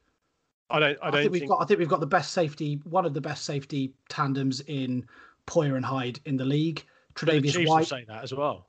I 0.70 0.78
don't 0.78 0.98
I 1.02 1.10
I, 1.10 1.10
don't 1.10 1.22
think 1.22 1.32
we've 1.32 1.48
got. 1.48 1.62
I 1.62 1.64
think 1.64 1.78
we've 1.80 1.88
got 1.88 2.00
the 2.00 2.06
best 2.06 2.32
safety, 2.32 2.80
one 2.84 3.06
of 3.06 3.14
the 3.14 3.20
best 3.20 3.44
safety 3.44 3.92
tandems 4.08 4.60
in 4.62 5.06
Poyer 5.46 5.76
and 5.76 5.84
Hyde 5.84 6.20
in 6.26 6.36
the 6.36 6.44
league. 6.44 6.84
the 7.24 7.26
Tredavious 7.26 7.54
Chiefs 7.54 7.74
will 7.74 7.76
White. 7.76 7.86
say 7.86 8.04
that 8.08 8.22
as 8.22 8.34
well. 8.34 8.67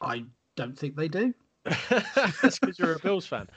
I 0.00 0.24
don't 0.56 0.78
think 0.78 0.96
they 0.96 1.08
do. 1.08 1.34
That's 1.90 2.58
because 2.58 2.78
you're 2.78 2.94
a 2.94 2.98
Bills 2.98 3.26
fan. 3.26 3.48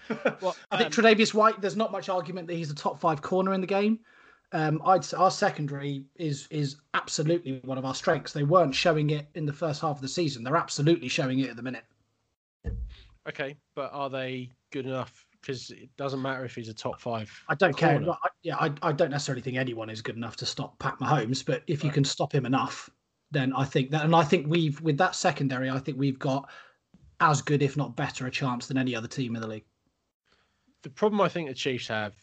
Well, 0.42 0.56
I 0.72 0.78
think 0.78 0.98
um, 0.98 1.04
Tredavious 1.04 1.34
White. 1.34 1.62
There's 1.62 1.78
not 1.78 1.92
much 1.92 2.10
argument 2.10 2.48
that 2.48 2.56
he's 2.56 2.72
a 2.72 2.76
top 2.76 3.00
five 3.00 3.22
corner 3.22 3.54
in 3.54 3.62
the 3.62 3.68
game. 3.68 4.00
Um, 4.54 4.82
I'd 4.86 5.06
say 5.06 5.18
our 5.18 5.32
secondary 5.32 6.04
is 6.16 6.48
is 6.52 6.78
absolutely 6.94 7.62
one 7.64 7.78
of 7.78 7.86
our 7.86 7.96
strengths. 7.96 8.34
They 8.34 8.44
weren't 8.44 8.76
showing 8.76 9.12
it 9.12 9.28
in 9.36 9.46
the 9.46 9.54
first 9.54 9.82
half 9.82 9.98
of 9.98 10.02
the 10.02 10.08
season. 10.08 10.44
They're 10.44 10.58
absolutely 10.58 11.08
showing 11.08 11.40
it 11.40 11.50
at 11.50 11.56
the 11.56 11.62
minute. 11.62 11.86
Okay, 13.28 13.56
but 13.76 13.92
are 13.94 14.10
they 14.10 14.50
good 14.72 14.86
enough? 14.86 15.26
Because 15.40 15.72
it 15.72 15.90
doesn't 15.96 16.22
matter 16.22 16.44
if 16.44 16.54
he's 16.54 16.70
a 16.70 16.74
top 16.74 17.00
five. 17.00 17.32
I 17.48 17.56
don't 17.56 17.76
care. 17.76 18.00
I, 18.00 18.16
yeah, 18.44 18.58
I, 18.58 18.72
I 18.82 18.92
don't 18.92 19.10
necessarily 19.10 19.42
think 19.42 19.58
anyone 19.58 19.90
is 19.90 20.02
good 20.02 20.16
enough 20.16 20.36
to 20.38 20.46
stop 20.46 20.78
Pat 20.80 21.00
Mahomes, 21.00 21.44
but 21.44 21.64
if 21.66 21.84
you 21.84 21.90
can 21.90 22.04
stop 22.04 22.34
him 22.34 22.46
enough, 22.46 22.90
then 23.32 23.54
I 23.54 23.64
think 23.64 23.92
that, 23.92 24.04
and 24.04 24.16
I 24.16 24.24
think 24.24 24.48
we've 24.48 24.80
with 24.82 24.98
that 24.98 25.16
secondary, 25.16 25.70
I 25.70 25.80
think 25.80 25.98
we've 25.98 26.20
got 26.20 26.50
as 27.20 27.42
good, 27.42 27.62
if 27.62 27.78
not 27.78 27.96
better, 27.96 28.28
a 28.28 28.32
chance 28.32 28.68
than 28.68 28.78
any 28.78 28.96
other 28.96 29.08
team 29.08 29.36
in 29.36 29.42
the 29.42 29.48
league. 29.48 29.66
The 30.82 30.90
problem 30.90 31.22
I 31.22 31.30
think 31.30 31.48
the 31.48 31.54
Chiefs 31.56 31.88
have, 31.88 32.16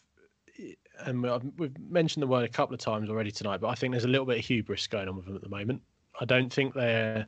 and 1.01 1.23
we- 1.23 1.51
we've 1.57 1.79
mentioned 1.79 2.23
the 2.23 2.27
word 2.27 2.45
a 2.45 2.49
couple 2.49 2.75
of 2.75 2.81
times 2.81 3.09
already 3.09 3.31
tonight, 3.31 3.61
but 3.61 3.69
I 3.69 3.75
think 3.75 3.93
there's 3.93 4.05
a 4.05 4.09
little 4.09 4.27
bit 4.27 4.39
of 4.39 4.45
hubris 4.45 4.87
going 4.87 5.09
on 5.09 5.17
with 5.17 5.27
them 5.27 5.37
at 5.37 5.43
the 5.43 5.49
moment. 5.49 5.83
I 6.21 6.25
don't 6.25 6.53
think 6.53 6.75
they're 6.75 7.27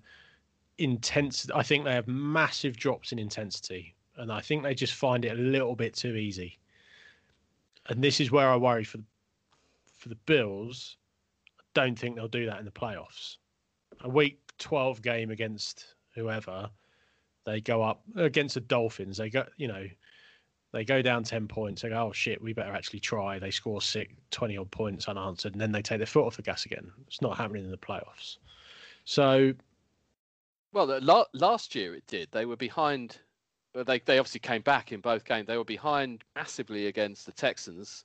intense. 0.78 1.48
I 1.54 1.62
think 1.62 1.84
they 1.84 1.92
have 1.92 2.08
massive 2.08 2.76
drops 2.76 3.12
in 3.12 3.18
intensity, 3.18 3.94
and 4.16 4.32
I 4.32 4.40
think 4.40 4.62
they 4.62 4.74
just 4.74 4.94
find 4.94 5.24
it 5.24 5.38
a 5.38 5.40
little 5.40 5.76
bit 5.76 5.94
too 5.94 6.16
easy. 6.16 6.58
And 7.86 8.02
this 8.02 8.20
is 8.20 8.30
where 8.30 8.48
I 8.48 8.56
worry 8.56 8.84
for 8.84 8.98
for 9.94 10.08
the 10.08 10.16
Bills. 10.26 10.96
I 11.60 11.62
don't 11.74 11.98
think 11.98 12.16
they'll 12.16 12.28
do 12.28 12.46
that 12.46 12.58
in 12.58 12.64
the 12.64 12.70
playoffs. 12.70 13.36
A 14.02 14.08
week 14.08 14.40
12 14.58 15.02
game 15.02 15.30
against 15.30 15.94
whoever, 16.14 16.70
they 17.44 17.60
go 17.60 17.82
up 17.82 18.02
against 18.16 18.54
the 18.54 18.60
Dolphins. 18.60 19.16
They 19.16 19.30
go, 19.30 19.44
you 19.56 19.68
know, 19.68 19.86
they 20.72 20.84
go 20.84 21.02
down 21.02 21.24
10 21.24 21.48
points. 21.48 21.82
They 21.82 21.88
go, 21.88 22.08
oh 22.08 22.12
shit, 22.12 22.40
we 22.40 22.52
better 22.52 22.72
actually 22.72 23.00
try. 23.00 23.38
They 23.38 23.50
score 23.50 23.82
six, 23.82 24.12
20 24.30 24.56
odd 24.56 24.70
points 24.70 25.08
unanswered, 25.08 25.52
and 25.52 25.60
then 25.60 25.72
they 25.72 25.82
take 25.82 25.98
their 25.98 26.06
foot 26.06 26.26
off 26.26 26.36
the 26.36 26.42
gas 26.42 26.64
again. 26.64 26.90
It's 27.06 27.20
not 27.20 27.36
happening 27.36 27.64
in 27.64 27.70
the 27.70 27.76
playoffs. 27.76 28.36
So, 29.04 29.54
Well, 30.72 31.00
last 31.32 31.74
year 31.74 31.94
it 31.94 32.06
did. 32.06 32.28
They 32.30 32.46
were 32.46 32.56
behind. 32.56 33.18
But 33.72 33.86
they 33.86 34.00
they 34.00 34.18
obviously 34.18 34.40
came 34.40 34.62
back 34.62 34.90
in 34.90 35.00
both 35.00 35.24
games. 35.24 35.46
They 35.46 35.56
were 35.56 35.64
behind 35.64 36.24
massively 36.34 36.86
against 36.88 37.24
the 37.26 37.32
Texans 37.32 38.04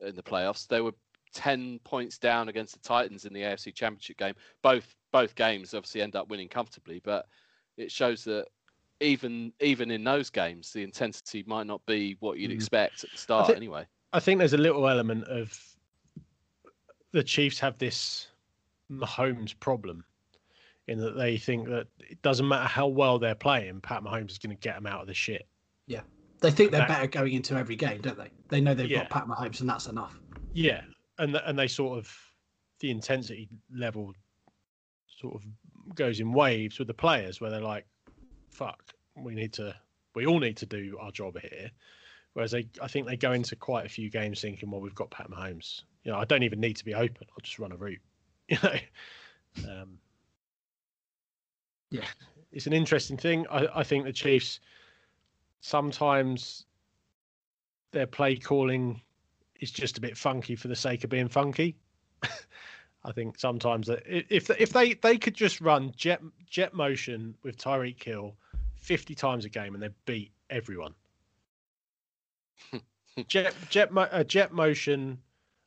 in 0.00 0.16
the 0.16 0.22
playoffs. 0.22 0.66
They 0.66 0.80
were 0.80 0.94
ten 1.32 1.78
points 1.84 2.18
down 2.18 2.48
against 2.48 2.74
the 2.74 2.80
Titans 2.88 3.24
in 3.24 3.32
the 3.32 3.40
AFC 3.42 3.74
Championship 3.74 4.18
game. 4.18 4.34
Both 4.62 4.94
both 5.12 5.34
games 5.34 5.74
obviously 5.74 6.00
end 6.02 6.16
up 6.16 6.28
winning 6.30 6.48
comfortably, 6.48 7.00
but 7.04 7.26
it 7.76 7.90
shows 7.90 8.24
that 8.24 8.46
even 9.00 9.52
even 9.60 9.90
in 9.90 10.04
those 10.04 10.30
games, 10.30 10.72
the 10.72 10.82
intensity 10.82 11.44
might 11.46 11.66
not 11.66 11.84
be 11.86 12.16
what 12.20 12.38
you'd 12.38 12.50
Mm. 12.50 12.54
expect 12.54 13.04
at 13.04 13.10
the 13.10 13.18
start. 13.18 13.46
thi- 13.48 13.54
anyway, 13.56 13.86
I 14.12 14.20
think 14.20 14.38
there's 14.38 14.52
a 14.52 14.58
little 14.58 14.88
element 14.88 15.24
of 15.24 15.58
the 17.12 17.22
Chiefs 17.22 17.58
have 17.58 17.78
this 17.78 18.28
Mahomes 18.90 19.58
problem 19.58 20.04
in 20.88 20.98
that 20.98 21.16
they 21.16 21.36
think 21.38 21.68
that 21.68 21.86
it 21.98 22.20
doesn't 22.22 22.48
matter 22.48 22.66
how 22.66 22.86
well 22.86 23.18
they're 23.18 23.34
playing, 23.34 23.80
Pat 23.80 24.02
Mahomes 24.02 24.32
is 24.32 24.38
going 24.38 24.54
to 24.56 24.60
get 24.60 24.74
them 24.74 24.86
out 24.86 25.00
of 25.02 25.06
the 25.06 25.14
shit. 25.14 25.46
Yeah. 25.86 26.00
They 26.40 26.50
think 26.50 26.70
they're 26.72 26.80
That- 26.80 26.88
better 26.88 27.06
going 27.06 27.34
into 27.34 27.54
every 27.54 27.76
game, 27.76 28.00
don't 28.00 28.18
they? 28.18 28.30
They 28.48 28.60
know 28.60 28.74
they've 28.74 28.90
Yeah. 28.90 29.06
got 29.08 29.10
Pat 29.10 29.26
Mahomes, 29.26 29.60
and 29.60 29.68
that's 29.68 29.86
enough. 29.86 30.18
Yeah, 30.54 30.82
and 31.22 31.36
and 31.36 31.58
they 31.58 31.68
sort 31.68 31.98
of 31.98 32.12
the 32.80 32.90
intensity 32.90 33.48
level 33.72 34.12
sort 35.06 35.36
of 35.36 35.42
goes 35.94 36.20
in 36.20 36.32
waves 36.32 36.78
with 36.78 36.88
the 36.88 36.94
players 36.94 37.40
where 37.40 37.50
they're 37.50 37.60
like, 37.60 37.86
"Fuck, 38.50 38.82
we 39.16 39.34
need 39.34 39.52
to, 39.54 39.74
we 40.14 40.26
all 40.26 40.40
need 40.40 40.56
to 40.58 40.66
do 40.66 40.98
our 41.00 41.12
job 41.12 41.38
here." 41.38 41.70
Whereas 42.32 42.50
they, 42.50 42.66
I 42.80 42.88
think 42.88 43.06
they 43.06 43.16
go 43.16 43.32
into 43.32 43.54
quite 43.54 43.86
a 43.86 43.88
few 43.88 44.10
games 44.10 44.40
thinking, 44.40 44.70
"Well, 44.70 44.80
we've 44.80 44.94
got 44.94 45.10
Pat 45.10 45.30
Mahomes. 45.30 45.82
You 46.02 46.10
know, 46.12 46.18
I 46.18 46.24
don't 46.24 46.42
even 46.42 46.60
need 46.60 46.76
to 46.76 46.84
be 46.84 46.94
open. 46.94 47.26
I'll 47.30 47.42
just 47.42 47.58
run 47.58 47.72
a 47.72 47.76
route." 47.76 48.00
You 48.48 48.58
know, 48.64 49.80
um, 49.82 49.98
Yeah. 51.90 52.04
it's 52.50 52.66
an 52.66 52.72
interesting 52.72 53.16
thing. 53.16 53.46
I, 53.48 53.68
I 53.76 53.84
think 53.84 54.04
the 54.04 54.12
Chiefs 54.12 54.60
sometimes 55.60 56.66
their 57.92 58.06
play 58.06 58.36
calling 58.36 59.00
is 59.62 59.70
just 59.70 59.96
a 59.96 60.00
bit 60.00 60.18
funky 60.18 60.56
for 60.56 60.68
the 60.68 60.76
sake 60.76 61.04
of 61.04 61.10
being 61.10 61.28
funky. 61.28 61.76
I 63.04 63.12
think 63.12 63.38
sometimes 63.38 63.86
that 63.86 64.02
if 64.06 64.50
if 64.50 64.72
they 64.72 64.94
they 64.94 65.16
could 65.16 65.34
just 65.34 65.60
run 65.60 65.92
jet 65.96 66.20
jet 66.48 66.74
motion 66.74 67.34
with 67.42 67.56
Tyreek 67.56 68.02
Hill 68.02 68.34
fifty 68.74 69.14
times 69.14 69.44
a 69.44 69.48
game 69.48 69.74
and 69.74 69.82
they 69.82 69.90
beat 70.04 70.32
everyone. 70.50 70.94
jet 73.28 73.54
jet 73.70 73.90
uh, 73.96 74.24
jet 74.24 74.52
motion 74.52 75.18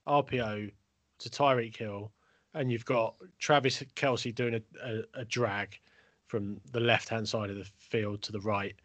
RPO 0.08 0.72
to 1.20 1.30
Tyreek 1.30 1.78
Hill, 1.78 2.12
and 2.54 2.72
you've 2.72 2.86
got 2.86 3.16
Travis 3.40 3.82
Kelce 3.96 4.36
doing 4.36 4.56
a, 4.56 4.62
a, 4.84 5.22
a 5.22 5.26
drag 5.26 5.80
from 6.28 6.60
the 6.72 6.80
left 6.80 7.10
hand 7.10 7.28
side 7.28 7.50
of 7.50 7.56
the 7.56 7.68
field 7.78 8.22
to 8.24 8.32
the 8.32 8.42
right. 8.42 8.76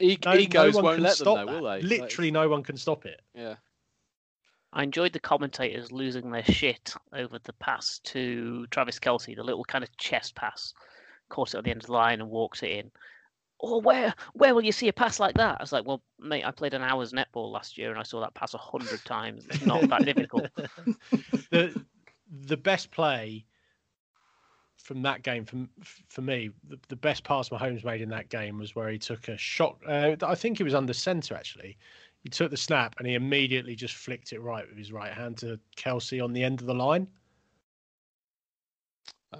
E- 0.00 0.18
No- 0.24 0.32
no 0.32 0.38
egos 0.38 0.74
one 0.74 0.84
won't 0.84 0.96
can 0.96 1.02
let 1.04 1.18
them 1.18 1.24
stop 1.24 1.46
though, 1.46 1.60
will 1.60 1.70
they? 1.70 1.82
Literally, 1.82 2.30
no 2.30 2.48
one 2.48 2.62
can 2.62 2.76
stop 2.76 3.06
it. 3.06 3.20
Yeah. 3.34 3.56
I 4.72 4.84
enjoyed 4.84 5.12
the 5.12 5.20
commentators 5.20 5.90
losing 5.90 6.30
their 6.30 6.44
shit 6.44 6.94
over 7.12 7.38
the 7.40 7.52
pass 7.54 7.98
to 8.04 8.66
Travis 8.68 9.00
Kelce, 9.00 9.34
the 9.34 9.42
little 9.42 9.64
kind 9.64 9.82
of 9.82 9.96
chest 9.96 10.36
pass, 10.36 10.72
caught 11.28 11.54
it 11.54 11.58
at 11.58 11.64
the 11.64 11.70
end 11.70 11.82
of 11.82 11.86
the 11.86 11.92
line 11.92 12.20
and 12.20 12.30
walks 12.30 12.62
it 12.62 12.70
in. 12.70 12.90
Oh, 13.62 13.80
where 13.80 14.14
where 14.32 14.54
will 14.54 14.64
you 14.64 14.72
see 14.72 14.88
a 14.88 14.92
pass 14.92 15.18
like 15.20 15.34
that? 15.34 15.56
I 15.58 15.62
was 15.62 15.72
like, 15.72 15.84
well, 15.84 16.02
mate, 16.18 16.44
I 16.46 16.50
played 16.50 16.72
an 16.72 16.82
hour's 16.82 17.12
netball 17.12 17.50
last 17.52 17.76
year 17.76 17.90
and 17.90 17.98
I 17.98 18.04
saw 18.04 18.20
that 18.20 18.32
pass 18.34 18.54
a 18.54 18.58
hundred 18.58 19.04
times. 19.04 19.44
It's 19.50 19.66
not 19.66 19.86
that 19.88 20.04
difficult. 20.04 20.46
the 21.50 21.84
the 22.46 22.56
best 22.56 22.90
play 22.90 23.44
from 24.90 25.02
that 25.02 25.22
game 25.22 25.44
for 25.44 25.68
for 26.08 26.20
me, 26.20 26.50
the, 26.68 26.76
the 26.88 26.96
best 26.96 27.22
pass 27.22 27.48
Mahomes 27.50 27.84
made 27.84 28.00
in 28.00 28.08
that 28.08 28.28
game 28.28 28.58
was 28.58 28.74
where 28.74 28.88
he 28.88 28.98
took 28.98 29.28
a 29.28 29.36
shot. 29.36 29.76
Uh, 29.86 30.16
I 30.20 30.34
think 30.34 30.58
he 30.58 30.64
was 30.64 30.74
under 30.74 30.92
center 30.92 31.36
actually. 31.36 31.76
He 32.24 32.28
took 32.28 32.50
the 32.50 32.56
snap 32.56 32.96
and 32.98 33.06
he 33.06 33.14
immediately 33.14 33.76
just 33.76 33.94
flicked 33.94 34.32
it 34.32 34.40
right 34.40 34.68
with 34.68 34.76
his 34.76 34.90
right 34.90 35.12
hand 35.12 35.38
to 35.38 35.60
Kelce 35.76 36.22
on 36.22 36.32
the 36.32 36.42
end 36.42 36.60
of 36.60 36.66
the 36.66 36.74
line. 36.74 37.06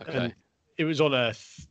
Okay. 0.03 0.19
And 0.19 0.35
it 0.79 0.85
was 0.85 1.01
on 1.01 1.15
a 1.15 1.33
th- 1.33 1.67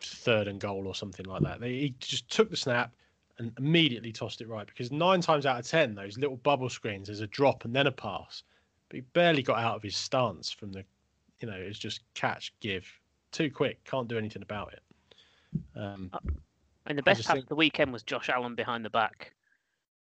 third 0.00 0.46
and 0.46 0.60
goal 0.60 0.86
or 0.86 0.94
something 0.94 1.26
like 1.26 1.42
that. 1.42 1.60
He 1.60 1.96
just 1.98 2.30
took 2.30 2.50
the 2.50 2.56
snap 2.56 2.94
and 3.38 3.50
immediately 3.58 4.12
tossed 4.12 4.40
it 4.40 4.48
right 4.48 4.64
because 4.68 4.92
nine 4.92 5.20
times 5.20 5.44
out 5.44 5.58
of 5.58 5.66
ten, 5.66 5.96
those 5.96 6.18
little 6.18 6.36
bubble 6.36 6.68
screens, 6.68 7.08
there's 7.08 7.18
a 7.18 7.26
drop 7.26 7.64
and 7.64 7.74
then 7.74 7.88
a 7.88 7.92
pass. 7.92 8.44
But 8.88 8.94
he 8.94 9.00
barely 9.12 9.42
got 9.42 9.58
out 9.58 9.74
of 9.74 9.82
his 9.82 9.96
stance 9.96 10.52
from 10.52 10.70
the, 10.70 10.84
you 11.42 11.48
know, 11.50 11.56
it's 11.56 11.78
just 11.78 12.00
catch, 12.14 12.52
give, 12.60 12.86
too 13.32 13.50
quick, 13.50 13.82
can't 13.84 14.08
do 14.08 14.16
anything 14.16 14.42
about 14.42 14.72
it. 14.72 14.82
Um, 15.76 16.10
And 16.86 16.96
the 16.98 17.02
best 17.02 17.18
just 17.18 17.26
pass 17.28 17.34
think- 17.34 17.44
of 17.44 17.48
the 17.48 17.54
weekend 17.56 17.92
was 17.92 18.02
Josh 18.02 18.28
Allen 18.28 18.54
behind 18.54 18.84
the 18.84 18.90
back, 18.90 19.34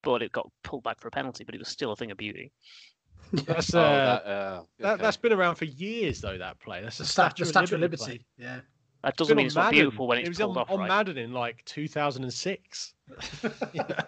but 0.03 0.21
it 0.21 0.31
got 0.31 0.49
pulled 0.63 0.83
back 0.83 0.99
for 0.99 1.07
a 1.07 1.11
penalty, 1.11 1.43
but 1.43 1.53
it 1.55 1.59
was 1.59 1.67
still 1.67 1.91
a 1.91 1.95
thing 1.95 2.11
of 2.11 2.17
beauty. 2.17 2.51
that's 3.33 3.73
Oh, 3.73 3.79
uh, 3.79 3.93
that, 4.23 4.25
uh, 4.29 4.59
okay. 4.61 4.65
that, 4.97 5.01
has 5.01 5.17
been 5.17 5.31
around 5.33 5.55
for 5.55 5.65
years 5.65 6.19
though. 6.21 6.37
That 6.37 6.59
play, 6.59 6.81
that's 6.81 6.99
a 6.99 7.05
stat, 7.05 7.31
statue, 7.31 7.43
the 7.45 7.49
Statue 7.49 7.75
of 7.75 7.81
Liberty. 7.81 8.01
Liberty. 8.03 8.25
play. 8.37 8.45
Yeah. 8.45 8.59
That 9.03 9.15
doesn't 9.15 9.31
been 9.31 9.37
mean 9.37 9.43
on 9.45 9.47
it's 9.47 9.55
not 9.55 9.71
beautiful 9.71 10.07
when 10.07 10.17
it 10.17 10.21
it's 10.21 10.29
was 10.29 10.37
pulled 10.39 10.57
on, 10.57 10.63
off 10.63 10.71
on 10.71 10.79
right. 10.79 10.87
Madden 10.87 11.17
in 11.17 11.31
like 11.31 11.63
2006. 11.65 12.93
Yeah. 13.73 14.01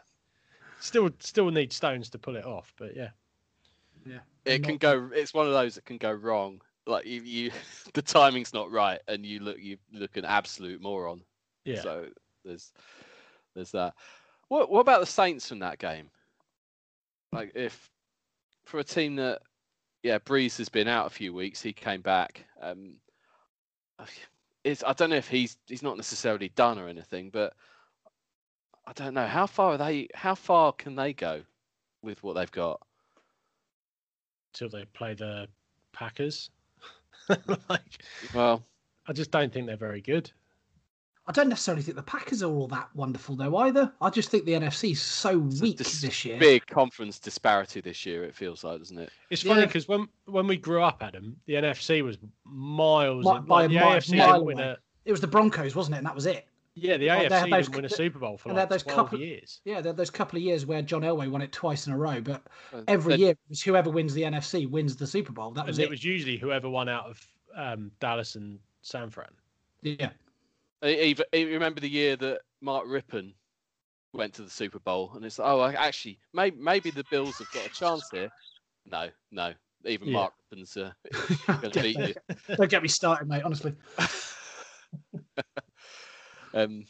Still, 0.79 1.09
still 1.19 1.49
need 1.49 1.71
stones 1.71 2.09
to 2.09 2.17
pull 2.19 2.36
it 2.36 2.43
off, 2.45 2.73
but 2.77 2.95
yeah. 2.95 3.09
Yeah. 4.05 4.19
it 4.45 4.61
Not- 4.61 4.67
can 4.67 4.77
go. 4.77 5.09
It's 5.13 5.34
one 5.34 5.47
of 5.47 5.53
those 5.53 5.75
that 5.75 5.86
can 5.86 5.97
go 5.97 6.11
wrong. 6.11 6.59
Like 6.86 7.05
you, 7.05 7.21
you 7.21 7.51
the 7.93 8.01
timing's 8.01 8.53
not 8.53 8.71
right, 8.71 8.99
and 9.07 9.25
you 9.25 9.39
look, 9.39 9.57
you 9.59 9.77
look 9.91 10.17
an 10.17 10.25
absolute 10.25 10.81
moron. 10.81 11.21
Yeah. 11.65 11.81
So 11.81 12.05
there's, 12.43 12.73
there's 13.55 13.71
that. 13.71 13.93
What, 14.49 14.69
what 14.69 14.81
about 14.81 14.99
the 14.99 15.05
Saints 15.05 15.47
from 15.47 15.59
that 15.59 15.79
game? 15.79 16.09
Like 17.31 17.51
if 17.55 17.89
for 18.65 18.79
a 18.79 18.84
team 18.84 19.15
that, 19.15 19.41
yeah, 20.03 20.19
Brees 20.19 20.57
has 20.57 20.69
been 20.69 20.88
out 20.88 21.07
a 21.07 21.09
few 21.09 21.34
weeks, 21.34 21.61
he 21.61 21.73
came 21.73 22.01
back. 22.01 22.45
Um, 22.61 22.95
it's 24.63 24.84
I 24.84 24.93
don't 24.93 25.09
know 25.09 25.15
if 25.15 25.27
he's 25.27 25.57
he's 25.67 25.84
not 25.84 25.97
necessarily 25.97 26.49
done 26.49 26.79
or 26.79 26.88
anything, 26.88 27.29
but 27.29 27.53
I 28.86 28.93
don't 28.93 29.13
know 29.13 29.27
how 29.27 29.45
far 29.45 29.73
are 29.73 29.77
they. 29.77 30.07
How 30.13 30.36
far 30.36 30.73
can 30.73 30.95
they 30.95 31.13
go 31.13 31.41
with 32.01 32.21
what 32.23 32.34
they've 32.34 32.51
got? 32.51 32.81
Till 34.53 34.69
they 34.69 34.86
play 34.86 35.13
the 35.13 35.47
Packers. 35.93 36.49
like, 37.69 37.82
Well, 38.34 38.63
I 39.07 39.13
just 39.13 39.32
don't 39.32 39.51
think 39.53 39.67
they're 39.67 39.78
very 39.78 40.01
good. 40.01 40.32
I 41.26 41.32
don't 41.32 41.47
necessarily 41.47 41.82
think 41.84 41.95
the 41.95 42.03
Packers 42.03 42.43
are 42.43 42.51
all 42.51 42.67
that 42.67 42.89
wonderful 42.95 43.38
though 43.38 43.55
either. 43.57 43.93
I 44.01 44.09
just 44.09 44.30
think 44.30 44.43
the 44.43 44.51
NFC 44.53 44.91
is 44.91 45.01
so 45.01 45.45
It's 45.47 45.61
weak 45.61 45.78
dis- 45.78 46.01
this 46.01 46.26
year. 46.26 46.38
big 46.38 46.65
conference 46.67 47.17
disparity 47.17 47.80
this 47.80 48.05
year. 48.05 48.26
It 48.26 48.36
feels 48.36 48.63
like, 48.65 48.80
doesn't 48.80 48.97
it? 48.99 49.09
It's 49.30 49.41
funny 49.41 49.61
Yeah. 49.61 49.67
because 49.67 49.88
when 49.88 50.09
when 50.26 50.47
we 50.47 50.57
grew 50.57 50.84
up, 50.84 51.01
Adam, 51.01 51.38
the 51.45 51.53
NFC 51.53 52.01
was 52.03 52.17
miles 52.43 53.24
Mi- 53.24 53.38
in- 53.38 53.45
by 53.45 53.61
like, 53.61 53.69
the 53.69 53.78
a 53.78 53.80
mi- 53.80 53.86
AFC 53.86 54.17
mile 54.17 54.34
didn't 54.34 54.45
win 54.45 54.59
away. 54.59 54.67
a 54.71 54.78
It 55.05 55.11
was 55.11 55.21
the 55.21 55.28
Broncos, 55.28 55.76
wasn't 55.76 55.95
it? 55.95 55.99
And 55.99 56.07
that 56.07 56.15
was 56.15 56.26
it. 56.26 56.45
Yeah, 56.76 56.97
the 56.97 57.09
Oh, 57.11 57.19
they 57.19 57.26
AFC 57.26 57.30
had 57.32 57.51
those 57.51 57.65
didn't 57.67 57.76
win 57.76 57.86
a 57.86 57.89
Super 57.89 58.19
Bowl 58.19 58.38
for 58.38 58.49
and 58.49 58.57
like 58.57 58.69
those 58.69 58.82
12 58.84 58.97
couple- 58.97 59.19
years. 59.19 59.61
Yeah, 59.63 59.82
there, 59.82 59.93
those 59.93 60.09
couple 60.09 60.38
of 60.38 60.43
years 60.43 60.65
where 60.65 60.82
John 60.82 61.01
Elway 61.03 61.30
won 61.30 61.41
it 61.43 61.51
twice 61.51 61.86
in 61.86 61.93
a 61.93 61.97
row, 61.97 62.19
but 62.19 62.41
Uh, 62.74 62.82
every 62.88 63.13
they- 63.15 63.19
year 63.19 63.30
it 63.32 63.39
was 63.47 63.61
whoever 63.61 63.89
wins 63.91 64.13
the 64.15 64.24
NFC 64.24 64.65
wins 64.67 64.95
the 64.95 65.05
Super 65.05 65.32
Bowl. 65.34 65.51
That 65.51 65.67
was 65.67 65.78
it. 65.78 65.84
it 65.84 65.89
was 65.89 66.03
usually 66.03 66.38
whoever 66.38 66.69
won 66.69 66.89
out 66.89 67.05
of 67.05 67.28
um, 67.55 67.91
Dallas 67.99 68.36
and 68.36 68.59
San 68.82 69.09
Fran. 69.11 69.30
Yeah. 69.84 70.09
Even 70.84 71.24
remember 71.34 71.80
the 71.80 71.89
year 71.89 72.15
that 72.17 72.41
Mark 72.61 72.88
Rypien 72.88 73.34
went 74.13 74.34
to 74.34 74.41
the 74.41 74.49
Super 74.49 74.80
Bowl, 74.80 75.11
and 75.15 75.24
it's 75.24 75.38
like, 75.39 75.47
oh, 75.47 75.63
actually, 75.78 76.17
maybe 76.34 76.57
maybe 76.57 76.89
the 76.91 77.05
Bills 77.11 77.38
have 77.38 77.51
got 77.51 77.65
a 77.67 77.69
chance 77.69 78.09
here. 78.11 78.30
No, 78.91 79.09
no, 79.32 79.53
even 79.86 80.07
Yeah. 80.07 80.13
Mark 80.13 80.34
Rypien's 80.51 80.76
uh, 80.76 80.91
going 81.61 81.71
to 81.71 81.82
beat 81.84 81.97
you. 81.99 82.13
Don't 82.57 82.69
get 82.69 82.82
me 82.82 82.88
started, 82.89 83.28
mate. 83.30 83.43
Honestly. 83.43 83.76
Um, 86.53 86.85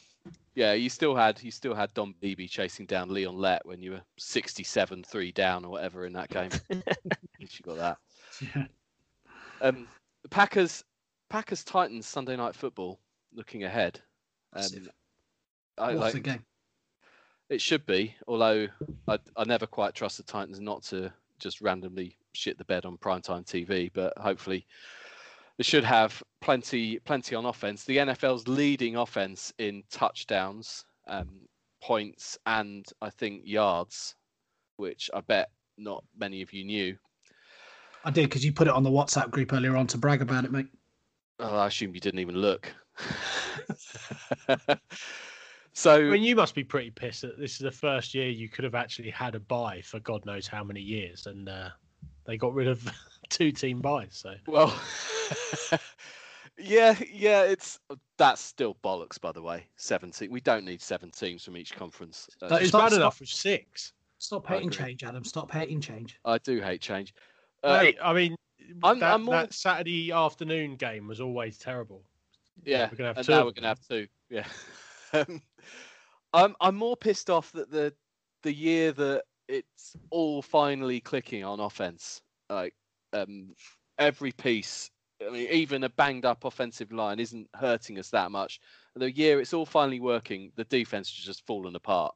yeah, 0.54 0.72
you 0.72 0.88
still 0.88 1.14
had 1.14 1.42
you 1.42 1.50
still 1.50 1.74
had 1.74 1.92
Don 1.94 2.14
Beebe 2.20 2.46
chasing 2.46 2.86
down 2.86 3.12
Leon 3.12 3.36
Lett 3.36 3.64
when 3.66 3.82
you 3.82 3.92
were 3.92 4.02
67 4.18 5.02
three 5.04 5.32
down 5.32 5.64
or 5.64 5.70
whatever 5.70 6.06
in 6.06 6.12
that 6.12 6.30
game. 6.30 6.50
At 6.70 7.18
least 7.40 7.58
you 7.58 7.64
got 7.64 7.76
that. 7.76 7.98
Yeah. 8.54 8.64
Um, 9.60 9.88
Packers 10.30 10.84
Packers 11.28 11.64
Titans 11.64 12.06
Sunday 12.06 12.36
night 12.36 12.54
football. 12.54 13.00
Looking 13.34 13.64
ahead, 13.64 14.00
um, 14.52 14.62
Massive. 14.62 14.88
I, 15.76 15.94
What 15.94 15.96
like, 15.96 16.14
a 16.14 16.20
game. 16.20 16.44
It 17.50 17.60
should 17.60 17.84
be, 17.84 18.14
although 18.28 18.68
I, 19.08 19.18
I 19.36 19.44
never 19.44 19.66
quite 19.66 19.94
trust 19.94 20.18
the 20.18 20.22
Titans 20.22 20.60
not 20.60 20.84
to 20.84 21.12
just 21.40 21.60
randomly 21.60 22.16
shit 22.32 22.56
the 22.58 22.64
bed 22.64 22.84
on 22.84 22.96
primetime 22.96 23.44
TV. 23.44 23.90
But 23.92 24.16
hopefully, 24.16 24.66
they 25.58 25.64
should 25.64 25.84
have 25.84 26.22
plenty 26.40 26.98
plenty 27.00 27.34
on 27.34 27.46
offense. 27.46 27.84
The 27.84 27.98
NFL's 27.98 28.48
leading 28.48 28.96
offense 28.96 29.52
in 29.58 29.82
touchdowns, 29.90 30.84
um, 31.06 31.42
points, 31.82 32.38
and 32.46 32.84
I 33.00 33.10
think 33.10 33.42
yards, 33.44 34.16
which 34.76 35.10
I 35.14 35.20
bet 35.20 35.50
not 35.78 36.04
many 36.16 36.42
of 36.42 36.52
you 36.52 36.64
knew. 36.64 36.96
I 38.04 38.10
did 38.10 38.28
because 38.28 38.44
you 38.44 38.52
put 38.52 38.66
it 38.66 38.74
on 38.74 38.82
the 38.82 38.90
WhatsApp 38.90 39.30
group 39.30 39.52
earlier 39.52 39.76
on 39.76 39.86
to 39.88 39.98
brag 39.98 40.22
about 40.22 40.44
it, 40.44 40.52
mate. 40.52 40.66
Oh, 41.40 41.56
I 41.56 41.66
assume 41.68 41.94
you 41.94 42.00
didn't 42.00 42.20
even 42.20 42.36
look. 42.36 42.72
so 45.72 45.94
I 45.94 46.10
mean, 46.10 46.22
you 46.22 46.36
must 46.36 46.54
be 46.54 46.64
pretty 46.64 46.90
pissed 46.90 47.22
that 47.22 47.38
this 47.38 47.52
is 47.52 47.58
the 47.58 47.72
first 47.72 48.14
year 48.14 48.28
you 48.28 48.48
could 48.48 48.64
have 48.64 48.74
actually 48.74 49.10
had 49.10 49.34
a 49.34 49.40
bye 49.40 49.80
for 49.82 50.00
God 50.00 50.24
knows 50.26 50.46
how 50.46 50.62
many 50.62 50.80
years, 50.80 51.26
and 51.26 51.48
uh, 51.48 51.70
they 52.24 52.36
got 52.36 52.54
rid 52.54 52.68
of 52.68 52.86
two 53.30 53.50
team 53.52 53.80
byes. 53.80 54.10
So 54.12 54.34
Well, 54.46 54.78
yeah, 56.58 56.94
yeah, 57.12 57.42
it's 57.42 57.78
that's 58.18 58.40
still 58.40 58.76
bollocks. 58.84 59.20
By 59.20 59.32
the 59.32 59.42
way, 59.42 59.66
seventeen. 59.76 60.30
We 60.30 60.40
don't 60.40 60.64
need 60.64 60.80
seven 60.80 61.10
teams 61.10 61.44
from 61.44 61.56
each 61.56 61.74
conference. 61.74 62.28
Uh, 62.42 62.48
That 62.48 62.56
it's 62.56 62.66
is 62.66 62.72
bad 62.72 62.88
stop. 62.88 62.92
enough 63.00 63.20
with 63.20 63.28
six. 63.28 63.92
Stop 64.18 64.46
hating 64.46 64.70
change, 64.70 65.04
Adam. 65.04 65.24
Stop 65.24 65.50
hating 65.50 65.80
change. 65.80 66.18
I 66.24 66.38
do 66.38 66.60
hate 66.60 66.80
change. 66.80 67.14
Uh, 67.62 67.78
Mate, 67.82 67.98
I 68.02 68.12
mean, 68.12 68.36
I'm- 68.82 68.98
that, 69.00 69.14
I'm 69.14 69.22
more- 69.22 69.34
that 69.34 69.52
Saturday 69.52 70.12
afternoon 70.12 70.76
game 70.76 71.06
was 71.06 71.20
always 71.20 71.58
terrible. 71.58 72.04
yeah, 72.64 72.88
we're 72.90 72.96
gonna 72.96 73.08
have 73.08 73.16
and 73.18 73.26
two 73.26 73.32
now 73.32 73.44
we're 73.44 73.52
gonna 73.52 73.68
have 73.68 73.80
two. 73.88 74.06
Yeah, 74.30 74.46
um, 75.12 75.42
I'm 76.32 76.54
I'm 76.60 76.76
more 76.76 76.96
pissed 76.96 77.28
off 77.30 77.52
that 77.52 77.70
the 77.70 77.92
the 78.42 78.52
year 78.54 78.92
that 78.92 79.24
it's 79.48 79.96
all 80.10 80.40
finally 80.40 81.00
clicking 81.00 81.44
on 81.44 81.60
offense, 81.60 82.22
like 82.48 82.74
um, 83.12 83.54
every 83.98 84.32
piece 84.32 84.90
I 85.26 85.30
mean, 85.30 85.48
even 85.50 85.84
a 85.84 85.88
banged 85.88 86.24
up 86.24 86.44
offensive 86.44 86.92
line 86.92 87.20
isn't 87.20 87.48
hurting 87.54 87.98
us 87.98 88.10
that 88.10 88.30
much. 88.30 88.60
The 88.96 89.10
year 89.10 89.40
it's 89.40 89.54
all 89.54 89.66
finally 89.66 90.00
working, 90.00 90.52
the 90.56 90.64
defense 90.64 91.14
has 91.14 91.24
just 91.24 91.46
fallen 91.46 91.76
apart. 91.76 92.14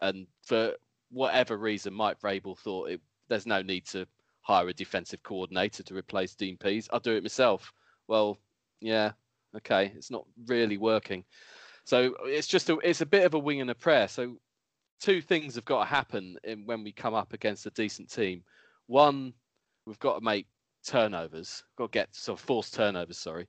And 0.00 0.26
for 0.42 0.74
whatever 1.10 1.56
reason, 1.56 1.94
Mike 1.94 2.20
Vrabel 2.20 2.58
thought 2.58 2.90
it, 2.90 3.00
there's 3.28 3.46
no 3.46 3.62
need 3.62 3.86
to 3.86 4.06
hire 4.42 4.68
a 4.68 4.74
defensive 4.74 5.22
coordinator 5.22 5.82
to 5.82 5.94
replace 5.94 6.34
Dean 6.34 6.56
Pees. 6.56 6.88
I'll 6.92 7.00
do 7.00 7.16
it 7.16 7.22
myself. 7.22 7.72
Well, 8.08 8.38
yeah, 8.80 9.12
okay, 9.56 9.92
it's 9.96 10.10
not 10.10 10.26
really 10.46 10.76
working. 10.76 11.24
So 11.84 12.14
it's 12.24 12.46
just 12.46 12.70
a, 12.70 12.78
it's 12.78 13.00
a 13.00 13.06
bit 13.06 13.24
of 13.24 13.34
a 13.34 13.38
wing 13.38 13.60
and 13.60 13.70
a 13.70 13.74
prayer. 13.74 14.08
So 14.08 14.36
two 15.00 15.20
things 15.20 15.54
have 15.54 15.64
got 15.64 15.84
to 15.84 15.90
happen 15.90 16.36
in, 16.44 16.66
when 16.66 16.84
we 16.84 16.92
come 16.92 17.14
up 17.14 17.32
against 17.32 17.66
a 17.66 17.70
decent 17.70 18.10
team. 18.10 18.42
One, 18.86 19.32
we've 19.86 19.98
got 19.98 20.18
to 20.18 20.24
make 20.24 20.46
turnovers, 20.84 21.64
got 21.76 21.92
to 21.92 21.98
get 21.98 22.14
sort 22.14 22.38
of 22.38 22.44
forced 22.44 22.74
turnovers, 22.74 23.18
sorry, 23.18 23.48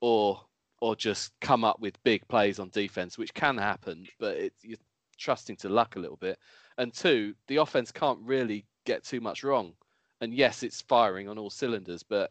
or 0.00 0.40
or 0.80 0.94
just 0.94 1.32
come 1.40 1.64
up 1.64 1.80
with 1.80 2.02
big 2.02 2.26
plays 2.28 2.58
on 2.58 2.68
defense, 2.70 3.16
which 3.16 3.32
can 3.32 3.56
happen, 3.56 4.06
but 4.18 4.36
it, 4.36 4.52
you're 4.60 4.76
trusting 5.16 5.56
to 5.56 5.68
luck 5.68 5.96
a 5.96 5.98
little 5.98 6.16
bit. 6.16 6.38
And 6.76 6.92
two, 6.92 7.34
the 7.48 7.56
offense 7.56 7.90
can't 7.90 8.18
really 8.20 8.66
get 8.84 9.02
too 9.04 9.20
much 9.20 9.44
wrong. 9.44 9.72
And 10.20 10.34
yes, 10.34 10.62
it's 10.62 10.82
firing 10.82 11.28
on 11.28 11.38
all 11.38 11.48
cylinders, 11.48 12.02
but 12.02 12.30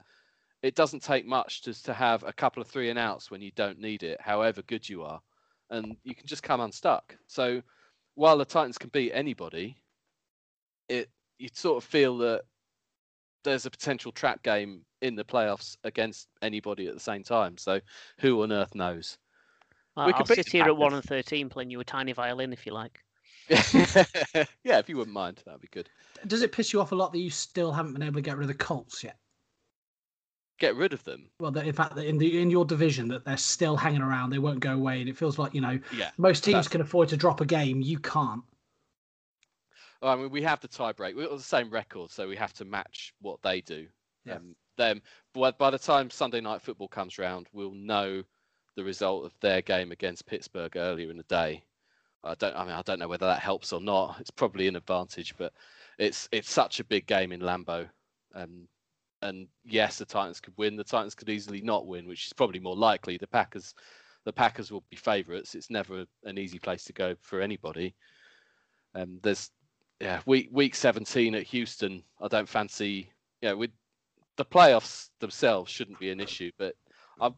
it 0.61 0.75
doesn't 0.75 1.01
take 1.01 1.25
much 1.25 1.63
just 1.63 1.85
to 1.85 1.93
have 1.93 2.23
a 2.23 2.33
couple 2.33 2.61
of 2.61 2.67
three 2.67 2.89
and 2.89 2.99
outs 2.99 3.31
when 3.31 3.41
you 3.41 3.51
don't 3.55 3.79
need 3.79 4.03
it, 4.03 4.19
however 4.21 4.61
good 4.63 4.87
you 4.87 5.03
are, 5.03 5.19
and 5.69 5.95
you 6.03 6.13
can 6.13 6.27
just 6.27 6.43
come 6.43 6.61
unstuck. 6.61 7.17
So 7.27 7.61
while 8.15 8.37
the 8.37 8.45
Titans 8.45 8.77
can 8.77 8.89
beat 8.89 9.11
anybody, 9.13 9.77
it 10.89 11.09
you 11.39 11.49
sort 11.53 11.83
of 11.83 11.89
feel 11.89 12.17
that 12.19 12.43
there's 13.43 13.65
a 13.65 13.71
potential 13.71 14.11
trap 14.11 14.41
game 14.43 14.81
in 15.01 15.15
the 15.15 15.23
playoffs 15.23 15.75
against 15.83 16.27
anybody 16.41 16.87
at 16.87 16.93
the 16.93 16.99
same 16.99 17.23
time. 17.23 17.57
So 17.57 17.79
who 18.19 18.41
on 18.43 18.51
earth 18.51 18.73
knows? 18.75 19.17
Well, 19.95 20.07
We 20.07 20.13
I'll 20.13 20.19
could 20.19 20.27
beat 20.29 20.35
sit 20.45 20.51
here 20.51 20.65
at 20.65 20.77
one 20.77 20.93
and 20.93 21.03
thirteen 21.03 21.49
playing 21.49 21.69
you 21.69 21.79
a 21.79 21.83
tiny 21.83 22.13
violin 22.13 22.53
if 22.53 22.65
you 22.65 22.73
like. 22.73 22.99
yeah, 23.49 24.77
if 24.79 24.87
you 24.87 24.97
wouldn't 24.97 25.13
mind, 25.13 25.41
that'd 25.45 25.61
be 25.61 25.67
good. 25.71 25.89
Does 26.27 26.41
it 26.41 26.51
piss 26.51 26.71
you 26.73 26.79
off 26.81 26.91
a 26.93 26.95
lot 26.95 27.11
that 27.11 27.19
you 27.19 27.29
still 27.29 27.71
haven't 27.71 27.93
been 27.93 28.01
able 28.03 28.15
to 28.15 28.21
get 28.21 28.37
rid 28.37 28.43
of 28.49 28.57
the 28.57 28.63
Colts 28.63 29.03
yet? 29.03 29.17
Get 30.59 30.75
rid 30.75 30.93
of 30.93 31.03
them. 31.03 31.29
Well, 31.39 31.51
that 31.51 31.67
in 31.67 31.73
fact, 31.73 31.95
that 31.95 32.05
in 32.05 32.17
the 32.17 32.41
in 32.41 32.49
your 32.49 32.63
division, 32.63 33.07
that 33.09 33.25
they're 33.25 33.35
still 33.37 33.75
hanging 33.75 34.01
around, 34.01 34.29
they 34.29 34.39
won't 34.39 34.61
go 34.61 34.73
away, 34.73 35.01
and 35.01 35.09
it 35.09 35.17
feels 35.17 35.37
like 35.37 35.53
you 35.53 35.61
know 35.61 35.77
Yeah. 35.95 36.11
most 36.17 36.43
teams 36.43 36.53
That's- 36.53 36.67
can 36.69 36.81
afford 36.81 37.09
to 37.09 37.17
drop 37.17 37.41
a 37.41 37.45
game, 37.45 37.81
you 37.81 37.99
can't. 37.99 38.43
I 40.03 40.15
mean, 40.15 40.29
we 40.29 40.41
have 40.43 40.59
the 40.59 40.67
tie 40.67 40.91
break. 40.91 41.15
We're 41.15 41.29
on 41.29 41.37
the 41.37 41.43
same 41.43 41.69
record, 41.69 42.11
so 42.11 42.27
we 42.27 42.35
have 42.35 42.53
to 42.53 42.65
match 42.65 43.13
what 43.21 43.41
they 43.41 43.61
do. 43.61 43.87
Yeah. 44.25 44.35
Um, 44.35 44.55
them. 44.77 45.01
But 45.33 45.57
by 45.57 45.69
the 45.69 45.79
time 45.79 46.09
Sunday 46.09 46.41
night 46.41 46.61
football 46.61 46.87
comes 46.87 47.17
round, 47.17 47.47
we'll 47.53 47.73
know 47.73 48.23
the 48.75 48.83
result 48.83 49.25
of 49.25 49.33
their 49.39 49.61
game 49.61 49.91
against 49.91 50.25
Pittsburgh 50.25 50.75
earlier 50.75 51.11
in 51.11 51.17
the 51.17 51.23
day. 51.23 51.63
I 52.23 52.35
don't. 52.35 52.55
I 52.55 52.63
mean, 52.63 52.73
I 52.73 52.81
don't 52.81 52.99
know 52.99 53.07
whether 53.07 53.25
that 53.25 53.39
helps 53.39 53.73
or 53.73 53.81
not. 53.81 54.17
It's 54.19 54.31
probably 54.31 54.67
an 54.67 54.75
advantage, 54.75 55.35
but 55.37 55.53
it's 55.99 56.29
it's 56.31 56.49
such 56.49 56.79
a 56.79 56.85
big 56.85 57.05
game 57.05 57.31
in 57.31 57.41
Lambeau. 57.41 57.87
Um, 58.33 58.67
and 59.21 59.47
yes, 59.63 59.97
the 59.97 60.05
Titans 60.05 60.39
could 60.39 60.53
win. 60.57 60.75
The 60.75 60.83
Titans 60.83 61.15
could 61.15 61.29
easily 61.29 61.61
not 61.61 61.87
win, 61.87 62.07
which 62.07 62.27
is 62.27 62.33
probably 62.33 62.59
more 62.59 62.75
likely. 62.75 63.17
The 63.17 63.27
Packers, 63.27 63.73
the 64.25 64.33
Packers 64.33 64.71
will 64.71 64.83
be 64.89 64.97
favourites. 64.97 65.55
It's 65.55 65.69
never 65.69 66.05
an 66.23 66.37
easy 66.37 66.59
place 66.59 66.83
to 66.85 66.93
go 66.93 67.15
for 67.21 67.41
anybody. 67.41 67.95
Um, 68.95 69.19
there's 69.21 69.49
yeah, 70.03 70.19
week 70.25 70.49
week 70.51 70.75
17 70.75 71.33
at 71.33 71.43
Houston. 71.43 72.03
I 72.21 72.27
don't 72.27 72.47
fancy. 72.47 73.09
Yeah, 73.41 73.53
with 73.53 73.71
the 74.35 74.43
playoffs 74.43 75.09
themselves 75.19 75.71
shouldn't 75.71 75.99
be 75.99 76.11
an 76.11 76.19
issue, 76.19 76.51
but 76.57 76.75
I'm. 77.21 77.35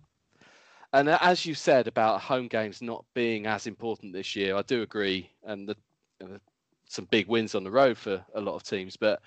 And 0.92 1.10
as 1.10 1.46
you 1.46 1.54
said 1.54 1.88
about 1.88 2.22
home 2.22 2.48
games 2.48 2.82
not 2.82 3.06
being 3.14 3.46
as 3.46 3.68
important 3.68 4.14
this 4.14 4.36
year, 4.36 4.56
I 4.56 4.62
do 4.64 4.82
agree. 4.82 5.30
And 5.44 5.68
the, 5.70 5.76
uh, 6.24 6.38
some 6.90 7.06
big 7.06 7.28
wins 7.28 7.54
on 7.54 7.64
the 7.64 7.72
road 7.72 7.98
for 7.98 8.26
a 8.34 8.42
lot 8.42 8.56
of 8.56 8.64
teams, 8.64 8.96
but 8.98 9.22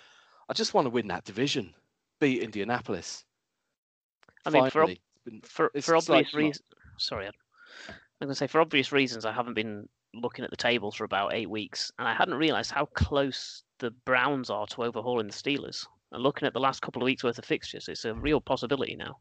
I 0.49 0.53
just 0.53 0.75
want 0.75 0.87
to 0.87 0.91
win 0.91 1.07
that 1.09 1.25
division, 1.25 1.75
beat 2.21 2.43
Indianapolis. 2.43 3.25
I 4.47 4.51
mean, 4.51 4.71
for 4.71 4.85
ob- 4.85 4.91
For 5.45 5.71
for 5.81 5.95
just 5.95 6.09
like 6.09 6.27
obvious 6.27 6.35
reasons. 6.35 6.65
Sorry, 6.97 7.27
I'm 7.27 7.95
going 8.21 8.31
to 8.31 8.35
say 8.35 8.47
for 8.49 8.61
obvious 8.61 8.91
reasons, 8.91 9.25
I 9.25 9.33
haven't 9.33 9.55
been 9.55 9.89
looking 10.15 10.45
at 10.45 10.51
the 10.51 10.57
tables 10.57 10.95
for 10.97 11.05
about 11.05 11.35
eight 11.35 11.51
weeks, 11.51 11.91
and 11.99 12.09
I 12.09 12.15
hadn't 12.15 12.35
realised 12.35 12.71
how 12.71 12.87
close 12.87 13.63
the 13.79 13.91
Browns 13.91 14.51
are 14.51 14.67
to 14.69 14.85
overhauling 14.85 15.27
the 15.27 15.33
Steelers. 15.33 15.87
And 16.13 16.23
looking 16.23 16.47
at 16.47 16.55
the 16.55 16.61
last 16.61 16.81
couple 16.83 17.03
of 17.03 17.05
weeks 17.07 17.23
worth 17.23 17.39
of 17.39 17.45
fixtures, 17.45 17.89
it's 17.89 18.05
a 18.05 18.15
real 18.15 18.41
possibility 18.41 18.97
now. 18.97 19.19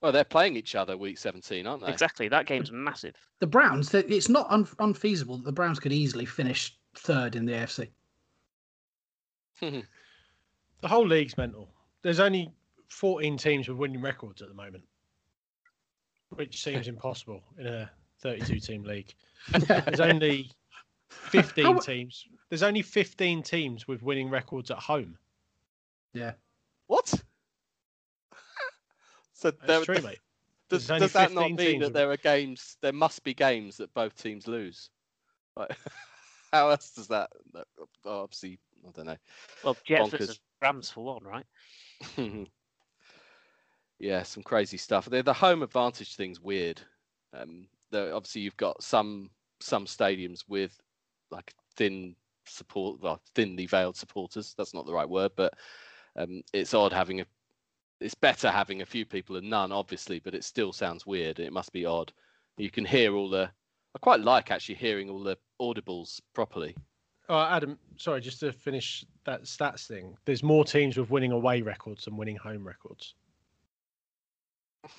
well, 0.00 0.12
they're 0.12 0.22
playing 0.24 0.56
each 0.56 0.74
other 0.76 0.96
week 0.96 1.18
17, 1.18 1.66
aren't 1.66 1.84
they? 1.84 1.92
Exactly, 1.92 2.28
that 2.28 2.46
game's 2.46 2.70
massive. 2.70 3.14
The 3.40 3.46
Browns, 3.48 3.92
it's 3.92 4.28
not 4.28 4.46
un- 4.50 4.68
unfeasible 4.78 5.38
that 5.38 5.44
the 5.44 5.52
Browns 5.52 5.80
could 5.80 5.92
easily 5.92 6.24
finish 6.24 6.76
third 6.94 7.34
in 7.36 7.44
the 7.44 7.52
AFC. 7.52 7.88
The 10.80 10.86
whole 10.86 11.04
league's 11.08 11.36
mental. 11.36 11.68
There's 12.02 12.20
only 12.20 12.52
14 12.88 13.36
teams 13.36 13.66
with 13.66 13.78
winning 13.78 14.00
records 14.00 14.42
at 14.42 14.48
the 14.48 14.54
moment, 14.54 14.84
which 16.28 16.62
seems 16.62 16.86
impossible 16.86 17.42
in 17.58 17.66
a 17.66 17.90
32 18.20 18.60
team 18.60 18.82
league. 18.84 19.12
There's 19.58 20.00
only 20.00 20.50
15 21.08 21.64
How- 21.64 21.78
teams. 21.78 22.24
There's 22.48 22.62
only 22.62 22.82
15 22.82 23.42
teams 23.42 23.86
with 23.86 24.02
winning 24.02 24.30
records 24.30 24.70
at 24.70 24.78
home. 24.78 25.18
Yeah. 26.14 26.32
what? 26.86 27.08
so 29.34 29.50
That's 29.50 29.66
there, 29.66 29.84
true, 29.84 30.02
mate. 30.02 30.18
Does, 30.70 30.86
There's 30.86 31.00
does 31.00 31.12
that 31.14 31.32
not 31.32 31.52
mean 31.52 31.80
that 31.80 31.94
there 31.94 32.10
are 32.10 32.18
games? 32.18 32.76
There 32.82 32.92
must 32.92 33.24
be 33.24 33.32
games 33.32 33.78
that 33.78 33.92
both 33.94 34.14
teams 34.22 34.46
lose. 34.46 34.90
Like, 35.56 35.74
how 36.52 36.68
else 36.68 36.90
does 36.90 37.08
that? 37.08 37.30
that- 37.54 37.66
oh, 37.78 37.88
Obviously, 38.22 38.58
I 38.86 38.90
don't 38.90 39.06
know. 39.06 39.16
Well, 39.64 39.78
Jets 39.86 40.10
Bonkers. 40.10 40.18
versus 40.18 40.40
Rams 40.60 40.90
for 40.90 41.04
one, 41.04 41.24
right? 41.24 41.46
yeah, 43.98 44.22
some 44.24 44.42
crazy 44.42 44.76
stuff. 44.76 45.08
The, 45.08 45.22
the 45.22 45.32
home 45.32 45.62
advantage 45.62 46.16
thing's 46.16 46.38
weird. 46.40 46.82
Um, 47.32 47.66
the, 47.90 48.14
obviously, 48.14 48.42
you've 48.42 48.56
got 48.56 48.82
some 48.82 49.30
some 49.60 49.86
stadiums 49.86 50.44
with 50.48 50.80
like 51.30 51.52
thin 51.76 52.14
support, 52.46 53.00
well, 53.00 53.20
thinly 53.34 53.66
veiled 53.66 53.96
supporters. 53.96 54.54
That's 54.56 54.74
not 54.74 54.86
the 54.86 54.92
right 54.92 55.08
word, 55.08 55.32
but 55.36 55.54
um, 56.16 56.42
it's 56.52 56.74
odd 56.74 56.92
having 56.92 57.20
a. 57.20 57.26
It's 58.00 58.14
better 58.14 58.50
having 58.50 58.80
a 58.80 58.86
few 58.86 59.04
people 59.04 59.34
than 59.34 59.48
none, 59.48 59.72
obviously, 59.72 60.20
but 60.20 60.34
it 60.34 60.44
still 60.44 60.72
sounds 60.72 61.04
weird. 61.04 61.40
It 61.40 61.52
must 61.52 61.72
be 61.72 61.84
odd. 61.84 62.12
You 62.56 62.70
can 62.70 62.84
hear 62.84 63.14
all 63.14 63.28
the. 63.28 63.50
I 63.94 63.98
quite 64.00 64.20
like 64.20 64.50
actually 64.50 64.76
hearing 64.76 65.10
all 65.10 65.22
the 65.22 65.36
audibles 65.60 66.20
properly. 66.34 66.76
Oh, 67.30 67.40
Adam, 67.40 67.78
sorry, 67.96 68.20
just 68.20 68.40
to 68.40 68.52
finish 68.52 69.04
that 69.26 69.42
stats 69.42 69.86
thing. 69.86 70.16
There's 70.24 70.42
more 70.42 70.64
teams 70.64 70.96
with 70.96 71.10
winning 71.10 71.32
away 71.32 71.60
records 71.60 72.04
than 72.04 72.16
winning 72.16 72.36
home 72.36 72.66
records. 72.66 73.14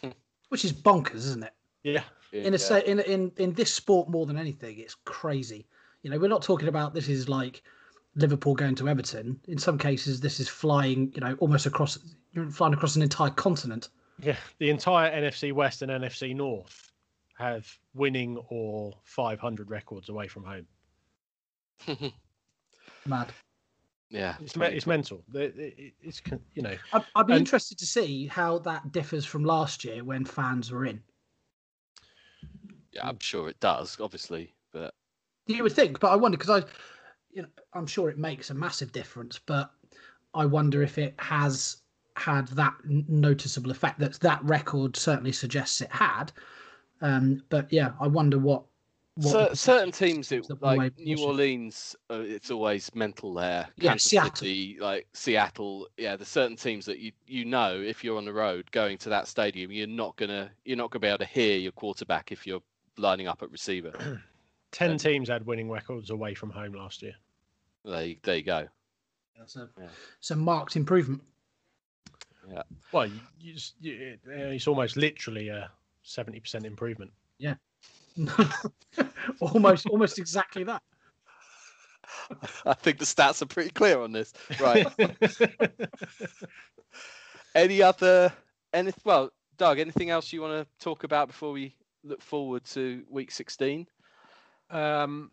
Which 0.50 0.66
is 0.66 0.74
bonkers, 0.74 1.16
isn't 1.16 1.44
it? 1.44 1.54
Yeah. 1.84 2.04
in 2.32 2.48
a 2.54 2.58
Yeah. 2.58 2.58
say 2.58 2.86
in 2.86 3.00
in 3.00 3.32
in 3.38 3.54
this 3.54 3.74
sport 3.74 4.10
more 4.10 4.26
than 4.26 4.38
anything 4.38 4.78
it's 4.80 4.96
crazy 5.06 5.66
you 6.04 6.10
know 6.10 6.18
we're 6.20 6.28
not 6.30 6.44
talking 6.44 6.68
about 6.68 6.94
this 6.94 7.08
is 7.10 7.28
like 7.30 7.62
liverpool 8.16 8.54
going 8.56 8.76
to 8.76 8.90
everton 8.90 9.40
in 9.48 9.58
some 9.58 9.78
cases 9.78 10.20
this 10.20 10.40
is 10.40 10.50
flying 10.50 11.12
you 11.16 11.22
know 11.22 11.36
almost 11.40 11.66
across 11.66 11.98
you're 12.34 12.50
flying 12.50 12.74
across 12.74 12.96
an 12.96 13.02
entire 13.02 13.30
continent 13.32 13.90
Yeah. 14.22 14.36
The 14.58 14.70
entire 14.70 15.10
NFC 15.12 15.54
West 15.54 15.82
and 15.82 15.90
NFC 15.92 16.36
North 16.36 16.92
have 17.38 17.66
winning 17.94 18.38
or 18.50 18.94
500 19.06 19.70
records 19.70 20.10
away 20.10 20.28
from 20.28 20.44
home. 20.44 20.68
mad 23.06 23.32
yeah, 24.12 24.36
It's, 24.42 24.56
me- 24.58 24.66
it's 24.66 24.88
mental. 24.88 25.24
The- 25.30 25.54
it- 25.56 25.94
It's, 26.02 26.20
you 26.56 26.64
know, 26.64 26.76
I'd, 26.94 27.06
I'd 27.16 27.28
be 27.28 27.34
And- 27.34 27.42
interested 27.42 27.78
to 27.78 27.86
see 27.86 28.26
how 28.26 28.58
that 28.60 28.92
differs 28.92 29.24
from 29.24 29.44
last 29.46 29.84
year 29.84 30.04
when 30.04 30.26
fans 30.26 30.72
were 30.72 30.86
in 30.86 31.00
yeah, 32.92 33.08
I'm 33.08 33.20
sure 33.20 33.50
it 33.50 33.60
does, 33.60 33.98
obviously, 34.00 34.54
but 34.72 34.94
you 35.50 35.64
would 35.64 35.74
think 35.74 36.00
but 36.00 36.12
i 36.12 36.16
wonder 36.16 36.38
because 36.38 36.64
i 36.64 36.68
you 37.32 37.42
know 37.42 37.48
i'm 37.74 37.88
sure 37.88 38.10
it 38.10 38.18
makes 38.18 38.50
a 38.50 38.54
massive 38.54 38.92
difference 38.92 39.40
but 39.46 39.72
i 40.34 40.46
wonder 40.46 40.82
if 40.82 40.98
it 40.98 41.14
has 41.18 41.78
had 42.16 42.48
that 42.50 42.74
noticeable 42.86 43.72
effect 43.72 44.00
that 44.00 44.14
that 44.20 44.44
record 44.44 44.96
certainly 44.96 45.32
suggests 45.32 45.82
it 45.82 45.92
had 45.92 46.32
um 47.02 47.42
but 47.50 47.72
yeah 47.72 47.92
i 48.00 48.08
wonder 48.08 48.38
what, 48.38 48.64
what 49.16 49.32
Cer- 49.32 49.56
certain 49.56 49.92
teams, 49.92 50.32
it, 50.32 50.48
that 50.48 50.62
won 50.62 50.76
away 50.76 50.86
like 50.86 51.00
New. 51.00 51.18
Orleans, 51.24 51.96
uh, 52.10 52.22
it's 52.22 52.52
always 52.52 52.94
mental 52.96 53.34
there. 53.34 53.68
Yeah, 53.76 53.92
Kansas 53.92 54.12
Seattle. 54.12 54.36
City, 54.36 54.78
like 54.80 55.08
Seattle, 55.14 55.90
yeah. 55.98 56.16
There's 56.16 56.30
certain 56.30 56.56
teams 56.56 56.86
that 56.86 57.00
you 57.00 57.12
you 57.28 57.44
know 57.44 57.76
if 57.76 58.02
you're 58.02 58.18
on 58.18 58.24
the 58.24 58.32
road 58.32 58.72
going 58.72 58.98
to 59.00 59.10
that 59.10 59.28
stadium, 59.28 59.74
you're 59.74 59.88
not 59.88 60.16
gonna 60.16 60.50
you're 60.64 60.78
not 60.78 60.92
gonna 60.92 61.02
be 61.02 61.08
able 61.08 61.18
to 61.18 61.26
hear 61.26 61.58
your 61.58 61.74
quarterback 61.74 62.32
if 62.32 62.48
you're 62.48 62.62
lining 63.00 63.28
up 63.28 63.42
at 63.42 63.52
receiver. 63.52 64.22
10 64.72 64.92
Um, 64.92 64.98
teams 64.98 65.30
had 65.30 65.46
winning 65.46 65.70
records 65.70 66.10
away 66.12 66.34
from 66.36 66.52
home 66.52 66.74
last 66.74 67.02
year. 67.02 67.16
there, 67.86 68.06
you- 68.06 68.18
there 68.24 68.36
you 68.38 68.44
go. 68.44 68.68
That's 69.38 69.56
a, 69.56 69.70
Yeah. 69.80 69.88
it's 70.20 70.32
a 70.32 70.36
marked 70.36 70.76
improvement 70.76 71.22
Yeah. 72.52 72.64
Well, 72.92 73.08
you, 73.08 73.20
you, 73.40 73.54
you, 73.80 74.18
uh, 74.28 74.32
it's 74.52 74.68
almost 74.68 74.98
literally 74.98 75.48
a 75.50 75.72
seventy 76.04 76.40
percent 76.40 76.66
improvement. 76.66 77.12
Yeah. 77.38 77.56
almost, 79.40 79.86
almost 79.88 80.20
exactly 80.20 80.64
that. 80.66 80.82
I 82.66 82.74
think 82.74 82.98
the 83.00 83.06
stats 83.06 83.42
are 83.42 83.46
pretty 83.46 83.70
clear 83.70 84.02
on 84.02 84.12
this. 84.12 84.34
Right. 84.60 84.86
Any 87.56 87.82
other 87.82 88.32
any 88.74 88.92
well, 89.04 89.32
Doug, 89.58 89.80
anything 89.80 90.10
else 90.10 90.32
you 90.32 90.42
want 90.42 90.54
to 90.68 90.84
talk 90.84 91.04
about 91.04 91.28
before 91.28 91.52
we 91.52 91.76
look 92.04 92.22
forward 92.22 92.64
to 92.66 93.04
week 93.10 93.32
16? 93.32 93.88
um, 94.72 95.32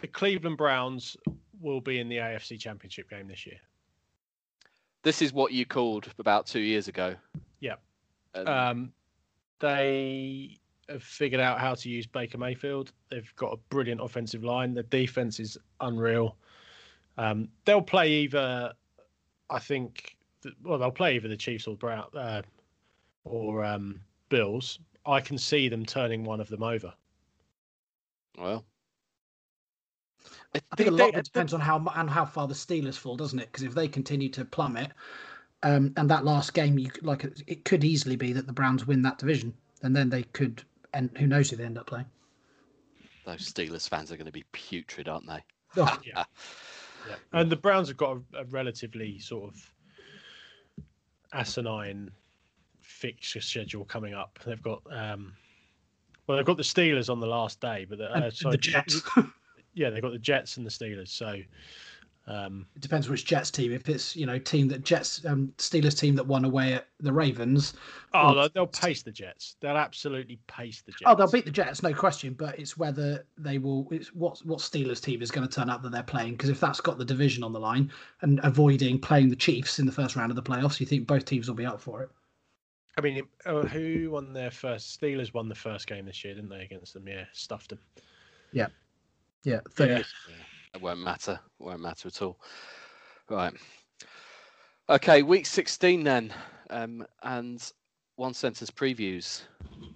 the 0.00 0.06
Cleveland 0.08 0.56
Browns 0.56 1.16
will 1.60 1.80
be 1.80 2.00
in 2.00 2.08
the 2.08 2.16
AFC 2.16 2.58
Championship 2.58 3.08
game 3.08 3.28
this 3.28 3.46
year. 3.46 3.58
This 5.02 5.22
is 5.22 5.32
what 5.32 5.52
you 5.52 5.64
called 5.64 6.12
about 6.18 6.46
2 6.46 6.60
years 6.60 6.88
ago. 6.88 7.14
Yep. 7.60 7.80
And 8.34 8.48
Um, 8.48 8.92
they 9.60 10.58
have 10.88 11.02
figured 11.02 11.40
out 11.40 11.60
how 11.60 11.74
to 11.74 11.88
use 11.88 12.06
Baker 12.06 12.38
Mayfield. 12.38 12.92
They've 13.10 13.32
got 13.36 13.52
a 13.52 13.56
brilliant 13.70 14.00
offensive 14.02 14.44
line. 14.44 14.74
The 14.74 14.82
defense 14.82 15.40
is 15.40 15.56
unreal. 15.80 16.36
Um, 17.16 17.48
they'll 17.64 17.80
play 17.80 18.10
either, 18.10 18.72
I 19.48 19.58
think, 19.60 20.16
well, 20.62 20.78
they'll 20.78 20.90
play 20.90 21.16
either 21.16 21.28
the 21.28 21.36
Chiefs 21.36 21.66
or 21.66 21.76
Brown 21.76 22.06
uh, 22.14 22.42
or 23.24 23.64
um, 23.64 24.00
Bills. 24.28 24.78
I 25.06 25.20
can 25.20 25.38
see 25.38 25.68
them 25.68 25.84
turning 25.84 26.24
one 26.24 26.40
of 26.40 26.48
them 26.48 26.62
over. 26.62 26.92
well, 28.38 28.64
I 30.54 30.76
think 30.76 30.88
a 30.88 30.92
lot 30.92 31.10
of 31.10 31.16
it 31.16 31.24
depends 31.24 31.52
on 31.52 31.60
how 31.60 31.78
mu- 31.78 31.90
and 31.94 32.08
how 32.08 32.24
far 32.24 32.48
the 32.48 32.54
Steelers 32.54 32.96
fall, 32.96 33.16
doesn't 33.16 33.38
it? 33.38 33.46
Because 33.46 33.64
if 33.64 33.74
they 33.74 33.88
continue 33.88 34.28
to 34.30 34.44
plummet, 34.44 34.92
um, 35.62 35.92
and 35.96 36.08
that 36.10 36.24
last 36.24 36.54
game, 36.54 36.78
you 36.78 36.90
like 37.02 37.24
it- 37.24 37.42
it 37.46 37.64
could 37.64 37.84
easily 37.84 38.16
be 38.16 38.32
that 38.32 38.46
the 38.46 38.52
Browns 38.52 38.86
win 38.86 39.02
that 39.02 39.18
division, 39.18 39.54
and 39.82 39.94
then 39.94 40.08
they 40.10 40.22
could, 40.22 40.64
and 40.92 41.16
who 41.18 41.26
knows 41.26 41.50
who 41.50 41.56
they 41.56 41.64
end 41.64 41.78
up 41.78 41.86
playing. 41.86 42.06
those 43.24 43.50
Steelers 43.52 43.88
fans 43.88 44.12
are 44.12 44.16
going 44.16 44.26
to 44.26 44.32
be 44.32 44.44
putrid, 44.52 45.08
aren't 45.08 45.26
they? 45.26 45.42
Oh, 45.76 45.98
Yeah. 46.04 46.24
Yeah. 47.08 47.16
And 47.32 47.50
the 47.50 47.56
Browns 47.56 47.88
have 47.88 47.96
got 47.96 48.18
a, 48.34 48.40
a 48.40 48.44
relatively 48.44 49.18
sort 49.18 49.52
of 49.52 49.72
asinine 51.32 52.10
fixture 52.84 53.40
schedule 53.40 53.84
coming 53.84 54.14
up. 54.14 54.38
They've 54.44 54.62
got 54.62 54.82
um, 54.90 55.32
well, 56.26 56.36
they've 56.36 56.46
got 56.46 56.56
the 56.56 56.62
Steelers 56.62 57.10
on 57.10 57.20
the 57.20 57.26
last 57.26 57.60
day, 57.60 57.86
but 57.88 57.98
the, 57.98 58.10
uh, 58.10 58.20
and 58.22 58.32
sorry, 58.32 58.52
the 58.52 58.58
Jets. 58.58 59.02
Yeah, 59.76 59.90
they've 59.90 60.02
got 60.02 60.12
the 60.12 60.20
Jets 60.20 60.56
and 60.56 60.64
the 60.64 60.70
Steelers. 60.70 61.08
So 61.08 61.36
um, 62.26 62.66
it 62.74 62.80
depends 62.80 63.08
which 63.08 63.26
Jets 63.26 63.50
team. 63.50 63.72
If 63.72 63.88
it's 63.88 64.16
you 64.16 64.24
know 64.24 64.38
team 64.38 64.68
that 64.68 64.84
Jets 64.84 65.24
um, 65.26 65.52
Steelers 65.58 65.98
team 65.98 66.14
that 66.14 66.26
won 66.26 66.44
away 66.44 66.74
at 66.74 66.86
the 67.00 67.12
Ravens, 67.12 67.74
oh, 68.14 68.26
Well, 68.26 68.34
they'll, 68.34 68.48
they'll 68.50 68.66
pace 68.66 69.02
the 69.02 69.10
Jets. 69.10 69.56
They'll 69.60 69.76
absolutely 69.76 70.38
pace 70.46 70.80
the 70.82 70.92
Jets. 70.92 71.02
oh 71.06 71.14
they'll 71.14 71.30
beat 71.30 71.44
the 71.44 71.50
Jets, 71.50 71.82
no 71.82 71.92
question. 71.92 72.34
But 72.34 72.58
it's 72.58 72.78
whether 72.78 73.26
they 73.36 73.58
will. 73.58 73.88
It's 73.90 74.14
what 74.14 74.38
what 74.44 74.60
Steelers 74.60 75.02
team 75.02 75.20
is 75.20 75.30
going 75.30 75.46
to 75.46 75.52
turn 75.52 75.68
up 75.68 75.82
that 75.82 75.90
they're 75.90 76.02
playing. 76.02 76.32
Because 76.32 76.50
if 76.50 76.60
that's 76.60 76.80
got 76.80 76.96
the 76.96 77.04
division 77.04 77.42
on 77.42 77.52
the 77.52 77.60
line 77.60 77.90
and 78.22 78.40
avoiding 78.42 78.98
playing 78.98 79.28
the 79.28 79.36
Chiefs 79.36 79.78
in 79.78 79.86
the 79.86 79.92
first 79.92 80.16
round 80.16 80.30
of 80.30 80.36
the 80.36 80.42
playoffs, 80.42 80.80
you 80.80 80.86
think 80.86 81.06
both 81.06 81.24
teams 81.24 81.48
will 81.48 81.56
be 81.56 81.66
up 81.66 81.80
for 81.80 82.02
it. 82.02 82.10
I 82.96 83.00
mean, 83.00 83.22
uh, 83.44 83.62
who 83.62 84.10
won 84.10 84.32
their 84.32 84.50
first? 84.50 85.00
Steelers 85.00 85.34
won 85.34 85.48
the 85.48 85.54
first 85.54 85.86
game 85.86 86.06
this 86.06 86.24
year, 86.24 86.34
didn't 86.34 86.50
they, 86.50 86.62
against 86.62 86.94
them? 86.94 87.08
Yeah, 87.08 87.24
stuffed 87.32 87.70
them. 87.70 87.80
Yeah, 89.42 89.60
30. 89.70 89.92
Yeah. 89.92 90.02
It 90.74 90.82
won't 90.82 91.00
matter. 91.00 91.38
It 91.60 91.64
won't 91.64 91.80
matter 91.80 92.08
at 92.08 92.22
all. 92.22 92.38
Right. 93.28 93.52
Okay, 94.88 95.22
week 95.22 95.46
16 95.46 96.02
then. 96.02 96.32
Um, 96.70 97.06
and 97.22 97.72
one 98.16 98.34
sentence 98.34 98.70
previews. 98.70 99.42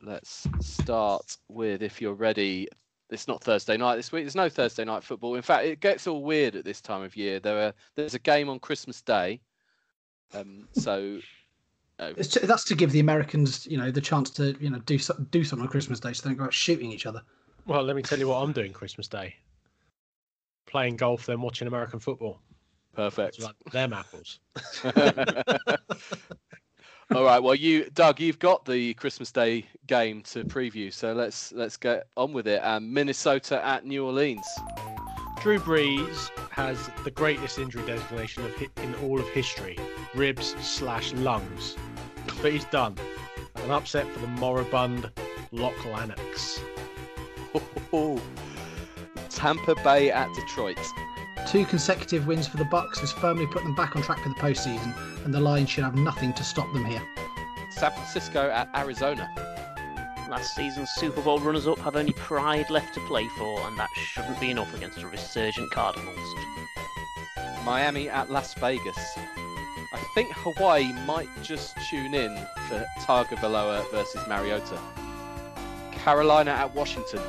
Let's 0.03 0.47
start 0.61 1.37
with 1.49 1.83
if 1.83 2.01
you're 2.01 2.15
ready. 2.15 2.69
It's 3.11 3.29
not 3.29 3.43
Thursday 3.43 3.77
night 3.77 3.97
this 3.97 4.13
week. 4.13 4.25
There's 4.25 4.35
no 4.35 4.49
Thursday 4.49 4.85
night 4.85 5.03
football. 5.03 5.35
In 5.35 5.43
fact, 5.43 5.65
it 5.65 5.81
gets 5.81 6.07
all 6.07 6.23
weird 6.23 6.57
at 6.57 6.65
this 6.65 6.81
time 6.81 7.03
of 7.03 7.17
year. 7.17 7.41
There 7.41 7.69
are 7.69 7.75
there's 7.95 8.15
a 8.15 8.19
game 8.19 8.49
on 8.49 8.59
Christmas 8.59 9.01
Day. 9.01 9.41
Um, 10.35 10.69
so 10.73 11.19
uh, 11.99 12.13
It's 12.17 12.29
to, 12.31 12.47
that's 12.47 12.65
to 12.65 12.75
give 12.75 12.93
the 12.93 13.01
Americans, 13.01 13.67
you 13.67 13.77
know, 13.79 13.91
the 13.91 14.01
chance 14.01 14.31
to, 14.31 14.57
you 14.61 14.71
know, 14.71 14.79
do 14.81 14.99
so, 14.99 15.15
do 15.31 15.45
something 15.45 15.67
on 15.67 15.71
Christmas 15.71 16.01
Day, 16.01 16.13
so 16.13 16.23
they 16.23 16.31
don't 16.31 16.39
go 16.39 16.45
out 16.45 16.55
shooting 16.55 16.93
each 16.93 17.07
other. 17.07 17.23
Well, 17.67 17.83
let 17.83 17.97
me 17.97 18.03
tell 18.03 18.19
you 18.19 18.29
what 18.29 18.43
I'm 18.43 18.53
doing 18.53 18.73
Christmas 18.73 19.09
Day. 19.09 19.35
Playing 20.67 20.97
golf, 20.97 21.27
then 21.27 21.41
watching 21.41 21.69
American 21.69 21.99
football. 21.99 22.41
perfect. 22.95 23.37
It's 23.39 23.45
like 23.47 23.57
them 23.73 23.93
apples. 23.93 24.41
All 27.15 27.25
right. 27.25 27.43
Well, 27.43 27.55
you, 27.55 27.89
Doug, 27.95 28.21
you've 28.21 28.39
got 28.39 28.67
the 28.67 28.93
Christmas 28.95 29.33
Day 29.33 29.65
game 29.87 30.21
to 30.25 30.45
preview, 30.45 30.93
so 30.93 31.15
let's 31.15 31.53
let's 31.53 31.79
get 31.79 32.07
on 32.19 32.35
with 32.35 32.47
it. 32.47 32.59
Um, 32.63 32.93
Minnesota 32.93 33.65
at 33.65 33.87
New 33.87 34.05
Orleans. 34.05 34.47
Drew 35.41 35.59
Brees 35.59 36.31
has 36.51 36.91
the 37.05 37.11
greatest 37.11 37.59
injury 37.59 37.87
designation 37.87 38.45
of 38.45 38.55
hi- 38.57 38.69
in 38.83 38.95
all 38.97 39.19
of 39.19 39.29
history: 39.31 39.79
ribs 40.15 40.55
slash 40.61 41.15
lungs. 41.15 41.77
But 42.41 42.53
he's 42.53 42.65
done. 42.67 42.97
An 43.57 43.71
upset 43.71 44.07
for 44.13 44.21
the 44.21 44.27
moribund 44.27 45.11
Loch 45.53 45.85
Lennox. 45.85 46.61
Tampa 49.31 49.75
Bay 49.83 50.11
at 50.11 50.33
Detroit. 50.35 50.79
Two 51.47 51.65
consecutive 51.65 52.27
wins 52.27 52.47
for 52.47 52.59
the 52.59 52.65
Bucs 52.65 52.99
has 52.99 53.13
firmly 53.13 53.47
put 53.47 53.63
them 53.63 53.75
back 53.75 53.97
on 53.97 54.03
track 54.03 54.23
for 54.23 54.29
the 54.29 54.35
postseason, 54.35 54.95
and 55.25 55.33
the 55.33 55.41
Lions 55.41 55.71
should 55.71 55.85
have 55.85 55.95
nothing 55.95 56.33
to 56.35 56.45
stop 56.45 56.71
them 56.73 56.85
here. 56.85 57.03
San 57.71 57.93
Francisco 57.93 58.51
at 58.51 58.69
Arizona. 58.77 59.31
Last 60.29 60.55
season's 60.55 60.91
Super 60.91 61.23
Bowl 61.23 61.39
runners 61.39 61.67
up 61.67 61.79
have 61.79 61.97
only 61.97 62.13
pride 62.13 62.69
left 62.69 62.93
to 62.95 63.01
play 63.07 63.27
for, 63.39 63.61
and 63.67 63.79
that 63.79 63.89
shouldn't 63.95 64.39
be 64.41 64.51
enough 64.51 64.75
against 64.75 65.01
the 65.01 65.07
resurgent 65.07 65.71
Cardinals. 65.71 66.35
Miami 67.65 68.09
at 68.11 68.31
Las 68.31 68.53
Vegas. 68.55 69.19
I 70.19 70.23
think 70.23 70.35
Hawaii 70.39 70.93
might 71.07 71.29
just 71.45 71.77
tune 71.89 72.13
in 72.13 72.37
for 72.67 72.85
Tagovailoa 73.03 73.89
versus 73.93 74.21
Mariota. 74.27 74.77
Carolina 75.93 76.51
at 76.51 76.75
Washington. 76.75 77.23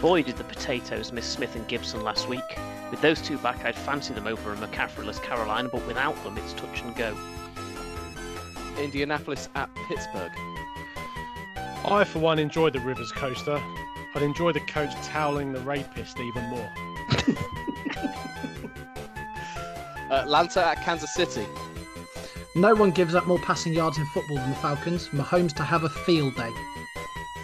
Boy, 0.00 0.22
did 0.22 0.36
the 0.36 0.44
potatoes 0.44 1.10
miss 1.10 1.26
Smith 1.26 1.56
and 1.56 1.66
Gibson 1.66 2.04
last 2.04 2.28
week. 2.28 2.56
With 2.92 3.00
those 3.00 3.20
two 3.20 3.36
back, 3.38 3.64
I'd 3.64 3.74
fancy 3.74 4.14
them 4.14 4.28
over 4.28 4.52
a 4.52 4.56
McCaffrey-less 4.56 5.18
Carolina, 5.18 5.70
but 5.72 5.84
without 5.88 6.14
them, 6.22 6.38
it's 6.38 6.52
touch 6.52 6.82
and 6.82 6.94
go. 6.94 7.18
Indianapolis 8.78 9.48
at 9.56 9.68
Pittsburgh. 9.88 10.30
I, 11.84 12.04
for 12.04 12.20
one, 12.20 12.38
enjoy 12.38 12.70
the 12.70 12.78
Rivers 12.78 13.10
coaster. 13.10 13.60
I'd 14.14 14.22
enjoy 14.22 14.52
the 14.52 14.60
coach 14.60 14.94
toweling 15.02 15.52
the 15.52 15.60
rapist 15.62 16.20
even 16.20 16.44
more. 16.44 16.70
Uh, 20.10 20.22
Atlanta 20.22 20.66
at 20.68 20.82
Kansas 20.82 21.12
City. 21.12 21.46
No 22.54 22.74
one 22.74 22.90
gives 22.90 23.14
up 23.14 23.26
more 23.26 23.38
passing 23.38 23.74
yards 23.74 23.98
in 23.98 24.06
football 24.06 24.36
than 24.36 24.50
the 24.50 24.56
Falcons. 24.56 25.08
Mahomes 25.08 25.54
to 25.56 25.62
have 25.62 25.84
a 25.84 25.88
field 25.88 26.34
day. 26.34 26.50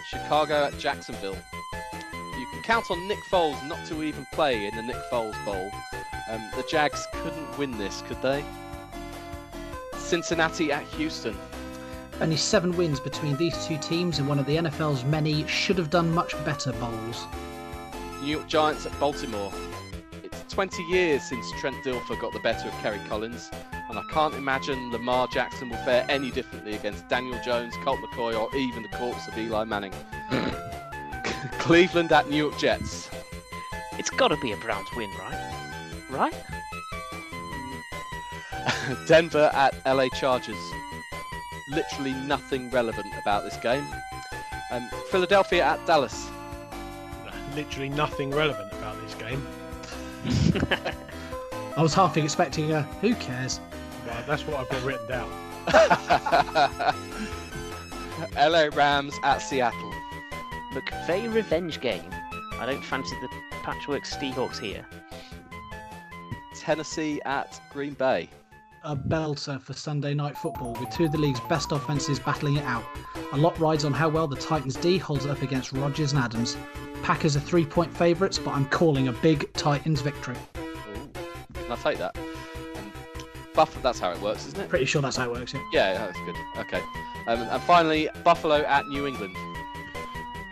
Chicago 0.09 0.65
at 0.65 0.77
Jacksonville. 0.79 1.37
You 2.37 2.47
can 2.51 2.61
count 2.63 2.89
on 2.89 3.07
Nick 3.07 3.19
Foles 3.31 3.67
not 3.67 3.85
to 3.87 4.01
even 4.03 4.25
play 4.33 4.65
in 4.65 4.75
the 4.75 4.81
Nick 4.81 4.97
Foles 5.11 5.45
Bowl. 5.45 5.71
Um, 6.29 6.41
the 6.55 6.65
Jags 6.67 7.05
couldn't 7.13 7.57
win 7.57 7.77
this, 7.77 8.01
could 8.07 8.21
they? 8.21 8.43
Cincinnati 9.97 10.71
at 10.71 10.83
Houston. 10.83 11.37
Only 12.19 12.37
seven 12.37 12.75
wins 12.75 12.99
between 12.99 13.37
these 13.37 13.65
two 13.65 13.77
teams 13.77 14.19
in 14.19 14.25
one 14.25 14.39
of 14.39 14.45
the 14.47 14.55
NFL's 14.57 15.03
many 15.03 15.45
should 15.47 15.77
have 15.77 15.89
done 15.89 16.11
much 16.11 16.33
better 16.43 16.71
bowls. 16.73 17.25
New 18.21 18.31
York 18.31 18.47
Giants 18.47 18.85
at 18.85 18.99
Baltimore. 18.99 19.51
It's 20.23 20.53
20 20.53 20.81
years 20.83 21.23
since 21.23 21.45
Trent 21.59 21.75
Dilfer 21.85 22.19
got 22.19 22.33
the 22.33 22.39
better 22.39 22.67
of 22.69 22.73
Kerry 22.75 22.99
Collins, 23.07 23.51
and 23.95 24.05
I 24.05 24.11
can't 24.11 24.33
imagine 24.33 24.91
Lamar 24.91 25.25
Jackson 25.27 25.69
will 25.69 25.77
fare 25.77 26.05
any 26.09 26.29
differently 26.29 26.73
against 26.73 27.07
Daniel 27.07 27.39
Jones, 27.45 27.73
Colt 27.81 27.97
McCoy, 28.01 28.37
or 28.37 28.53
even 28.53 28.83
the 28.83 28.89
corpse 28.89 29.25
of 29.25 29.37
Eli 29.37 29.63
Manning. 29.63 29.93
Cleveland 31.59 32.11
at 32.11 32.29
New 32.29 32.35
York 32.35 32.57
Jets. 32.57 33.09
It's 33.93 34.09
got 34.09 34.27
to 34.29 34.37
be 34.37 34.51
a 34.51 34.57
Browns 34.57 34.89
win, 34.97 35.09
right? 35.11 36.03
Right? 36.09 36.33
Denver 39.07 39.49
at 39.53 39.73
LA 39.85 40.09
Chargers. 40.09 40.57
Literally 41.69 42.11
nothing 42.11 42.69
relevant 42.71 43.13
about 43.21 43.45
this 43.45 43.55
game. 43.57 43.87
Um, 44.71 44.89
Philadelphia 45.09 45.63
at 45.63 45.85
Dallas. 45.87 46.27
Literally 47.55 47.87
nothing 47.87 48.31
relevant 48.31 48.73
about 48.73 48.99
this 49.01 49.15
game. 49.15 49.47
I 51.77 51.81
was 51.81 51.93
half 51.93 52.17
expecting 52.17 52.73
a 52.73 52.81
who 52.99 53.15
cares? 53.15 53.61
Well, 54.15 54.23
that's 54.27 54.43
what 54.47 54.59
I've 54.61 54.69
got 54.69 54.81
written 54.83 55.07
down. 55.07 55.29
LA 58.51 58.69
Rams 58.73 59.13
at 59.23 59.39
Seattle. 59.39 59.93
McVay 60.71 61.33
revenge 61.33 61.81
game. 61.81 62.09
I 62.53 62.65
don't 62.65 62.83
fancy 62.83 63.13
the 63.21 63.27
patchwork 63.63 64.05
Seahawks 64.05 64.57
here. 64.57 64.85
Tennessee 66.55 67.19
at 67.25 67.59
Green 67.73 67.93
Bay. 67.93 68.29
a 68.85 68.95
belter 68.95 69.59
for 69.59 69.73
Sunday 69.73 70.13
night 70.13 70.37
football 70.37 70.77
with 70.79 70.89
two 70.91 71.03
of 71.05 71.11
the 71.11 71.17
league's 71.17 71.41
best 71.49 71.73
offenses 71.73 72.19
battling 72.19 72.55
it 72.55 72.63
out. 72.63 72.85
A 73.33 73.37
lot 73.37 73.59
rides 73.59 73.83
on 73.83 73.91
how 73.91 74.07
well 74.07 74.27
the 74.27 74.37
Titans 74.37 74.75
D 74.75 74.97
holds 74.97 75.25
up 75.25 75.41
against 75.41 75.73
Rodgers 75.73 76.13
and 76.13 76.21
Adams. 76.23 76.55
Packers 77.03 77.35
are 77.35 77.41
three 77.41 77.65
point 77.65 77.95
favourites, 77.95 78.39
but 78.39 78.51
I'm 78.51 78.65
calling 78.67 79.09
a 79.09 79.11
big 79.11 79.51
Titans 79.53 79.99
victory. 80.01 80.37
Ooh. 80.57 81.09
I'll 81.69 81.77
take 81.77 81.97
that. 81.97 82.15
Buff, 83.55 83.81
that's 83.81 83.99
how 83.99 84.11
it 84.11 84.19
works, 84.19 84.45
isn't 84.47 84.59
it? 84.59 84.69
Pretty 84.69 84.85
sure 84.85 85.01
that's 85.01 85.15
how 85.15 85.29
it 85.29 85.39
works. 85.39 85.53
Yeah. 85.53 85.61
Yeah, 85.71 85.93
that's 86.05 86.19
good. 86.25 86.35
Okay. 86.57 86.81
Um, 87.27 87.41
and 87.41 87.61
finally, 87.63 88.09
Buffalo 88.23 88.61
at 88.63 88.87
New 88.87 89.07
England. 89.07 89.35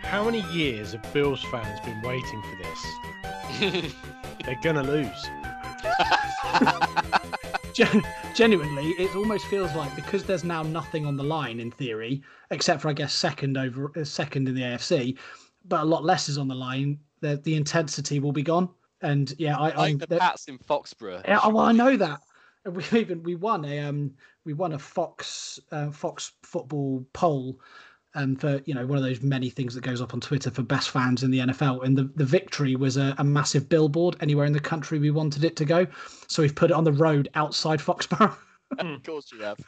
How 0.02 0.24
many 0.24 0.40
years 0.52 0.92
have 0.92 1.12
Bills 1.12 1.42
fans 1.44 1.80
been 1.80 2.00
waiting 2.02 2.42
for 2.42 2.56
this? 2.56 3.94
They're 4.44 4.60
gonna 4.62 4.82
lose. 4.82 5.26
Gen- 7.74 8.04
genuinely, 8.34 8.90
it 8.90 9.14
almost 9.16 9.46
feels 9.46 9.74
like 9.74 9.94
because 9.96 10.22
there's 10.22 10.44
now 10.44 10.62
nothing 10.62 11.06
on 11.06 11.16
the 11.16 11.24
line 11.24 11.58
in 11.58 11.72
theory, 11.72 12.22
except 12.50 12.80
for 12.80 12.88
I 12.88 12.92
guess 12.92 13.12
second 13.12 13.56
over 13.58 13.90
uh, 13.96 14.04
second 14.04 14.48
in 14.48 14.54
the 14.54 14.62
AFC, 14.62 15.18
but 15.64 15.80
a 15.80 15.84
lot 15.84 16.04
less 16.04 16.28
is 16.28 16.38
on 16.38 16.46
the 16.46 16.54
line. 16.54 16.98
The 17.20 17.36
the 17.42 17.56
intensity 17.56 18.20
will 18.20 18.32
be 18.32 18.42
gone. 18.44 18.68
And 19.02 19.34
yeah, 19.38 19.58
I, 19.58 19.74
like 19.74 19.98
the 19.98 20.06
the- 20.06 20.18
Pats 20.18 20.46
in 20.46 20.58
Foxborough. 20.58 21.22
Yeah, 21.26 21.40
oh, 21.42 21.48
well, 21.48 21.64
I 21.64 21.72
know 21.72 21.96
that. 21.96 22.20
We 22.70 22.84
even 22.98 23.22
we 23.22 23.34
won 23.34 23.64
a 23.64 23.78
um 23.80 24.12
we 24.44 24.54
won 24.54 24.72
a 24.72 24.78
Fox 24.78 25.60
uh, 25.70 25.90
Fox 25.90 26.32
football 26.42 27.04
poll 27.12 27.60
um 28.14 28.36
for 28.36 28.60
you 28.64 28.74
know 28.74 28.86
one 28.86 28.96
of 28.96 29.04
those 29.04 29.20
many 29.20 29.50
things 29.50 29.74
that 29.74 29.82
goes 29.82 30.00
up 30.00 30.14
on 30.14 30.20
Twitter 30.20 30.50
for 30.50 30.62
best 30.62 30.90
fans 30.90 31.22
in 31.22 31.30
the 31.30 31.40
NFL 31.40 31.84
and 31.84 31.96
the, 31.98 32.10
the 32.16 32.24
victory 32.24 32.74
was 32.74 32.96
a, 32.96 33.14
a 33.18 33.24
massive 33.24 33.68
billboard 33.68 34.16
anywhere 34.20 34.46
in 34.46 34.52
the 34.52 34.60
country 34.60 34.98
we 34.98 35.10
wanted 35.10 35.44
it 35.44 35.56
to 35.56 35.64
go 35.66 35.86
so 36.26 36.42
we've 36.42 36.54
put 36.54 36.70
it 36.70 36.74
on 36.74 36.84
the 36.84 36.92
road 36.92 37.28
outside 37.34 37.80
Foxborough 37.80 38.34
of 38.78 39.02
course 39.02 39.30
you 39.32 39.40
have. 39.42 39.58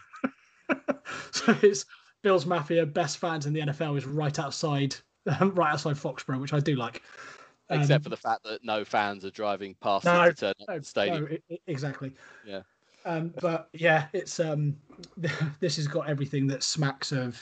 so 1.32 1.54
it's 1.62 1.84
Bills 2.22 2.46
Mafia 2.46 2.86
best 2.86 3.18
fans 3.18 3.44
in 3.46 3.52
the 3.52 3.60
NFL 3.60 3.98
is 3.98 4.06
right 4.06 4.38
outside 4.38 4.96
um, 5.40 5.50
right 5.54 5.72
outside 5.72 5.96
Foxborough 5.96 6.40
which 6.40 6.54
I 6.54 6.60
do 6.60 6.76
like 6.76 7.02
Um, 7.68 7.80
Except 7.80 8.04
for 8.04 8.10
the 8.10 8.16
fact 8.16 8.44
that 8.44 8.64
no 8.64 8.84
fans 8.84 9.24
are 9.24 9.30
driving 9.30 9.74
past 9.82 10.06
No, 10.06 10.30
to 10.30 10.34
turn 10.34 10.54
No, 10.68 10.78
the 10.78 10.84
stadium. 10.84 11.28
no, 11.50 11.56
exactly. 11.66 12.12
Yeah. 12.46 12.62
Um, 13.06 13.32
but 13.40 13.68
yeah, 13.72 14.08
it's 14.12 14.38
um, 14.40 14.76
this 15.60 15.76
has 15.76 15.86
got 15.86 16.08
everything 16.08 16.46
that 16.48 16.62
smacks 16.62 17.12
of 17.12 17.40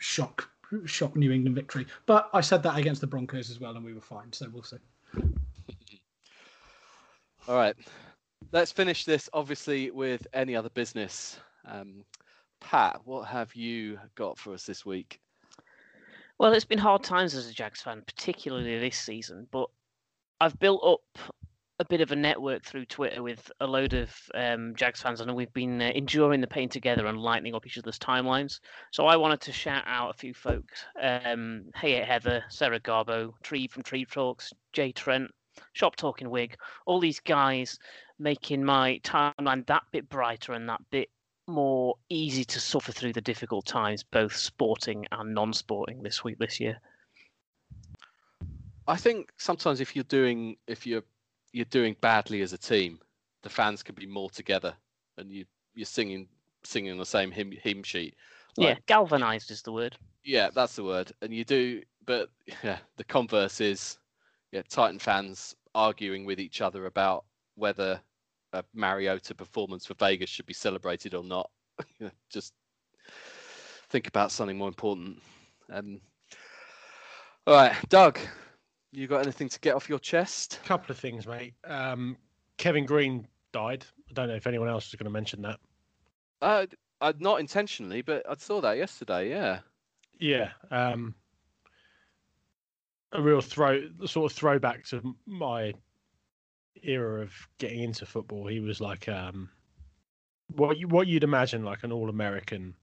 shock, 0.00 0.50
shock 0.84 1.16
New 1.16 1.32
England 1.32 1.54
victory. 1.54 1.86
But 2.04 2.28
I 2.34 2.40
said 2.40 2.62
that 2.64 2.76
against 2.76 3.00
the 3.00 3.06
Broncos 3.06 3.48
as 3.48 3.60
well, 3.60 3.76
and 3.76 3.84
we 3.84 3.94
were 3.94 4.00
fine. 4.00 4.32
So 4.32 4.48
we'll 4.52 4.64
see. 4.64 4.76
All 7.48 7.56
right. 7.56 7.76
Let's 8.52 8.72
finish 8.72 9.04
this, 9.04 9.30
obviously, 9.32 9.90
with 9.90 10.26
any 10.34 10.54
other 10.56 10.68
business. 10.70 11.38
Um, 11.66 12.04
Pat, 12.60 13.00
what 13.04 13.26
have 13.28 13.54
you 13.54 13.98
got 14.16 14.38
for 14.38 14.52
us 14.52 14.64
this 14.64 14.84
week? 14.84 15.20
Well, 16.38 16.52
it's 16.52 16.64
been 16.64 16.78
hard 16.78 17.04
times 17.04 17.34
as 17.34 17.48
a 17.48 17.52
Jags 17.52 17.80
fan, 17.80 18.02
particularly 18.06 18.78
this 18.78 18.98
season, 18.98 19.46
but 19.50 19.68
I've 20.40 20.58
built 20.58 20.82
up 20.84 21.18
a 21.80 21.84
bit 21.84 22.00
of 22.00 22.12
a 22.12 22.16
network 22.16 22.64
through 22.64 22.86
Twitter 22.86 23.22
with 23.22 23.50
a 23.60 23.66
load 23.66 23.94
of 23.94 24.14
um, 24.34 24.74
Jags 24.76 25.02
fans, 25.02 25.20
and 25.20 25.34
we've 25.34 25.52
been 25.52 25.82
uh, 25.82 25.90
enduring 25.94 26.40
the 26.40 26.46
pain 26.46 26.68
together 26.68 27.06
and 27.06 27.18
lightening 27.18 27.54
up 27.54 27.66
each 27.66 27.78
other's 27.78 27.98
timelines. 27.98 28.60
So 28.92 29.06
I 29.06 29.16
wanted 29.16 29.40
to 29.42 29.52
shout 29.52 29.82
out 29.86 30.10
a 30.10 30.18
few 30.18 30.34
folks. 30.34 30.84
Um, 31.02 31.64
hey 31.74 31.92
Heather, 32.04 32.44
Sarah 32.48 32.80
Garbo, 32.80 33.32
Tree 33.42 33.66
from 33.66 33.82
Tree 33.82 34.04
Talks, 34.04 34.52
Jay 34.72 34.92
Trent, 34.92 35.30
Shop 35.72 35.96
Talking 35.96 36.30
Wig, 36.30 36.56
all 36.86 37.00
these 37.00 37.20
guys 37.20 37.78
making 38.18 38.64
my 38.64 39.00
timeline 39.02 39.66
that 39.66 39.82
bit 39.90 40.08
brighter 40.08 40.52
and 40.52 40.68
that 40.68 40.80
bit 40.90 41.08
more 41.46 41.96
easy 42.08 42.44
to 42.44 42.60
suffer 42.60 42.92
through 42.92 43.12
the 43.12 43.20
difficult 43.20 43.66
times, 43.66 44.02
both 44.02 44.34
sporting 44.34 45.06
and 45.12 45.34
non-sporting 45.34 46.02
this 46.02 46.22
week 46.22 46.38
this 46.38 46.60
year. 46.60 46.80
I 48.86 48.96
think 48.96 49.32
sometimes 49.38 49.80
if 49.80 49.96
you're 49.96 50.04
doing 50.04 50.56
if 50.66 50.86
you're 50.86 51.04
you're 51.54 51.64
doing 51.66 51.94
badly 52.00 52.42
as 52.42 52.52
a 52.52 52.58
team, 52.58 52.98
the 53.44 53.48
fans 53.48 53.82
can 53.82 53.94
be 53.94 54.06
more 54.06 54.28
together, 54.28 54.74
and 55.16 55.30
you 55.30 55.46
you're 55.74 55.86
singing 55.86 56.28
singing 56.64 56.98
the 56.98 57.06
same 57.06 57.30
hymn 57.30 57.52
hymn 57.52 57.82
sheet. 57.82 58.16
yeah, 58.56 58.74
galvanized 58.86 59.50
is 59.50 59.62
the 59.62 59.72
word. 59.72 59.96
yeah, 60.24 60.50
that's 60.52 60.76
the 60.76 60.84
word. 60.84 61.12
And 61.22 61.32
you 61.32 61.44
do, 61.44 61.82
but 62.06 62.28
yeah, 62.62 62.78
the 62.96 63.04
converse 63.04 63.60
is, 63.60 63.98
yeah, 64.52 64.62
Titan 64.68 64.98
fans 64.98 65.54
arguing 65.74 66.24
with 66.24 66.40
each 66.40 66.60
other 66.60 66.86
about 66.86 67.24
whether 67.54 68.00
a 68.52 68.64
Mariota 68.74 69.34
performance 69.34 69.86
for 69.86 69.94
Vegas 69.94 70.30
should 70.30 70.46
be 70.46 70.54
celebrated 70.54 71.14
or 71.14 71.22
not. 71.22 71.50
Just 72.30 72.52
think 73.90 74.08
about 74.08 74.32
something 74.32 74.58
more 74.58 74.68
important. 74.68 75.22
Um, 75.72 76.00
all 77.46 77.54
right, 77.54 77.74
Doug, 77.88 78.18
you 78.96 79.06
got 79.06 79.22
anything 79.22 79.48
to 79.48 79.60
get 79.60 79.74
off 79.74 79.88
your 79.88 79.98
chest? 79.98 80.60
A 80.64 80.66
couple 80.66 80.92
of 80.92 80.98
things, 80.98 81.26
mate. 81.26 81.54
Um, 81.66 82.16
Kevin 82.56 82.86
Greene 82.86 83.26
died. 83.52 83.84
I 84.10 84.12
don't 84.12 84.28
know 84.28 84.34
if 84.34 84.46
anyone 84.46 84.68
else 84.68 84.88
is 84.88 84.94
going 84.94 85.04
to 85.04 85.10
mention 85.10 85.42
that. 85.42 85.60
Uh, 86.40 86.66
uh, 87.00 87.12
not 87.18 87.40
intentionally, 87.40 88.02
but 88.02 88.28
I 88.28 88.34
saw 88.38 88.60
that 88.60 88.76
yesterday. 88.76 89.30
Yeah. 89.30 89.60
Yeah. 90.18 90.50
Um, 90.70 91.14
a 93.12 93.20
real 93.22 93.40
throw, 93.40 93.88
sort 94.06 94.30
of 94.30 94.36
throwback 94.36 94.84
to 94.86 95.14
my 95.26 95.72
era 96.82 97.22
of 97.22 97.32
getting 97.58 97.82
into 97.82 98.06
football. 98.06 98.46
He 98.46 98.60
was 98.60 98.80
like 98.80 99.08
um, 99.08 99.48
what 100.48 100.78
you 100.78 100.88
what 100.88 101.06
you'd 101.06 101.24
imagine 101.24 101.64
like 101.64 101.84
an 101.84 101.92
all-American 101.92 102.74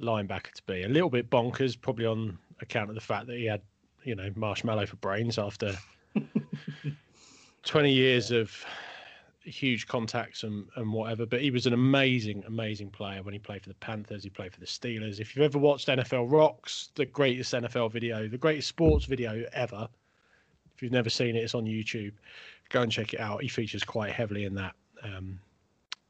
linebacker 0.00 0.52
to 0.52 0.62
be. 0.66 0.82
A 0.82 0.88
little 0.88 1.10
bit 1.10 1.30
bonkers, 1.30 1.80
probably 1.80 2.06
on 2.06 2.38
account 2.60 2.88
of 2.88 2.94
the 2.94 3.00
fact 3.00 3.26
that 3.26 3.36
he 3.36 3.44
had, 3.46 3.62
you 4.04 4.14
know, 4.14 4.30
marshmallow 4.36 4.86
for 4.86 4.96
brains 4.96 5.38
after 5.38 5.76
20 7.64 7.92
years 7.92 8.30
of 8.30 8.64
huge 9.42 9.86
contacts 9.86 10.42
and, 10.42 10.66
and 10.76 10.92
whatever. 10.92 11.26
But 11.26 11.40
he 11.40 11.50
was 11.50 11.66
an 11.66 11.72
amazing, 11.72 12.44
amazing 12.46 12.90
player 12.90 13.22
when 13.22 13.32
he 13.32 13.38
played 13.38 13.62
for 13.62 13.68
the 13.68 13.74
Panthers. 13.76 14.22
He 14.24 14.30
played 14.30 14.52
for 14.52 14.60
the 14.60 14.66
Steelers. 14.66 15.20
If 15.20 15.34
you've 15.34 15.44
ever 15.44 15.58
watched 15.58 15.88
NFL 15.88 16.30
Rocks, 16.30 16.90
the 16.94 17.06
greatest 17.06 17.52
NFL 17.52 17.90
video, 17.92 18.28
the 18.28 18.38
greatest 18.38 18.68
sports 18.68 19.04
video 19.06 19.44
ever. 19.52 19.88
If 20.74 20.82
you've 20.82 20.92
never 20.92 21.10
seen 21.10 21.36
it, 21.36 21.40
it's 21.40 21.54
on 21.54 21.64
YouTube. 21.64 22.12
Go 22.70 22.82
and 22.82 22.92
check 22.92 23.12
it 23.14 23.20
out. 23.20 23.42
He 23.42 23.48
features 23.48 23.84
quite 23.84 24.12
heavily 24.12 24.44
in 24.44 24.54
that, 24.54 24.74
um, 25.02 25.38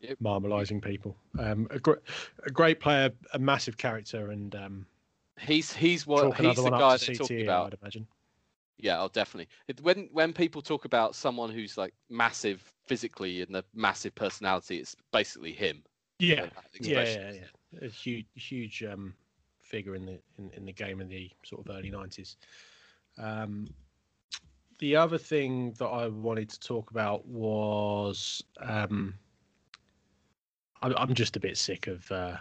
Yep. 0.03 0.16
marmalising 0.22 0.80
people. 0.82 1.14
Um, 1.38 1.66
a, 1.70 1.78
gr- 1.78 2.01
a 2.47 2.51
great 2.51 2.80
player, 2.80 3.11
a 3.34 3.38
massive 3.38 3.76
character, 3.76 4.30
and 4.30 4.55
um, 4.55 4.87
He's 5.41 5.72
he's 5.72 6.07
what 6.07 6.22
chalk 6.22 6.37
he's 6.37 6.57
the 6.57 6.71
guy 6.71 6.96
they're 6.96 7.14
talking 7.14 7.38
CTE, 7.38 7.42
about. 7.45 7.67
I'd 7.68 7.79
imagine. 7.80 8.07
Yeah, 8.79 9.03
oh, 9.03 9.11
definitely. 9.12 9.49
It, 9.68 9.80
when 9.83 10.08
when 10.12 10.33
people 10.33 10.62
talk 10.62 10.84
about 10.84 11.14
someone 11.14 11.50
who's 11.50 11.76
like 11.76 11.95
massive 12.08 12.72
physically 12.87 13.42
and 13.42 13.54
a 13.57 13.64
massive 13.75 14.14
personality, 14.14 14.79
it's 14.79 14.96
basically 15.12 15.53
him. 15.53 15.83
Yeah, 16.18 16.46
yeah, 16.80 17.03
yeah, 17.03 17.33
yeah. 17.33 17.87
A 17.87 17.88
huge, 17.88 18.26
huge 18.34 18.83
um, 18.83 19.14
figure 19.61 19.95
in 19.95 20.07
the 20.07 20.18
in, 20.38 20.50
in 20.57 20.64
the 20.64 20.72
game 20.72 21.00
in 21.00 21.08
the 21.08 21.30
sort 21.45 21.67
of 21.67 21.75
early 21.75 21.91
nineties. 21.91 22.37
Um, 23.18 23.67
the 24.79 24.96
other 24.96 25.18
thing 25.18 25.72
that 25.79 25.87
I 25.87 26.08
wanted 26.08 26.49
to 26.50 26.61
talk 26.61 26.91
about 26.91 27.26
was 27.26 28.42
um, 28.61 29.14
I'm, 30.83 30.95
I'm 30.96 31.14
just 31.14 31.37
a 31.37 31.41
bit 31.41 31.58
sick 31.58 31.87
of 31.87 32.11
uh, 32.11 32.37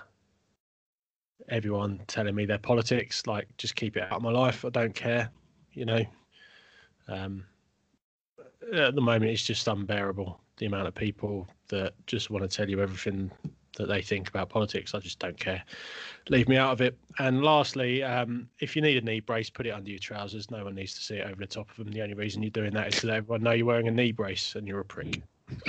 everyone 1.48 2.02
telling 2.07 2.36
me 2.36 2.45
their 2.45 2.57
politics. 2.57 3.26
Like, 3.26 3.48
just 3.57 3.76
keep 3.76 3.98
it 3.98 4.03
out 4.03 4.14
of 4.14 4.22
my 4.22 4.32
life. 4.32 4.66
I 4.66 4.70
don't 4.70 4.95
care. 4.95 5.30
You 5.74 5.86
know. 5.86 6.06
Um, 7.07 7.45
at 8.74 8.95
the 8.95 9.02
moment, 9.02 9.32
it's 9.32 9.44
just 9.44 9.68
unbearable. 9.68 10.40
The 10.57 10.66
amount 10.66 10.88
of 10.88 10.95
people 10.95 11.48
that 11.70 11.94
just 12.06 12.30
want 12.30 12.49
to 12.49 12.56
tell 12.56 12.70
you 12.70 12.82
everything 12.82 13.32
that 13.78 13.88
they 13.88 14.02
think 14.02 14.28
about 14.28 14.49
politics. 14.49 14.94
I 14.94 14.99
just 14.99 15.20
don't 15.20 15.40
care. 15.40 15.64
Leave 16.30 16.49
me 16.49 16.57
out 16.57 16.74
of 16.74 16.82
it. 16.82 16.98
And 17.18 17.44
lastly, 17.44 18.03
um, 18.03 18.49
if 18.60 18.76
you 18.76 18.82
need 18.82 18.98
a 18.98 19.02
knee 19.02 19.22
brace, 19.22 19.49
put 19.49 19.66
it 19.66 19.72
under 19.72 19.90
your 19.90 19.99
trousers. 19.99 20.52
No 20.52 20.66
one 20.66 20.76
needs 20.76 20.94
to 20.95 21.02
see 21.02 21.16
it 21.16 21.26
over 21.26 21.38
the 21.38 21.48
top 21.48 21.70
of 21.70 21.78
them. 21.78 21.94
The 21.94 22.02
only 22.02 22.14
reason 22.14 22.44
you're 22.44 22.52
doing 22.52 22.74
that 22.74 22.94
is 22.94 23.02
to 23.02 23.07
let 23.07 23.18
everyone 23.18 23.41
know 23.41 23.52
you're 23.52 23.66
wearing 23.66 23.88
a 23.88 23.91
knee 23.91 24.11
brace 24.11 24.56
and 24.56 24.68
you're 24.68 24.82
a 24.82 24.86
prick. 24.86 25.22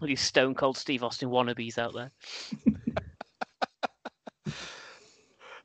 All 0.00 0.08
these 0.08 0.20
stone 0.20 0.54
cold 0.54 0.76
Steve 0.76 1.04
Austin 1.04 1.30
wannabes 1.30 1.78
out 1.78 1.94
there. 1.94 2.10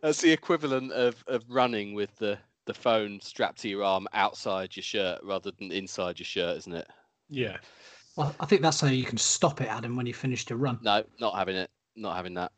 That's 0.02 0.22
the 0.22 0.32
equivalent 0.32 0.92
of, 0.94 1.24
of 1.28 1.44
running 1.50 1.94
with 1.94 2.16
the, 2.18 2.38
the 2.66 2.74
phone 2.74 3.20
strapped 3.22 3.60
to 3.62 3.70
your 3.70 3.84
arm 3.84 4.08
outside 4.14 4.76
your 4.76 4.84
shirt 4.84 5.20
rather 5.24 5.52
than 5.52 5.72
inside 5.72 6.20
your 6.20 6.26
shirt, 6.26 6.58
isn't 6.58 6.74
it? 6.74 6.88
Yeah. 7.30 7.58
Well, 8.16 8.36
I 8.40 8.46
think 8.46 8.62
that's 8.62 8.82
how 8.82 8.88
you 8.88 9.04
can 9.06 9.18
stop 9.18 9.62
it, 9.62 9.68
Adam, 9.68 9.96
when 9.96 10.06
you 10.06 10.14
finish 10.14 10.46
to 10.46 10.56
run, 10.56 10.80
No, 10.82 11.04
not 11.20 11.36
having 11.36 11.56
it. 11.56 11.70
Not 11.96 12.16
having 12.16 12.34
that. 12.36 12.52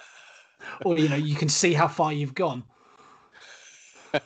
or 0.84 0.98
you 0.98 1.08
know 1.08 1.16
you 1.16 1.34
can 1.34 1.48
see 1.48 1.72
how 1.72 1.88
far 1.88 2.12
you've 2.12 2.34
gone. 2.34 2.64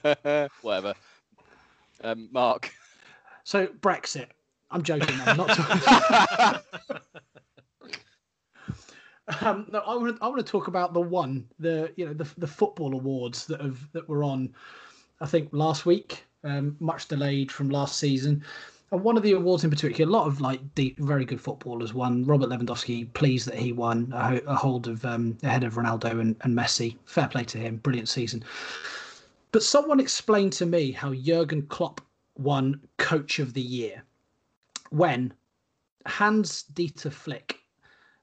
Whatever. 0.62 0.94
Um, 2.02 2.28
Mark. 2.32 2.70
So 3.44 3.66
Brexit. 3.66 4.26
I'm 4.70 4.82
joking. 4.82 5.14
I'm 5.26 5.36
not. 5.36 5.48
talking- 5.56 7.00
Um, 9.40 9.66
no, 9.72 9.78
I 9.80 9.96
want 9.96 10.16
to. 10.16 10.22
I 10.22 10.28
want 10.28 10.44
to 10.44 10.50
talk 10.50 10.68
about 10.68 10.92
the 10.92 11.00
one, 11.00 11.46
the 11.58 11.92
you 11.96 12.06
know, 12.06 12.12
the 12.12 12.28
the 12.36 12.46
football 12.46 12.92
awards 12.92 13.46
that 13.46 13.60
have 13.60 13.90
that 13.92 14.08
were 14.08 14.22
on. 14.22 14.54
I 15.20 15.26
think 15.26 15.48
last 15.52 15.86
week, 15.86 16.24
um, 16.42 16.76
much 16.80 17.08
delayed 17.08 17.50
from 17.50 17.70
last 17.70 17.98
season. 17.98 18.44
And 18.90 19.02
one 19.02 19.16
of 19.16 19.22
the 19.22 19.32
awards 19.32 19.64
in 19.64 19.70
particular, 19.70 20.08
a 20.08 20.12
lot 20.12 20.26
of 20.26 20.40
like 20.40 20.74
deep, 20.74 20.98
very 20.98 21.24
good 21.24 21.40
footballers 21.40 21.94
won. 21.94 22.24
Robert 22.24 22.50
Lewandowski, 22.50 23.12
pleased 23.14 23.48
that 23.48 23.56
he 23.56 23.72
won 23.72 24.12
a, 24.14 24.40
a 24.46 24.54
hold 24.54 24.88
of 24.88 25.04
um, 25.04 25.38
ahead 25.42 25.64
of 25.64 25.74
Ronaldo 25.74 26.20
and, 26.20 26.36
and 26.42 26.56
Messi. 26.56 26.96
Fair 27.06 27.28
play 27.28 27.44
to 27.44 27.58
him, 27.58 27.78
brilliant 27.78 28.08
season. 28.08 28.44
But 29.52 29.62
someone 29.62 30.00
explained 30.00 30.52
to 30.54 30.66
me 30.66 30.92
how 30.92 31.14
Jurgen 31.14 31.62
Klopp 31.62 32.02
won 32.36 32.80
Coach 32.98 33.38
of 33.38 33.54
the 33.54 33.62
Year 33.62 34.02
when 34.90 35.32
Hans 36.06 36.64
Dieter 36.74 37.10
Flick 37.10 37.60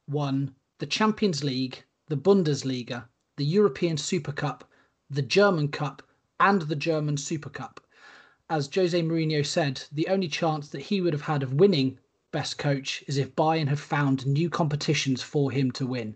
won 0.08 0.54
the 0.82 0.88
Champions 0.88 1.44
League, 1.44 1.84
the 2.08 2.18
Bundesliga, 2.18 3.06
the 3.38 3.46
European 3.46 3.98
Super 3.98 4.32
Cup, 4.32 4.68
the 5.12 5.22
German 5.22 5.68
Cup, 5.68 6.02
and 6.40 6.64
the 6.64 6.76
German 6.76 7.18
Super 7.18 7.52
Cup. 7.52 7.86
As 8.50 8.68
Jose 8.74 9.00
Mourinho 9.00 9.46
said, 9.46 9.84
the 9.92 10.08
only 10.08 10.28
chance 10.28 10.70
that 10.70 10.82
he 10.82 11.00
would 11.00 11.14
have 11.14 11.22
had 11.22 11.44
of 11.44 11.54
winning 11.54 12.00
best 12.32 12.58
coach 12.58 13.04
is 13.06 13.20
if 13.20 13.36
Bayern 13.36 13.68
had 13.68 13.80
found 13.80 14.26
new 14.26 14.50
competitions 14.50 15.22
for 15.22 15.52
him 15.52 15.70
to 15.70 15.86
win. 15.86 16.16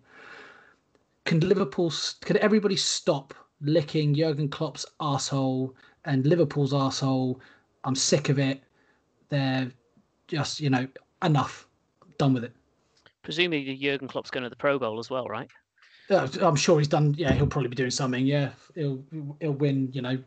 Can 1.25 1.41
Liverpool, 1.41 1.93
can 2.21 2.37
everybody 2.37 2.75
stop 2.75 3.35
licking 3.61 4.15
Jurgen 4.15 4.49
Klopp's 4.49 4.87
asshole 4.99 5.75
and 6.05 6.25
Liverpool's 6.25 6.73
asshole? 6.73 7.39
I'm 7.83 7.93
sick 7.93 8.29
of 8.29 8.39
it. 8.39 8.63
They're 9.29 9.71
just, 10.27 10.59
you 10.59 10.71
know, 10.71 10.87
enough. 11.21 11.67
Done 12.17 12.33
with 12.33 12.45
it. 12.45 12.55
Presumably, 13.25 13.75
Jurgen 13.75 14.07
Klopp's 14.07 14.29
going 14.31 14.43
to 14.43 14.49
the 14.49 14.55
Pro 14.55 14.79
Bowl 14.79 14.99
as 14.99 15.09
well, 15.09 15.25
right? 15.27 15.49
Uh, 16.09 16.27
I'm 16.41 16.55
sure 16.55 16.77
he's 16.77 16.87
done. 16.87 17.13
Yeah, 17.17 17.33
he'll 17.33 17.47
probably 17.47 17.69
be 17.69 17.75
doing 17.75 17.89
something. 17.91 18.25
Yeah, 18.25 18.51
he'll 18.75 19.03
he'll 19.41 19.51
win. 19.53 19.89
You 19.91 20.01
know, 20.03 20.17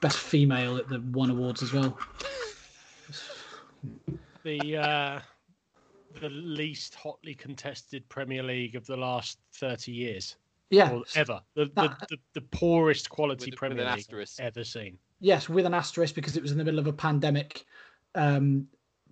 best 0.00 0.18
female 0.18 0.76
at 0.76 0.88
the 0.88 0.98
one 0.98 1.30
awards 1.30 1.62
as 1.62 1.72
well. 1.72 1.96
The 4.44 4.76
uh, 4.76 5.20
the 6.20 6.28
least 6.28 6.94
hotly 6.96 7.34
contested 7.34 8.08
Premier 8.08 8.42
League 8.42 8.74
of 8.74 8.84
the 8.86 8.96
last 8.96 9.38
thirty 9.54 9.92
years, 9.92 10.36
Yeah. 10.70 10.90
or 10.90 11.02
ever. 11.14 11.40
The 11.54 11.66
the, 11.66 11.70
That- 11.76 12.08
the, 12.08 12.16
the 12.34 12.40
poorest 12.40 13.08
quality 13.08 13.46
With- 13.46 13.52
with 13.52 13.58
Premier 13.58 13.84
an 13.84 13.90
League 13.92 14.00
asterisk. 14.00 14.40
ever 14.40 14.64
seen. 14.64 14.98
Yes, 15.20 15.48
with 15.48 15.66
an 15.66 15.74
asterisk 15.74 16.16
because 16.16 16.36
it 16.36 16.42
was 16.42 16.50
in 16.50 16.58
the 16.58 16.64
middle 16.64 16.80
of 16.80 16.88
a 16.88 16.92
pandemic. 16.92 17.64
Um, 18.16 18.66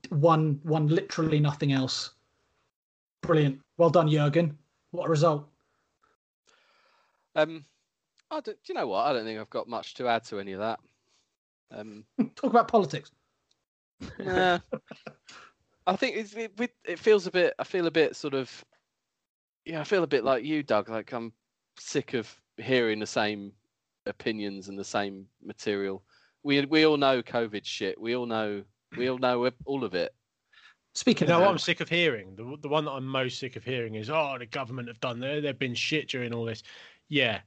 one 0.09 0.59
one 0.65 0.89
literally 0.89 1.39
nothing 1.39 1.73
else. 1.73 2.11
Brilliant. 3.23 3.61
Well 3.77 3.91
done, 3.91 4.09
Jurgen. 4.09 4.59
What 4.91 5.07
a 5.07 5.11
result. 5.11 5.47
Um, 7.37 7.65
I 8.31 8.41
don't, 8.41 8.57
do 8.65 8.73
you 8.73 8.75
know 8.75 8.87
what? 8.89 9.07
I 9.07 9.13
don't 9.13 9.25
think 9.25 9.39
I've 9.39 9.51
got 9.51 9.69
much 9.69 9.95
to 9.95 10.09
add 10.09 10.25
to 10.25 10.41
any 10.41 10.53
of 10.53 10.61
that. 10.61 10.81
Um, 11.73 12.05
Talk 12.35 12.51
about 12.51 12.69
politics. 12.69 13.11
nah. 14.19 14.59
I 15.87 15.97
think 15.97 16.17
it's, 16.17 16.35
it, 16.35 16.53
it 16.85 16.99
feels 16.99 17.27
a 17.27 17.31
bit. 17.31 17.55
I 17.59 17.65
feel 17.65 17.87
a 17.87 17.91
bit 17.91 18.17
sort 18.17 18.35
of. 18.35 18.65
Yeah, 19.65 19.81
I 19.81 19.85
feel 19.85 20.03
a 20.03 20.09
bit 20.09 20.25
like 20.25 20.45
you, 20.45 20.63
Doug. 20.63 20.89
Like 20.89 21.13
I'm 21.13 21.33
sick 21.79 22.15
of 22.15 22.35
hearing 22.57 22.99
the 22.99 23.07
same 23.07 23.53
opinions 24.07 24.69
and 24.69 24.79
the 24.79 24.85
same 24.85 25.27
material. 25.43 26.03
We 26.43 26.65
we 26.67 26.87
all 26.87 26.97
know 26.97 27.23
COVID 27.23 27.65
shit. 27.65 28.01
We 28.01 28.17
all 28.17 28.27
know 28.27 28.63
we 28.97 29.09
all 29.09 29.19
know 29.19 29.51
all 29.65 29.85
of 29.85 29.95
it. 29.95 30.15
Speaking 30.95 31.29
You 31.29 31.33
know 31.33 31.39
of 31.39 31.43
what 31.43 31.51
I'm 31.53 31.59
sick 31.59 31.81
of 31.81 31.89
hearing? 31.89 32.35
The 32.35 32.57
the 32.61 32.69
one 32.69 32.85
that 32.85 32.91
I'm 32.93 33.07
most 33.07 33.39
sick 33.39 33.57
of 33.57 33.65
hearing 33.65 33.95
is, 33.95 34.11
oh, 34.11 34.37
the 34.39 34.47
government 34.47 34.89
have 34.89 35.01
done 35.01 35.21
there. 35.21 35.41
They've 35.41 35.59
been 35.59 35.75
shit 35.75 36.09
during 36.09 36.35
all 36.35 36.45
this. 36.45 36.63
Yeah, 37.09 37.41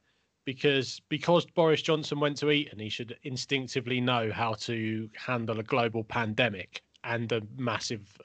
because 0.46 1.02
because 1.10 1.46
Boris 1.46 1.82
Johnson 1.82 2.20
went 2.20 2.38
to 2.38 2.52
Eton, 2.52 2.80
he 2.80 2.90
should 2.90 3.18
instinctively 3.24 4.00
know 4.00 4.32
how 4.32 4.54
to 4.54 5.10
handle 5.16 5.60
a 5.60 5.64
global 5.64 6.04
pandemic 6.04 6.82
and 7.04 7.32
a 7.32 7.42
massive 7.58 8.18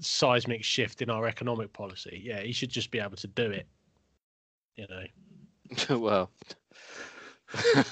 seismic 0.00 0.62
shift 0.62 1.02
in 1.02 1.10
our 1.10 1.26
economic 1.26 1.72
policy. 1.72 2.22
Yeah, 2.24 2.40
he 2.40 2.52
should 2.52 2.70
just 2.70 2.90
be 2.90 3.00
able 3.00 3.16
to 3.16 3.26
do 3.26 3.50
it. 3.50 3.66
You 4.76 4.86
know, 4.88 5.98
well, 5.98 6.30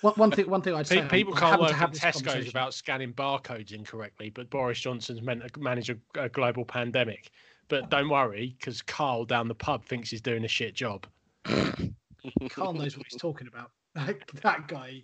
one, 0.00 0.14
one 0.14 0.30
thing 0.30 0.48
one 0.48 0.62
thing 0.62 0.74
I'd 0.74 0.86
say 0.86 1.02
people 1.08 1.34
I'm 1.34 1.40
can't 1.40 1.60
work 1.60 1.70
to 1.70 1.74
in 1.74 1.80
have 1.80 1.92
this 1.92 2.00
Tesco's 2.00 2.22
conversation. 2.22 2.46
without 2.46 2.74
scanning 2.74 3.12
barcodes 3.12 3.72
incorrectly, 3.72 4.30
but 4.30 4.50
Boris 4.50 4.80
Johnson's 4.80 5.22
meant 5.22 5.42
to 5.52 5.60
manage 5.60 5.90
a, 5.90 5.96
a 6.14 6.28
global 6.28 6.64
pandemic. 6.64 7.30
But 7.68 7.90
don't 7.90 8.08
worry, 8.08 8.56
because 8.58 8.80
Carl 8.80 9.24
down 9.26 9.46
the 9.46 9.54
pub 9.54 9.84
thinks 9.84 10.10
he's 10.10 10.22
doing 10.22 10.44
a 10.44 10.48
shit 10.48 10.74
job. 10.74 11.06
Carl 11.44 12.72
knows 12.72 12.96
what 12.96 13.06
he's 13.10 13.20
talking 13.20 13.46
about. 13.46 13.70
That, 13.94 14.16
that 14.42 14.68
guy. 14.68 15.02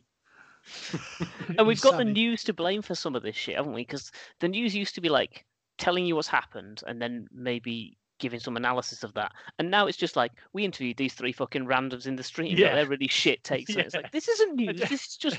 And 1.58 1.66
we've 1.66 1.80
got 1.80 1.98
the 1.98 2.04
news 2.04 2.42
to 2.44 2.54
blame 2.54 2.80
for 2.80 2.94
some 2.94 3.14
of 3.14 3.22
this 3.22 3.36
shit, 3.36 3.56
haven't 3.56 3.74
we? 3.74 3.82
Because 3.82 4.10
the 4.40 4.48
news 4.48 4.74
used 4.74 4.94
to 4.94 5.02
be 5.02 5.10
like 5.10 5.44
telling 5.76 6.06
you 6.06 6.16
what's 6.16 6.28
happened 6.28 6.82
and 6.86 7.02
then 7.02 7.28
maybe 7.32 7.98
giving 8.24 8.40
some 8.40 8.56
analysis 8.56 9.04
of 9.04 9.12
that. 9.14 9.32
And 9.58 9.70
now 9.70 9.86
it's 9.86 9.98
just 9.98 10.16
like 10.16 10.32
we 10.54 10.64
interviewed 10.64 10.96
these 10.96 11.12
three 11.12 11.30
fucking 11.32 11.66
randoms 11.66 12.06
in 12.06 12.16
the 12.16 12.22
street. 12.22 12.58
Yeah. 12.58 12.68
Yeah. 12.68 12.74
They're 12.76 12.86
really 12.86 13.06
shit 13.08 13.44
takes. 13.44 13.70
And 13.70 13.80
it's 13.80 13.94
like 13.94 14.10
this 14.16 14.28
isn't 14.28 14.56
news. 14.56 14.80
This 14.80 14.90
is 14.92 15.16
just 15.18 15.36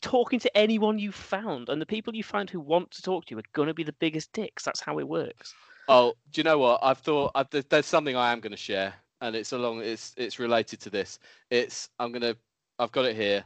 talking 0.00 0.38
to 0.40 0.56
anyone 0.56 0.98
you 0.98 1.12
found, 1.12 1.68
and 1.68 1.80
the 1.80 1.86
people 1.86 2.14
you 2.16 2.24
find 2.24 2.48
who 2.48 2.58
want 2.60 2.90
to 2.92 3.02
talk 3.02 3.26
to 3.26 3.34
you 3.34 3.38
are 3.38 3.42
gonna 3.52 3.74
be 3.74 3.84
the 3.84 3.92
biggest 4.00 4.32
dicks. 4.32 4.64
That's 4.64 4.80
how 4.80 4.98
it 4.98 5.06
works. 5.06 5.54
Oh, 5.88 6.14
do 6.30 6.40
you 6.40 6.44
know 6.44 6.58
what? 6.58 6.80
I've 6.82 6.98
thought 6.98 7.32
I've, 7.34 7.50
there- 7.50 7.62
there's 7.68 7.86
something 7.86 8.16
I 8.16 8.32
am 8.32 8.40
going 8.40 8.52
to 8.52 8.56
share, 8.56 8.94
and 9.20 9.36
it's 9.36 9.52
along. 9.52 9.82
It's 9.82 10.14
it's 10.16 10.38
related 10.38 10.80
to 10.80 10.90
this. 10.90 11.18
It's 11.50 11.90
I'm 11.98 12.12
gonna. 12.12 12.34
I've 12.78 12.92
got 12.92 13.04
it 13.04 13.14
here. 13.16 13.44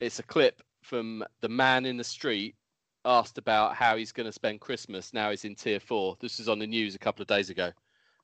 It's 0.00 0.18
a 0.18 0.22
clip 0.22 0.60
from 0.82 1.24
the 1.40 1.48
man 1.48 1.86
in 1.86 1.96
the 1.96 2.04
street 2.04 2.54
asked 3.04 3.38
about 3.38 3.74
how 3.74 3.96
he's 3.96 4.12
going 4.12 4.26
to 4.26 4.32
spend 4.32 4.60
Christmas 4.60 5.12
now 5.14 5.30
he's 5.30 5.44
in 5.44 5.54
tier 5.54 5.80
four. 5.80 6.16
This 6.20 6.38
was 6.38 6.48
on 6.48 6.58
the 6.58 6.66
news 6.66 6.94
a 6.94 6.98
couple 6.98 7.22
of 7.22 7.28
days 7.28 7.48
ago. 7.48 7.70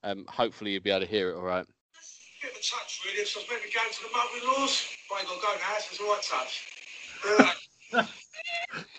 Um, 0.04 0.24
hopefully 0.28 0.72
you'll 0.72 0.82
be 0.82 0.90
able 0.90 1.00
to 1.00 1.06
hear 1.06 1.30
it 1.30 1.36
all 1.36 1.42
right. 1.42 1.64
Bit 2.42 2.50
of 2.50 2.56
a 2.58 2.62
touch, 2.62 3.00
really. 3.06 3.20
If 3.20 3.34
I 3.34 3.38
was 3.40 3.48
meant 3.48 3.62
to 3.62 3.68
be 3.68 3.72
going 3.74 3.90
to 3.90 4.02
the 4.02 4.08
mother-in-law's, 4.12 4.86
but 5.08 5.14
I 5.16 5.20
ain't 5.20 5.28
got 5.28 5.34
to 5.34 5.40
go 5.40 5.54
now. 5.58 5.76
It's 5.78 5.98
the 5.98 6.04
right 6.04 6.22
touch. 6.30 6.52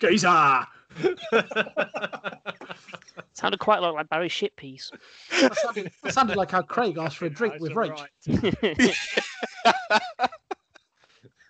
Geezer. 0.00 0.66
Sounded 3.34 3.60
quite 3.60 3.78
a 3.78 3.82
lot 3.82 3.94
like 3.94 4.08
Barry 4.08 4.28
shit 4.28 4.56
piece. 4.56 4.90
That 5.40 5.54
sounded, 5.56 5.92
that 6.02 6.12
sounded 6.12 6.36
like 6.36 6.50
how 6.50 6.62
Craig 6.62 6.98
asked 6.98 7.18
for 7.18 7.26
a 7.26 7.30
drink 7.30 7.54
with 7.60 7.70
all 7.72 7.76
Rach. 7.86 8.08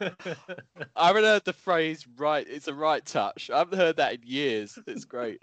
I 0.00 1.06
haven't 1.06 1.24
heard 1.24 1.44
the 1.44 1.52
phrase 1.52 2.04
"right." 2.18 2.46
It's 2.48 2.66
a 2.68 2.74
right 2.74 3.04
touch. 3.06 3.50
I 3.50 3.58
haven't 3.58 3.78
heard 3.78 3.96
that 3.96 4.14
in 4.14 4.20
years. 4.24 4.78
It's 4.86 5.04
great. 5.04 5.38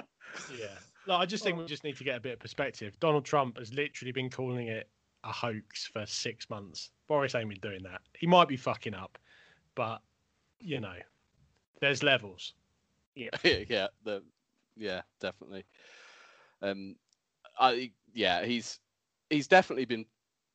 yeah. 0.52 0.68
No, 1.08 1.16
I 1.16 1.26
just 1.26 1.44
think 1.44 1.58
we 1.58 1.66
just 1.66 1.84
need 1.84 1.98
to 1.98 2.04
get 2.04 2.18
a 2.18 2.20
bit 2.20 2.34
of 2.34 2.40
perspective. 2.40 2.98
Donald 3.00 3.26
Trump 3.26 3.58
has 3.58 3.74
literally 3.74 4.12
been 4.12 4.30
calling 4.30 4.68
it 4.68 4.90
a 5.24 5.32
hoax 5.32 5.86
for 5.86 6.06
six 6.06 6.50
months. 6.50 6.92
Boris 7.08 7.36
ain't 7.36 7.50
been 7.50 7.60
doing 7.60 7.84
that. 7.84 8.02
He 8.18 8.28
might 8.28 8.48
be 8.48 8.58
fucking 8.58 8.94
up, 8.94 9.18
but 9.76 10.02
you 10.60 10.80
know, 10.80 10.96
there's 11.82 12.04
levels. 12.04 12.54
yeah, 13.16 13.30
the 14.04 14.24
yeah, 14.78 15.02
definitely. 15.20 15.66
Um, 16.62 16.96
I 17.60 17.92
yeah, 18.14 18.46
he's 18.46 18.80
he's 19.30 19.48
definitely 19.48 19.86
been 19.86 20.06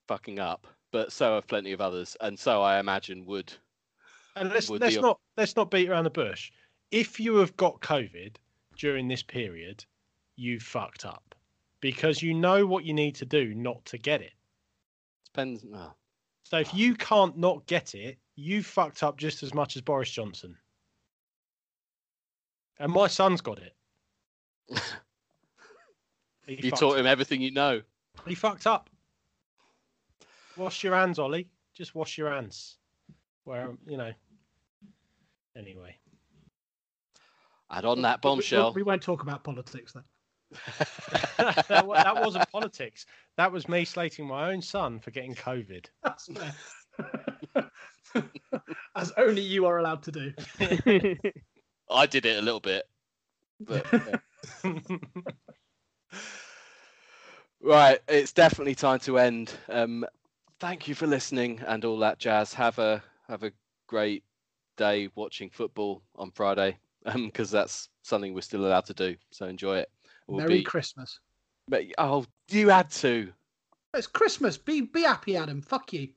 fucking 0.06 0.38
up, 0.38 0.66
but 0.92 1.12
so 1.12 1.34
have 1.34 1.46
plenty 1.46 1.72
of 1.72 1.80
others, 1.80 2.16
and 2.20 2.38
so 2.38 2.62
I 2.62 2.78
imagine 2.80 3.24
would. 3.26 3.52
And 4.36 4.50
let's 4.50 4.68
Would 4.70 4.80
let's 4.80 4.96
the- 4.96 5.02
not 5.02 5.20
let's 5.36 5.56
not 5.56 5.70
beat 5.70 5.88
around 5.88 6.04
the 6.04 6.10
bush. 6.10 6.50
If 6.90 7.20
you 7.20 7.36
have 7.36 7.56
got 7.56 7.80
COVID 7.80 8.36
during 8.76 9.08
this 9.08 9.22
period, 9.22 9.84
you 10.38 10.60
fucked 10.60 11.04
up 11.04 11.34
because 11.80 12.22
you 12.22 12.32
know 12.34 12.66
what 12.66 12.84
you 12.84 12.92
need 12.94 13.14
to 13.16 13.26
do 13.26 13.54
not 13.54 13.84
to 13.86 13.98
get 13.98 14.20
it. 14.22 14.32
Depends. 15.26 15.64
Oh, 15.74 15.92
So 16.44 16.58
if 16.58 16.72
you 16.74 16.94
can't 16.94 17.36
not 17.36 17.66
get 17.66 17.94
it, 17.94 18.18
you 18.36 18.62
fucked 18.62 19.02
up 19.02 19.16
just 19.16 19.42
as 19.42 19.52
much 19.54 19.76
as 19.76 19.82
Boris 19.82 20.10
Johnson. 20.10 20.56
And 22.78 22.92
my 22.92 23.08
son's 23.08 23.40
got 23.40 23.58
it. 23.58 23.74
You 26.50 26.70
taught 26.70 26.98
him 26.98 27.06
everything 27.06 27.42
you 27.42 27.50
know. 27.50 27.82
He 28.26 28.34
fucked 28.34 28.66
up. 28.66 28.88
Wash 30.56 30.82
your 30.82 30.94
hands, 30.94 31.18
Ollie. 31.18 31.46
Just 31.74 31.94
wash 31.94 32.16
your 32.16 32.30
hands. 32.32 32.78
Where 33.44 33.76
you 33.86 33.98
know. 33.98 34.12
Anyway, 35.54 35.94
And 37.68 37.84
on 37.84 38.00
that 38.00 38.24
We- 38.24 38.30
we- 38.30 38.34
bombshell, 38.36 38.72
We, 38.72 38.82
won't 38.82 39.02
talk 39.02 39.20
about 39.20 39.44
politics 39.44 39.92
then. 39.92 40.04
that, 41.38 41.66
that 41.68 42.24
wasn't 42.24 42.50
politics. 42.50 43.06
That 43.36 43.52
was 43.52 43.68
me 43.68 43.84
slating 43.84 44.26
my 44.26 44.50
own 44.50 44.62
son 44.62 45.00
for 45.00 45.10
getting 45.10 45.34
COVID. 45.34 45.86
As 48.96 49.12
only 49.16 49.42
you 49.42 49.66
are 49.66 49.78
allowed 49.78 50.02
to 50.04 50.12
do. 50.12 50.32
I 51.90 52.06
did 52.06 52.26
it 52.26 52.38
a 52.38 52.42
little 52.42 52.60
bit. 52.60 52.88
But, 53.60 53.86
yeah. 54.64 54.72
Right, 57.60 57.98
it's 58.08 58.32
definitely 58.32 58.76
time 58.76 59.00
to 59.00 59.18
end. 59.18 59.52
Um, 59.68 60.06
thank 60.60 60.86
you 60.86 60.94
for 60.94 61.06
listening 61.08 61.60
and 61.66 61.84
all 61.84 61.98
that 61.98 62.18
jazz. 62.18 62.54
Have 62.54 62.78
a 62.78 63.02
have 63.28 63.42
a 63.42 63.52
great 63.88 64.22
day 64.76 65.08
watching 65.16 65.50
football 65.50 66.02
on 66.14 66.30
Friday, 66.30 66.78
because 67.14 67.50
that's 67.50 67.88
something 68.02 68.32
we're 68.32 68.42
still 68.42 68.64
allowed 68.64 68.86
to 68.86 68.94
do. 68.94 69.16
So 69.30 69.46
enjoy 69.46 69.78
it. 69.78 69.90
Merry 70.28 70.58
be- 70.58 70.62
Christmas. 70.62 71.20
but- 71.68 71.84
oh, 71.98 72.24
you 72.50 72.68
had 72.68 72.90
to. 72.90 73.32
It's 73.94 74.06
Christmas. 74.06 74.58
Be 74.58 74.82
be 74.82 75.02
happy, 75.02 75.36
Adam. 75.36 75.62
Fuck 75.62 75.92
you. 75.92 76.08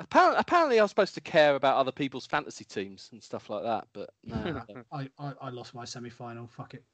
Apparently, 0.00 0.38
apparently, 0.38 0.78
I 0.78 0.82
was 0.82 0.90
supposed 0.90 1.14
to 1.14 1.20
care 1.20 1.56
about 1.56 1.76
other 1.76 1.92
people's 1.92 2.26
fantasy 2.26 2.64
teams 2.64 3.08
and 3.12 3.22
stuff 3.22 3.50
like 3.50 3.62
that, 3.64 3.86
but 3.92 4.10
no. 4.24 4.62
I. 4.92 5.08
I, 5.18 5.32
I, 5.40 5.50
lost 5.50 5.74
my 5.74 5.84
semi 5.84 6.10
final. 6.10 6.46
Fuck 6.46 6.74
it. 6.74 6.84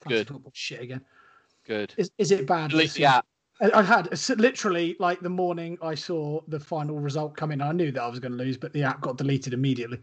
Fantasy 0.00 0.20
Good. 0.20 0.28
Football 0.28 0.52
shit 0.54 0.80
again. 0.80 1.00
Good. 1.66 1.94
Is 1.96 2.10
is 2.18 2.30
it 2.30 2.46
bad? 2.46 2.70
Delete 2.70 2.92
the 2.94 3.06
app. 3.06 3.26
I 3.60 3.70
I 3.72 3.82
had 3.82 4.08
literally 4.36 4.96
like 4.98 5.20
the 5.20 5.30
morning 5.30 5.78
I 5.82 5.94
saw 5.94 6.40
the 6.48 6.60
final 6.60 6.98
result 6.98 7.36
come 7.36 7.52
in. 7.52 7.60
I 7.60 7.72
knew 7.72 7.92
that 7.92 8.02
I 8.02 8.08
was 8.08 8.18
going 8.18 8.32
to 8.32 8.38
lose, 8.38 8.56
but 8.56 8.72
the 8.72 8.82
app 8.82 9.00
got 9.00 9.16
deleted 9.16 9.54
immediately. 9.54 9.98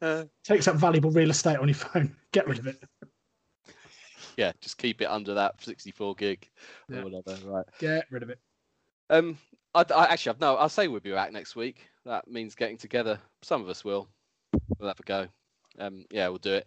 Takes 0.44 0.68
up 0.68 0.76
valuable 0.76 1.10
real 1.10 1.30
estate 1.30 1.58
on 1.58 1.68
your 1.68 1.74
phone. 1.74 2.14
Get 2.32 2.46
rid 2.46 2.58
of 2.58 2.66
it. 2.66 2.82
Yeah, 4.38 4.52
just 4.60 4.78
keep 4.78 5.02
it 5.02 5.06
under 5.10 5.34
that 5.34 5.60
64 5.62 6.14
gig 6.14 6.48
Yeah. 6.88 7.00
or 7.00 7.04
whatever. 7.04 7.36
Right. 7.44 7.66
Get 7.80 8.06
rid 8.10 8.22
of 8.22 8.30
it. 8.30 8.38
Um, 9.10 9.36
I, 9.74 9.84
I 9.94 10.04
actually 10.06 10.30
have 10.30 10.40
no. 10.40 10.54
I'll 10.54 10.68
say 10.68 10.86
we'll 10.86 11.00
be 11.00 11.10
back 11.12 11.32
next 11.32 11.56
week. 11.56 11.88
That 12.06 12.28
means 12.28 12.54
getting 12.54 12.76
together. 12.78 13.18
Some 13.42 13.60
of 13.62 13.68
us 13.68 13.84
will. 13.84 14.08
We'll 14.78 14.88
have 14.88 15.00
a 15.00 15.02
go. 15.02 15.26
Um, 15.78 16.04
yeah, 16.10 16.28
we'll 16.28 16.38
do 16.38 16.54
it. 16.54 16.66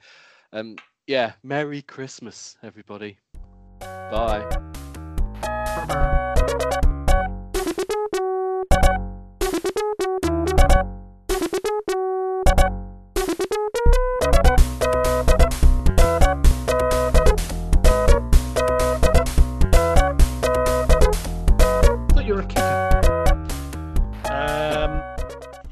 Um, 0.52 0.76
yeah. 1.08 1.32
Merry 1.44 1.82
Christmas, 1.82 2.58
everybody. 2.62 3.18
Bye. 3.80 4.48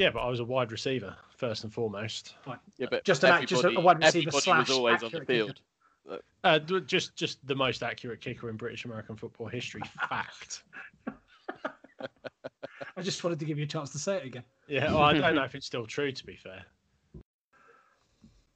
Yeah, 0.10 0.14
but 0.14 0.26
I 0.26 0.30
was 0.30 0.40
a 0.40 0.46
wide 0.46 0.72
receiver 0.72 1.16
first 1.38 1.64
and 1.64 1.72
foremost. 1.72 2.36
Yeah, 2.78 2.88
but 2.90 3.04
Just 3.06 3.24
an 3.24 3.46
just 3.46 3.64
a 3.64 3.80
wide 3.80 4.04
receiver 4.04 4.32
slash 4.32 4.68
was 4.70 4.78
always 4.78 5.04
on 5.04 5.12
the 5.12 5.22
accurate 5.22 5.28
kicker. 5.28 5.54
field. 6.08 6.20
Uh, 6.44 6.60
just 6.60 7.16
just 7.16 7.46
the 7.46 7.56
most 7.56 7.84
accurate 7.84 8.22
kicker 8.22 8.50
in 8.50 8.58
British 8.58 8.86
American 8.86 9.16
football 9.16 9.48
history. 9.48 9.82
Fact. 10.10 10.64
I 12.98 13.02
just 13.02 13.24
wanted 13.24 13.40
to 13.40 13.46
give 13.46 13.60
you 13.60 13.66
a 13.66 13.68
chance 13.68 13.92
to 13.92 14.00
say 14.00 14.18
it 14.18 14.26
again. 14.26 14.44
Yeah, 14.68 14.92
well, 14.92 15.04
I 15.04 15.14
don't 15.14 15.36
know 15.36 15.44
if 15.44 15.54
it's 15.54 15.68
still 15.68 15.86
true. 15.86 16.12
To 16.12 16.26
be 16.26 16.36
fair. 16.36 16.64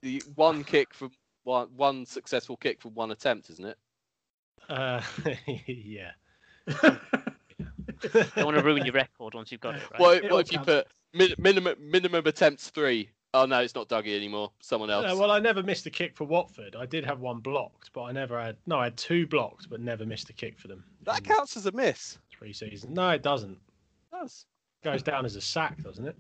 The 0.02 0.24
one 0.36 0.64
kick 0.64 0.94
from 0.94 1.12
one 1.44 1.68
one 1.76 2.06
successful 2.08 2.58
kick 2.58 2.82
from 2.82 2.96
one 2.96 3.12
attempt, 3.12 3.52
isn't 3.52 3.66
it? 3.66 3.78
Uh, 4.70 5.02
yeah. 5.68 6.12
Don't 8.02 8.46
want 8.46 8.58
to 8.58 8.64
ruin 8.64 8.86
your 8.86 8.94
record 8.94 9.34
once 9.34 9.52
you've 9.52 9.62
got 9.62 9.76
it 9.76 9.82
right. 9.92 10.00
What, 10.00 10.18
It 10.18 10.24
what 10.24 10.32
all 10.32 10.40
if 10.40 10.52
you 10.52 10.60
put 10.60 10.88
min, 11.14 11.34
minimum 11.38 11.76
minimum 11.80 12.26
attempts 12.26 12.70
three? 12.70 13.10
Oh 13.36 13.46
no, 13.46 13.60
it's 13.62 13.74
not 13.74 13.90
Dougie 13.90 14.16
anymore. 14.16 14.52
Someone 14.60 14.90
else. 14.92 15.12
Uh, 15.12 15.16
well, 15.18 15.32
I 15.32 15.40
never 15.40 15.64
missed 15.64 15.86
a 15.88 15.90
kick 15.90 16.16
for 16.16 16.26
Watford. 16.26 16.76
I 16.76 16.86
did 16.86 17.04
have 17.06 17.20
one 17.20 17.40
blocked, 17.40 17.92
but 17.94 18.04
I 18.04 18.12
never 18.12 18.40
had. 18.40 18.58
No, 18.68 18.78
I 18.80 18.86
had 18.86 18.98
two 18.98 19.26
blocked, 19.26 19.70
but 19.70 19.82
never 19.82 20.06
missed 20.06 20.30
a 20.30 20.34
kick 20.34 20.60
for 20.60 20.68
them. 20.68 20.84
that 21.04 21.24
counts 21.24 21.58
as 21.58 21.66
a 21.66 21.72
miss. 21.72 22.20
Three 22.32 22.54
seasons. 22.54 22.94
No, 22.96 23.10
it 23.10 23.24
doesn't. 23.24 23.54
It 23.54 24.16
does. 24.20 24.46
Goes 24.84 25.02
down 25.02 25.26
as 25.26 25.36
a 25.36 25.42
sack, 25.42 25.82
doesn't 25.82 26.06
it? 26.06 26.16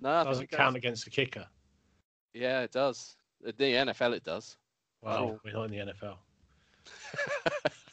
No, 0.00 0.10
I 0.10 0.16
think 0.18 0.28
Doesn't 0.28 0.44
it 0.44 0.50
count 0.50 0.76
against 0.76 1.04
the 1.04 1.10
kicker. 1.10 1.46
Yeah, 2.34 2.60
it 2.62 2.72
does. 2.72 3.16
The 3.42 3.52
NFL, 3.52 4.12
it 4.14 4.24
does. 4.24 4.56
Well, 5.00 5.16
Oh. 5.16 5.40
we're 5.44 5.52
not 5.52 5.64
in 5.64 5.70
the 5.70 5.92
NFL. 5.92 6.16